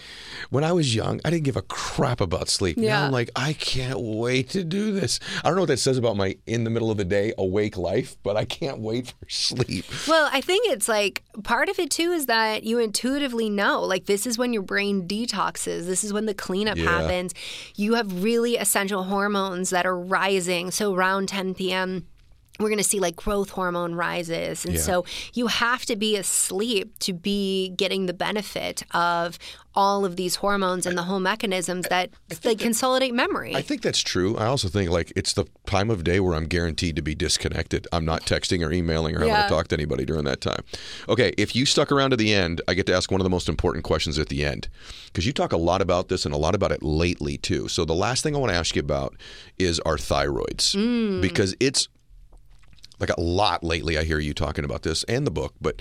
when 0.51 0.65
I 0.65 0.73
was 0.73 0.95
young, 0.95 1.21
I 1.25 1.31
didn't 1.31 1.45
give 1.45 1.57
a 1.57 1.63
crap 1.63 2.21
about 2.21 2.49
sleep. 2.49 2.77
Now 2.77 2.85
Yeah. 2.85 3.07
I'm 3.07 3.13
like, 3.13 3.31
I 3.35 3.53
can't 3.55 3.99
wait 4.01 4.51
to 4.51 4.65
do 4.65 4.93
this. 4.93 5.21
I 5.43 5.49
don't 5.49 5.57
know 5.57 5.63
what 5.63 5.69
that 5.69 5.79
says 5.79 5.99
about 5.99 6.17
my 6.17 6.37
in 6.47 6.65
the 6.65 6.71
middle 6.71 6.91
of 6.91 6.97
the 6.97 7.05
day 7.05 7.33
awake 7.39 7.77
life, 7.77 8.17
but 8.23 8.37
I 8.37 8.45
can't 8.45 8.79
wait 8.79 9.09
for 9.19 9.29
sleep. 9.29 9.85
Well, 10.09 10.29
I 10.33 10.41
think 10.41 10.69
it's 10.71 10.89
like 10.89 11.23
part 11.43 11.69
of 11.69 11.79
it 11.79 11.91
too 11.91 12.13
is 12.13 12.27
that 12.27 12.65
you 12.65 12.79
intuitively 12.79 13.49
know, 13.51 13.81
like, 13.83 14.07
this 14.07 14.27
is 14.27 14.39
when 14.39 14.53
your 14.53 14.63
brain 14.63 15.07
detoxes. 15.09 15.87
This 15.87 16.05
is 16.05 16.13
when 16.13 16.27
the 16.27 16.35
cleanup 16.35 16.77
Yeah. 16.77 16.85
happens. 17.01 17.35
You 17.77 17.95
have 17.95 18.23
really 18.23 18.57
essential 18.57 19.05
hormones 19.05 19.71
that 19.71 19.87
are 19.87 19.99
rising. 19.99 20.71
So 20.71 20.95
around 20.95 21.29
10 21.29 21.55
p.m., 21.55 22.07
we're 22.61 22.69
going 22.69 22.79
to 22.79 22.85
see 22.85 23.01
like 23.01 23.17
growth 23.17 23.51
hormone 23.51 23.95
rises. 23.95 24.65
And 24.65 24.75
Yeah. 24.75 24.81
so 24.81 25.05
you 25.33 25.49
have 25.49 25.85
to 25.87 25.97
be 25.97 26.17
asleep 26.17 26.99
to 27.01 27.13
be 27.13 27.71
getting 27.71 28.07
the 28.07 28.15
benefit 28.15 28.85
of 28.93 29.39
all 29.75 30.05
of 30.05 30.15
these 30.15 30.37
hormones 30.37 30.87
and 30.87 30.97
the 30.97 31.03
whole 31.03 31.19
mechanisms 31.19 31.89
that 31.89 32.11
like 32.45 32.61
consolidate 32.61 33.13
memory. 33.13 33.57
I 33.57 33.63
think 33.63 33.83
that's 33.83 33.99
true. 33.99 34.37
I 34.37 34.47
also 34.47 34.69
think 34.69 34.89
like 34.89 35.13
it's 35.17 35.33
the 35.33 35.47
time 35.67 35.91
of 35.91 36.05
day 36.05 36.21
where 36.21 36.35
I'm 36.37 36.47
guaranteed 36.47 36.95
to 36.95 37.03
be 37.03 37.17
disconnected. 37.17 37.89
I'm 37.93 38.05
not 38.05 38.23
texting 38.23 38.65
or 38.65 38.71
emailing 38.71 39.17
or 39.17 39.21
having 39.21 39.35
Yeah. 39.35 39.43
to 39.43 39.49
talk 39.49 39.67
to 39.69 39.75
anybody 39.75 40.05
during 40.05 40.25
that 40.27 40.41
time. 40.41 40.63
Okay, 41.09 41.33
if 41.37 41.57
you 41.57 41.67
stuck 41.67 41.91
around 41.91 42.11
to 42.11 42.17
the 42.17 42.33
end, 42.33 42.61
I 42.69 42.75
get 42.75 42.87
to 42.87 42.95
ask 42.95 43.11
one 43.11 43.21
of 43.21 43.25
the 43.25 43.31
most 43.31 43.49
important 43.49 43.83
questions 43.85 44.17
at 44.17 44.29
the 44.29 44.45
end 44.45 44.69
because 45.07 45.27
you 45.27 45.33
talk 45.33 45.53
a 45.53 45.57
lot 45.57 45.83
about 45.83 46.09
this 46.09 46.25
and 46.25 46.33
a 46.33 46.39
lot 46.39 46.55
about 46.55 46.71
it 46.71 46.85
lately 46.85 47.37
too. 47.37 47.67
So 47.67 47.85
the 47.85 47.95
last 47.97 48.23
thing 48.23 48.37
I 48.37 48.39
want 48.39 48.53
to 48.53 48.57
ask 48.57 48.77
you 48.77 48.81
about 48.81 49.17
is 49.59 49.81
our 49.81 49.97
thyroids 49.97 50.77
mm. 50.77 51.21
because 51.21 51.57
it's 51.59 51.89
like 53.09 53.17
a 53.17 53.21
lot 53.21 53.63
lately. 53.63 53.99
I 53.99 54.05
hear 54.05 54.19
you 54.19 54.35
talking 54.35 54.65
about 54.65 54.83
this 54.83 55.05
and 55.05 55.27
the 55.27 55.31
book, 55.31 55.55
but 55.61 55.81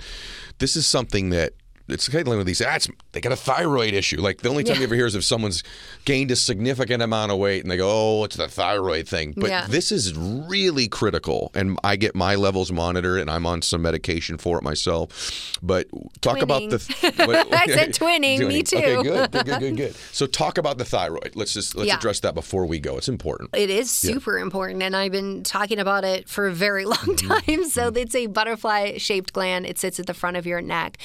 this 0.58 0.76
is 0.76 0.86
something 0.86 1.30
that 1.30 1.54
it's 1.88 2.08
kind 2.08 2.26
of 2.26 2.34
like 2.34 2.46
they 2.46 2.54
say, 2.54 2.64
ah, 2.66 2.78
they 3.12 3.20
got 3.20 3.32
a 3.32 3.36
thyroid 3.36 3.92
issue. 3.94 4.20
Like 4.20 4.38
the 4.40 4.48
only 4.48 4.64
time 4.64 4.76
you 4.78 4.84
ever 4.84 4.94
hear 4.94 5.06
is 5.06 5.14
if 5.14 5.22
someone's 5.24 5.62
gained 6.06 6.30
a 6.30 6.36
significant 6.36 7.02
amount 7.02 7.30
of 7.32 7.38
weight 7.38 7.62
and 7.62 7.70
they 7.70 7.76
go, 7.76 7.90
oh, 8.20 8.24
it's 8.24 8.36
the 8.36 8.48
thyroid 8.48 9.06
thing. 9.06 9.34
But 9.36 9.50
Yeah. 9.50 9.66
this 9.68 9.92
is 9.92 10.14
really 10.16 10.88
critical. 10.88 11.50
And 11.54 11.78
I 11.84 11.96
get 11.96 12.14
my 12.14 12.36
levels 12.36 12.72
monitored 12.72 13.20
and 13.20 13.30
I'm 13.30 13.44
on 13.46 13.60
some 13.62 13.82
medication 13.82 14.38
for 14.38 14.56
it 14.58 14.64
myself. 14.64 15.58
But 15.62 15.88
talk 16.22 16.40
about 16.40 16.70
the. 16.70 16.78
Twinning. 16.78 17.46
I 17.52 17.66
said 17.66 17.94
twinning. 17.94 18.46
Me 18.48 18.62
too. 18.62 18.76
Okay, 18.78 19.02
good. 19.02 19.30
Good, 19.32 19.44
good, 19.46 19.60
good, 19.60 19.76
good. 19.76 19.96
So 20.12 20.26
talk 20.26 20.58
about 20.58 20.78
the 20.78 20.84
thyroid. 20.84 21.32
Let's 21.34 21.52
just 21.52 21.74
let's 21.76 21.88
Yeah. 21.88 21.96
address 21.96 22.20
that 22.20 22.34
before 22.34 22.66
we 22.66 22.78
go. 22.80 22.96
It's 22.96 23.08
important. 23.08 23.50
It 23.54 23.68
is 23.68 23.90
super 23.90 24.38
important, 24.38 24.82
and 24.82 24.94
I've 24.96 25.12
been 25.12 25.42
talking 25.42 25.78
about 25.78 26.04
it 26.04 26.28
for 26.28 26.46
a 26.46 26.52
very 26.52 26.84
long 26.94 27.16
time. 27.16 27.64
So 27.68 27.88
it's 27.88 28.14
a 28.14 28.26
butterfly-shaped 28.26 29.32
gland. 29.32 29.66
It 29.66 29.78
sits 29.78 29.98
at 30.00 30.06
the 30.06 30.14
front 30.14 30.36
of 30.36 30.46
your 30.46 30.60
neck, 30.62 30.98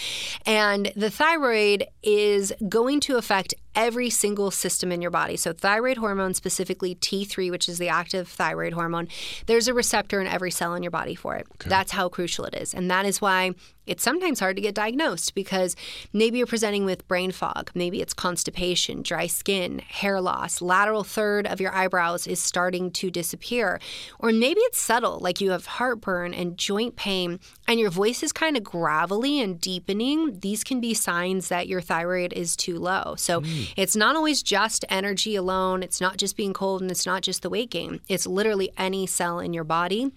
and 0.45 0.68
the 0.95 1.09
thyroid 1.09 1.85
is 2.03 2.53
going 2.67 2.99
to 3.01 3.17
affect 3.17 3.53
every 3.79 4.09
single 4.09 4.51
system 4.51 4.91
in 4.91 5.01
your 5.01 5.09
body. 5.09 5.37
So 5.37 5.53
thyroid 5.53 5.95
hormone, 5.95 6.33
specifically 6.33 6.95
T3, 6.95 7.49
which 7.49 7.69
is 7.69 7.77
the 7.77 7.87
active 7.87 8.27
thyroid 8.27 8.73
hormone, 8.73 9.07
there's 9.45 9.69
a 9.69 9.73
receptor 9.73 10.19
in 10.19 10.27
every 10.27 10.51
cell 10.51 10.75
in 10.75 10.83
your 10.83 10.91
body 10.91 11.15
for 11.15 11.37
it. 11.37 11.47
That's 11.69 11.93
how 11.93 12.09
crucial 12.09 12.43
it 12.43 12.55
is, 12.55 12.73
and 12.73 12.91
that 12.91 13.05
is 13.05 13.21
why 13.21 13.53
it's 13.89 14.03
sometimes 14.03 14.39
hard 14.39 14.55
to 14.55 14.61
get 14.61 14.75
diagnosed 14.75 15.33
because 15.33 15.75
maybe 16.13 16.37
you're 16.37 16.45
presenting 16.45 16.85
with 16.85 17.07
brain 17.07 17.31
fog, 17.31 17.71
maybe 17.73 18.01
it's 18.01 18.13
constipation, 18.13 19.01
dry 19.01 19.25
skin, 19.25 19.79
hair 19.79 20.21
loss, 20.21 20.61
lateral 20.61 21.03
third 21.03 21.47
of 21.47 21.59
your 21.59 21.73
eyebrows 21.73 22.27
is 22.27 22.39
starting 22.39 22.91
to 22.91 23.09
disappear, 23.09 23.79
or 24.19 24.31
maybe 24.31 24.59
it's 24.61 24.79
subtle, 24.79 25.17
like 25.19 25.41
you 25.41 25.49
have 25.49 25.65
heartburn 25.65 26.35
and 26.35 26.55
joint 26.55 26.97
pain, 26.97 27.39
and 27.67 27.79
your 27.79 27.89
voice 27.89 28.21
is 28.21 28.31
kind 28.31 28.55
of 28.55 28.63
gravelly 28.63 29.41
and 29.41 29.59
deepening. 29.59 30.39
These 30.39 30.63
can 30.63 30.79
be 30.79 30.93
signs 30.93 31.47
that 31.47 31.67
your 31.67 31.81
thyroid 31.81 32.31
is 32.33 32.55
too 32.55 32.77
low. 32.77 33.15
So 33.17 33.41
hmm. 33.41 33.63
It's 33.75 33.95
not 33.95 34.15
always 34.15 34.43
just 34.43 34.85
energy 34.89 35.35
alone, 35.35 35.83
it's 35.83 36.01
not 36.01 36.17
just 36.17 36.35
being 36.37 36.53
cold, 36.53 36.81
and 36.81 36.91
it's 36.91 37.05
not 37.05 37.21
just 37.21 37.41
the 37.41 37.49
weight 37.49 37.69
gain. 37.69 38.01
It's 38.07 38.27
literally 38.27 38.71
any 38.77 39.07
cell 39.07 39.39
in 39.39 39.53
your 39.53 39.63
body 39.63 40.11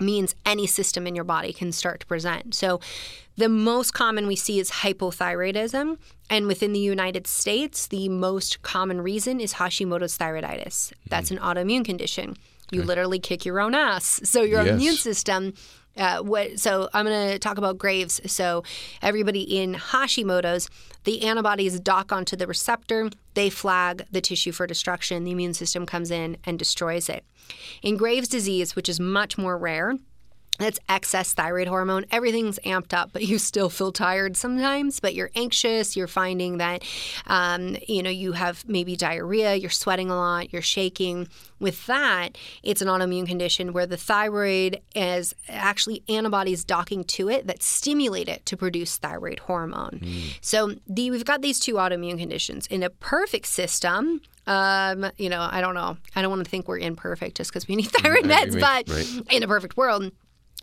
means 0.00 0.34
any 0.44 0.66
system 0.66 1.06
in 1.06 1.14
your 1.14 1.24
body 1.24 1.52
can 1.52 1.72
start 1.72 2.00
to 2.00 2.06
present. 2.06 2.54
So, 2.54 2.80
the 3.36 3.48
most 3.48 3.94
common 3.94 4.26
we 4.26 4.36
see 4.36 4.58
is 4.58 4.70
hypothyroidism. 4.70 5.96
And 6.28 6.46
within 6.46 6.72
the 6.74 6.80
United 6.80 7.26
States, 7.26 7.86
the 7.86 8.08
most 8.10 8.60
common 8.62 9.00
reason 9.00 9.40
is 9.40 9.54
Hashimoto's 9.54 10.18
thyroiditis. 10.18 10.92
That's 11.08 11.30
hmm. 11.30 11.36
an 11.36 11.42
autoimmune 11.42 11.84
condition. 11.84 12.36
You 12.70 12.82
literally 12.82 13.18
kick 13.18 13.44
your 13.44 13.60
own 13.60 13.74
ass. 13.74 14.20
So, 14.24 14.42
your 14.42 14.64
Yes. 14.64 14.74
immune 14.74 14.96
system. 14.96 15.54
Uh, 15.96 16.20
what, 16.20 16.58
so 16.58 16.88
I'm 16.94 17.04
going 17.04 17.32
to 17.32 17.38
talk 17.38 17.58
about 17.58 17.78
Graves. 17.78 18.20
So 18.26 18.64
everybody 19.02 19.42
in 19.42 19.74
Hashimoto's, 19.74 20.68
the 21.04 21.22
antibodies 21.22 21.78
dock 21.80 22.12
onto 22.12 22.36
the 22.36 22.46
receptor. 22.46 23.10
They 23.34 23.50
flag 23.50 24.06
the 24.10 24.20
tissue 24.20 24.52
for 24.52 24.66
destruction. 24.66 25.24
The 25.24 25.32
immune 25.32 25.54
system 25.54 25.84
comes 25.86 26.10
in 26.10 26.36
and 26.44 26.58
destroys 26.58 27.08
it. 27.08 27.24
In 27.82 27.96
Graves' 27.96 28.28
disease, 28.28 28.74
which 28.74 28.88
is 28.88 29.00
much 29.00 29.36
more 29.36 29.58
rare, 29.58 29.96
that's 30.58 30.78
excess 30.88 31.32
thyroid 31.32 31.66
hormone. 31.66 32.04
Everything's 32.10 32.58
amped 32.60 32.92
up, 32.92 33.10
but 33.12 33.24
you 33.24 33.38
still 33.38 33.68
feel 33.68 33.90
tired 33.90 34.36
sometimes. 34.36 35.00
But 35.00 35.14
you're 35.14 35.30
anxious. 35.34 35.96
You're 35.96 36.06
finding 36.06 36.58
that, 36.58 36.82
um, 37.26 37.76
you 37.88 38.02
know, 38.02 38.10
you 38.10 38.32
have 38.32 38.66
maybe 38.68 38.96
diarrhea. 38.96 39.54
You're 39.54 39.70
sweating 39.70 40.10
a 40.10 40.16
lot. 40.16 40.52
You're 40.52 40.62
shaking. 40.62 41.28
With 41.58 41.86
that, 41.86 42.36
it's 42.64 42.82
an 42.82 42.88
autoimmune 42.88 43.26
condition 43.26 43.72
where 43.72 43.86
the 43.86 43.96
thyroid 43.96 44.80
is 44.96 45.32
actually 45.48 46.02
antibodies 46.08 46.64
docking 46.64 47.04
to 47.04 47.28
it 47.28 47.46
that 47.46 47.62
stimulate 47.62 48.28
it 48.28 48.44
to 48.46 48.56
produce 48.56 48.96
thyroid 48.96 49.38
hormone. 49.38 50.00
So 50.40 50.74
the, 50.88 51.12
we've 51.12 51.24
got 51.24 51.40
these 51.40 51.60
two 51.60 51.74
autoimmune 51.74 52.18
conditions. 52.18 52.66
In 52.66 52.82
a 52.82 52.90
perfect 52.90 53.46
system, 53.46 54.22
um, 54.46 55.10
you 55.18 55.28
know, 55.28 55.48
I 55.48 55.60
don't 55.60 55.74
know. 55.74 55.96
I 56.16 56.22
don't 56.22 56.30
want 56.30 56.44
to 56.44 56.50
think 56.50 56.66
we're 56.66 56.78
imperfect 56.78 57.36
just 57.36 57.50
because 57.50 57.68
we 57.68 57.76
need 57.76 57.90
thyroid 57.92 58.24
meds, 58.24 58.60
right, 58.60 58.84
but 58.86 58.94
right. 58.94 59.22
in 59.30 59.42
a 59.42 59.48
perfect 59.48 59.76
world, 59.76 60.10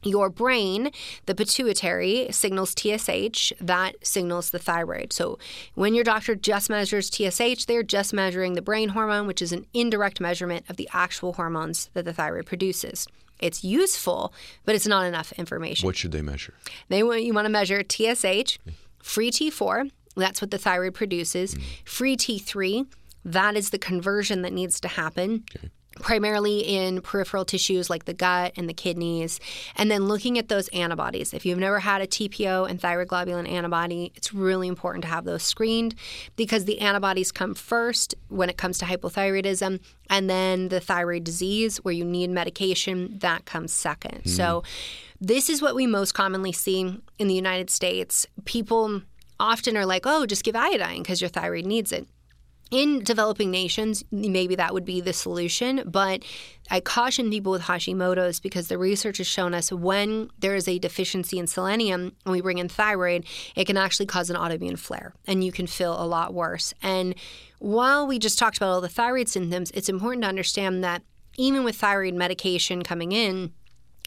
your 0.04 0.30
brain, 0.30 0.91
the 1.26 1.36
pituitary, 1.36 2.28
signals 2.32 2.74
TSH, 2.78 3.54
that 3.60 3.95
signals 4.02 4.50
the 4.50 4.60
thyroid. 4.60 5.14
So 5.14 5.38
when 5.76 5.93
your 5.93 6.04
doctor 6.04 6.36
just 6.36 6.70
measures 6.70 7.10
TSH, 7.10 7.66
they're 7.66 7.84
just 7.84 8.14
measuring 8.14 8.54
the 8.54 8.62
brain 8.62 8.89
hormone, 8.89 9.28
which 9.28 9.41
is 9.41 9.52
an 9.52 9.66
indirect 9.74 10.20
measurement 10.20 10.66
of 10.70 10.78
the 10.78 10.89
actual 10.93 11.34
hormones 11.34 11.89
that 11.93 12.06
the 12.06 12.14
thyroid 12.14 12.45
produces. 12.45 13.08
It's 13.39 13.64
useful, 13.64 14.34
but 14.66 14.76
it's 14.76 14.88
not 14.88 15.06
enough 15.06 15.32
information. 15.34 15.86
What 15.86 15.95
should 15.95 16.12
they 16.12 16.22
measure? 16.22 16.54
They 16.89 17.04
want 17.04 17.24
you 17.24 17.34
want 17.34 17.45
to 17.45 17.50
measure 17.50 17.84
TSH, 17.84 18.60
free 19.02 19.32
T4, 19.32 19.89
that's 20.16 20.41
what 20.41 20.52
the 20.52 20.58
thyroid 20.58 20.93
produces, 20.93 21.56
mm. 21.56 21.64
free 21.86 22.18
T3, 22.18 22.86
that 23.26 23.56
is 23.56 23.70
the 23.70 23.78
conversion 23.78 24.41
that 24.41 24.54
needs 24.54 24.80
to 24.82 24.88
happen. 24.88 25.43
Primarily 26.00 26.60
in 26.60 27.02
peripheral 27.02 27.45
tissues 27.45 27.89
like 27.89 28.06
the 28.06 28.14
gut 28.14 28.54
and 28.56 28.70
the 28.70 28.74
kidneys, 28.74 29.39
and 29.76 29.91
then 29.91 30.08
looking 30.08 30.38
at 30.38 30.47
those 30.47 30.68
antibodies. 30.70 31.34
If 31.34 31.45
you've 31.45 31.60
never 31.60 31.80
had 31.80 32.02
a 32.02 32.08
TPO 32.08 32.70
and 32.70 32.80
thyroglobulin 32.80 33.50
antibody, 33.50 34.12
it's 34.16 34.34
really 34.34 34.68
important 34.68 35.04
to 35.04 35.10
have 35.10 35.26
those 35.26 35.43
screened 35.43 35.95
because 36.36 36.66
the 36.66 36.80
antibodies 36.80 37.32
come 37.32 37.54
first 37.54 38.16
when 38.30 38.50
it 38.50 38.58
comes 38.58 38.78
to 38.80 38.86
hypothyroidism, 38.86 39.80
and 40.10 40.30
then 40.30 40.70
the 40.70 40.80
thyroid 40.80 41.24
disease 41.24 41.78
where 41.78 41.93
you 41.93 42.06
need 42.06 42.30
medication, 42.30 43.18
that 43.20 43.45
comes 43.45 43.74
second. 43.74 44.20
Mm-hmm. 44.20 44.30
So, 44.30 44.64
this 45.22 45.50
is 45.50 45.62
what 45.62 45.76
we 45.76 45.86
most 45.86 46.14
commonly 46.14 46.54
see 46.54 46.97
in 47.18 47.28
the 47.28 47.34
United 47.34 47.70
States. 47.70 48.26
People 48.45 49.02
often 49.39 49.76
are 49.78 49.86
like, 49.86 50.04
oh, 50.06 50.26
just 50.26 50.43
give 50.43 50.56
iodine 50.56 51.02
because 51.02 51.22
your 51.22 51.30
thyroid 51.30 51.66
needs 51.66 51.91
it. 51.91 52.08
In 52.72 53.04
developing 53.04 53.50
nations, 53.50 54.04
maybe 54.12 54.56
that 54.56 54.74
would 54.76 54.86
be 54.86 55.02
the 55.02 55.14
solution, 55.14 55.82
but 55.88 56.24
I 56.70 56.80
caution 56.80 57.32
people 57.32 57.52
with 57.52 57.64
Hashimoto's 57.64 58.40
because 58.40 58.68
the 58.68 58.78
research 58.78 59.18
has 59.18 59.26
shown 59.26 59.56
us 59.56 59.72
when 59.72 60.30
there 60.38 60.56
is 60.56 60.68
a 60.68 60.78
deficiency 60.78 61.40
in 61.40 61.48
selenium 61.48 62.16
and 62.26 62.32
we 62.32 62.42
bring 62.42 62.60
in 62.60 62.70
thyroid, 62.70 63.26
it 63.56 63.66
can 63.66 63.76
actually 63.76 64.06
cause 64.06 64.30
an 64.30 64.36
autoimmune 64.36 64.78
flare 64.78 65.14
and 65.26 65.44
you 65.44 65.52
can 65.52 65.66
feel 65.66 66.00
a 66.00 66.06
lot 66.06 66.34
worse. 66.34 66.72
And 66.84 67.16
while 67.58 68.06
we 68.06 68.20
just 68.20 68.38
talked 68.38 68.58
about 68.58 68.70
all 68.70 68.82
the 68.82 68.88
thyroid 68.88 69.30
symptoms, 69.30 69.72
it's 69.72 69.90
important 69.90 70.22
to 70.24 70.30
understand 70.30 70.84
that 70.84 71.02
even 71.38 71.64
with 71.64 71.78
thyroid 71.78 72.14
medication 72.14 72.84
coming 72.84 73.14
in, 73.14 73.54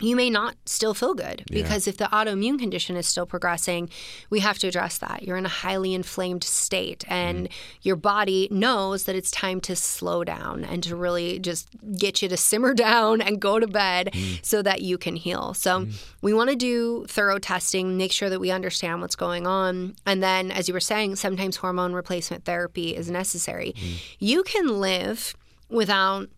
you 0.03 0.17
may 0.17 0.29
not 0.29 0.57
still 0.67 0.95
feel 0.95 1.15
good 1.15 1.45
because 1.51 1.87
if 1.87 1.97
the 1.97 2.07
autoimmune 2.07 2.59
condition 2.59 2.97
is 2.97 3.07
still 3.07 3.27
progressing, 3.27 3.89
we 4.31 4.41
have 4.41 4.59
to 4.59 4.67
address 4.67 4.99
that. 4.99 5.23
You're 5.23 5.37
in 5.37 5.47
a 5.47 5.51
highly 5.51 5.95
inflamed 5.95 6.45
state, 6.45 7.05
and 7.09 7.49
mm-hmm. 7.49 7.79
your 7.83 7.97
body 7.97 8.49
knows 8.51 9.05
that 9.05 9.15
it's 9.15 9.31
time 9.31 9.61
to 9.63 9.77
slow 9.77 10.25
down 10.25 10.65
and 10.65 10.83
to 10.83 10.97
really 10.97 11.39
just 11.39 11.69
get 11.97 12.21
you 12.21 12.29
to 12.29 12.37
simmer 12.37 12.75
down 12.83 13.21
and 13.23 13.41
go 13.41 13.61
to 13.61 13.67
bed 13.67 14.11
mm. 14.13 14.45
so 14.45 14.63
that 14.63 14.83
you 14.83 14.99
can 14.99 15.17
heal. 15.17 15.55
So, 15.55 15.81
mm. 15.81 16.05
we 16.21 16.35
want 16.35 16.51
to 16.51 16.57
do 16.57 17.07
thorough 17.07 17.39
testing, 17.39 17.97
make 17.97 18.13
sure 18.13 18.29
that 18.29 18.41
we 18.41 18.51
understand 18.51 19.01
what's 19.01 19.17
going 19.17 19.47
on. 19.47 19.95
And 20.05 20.23
then, 20.23 20.51
as 20.51 20.69
you 20.69 20.75
were 20.75 20.81
saying, 20.81 21.17
sometimes 21.17 21.57
hormone 21.57 21.93
replacement 21.93 22.45
therapy 22.45 22.97
is 22.97 23.11
necessary. 23.11 23.75
Mm. 23.77 24.17
You 24.19 24.43
can 24.43 24.81
live 24.81 25.35
without 25.69 26.29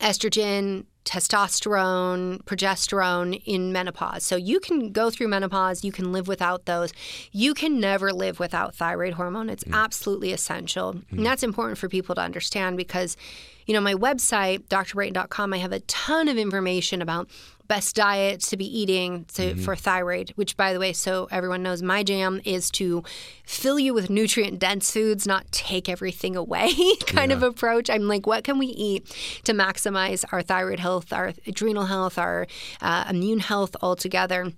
estrogen, 0.00 0.84
testosterone, 1.06 2.42
progesterone 2.42 3.40
in 3.46 3.72
menopause. 3.72 4.24
So 4.24 4.36
you 4.36 4.60
can 4.60 4.90
go 4.90 5.08
through 5.08 5.28
menopause, 5.28 5.84
you 5.84 5.92
can 5.92 6.12
live 6.12 6.28
without 6.28 6.66
those. 6.66 6.92
You 7.32 7.54
can 7.54 7.80
never 7.80 8.12
live 8.12 8.38
without 8.40 8.74
thyroid 8.74 9.14
hormone. 9.14 9.48
It's 9.48 9.64
mm. 9.64 9.72
absolutely 9.72 10.32
essential. 10.32 10.94
Mm-hmm. 10.94 11.16
And 11.16 11.26
that's 11.26 11.42
important 11.42 11.78
for 11.78 11.88
people 11.88 12.14
to 12.16 12.20
understand 12.20 12.76
because 12.76 13.16
you 13.66 13.74
know, 13.74 13.80
my 13.80 13.94
website, 13.94 14.68
drbrighten.com, 14.68 15.52
I 15.52 15.58
have 15.58 15.72
a 15.72 15.80
ton 15.80 16.28
of 16.28 16.38
information 16.38 17.02
about 17.02 17.28
best 17.68 17.96
diet 17.96 18.40
to 18.40 18.56
be 18.56 18.66
eating 18.66 19.24
to, 19.34 19.54
for 19.56 19.76
thyroid, 19.76 20.32
which, 20.36 20.56
by 20.56 20.72
the 20.72 20.78
way, 20.78 20.92
so 20.92 21.28
everyone 21.30 21.62
knows, 21.62 21.82
my 21.82 22.02
jam 22.02 22.40
is 22.44 22.70
to 22.72 23.02
fill 23.44 23.78
you 23.78 23.94
with 23.94 24.10
nutrient 24.10 24.58
dense 24.58 24.90
foods, 24.90 25.26
not 25.26 25.50
take 25.52 25.88
everything 25.88 26.36
away 26.36 26.72
kind 27.06 27.32
of 27.32 27.42
approach. 27.42 27.90
I'm 27.90 28.08
like, 28.08 28.26
what 28.26 28.44
can 28.44 28.58
we 28.58 28.66
eat 28.66 29.06
to 29.44 29.52
maximize 29.52 30.24
our 30.32 30.42
thyroid 30.42 30.80
health, 30.80 31.12
our 31.12 31.32
adrenal 31.46 31.86
health, 31.86 32.18
our 32.18 32.46
uh, 32.80 33.04
immune 33.08 33.40
health 33.40 33.76
altogether? 33.82 34.52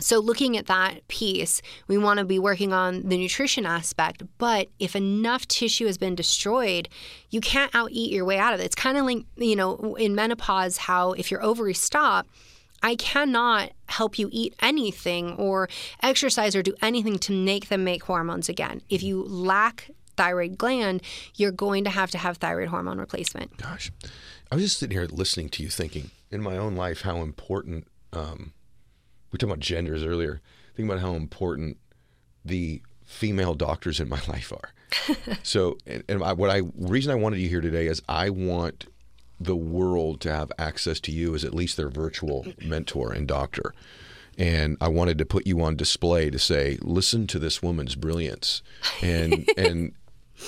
So, 0.00 0.18
looking 0.18 0.56
at 0.56 0.66
that 0.66 1.06
piece, 1.08 1.62
we 1.86 1.98
want 1.98 2.18
to 2.18 2.24
be 2.24 2.38
working 2.38 2.72
on 2.72 3.08
the 3.08 3.18
nutrition 3.18 3.66
aspect. 3.66 4.22
But 4.38 4.68
if 4.78 4.96
enough 4.96 5.46
tissue 5.46 5.86
has 5.86 5.98
been 5.98 6.14
destroyed, 6.14 6.88
you 7.30 7.40
can't 7.40 7.74
out 7.74 7.90
eat 7.92 8.12
your 8.12 8.24
way 8.24 8.38
out 8.38 8.54
of 8.54 8.60
it. 8.60 8.64
It's 8.64 8.74
kind 8.74 8.96
of 8.96 9.04
like, 9.04 9.24
you 9.36 9.56
know, 9.56 9.94
in 9.96 10.14
menopause, 10.14 10.78
how 10.78 11.12
if 11.12 11.30
your 11.30 11.42
ovaries 11.42 11.80
stop, 11.80 12.26
I 12.82 12.96
cannot 12.96 13.72
help 13.86 14.18
you 14.18 14.28
eat 14.32 14.54
anything 14.60 15.34
or 15.34 15.68
exercise 16.02 16.56
or 16.56 16.62
do 16.62 16.74
anything 16.80 17.18
to 17.20 17.32
make 17.32 17.68
them 17.68 17.84
make 17.84 18.04
hormones 18.04 18.48
again. 18.48 18.80
If 18.88 19.02
you 19.02 19.22
lack 19.24 19.90
thyroid 20.16 20.58
gland, 20.58 21.02
you're 21.34 21.52
going 21.52 21.84
to 21.84 21.90
have 21.90 22.10
to 22.10 22.18
have 22.18 22.38
thyroid 22.38 22.68
hormone 22.68 22.98
replacement. 22.98 23.56
Gosh, 23.58 23.90
I 24.50 24.54
was 24.54 24.64
just 24.64 24.78
sitting 24.78 24.96
here 24.96 25.06
listening 25.06 25.48
to 25.50 25.62
you, 25.62 25.68
thinking 25.68 26.10
in 26.30 26.42
my 26.42 26.56
own 26.56 26.74
life 26.74 27.02
how 27.02 27.18
important. 27.22 27.86
Um, 28.12 28.52
we 29.30 29.36
were 29.36 29.38
talking 29.38 29.52
about 29.52 29.60
genders 29.60 30.04
earlier. 30.04 30.40
Think 30.74 30.88
about 30.88 31.00
how 31.00 31.14
important 31.14 31.76
the 32.44 32.82
female 33.04 33.54
doctors 33.54 34.00
in 34.00 34.08
my 34.08 34.20
life 34.28 34.52
are. 34.52 34.72
so, 35.42 35.78
and, 35.86 36.02
and 36.08 36.22
I, 36.22 36.32
what 36.32 36.50
I 36.50 36.62
reason 36.76 37.12
I 37.12 37.16
wanted 37.16 37.40
you 37.40 37.48
here 37.48 37.60
today 37.60 37.86
is 37.86 38.02
I 38.08 38.30
want 38.30 38.86
the 39.38 39.56
world 39.56 40.20
to 40.20 40.32
have 40.32 40.52
access 40.58 41.00
to 41.00 41.12
you 41.12 41.34
as 41.34 41.44
at 41.44 41.54
least 41.54 41.76
their 41.76 41.88
virtual 41.88 42.46
mentor 42.62 43.12
and 43.12 43.26
doctor. 43.26 43.72
And 44.36 44.76
I 44.80 44.88
wanted 44.88 45.18
to 45.18 45.26
put 45.26 45.46
you 45.46 45.62
on 45.62 45.76
display 45.76 46.30
to 46.30 46.38
say, 46.38 46.78
listen 46.82 47.26
to 47.28 47.38
this 47.38 47.62
woman's 47.62 47.94
brilliance, 47.94 48.62
and 49.02 49.48
and 49.56 49.92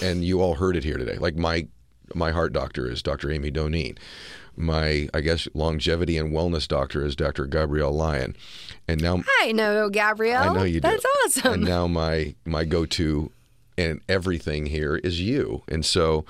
and 0.02 0.24
you 0.24 0.40
all 0.40 0.54
heard 0.54 0.76
it 0.76 0.84
here 0.84 0.96
today. 0.96 1.16
Like 1.16 1.36
my 1.36 1.66
my 2.14 2.30
heart 2.30 2.52
doctor 2.52 2.90
is 2.90 3.02
Dr. 3.02 3.30
Amy 3.30 3.50
Doneen. 3.50 3.98
My 4.56 5.08
I 5.14 5.20
guess 5.20 5.48
longevity 5.54 6.18
and 6.18 6.32
wellness 6.32 6.68
doctor 6.68 7.04
is 7.04 7.16
Dr. 7.16 7.46
Gabrielle 7.46 7.92
Lyon, 7.92 8.36
and 8.86 9.00
now 9.00 9.22
I 9.40 9.52
know 9.52 9.88
Gabrielle. 9.88 10.50
I 10.50 10.54
know 10.54 10.64
you 10.64 10.80
do. 10.80 10.80
That's 10.80 11.06
awesome. 11.24 11.54
And 11.54 11.64
now 11.64 11.86
my 11.86 12.34
my 12.44 12.64
go 12.64 12.84
to 12.86 13.32
and 13.78 14.02
everything 14.08 14.66
here 14.66 14.96
is 14.96 15.20
you, 15.20 15.62
and 15.68 15.84
so 15.84 16.26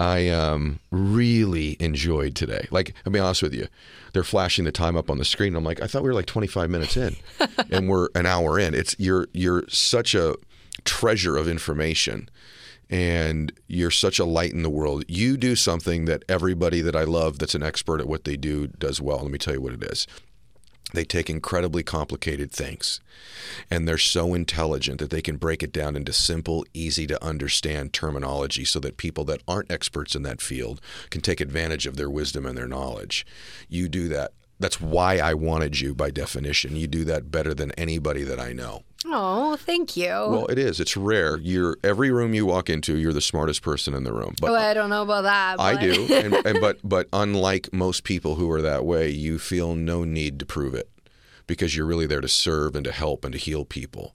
I 0.00 0.30
um, 0.30 0.80
really 0.90 1.76
enjoyed 1.78 2.34
today. 2.34 2.66
Like, 2.70 2.94
I'll 3.04 3.12
be 3.12 3.18
honest 3.18 3.42
with 3.42 3.52
you, 3.52 3.68
they're 4.14 4.24
flashing 4.24 4.64
the 4.64 4.72
time 4.72 4.96
up 4.96 5.10
on 5.10 5.18
the 5.18 5.26
screen. 5.26 5.54
I'm 5.54 5.62
like, 5.62 5.82
I 5.82 5.86
thought 5.86 6.02
we 6.02 6.08
were 6.08 6.14
like 6.14 6.24
25 6.24 6.70
minutes 6.70 6.96
in, 6.96 7.16
and 7.70 7.86
we're 7.86 8.08
an 8.14 8.24
hour 8.24 8.58
in. 8.58 8.72
It's 8.74 8.96
you're 8.98 9.28
you're 9.34 9.64
such 9.68 10.14
a 10.14 10.36
treasure 10.84 11.36
of 11.36 11.46
information, 11.46 12.30
and 12.90 13.52
you're 13.68 13.90
such 13.90 14.18
a 14.18 14.24
light 14.24 14.52
in 14.52 14.64
the 14.64 14.70
world. 14.70 15.04
You 15.06 15.36
do 15.36 15.54
something 15.54 16.06
that 16.06 16.24
everybody 16.28 16.80
that 16.80 16.96
I 16.96 17.04
love 17.04 17.38
that's 17.38 17.54
an 17.54 17.62
expert 17.62 18.00
at 18.00 18.08
what 18.08 18.24
they 18.24 18.36
do 18.36 18.66
does 18.66 19.00
well. 19.00 19.18
Let 19.18 19.30
me 19.30 19.38
tell 19.38 19.54
you 19.54 19.60
what 19.60 19.74
it 19.74 19.84
is. 19.84 20.08
They 20.92 21.04
take 21.04 21.30
incredibly 21.30 21.84
complicated 21.84 22.50
things 22.50 23.00
and 23.70 23.86
they're 23.86 23.96
so 23.96 24.34
intelligent 24.34 24.98
that 24.98 25.10
they 25.10 25.22
can 25.22 25.36
break 25.36 25.62
it 25.62 25.72
down 25.72 25.94
into 25.94 26.12
simple, 26.12 26.64
easy 26.74 27.06
to 27.06 27.24
understand 27.24 27.92
terminology 27.92 28.64
so 28.64 28.80
that 28.80 28.96
people 28.96 29.24
that 29.26 29.42
aren't 29.46 29.70
experts 29.70 30.16
in 30.16 30.22
that 30.24 30.40
field 30.40 30.80
can 31.10 31.20
take 31.20 31.40
advantage 31.40 31.86
of 31.86 31.96
their 31.96 32.10
wisdom 32.10 32.44
and 32.44 32.58
their 32.58 32.66
knowledge. 32.66 33.24
You 33.68 33.88
do 33.88 34.08
that. 34.08 34.32
That's 34.60 34.80
why 34.80 35.16
I 35.16 35.32
wanted 35.32 35.80
you 35.80 35.94
by 35.94 36.10
definition. 36.10 36.76
You 36.76 36.86
do 36.86 37.04
that 37.06 37.30
better 37.30 37.54
than 37.54 37.72
anybody 37.72 38.22
that 38.24 38.38
I 38.38 38.52
know. 38.52 38.82
Oh, 39.06 39.56
thank 39.56 39.96
you. 39.96 40.08
Well, 40.08 40.46
it 40.46 40.58
is. 40.58 40.78
It's 40.78 40.98
rare. 40.98 41.38
You're 41.38 41.78
every 41.82 42.10
room 42.10 42.34
you 42.34 42.44
walk 42.44 42.68
into, 42.68 42.96
you're 42.96 43.14
the 43.14 43.22
smartest 43.22 43.62
person 43.62 43.94
in 43.94 44.04
the 44.04 44.12
room. 44.12 44.34
But 44.38 44.50
oh, 44.50 44.54
I 44.56 44.74
don't 44.74 44.90
know 44.90 45.02
about 45.02 45.22
that. 45.22 45.56
But... 45.56 45.62
I 45.62 45.80
do. 45.80 46.06
and, 46.14 46.34
and, 46.46 46.60
but 46.60 46.78
but 46.84 47.08
unlike 47.10 47.72
most 47.72 48.04
people 48.04 48.34
who 48.34 48.50
are 48.50 48.60
that 48.60 48.84
way, 48.84 49.08
you 49.08 49.38
feel 49.38 49.74
no 49.74 50.04
need 50.04 50.38
to 50.40 50.46
prove 50.46 50.74
it 50.74 50.90
because 51.46 51.74
you're 51.74 51.86
really 51.86 52.06
there 52.06 52.20
to 52.20 52.28
serve 52.28 52.76
and 52.76 52.84
to 52.84 52.92
help 52.92 53.24
and 53.24 53.32
to 53.32 53.38
heal 53.38 53.64
people. 53.64 54.14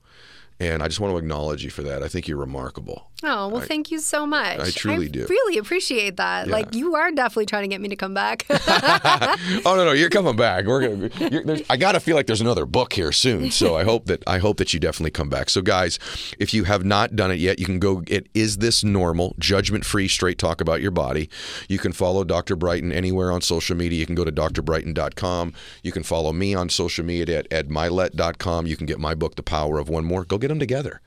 And 0.57 0.81
I 0.81 0.87
just 0.87 1.01
want 1.01 1.13
to 1.13 1.17
acknowledge 1.17 1.65
you 1.65 1.69
for 1.69 1.83
that. 1.83 2.01
I 2.01 2.07
think 2.07 2.29
you're 2.29 2.37
remarkable. 2.37 3.09
Oh, 3.23 3.49
well, 3.49 3.61
I, 3.61 3.65
thank 3.65 3.91
you 3.91 3.99
so 3.99 4.25
much. 4.25 4.59
I 4.59 4.71
truly 4.71 5.07
I 5.07 5.09
do. 5.09 5.25
really 5.27 5.57
appreciate 5.57 6.15
that. 6.15 6.47
Yeah. 6.47 6.53
Like, 6.53 6.73
you 6.73 6.95
are 6.95 7.11
definitely 7.11 7.47
trying 7.47 7.63
to 7.63 7.67
get 7.67 7.81
me 7.81 7.89
to 7.89 7.95
come 7.97 8.13
back. 8.13 8.45
oh, 8.49 9.61
no, 9.65 9.83
no, 9.83 9.91
you're 9.91 10.09
coming 10.09 10.37
back. 10.37 10.65
We're 10.65 11.09
gonna, 11.09 11.59
I 11.69 11.75
got 11.75 11.91
to 11.93 11.99
feel 11.99 12.15
like 12.15 12.27
there's 12.27 12.39
another 12.39 12.65
book 12.65 12.93
here 12.93 13.11
soon. 13.11 13.51
So 13.51 13.75
I 13.75 13.83
hope 13.83 14.05
that 14.05 14.23
I 14.27 14.37
hope 14.37 14.57
that 14.57 14.73
you 14.73 14.79
definitely 14.79 15.11
come 15.11 15.29
back. 15.29 15.49
So, 15.49 15.61
guys, 15.61 15.99
if 16.39 16.53
you 16.53 16.63
have 16.63 16.85
not 16.85 17.17
done 17.17 17.31
it 17.31 17.39
yet, 17.39 17.59
you 17.59 17.65
can 17.65 17.79
go 17.79 17.97
get 17.97 18.27
Is 18.33 18.57
This 18.57 18.83
Normal? 18.83 19.35
Judgment 19.37 19.85
free, 19.85 20.07
straight 20.07 20.37
talk 20.37 20.61
about 20.61 20.81
your 20.81 20.91
body. 20.91 21.29
You 21.67 21.79
can 21.79 21.91
follow 21.91 22.23
Dr. 22.23 22.55
Brighten 22.55 22.93
anywhere 22.93 23.31
on 23.31 23.41
social 23.41 23.75
media. 23.75 23.99
You 23.99 24.05
can 24.05 24.15
go 24.15 24.23
to 24.23 24.31
drbrighten.com. 24.31 25.53
You 25.83 25.91
can 25.91 26.03
follow 26.03 26.31
me 26.31 26.53
on 26.53 26.69
social 26.69 27.03
media 27.03 27.39
at 27.39 27.49
edmylett.com. 27.49 28.67
You 28.67 28.77
can 28.77 28.85
get 28.85 28.99
my 28.99 29.15
book, 29.15 29.35
The 29.35 29.43
Power 29.43 29.79
of 29.79 29.89
One 29.89 30.05
More. 30.05 30.23
Go 30.23 30.37
get 30.37 30.44
them 30.49 30.59
together 30.59 31.01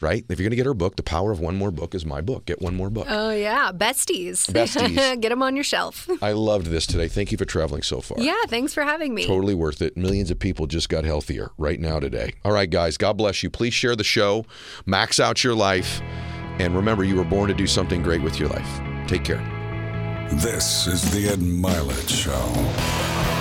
right? 0.00 0.24
If 0.28 0.38
you're 0.38 0.44
going 0.44 0.50
to 0.50 0.56
get 0.56 0.66
her 0.66 0.74
book, 0.74 0.96
The 0.96 1.02
Power 1.02 1.32
of 1.32 1.40
One 1.40 1.56
More 1.56 1.70
Book 1.70 1.94
is 1.94 2.04
my 2.04 2.20
book. 2.20 2.46
Get 2.46 2.60
one 2.60 2.74
more 2.74 2.90
book. 2.90 3.06
Oh, 3.08 3.30
yeah. 3.30 3.70
Besties. 3.72 4.46
Besties. 4.50 4.94
get 5.20 5.30
them 5.30 5.42
on 5.42 5.54
your 5.54 5.64
shelf. 5.64 6.08
I 6.22 6.32
loved 6.32 6.66
this 6.66 6.86
today. 6.86 7.08
Thank 7.08 7.32
you 7.32 7.38
for 7.38 7.44
traveling 7.44 7.82
so 7.82 8.00
far. 8.00 8.18
Yeah, 8.20 8.42
thanks 8.48 8.74
for 8.74 8.82
having 8.82 9.14
me. 9.14 9.26
Totally 9.26 9.54
worth 9.54 9.82
it. 9.82 9.96
Millions 9.96 10.30
of 10.30 10.38
people 10.38 10.66
just 10.66 10.88
got 10.88 11.04
healthier 11.04 11.50
right 11.58 11.80
now 11.80 12.00
today. 12.00 12.34
All 12.44 12.52
right, 12.52 12.68
guys, 12.68 12.96
God 12.96 13.16
bless 13.16 13.42
you. 13.42 13.50
Please 13.50 13.74
share 13.74 13.96
the 13.96 14.04
show, 14.04 14.44
max 14.84 15.20
out 15.20 15.42
your 15.42 15.54
life, 15.54 16.00
and 16.58 16.74
remember 16.74 17.04
you 17.04 17.16
were 17.16 17.24
born 17.24 17.48
to 17.48 17.54
do 17.54 17.66
something 17.66 18.02
great 18.02 18.22
with 18.22 18.38
your 18.38 18.48
life. 18.48 18.80
Take 19.08 19.24
care. 19.24 19.42
This 20.32 20.86
is 20.86 21.10
the 21.12 21.28
Ed 21.28 21.38
Mylett 21.38 22.08
Show. 22.08 23.35